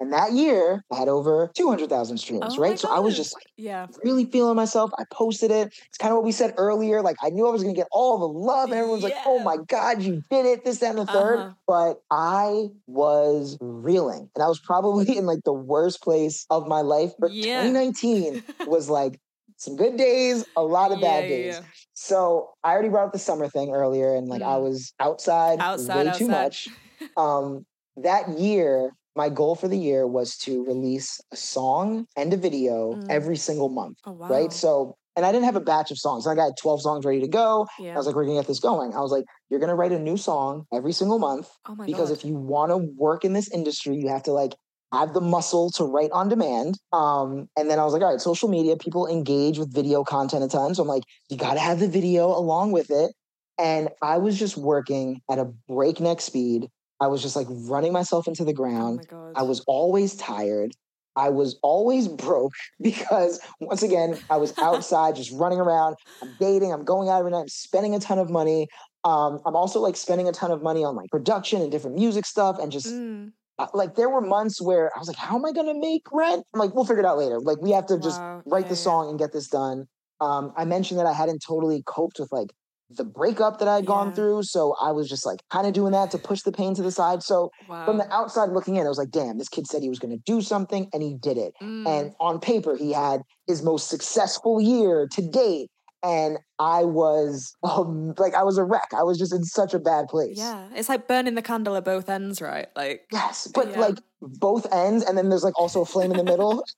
And 0.00 0.12
that 0.12 0.32
year, 0.32 0.82
I 0.92 0.96
had 0.96 1.08
over 1.08 1.50
200,000 1.56 2.18
streams, 2.18 2.58
Oh 2.58 2.58
right? 2.58 2.78
So 2.78 2.88
I 2.90 3.00
was 3.00 3.16
just 3.16 3.34
like, 3.34 3.46
Yeah. 3.56 3.88
really 4.04 4.26
feeling 4.26 4.56
myself. 4.56 4.90
I 4.98 5.04
posted 5.12 5.50
it. 5.50 5.68
It's 5.68 5.98
kind 5.98 6.12
of 6.12 6.16
what 6.18 6.24
we 6.26 6.32
said 6.32 6.54
earlier. 6.58 7.02
Like 7.02 7.16
I 7.22 7.30
knew 7.30 7.46
I 7.48 7.52
was 7.52 7.62
gonna 7.62 7.74
get 7.74 7.88
all 7.92 8.18
the 8.18 8.28
love, 8.28 8.70
and 8.72 8.78
everyone's 8.80 9.04
like, 9.04 9.16
"Oh 9.26 9.40
my 9.40 9.58
god, 9.68 10.02
you 10.02 10.22
did 10.30 10.46
it!" 10.46 10.64
This, 10.64 10.80
that, 10.80 10.90
and 10.90 10.98
the 10.98 11.06
3rd 11.06 11.44
Uh-huh. 11.44 11.56
But 11.68 11.98
I 12.10 12.68
was 12.86 13.58
reeling, 13.60 14.30
and 14.34 14.44
I 14.44 14.48
was 14.48 14.60
probably 14.60 15.06
in 15.18 15.26
like 15.26 15.40
the 15.44 15.52
worst 15.54 16.02
place 16.02 16.46
of 16.50 16.66
my 16.68 16.82
life. 16.82 17.12
But 17.20 17.32
Yeah. 17.32 17.76
2019 17.80 18.38
was 18.66 18.90
like 18.90 19.20
some 19.56 19.76
good 19.76 19.96
days, 19.96 20.44
a 20.56 20.62
lot 20.62 20.92
of 20.92 21.00
bad 21.00 21.24
Yeah, 21.24 21.36
days. 21.36 21.54
yeah, 21.60 21.66
So 21.94 22.50
I 22.62 22.72
already 22.72 22.88
brought 22.90 23.06
up 23.06 23.12
the 23.12 23.18
summer 23.18 23.48
thing 23.48 23.70
earlier, 23.70 24.14
and 24.14 24.28
like 24.28 24.42
I 24.42 24.56
Mm. 24.56 24.62
was 24.62 24.92
outside, 25.00 25.60
Outside, 25.60 26.06
way 26.06 26.12
too 26.18 26.28
much. 26.28 26.68
Um, 27.16 27.64
that 27.96 28.38
year, 28.38 28.92
my 29.14 29.30
goal 29.30 29.54
for 29.54 29.68
the 29.68 29.78
year 29.78 30.06
was 30.06 30.36
to 30.38 30.62
release 30.64 31.18
a 31.32 31.36
song 31.36 32.06
and 32.16 32.32
a 32.32 32.36
video 32.36 32.94
Mm. 32.96 33.06
every 33.10 33.36
single 33.36 33.70
month 33.70 33.96
Oh, 34.04 34.12
wow. 34.12 34.28
right? 34.28 34.52
So, 34.52 34.94
and 35.16 35.24
I 35.24 35.32
didn't 35.32 35.46
have 35.46 35.56
a 35.56 35.60
batch 35.60 35.90
of 35.90 35.96
songs. 35.98 36.26
I 36.26 36.34
got 36.34 36.52
12 36.60 36.82
songs 36.82 37.06
ready 37.06 37.20
to 37.20 37.28
go. 37.28 37.66
yeah. 37.78 37.94
I 37.94 37.96
was 37.96 38.06
like, 38.06 38.14
we're 38.14 38.26
gonna 38.26 38.38
get 38.40 38.46
this 38.46 38.60
going. 38.60 38.92
I 38.92 39.00
was 39.00 39.10
like, 39.10 39.24
you're 39.48 39.60
gonna 39.60 39.74
write 39.74 39.92
a 39.92 39.98
new 39.98 40.18
song 40.18 40.66
every 40.74 40.92
single 40.92 41.18
month 41.18 41.48
oh 41.66 41.74
my 41.74 41.86
because 41.86 42.10
God. 42.10 42.18
if 42.18 42.24
you 42.26 42.34
want 42.36 42.70
to 42.72 42.76
work 42.76 43.24
in 43.24 43.32
this 43.32 43.50
industry, 43.50 43.96
you 43.96 44.08
have 44.08 44.24
to 44.24 44.32
like 44.32 44.54
have 44.92 45.14
the 45.14 45.20
muscle 45.20 45.70
to 45.72 45.84
write 45.84 46.10
on 46.12 46.28
demand. 46.28 46.78
Um, 46.92 47.48
and 47.56 47.70
then 47.70 47.78
I 47.78 47.84
was 47.84 47.92
like, 47.92 48.02
all 48.02 48.10
right, 48.10 48.20
social 48.20 48.48
media, 48.48 48.76
people 48.76 49.06
engage 49.06 49.58
with 49.58 49.72
video 49.72 50.04
content 50.04 50.44
a 50.44 50.48
ton. 50.48 50.74
So 50.74 50.82
I'm 50.82 50.88
like, 50.88 51.02
you 51.28 51.36
gotta 51.36 51.60
have 51.60 51.80
the 51.80 51.88
video 51.88 52.28
along 52.28 52.72
with 52.72 52.90
it. 52.90 53.12
And 53.58 53.88
I 54.02 54.18
was 54.18 54.38
just 54.38 54.56
working 54.56 55.22
at 55.30 55.38
a 55.38 55.46
breakneck 55.68 56.20
speed. 56.20 56.68
I 57.00 57.08
was 57.08 57.22
just 57.22 57.36
like 57.36 57.46
running 57.50 57.92
myself 57.92 58.28
into 58.28 58.44
the 58.44 58.52
oh 58.52 58.54
ground. 58.54 59.06
God. 59.08 59.32
I 59.34 59.42
was 59.42 59.60
always 59.66 60.14
tired. 60.16 60.72
I 61.16 61.30
was 61.30 61.58
always 61.62 62.08
broke 62.26 62.52
because 62.80 63.40
once 63.60 63.82
again, 63.82 64.18
I 64.30 64.36
was 64.36 64.56
outside 64.58 65.16
just 65.16 65.32
running 65.32 65.58
around. 65.58 65.96
I'm 66.22 66.34
dating, 66.38 66.72
I'm 66.72 66.84
going 66.84 67.08
out 67.08 67.18
every 67.18 67.30
night, 67.30 67.40
I'm 67.40 67.48
spending 67.48 67.94
a 67.94 67.98
ton 67.98 68.18
of 68.18 68.30
money. 68.30 68.68
Um, 69.04 69.40
I'm 69.46 69.54
also 69.54 69.80
like 69.80 69.96
spending 69.96 70.28
a 70.28 70.32
ton 70.32 70.50
of 70.50 70.62
money 70.62 70.84
on 70.84 70.96
like 70.96 71.10
production 71.10 71.62
and 71.62 71.70
different 71.70 71.96
music 71.96 72.26
stuff 72.26 72.58
and 72.58 72.72
just 72.72 72.86
Mm, 72.86 73.32
like 73.74 73.94
there 73.94 74.10
were 74.10 74.20
months 74.20 74.60
where 74.60 74.90
I 74.94 74.98
was 74.98 75.08
like, 75.08 75.16
how 75.16 75.36
am 75.36 75.44
I 75.44 75.52
gonna 75.52 75.78
make 75.78 76.02
rent? 76.12 76.44
I'm 76.52 76.60
like, 76.60 76.74
we'll 76.74 76.84
figure 76.84 77.00
it 77.00 77.06
out 77.06 77.18
later. 77.18 77.40
Like 77.40 77.60
we 77.60 77.70
have 77.72 77.86
to 77.86 77.98
just 77.98 78.20
wow. 78.20 78.42
write 78.46 78.64
Yeah, 78.64 78.68
the 78.70 78.74
yeah. 78.74 78.82
song 78.82 79.08
and 79.10 79.18
get 79.18 79.32
this 79.32 79.48
done. 79.48 79.86
Um, 80.20 80.52
I 80.56 80.64
mentioned 80.64 80.98
that 81.00 81.06
I 81.06 81.12
hadn't 81.12 81.42
totally 81.46 81.82
coped 81.86 82.18
with 82.18 82.30
like 82.32 82.48
the 82.90 83.04
breakup 83.04 83.58
that 83.58 83.68
I 83.68 83.76
had 83.76 83.86
gone 83.86 84.12
through. 84.12 84.44
So 84.44 84.74
I 84.80 84.92
was 84.92 85.08
just 85.08 85.26
like 85.26 85.40
kind 85.50 85.66
of 85.66 85.72
doing 85.72 85.92
that 85.92 86.10
to 86.12 86.18
push 86.18 86.42
the 86.42 86.52
pain 86.52 86.74
to 86.74 86.82
the 86.82 86.90
side. 86.92 87.22
So 87.22 87.50
Wow. 87.68 87.84
from 87.84 87.98
the 87.98 88.10
outside 88.12 88.50
looking 88.50 88.76
in, 88.76 88.86
I 88.86 88.88
was 88.88 88.98
like, 88.98 89.10
damn, 89.10 89.38
this 89.38 89.48
kid 89.48 89.66
said 89.66 89.82
he 89.82 89.88
was 89.88 89.98
going 89.98 90.16
to 90.16 90.22
do 90.24 90.40
something 90.40 90.88
and 90.92 91.02
he 91.02 91.16
did 91.20 91.36
it. 91.36 91.52
Mm, 91.62 91.86
And 91.86 92.12
on 92.20 92.38
paper, 92.40 92.76
he 92.76 92.92
had 92.92 93.22
his 93.46 93.62
most 93.62 93.88
successful 93.88 94.60
year 94.60 95.08
to 95.12 95.28
date. 95.28 95.68
And 96.06 96.38
I 96.60 96.84
was 96.84 97.54
um, 97.64 98.14
like 98.16 98.34
I 98.34 98.44
was 98.44 98.58
a 98.58 98.64
wreck. 98.64 98.88
I 98.96 99.02
was 99.02 99.18
just 99.18 99.34
in 99.34 99.42
such 99.44 99.74
a 99.74 99.78
bad 99.78 100.06
place. 100.06 100.38
Yeah, 100.38 100.68
it's 100.74 100.88
like 100.88 101.08
burning 101.08 101.34
the 101.34 101.42
candle 101.42 101.74
at 101.76 101.84
both 101.84 102.08
ends, 102.08 102.40
right? 102.40 102.68
Like 102.76 103.06
Yes, 103.12 103.48
but 103.52 103.70
Yeah. 103.70 103.80
like 103.80 103.98
both 104.22 104.72
ends, 104.72 105.04
and 105.04 105.18
then 105.18 105.28
there's 105.28 105.42
like 105.44 105.58
also 105.58 105.82
a 105.82 105.84
flame 105.84 106.12
in 106.12 106.16
the 106.16 106.24
middle. 106.24 106.64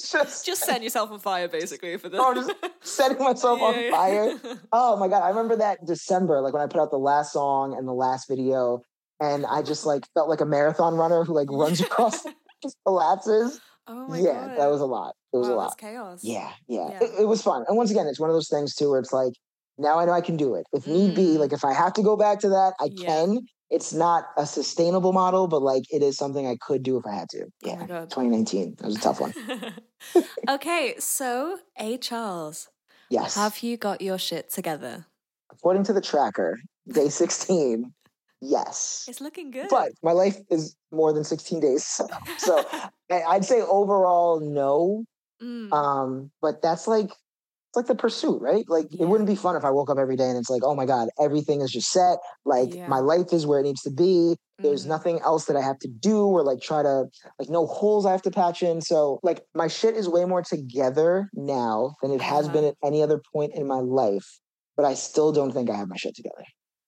Just 0.00 0.46
just 0.46 0.64
setting 0.64 0.84
yourself 0.84 1.10
on 1.10 1.18
fire, 1.18 1.48
basically, 1.48 1.96
for 1.96 2.08
this. 2.08 2.20
Oh, 2.22 2.32
just 2.32 2.52
setting 2.82 3.18
myself 3.18 3.60
on 3.60 3.90
fire. 3.90 4.38
Oh 4.72 4.96
my 4.96 5.08
god, 5.08 5.22
I 5.24 5.28
remember 5.28 5.56
that 5.56 5.84
December, 5.86 6.40
like 6.40 6.52
when 6.52 6.62
I 6.62 6.66
put 6.66 6.80
out 6.80 6.92
the 6.92 6.98
last 6.98 7.32
song 7.32 7.74
and 7.76 7.86
the 7.88 7.92
last 7.92 8.28
video, 8.28 8.80
and 9.18 9.44
I 9.44 9.62
just 9.62 9.86
like 9.86 10.04
felt 10.14 10.28
like 10.28 10.40
a 10.40 10.46
marathon 10.46 10.94
runner 10.94 11.24
who 11.24 11.34
like 11.34 11.48
runs 11.50 11.80
across, 11.80 12.22
just 12.62 12.76
collapses. 12.86 13.60
Oh 13.88 14.06
my 14.08 14.18
yeah, 14.20 14.32
god, 14.48 14.56
that 14.58 14.66
was 14.70 14.80
a 14.80 14.86
lot. 14.86 15.14
It 15.32 15.36
was 15.38 15.48
wow, 15.48 15.54
a 15.54 15.56
lot. 15.56 15.78
Chaos. 15.78 16.20
Yeah, 16.22 16.52
yeah. 16.68 16.90
Yeah. 16.90 17.04
It, 17.04 17.22
it 17.22 17.24
was 17.28 17.42
fun. 17.42 17.64
And 17.68 17.76
once 17.76 17.90
again, 17.90 18.06
it's 18.06 18.20
one 18.20 18.30
of 18.30 18.34
those 18.34 18.48
things 18.48 18.74
too 18.74 18.90
where 18.90 19.00
it's 19.00 19.12
like, 19.12 19.32
now 19.78 19.98
I 19.98 20.04
know 20.06 20.12
I 20.12 20.20
can 20.20 20.36
do 20.36 20.54
it. 20.54 20.66
If 20.72 20.86
need 20.86 21.14
be, 21.14 21.36
Mm. 21.36 21.38
like 21.38 21.52
if 21.52 21.64
I 21.64 21.72
have 21.72 21.92
to 21.94 22.02
go 22.02 22.16
back 22.16 22.40
to 22.40 22.48
that, 22.48 22.74
I 22.80 22.90
Yeah. 22.92 23.06
can. 23.06 23.38
It's 23.70 23.92
not 23.92 24.24
a 24.38 24.46
sustainable 24.46 25.12
model, 25.12 25.46
but 25.46 25.60
like 25.62 25.84
it 25.90 26.02
is 26.02 26.16
something 26.16 26.46
I 26.46 26.56
could 26.60 26.82
do 26.82 26.96
if 26.96 27.06
I 27.06 27.14
had 27.14 27.28
to. 27.30 27.44
Oh 27.44 27.50
Yeah. 27.68 27.86
god. 27.86 28.10
2019. 28.10 28.76
That 28.78 28.86
was 28.86 28.96
a 28.96 29.00
tough 29.00 29.20
one. 29.20 29.34
okay, 30.48 30.94
so 30.98 31.58
A 31.78 31.98
Charles, 31.98 32.68
Yes. 33.10 33.34
have 33.36 33.62
you 33.62 33.76
got 33.76 34.00
your 34.00 34.18
shit 34.18 34.50
together? 34.50 35.06
According 35.50 35.84
to 35.84 35.92
the 35.92 36.00
tracker, 36.00 36.58
day 36.88 37.08
16, 37.08 37.92
yes. 38.40 39.04
It's 39.08 39.20
looking 39.20 39.50
good. 39.50 39.68
But 39.70 39.92
my 40.02 40.12
life 40.12 40.36
is 40.50 40.76
more 40.92 41.12
than 41.12 41.24
16 41.24 41.60
days. 41.60 41.84
So, 41.84 42.06
so 42.38 42.64
I'd 43.10 43.44
say 43.44 43.60
overall, 43.62 44.40
no. 44.40 45.04
Mm, 45.42 45.72
Um, 45.72 46.30
but 46.42 46.62
that's 46.62 46.88
like 46.88 47.06
it's 47.06 47.76
like 47.76 47.86
the 47.86 47.94
pursuit, 47.94 48.40
right? 48.40 48.64
Like 48.68 48.86
Yeah. 48.90 49.02
it 49.04 49.08
wouldn't 49.08 49.28
be 49.28 49.34
fun 49.36 49.54
if 49.54 49.64
I 49.64 49.70
woke 49.70 49.90
up 49.90 49.98
every 49.98 50.16
day 50.16 50.28
and 50.28 50.38
it's 50.38 50.48
like, 50.48 50.62
oh 50.64 50.74
my 50.74 50.86
God, 50.86 51.10
everything 51.20 51.60
is 51.60 51.70
just 51.70 51.90
set. 51.92 52.18
Like 52.46 52.74
Yeah. 52.74 52.88
my 52.88 52.98
life 52.98 53.32
is 53.32 53.46
where 53.46 53.60
it 53.60 53.64
needs 53.64 53.82
to 53.82 53.90
be. 53.90 54.36
There's 54.58 54.84
mhm. 54.86 54.88
nothing 54.88 55.20
else 55.20 55.44
that 55.44 55.54
I 55.56 55.60
have 55.60 55.78
to 55.80 55.88
do 55.88 56.26
or 56.26 56.42
like 56.42 56.60
try 56.62 56.82
to 56.82 57.04
like 57.38 57.48
no 57.50 57.66
holes 57.66 58.06
I 58.06 58.12
have 58.12 58.22
to 58.22 58.30
patch 58.30 58.62
in. 58.62 58.80
So 58.80 59.20
like 59.22 59.44
my 59.54 59.68
shit 59.68 59.94
is 59.96 60.08
way 60.08 60.24
more 60.24 60.42
together 60.42 61.28
now 61.34 61.94
than 62.02 62.10
it 62.10 62.22
has 62.22 62.48
been 62.48 62.64
Uh-huh. 62.64 62.74
at 62.82 62.86
any 62.88 63.02
other 63.02 63.20
point 63.32 63.52
in 63.54 63.66
my 63.68 63.80
life. 63.80 64.40
But 64.76 64.86
I 64.86 64.94
still 64.94 65.30
don't 65.32 65.52
think 65.52 65.68
I 65.70 65.76
have 65.76 65.88
my 65.88 65.96
shit 65.96 66.14
together. 66.16 66.44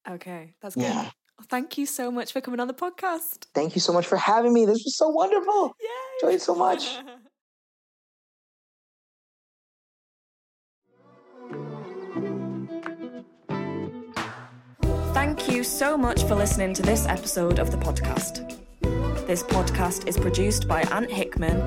Okay, 0.09 0.55
that's 0.63 0.75
good. 0.75 0.85
Yeah. 0.85 1.11
Thank 1.49 1.79
you 1.79 1.87
so 1.87 2.11
much 2.11 2.33
for 2.33 2.41
coming 2.41 2.61
on 2.61 2.69
the 2.69 2.75
podcast. 2.75 3.47
Thank 3.55 3.75
you 3.75 3.81
so 3.81 3.93
much 3.93 4.07
for 4.07 4.17
having 4.17 4.53
me. 4.53 4.67
This 4.67 4.85
was 4.85 4.97
so 4.97 5.09
wonderful. 5.09 5.75
Yay! 5.81 5.89
Enjoyed 6.23 6.35
it 6.37 6.43
so 6.43 6.55
much. 6.55 6.99
Thank 15.13 15.51
you 15.51 15.65
so 15.65 15.97
much 15.97 16.23
for 16.25 16.35
listening 16.35 16.75
to 16.75 16.83
this 16.83 17.07
episode 17.07 17.59
of 17.59 17.71
the 17.71 17.77
podcast. 17.77 18.57
This 19.27 19.43
podcast 19.43 20.07
is 20.07 20.17
produced 20.17 20.67
by 20.67 20.83
Ant 20.83 21.11
Hickman. 21.11 21.59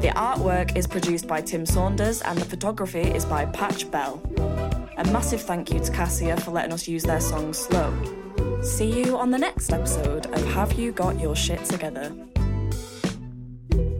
The 0.00 0.12
artwork 0.16 0.76
is 0.76 0.86
produced 0.86 1.26
by 1.26 1.40
Tim 1.40 1.64
Saunders, 1.64 2.20
and 2.22 2.38
the 2.38 2.44
photography 2.44 3.00
is 3.02 3.24
by 3.24 3.46
Patch 3.46 3.90
Bell. 3.90 4.20
A 4.96 5.04
massive 5.10 5.42
thank 5.42 5.72
you 5.72 5.80
to 5.80 5.90
Cassia 5.90 6.36
for 6.36 6.52
letting 6.52 6.72
us 6.72 6.86
use 6.86 7.02
their 7.02 7.20
song 7.20 7.52
Slow. 7.52 7.92
See 8.62 9.02
you 9.02 9.18
on 9.18 9.32
the 9.32 9.38
next 9.38 9.72
episode 9.72 10.26
of 10.26 10.44
Have 10.52 10.74
You 10.74 10.92
Got 10.92 11.18
Your 11.18 11.34
Shit 11.34 11.64
Together? 11.64 12.14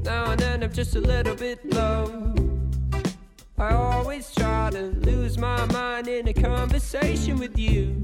Now 0.04 0.30
and 0.30 0.40
then 0.40 0.62
I'm 0.62 0.72
just 0.72 0.94
a 0.94 1.00
little 1.00 1.34
bit 1.34 1.64
low. 1.72 2.34
I 3.58 3.74
always 3.74 4.32
try 4.36 4.70
to 4.70 4.82
lose 4.82 5.36
my 5.36 5.64
mind 5.72 6.06
in 6.06 6.28
a 6.28 6.32
conversation 6.32 7.40
with 7.40 7.58
you. 7.58 8.00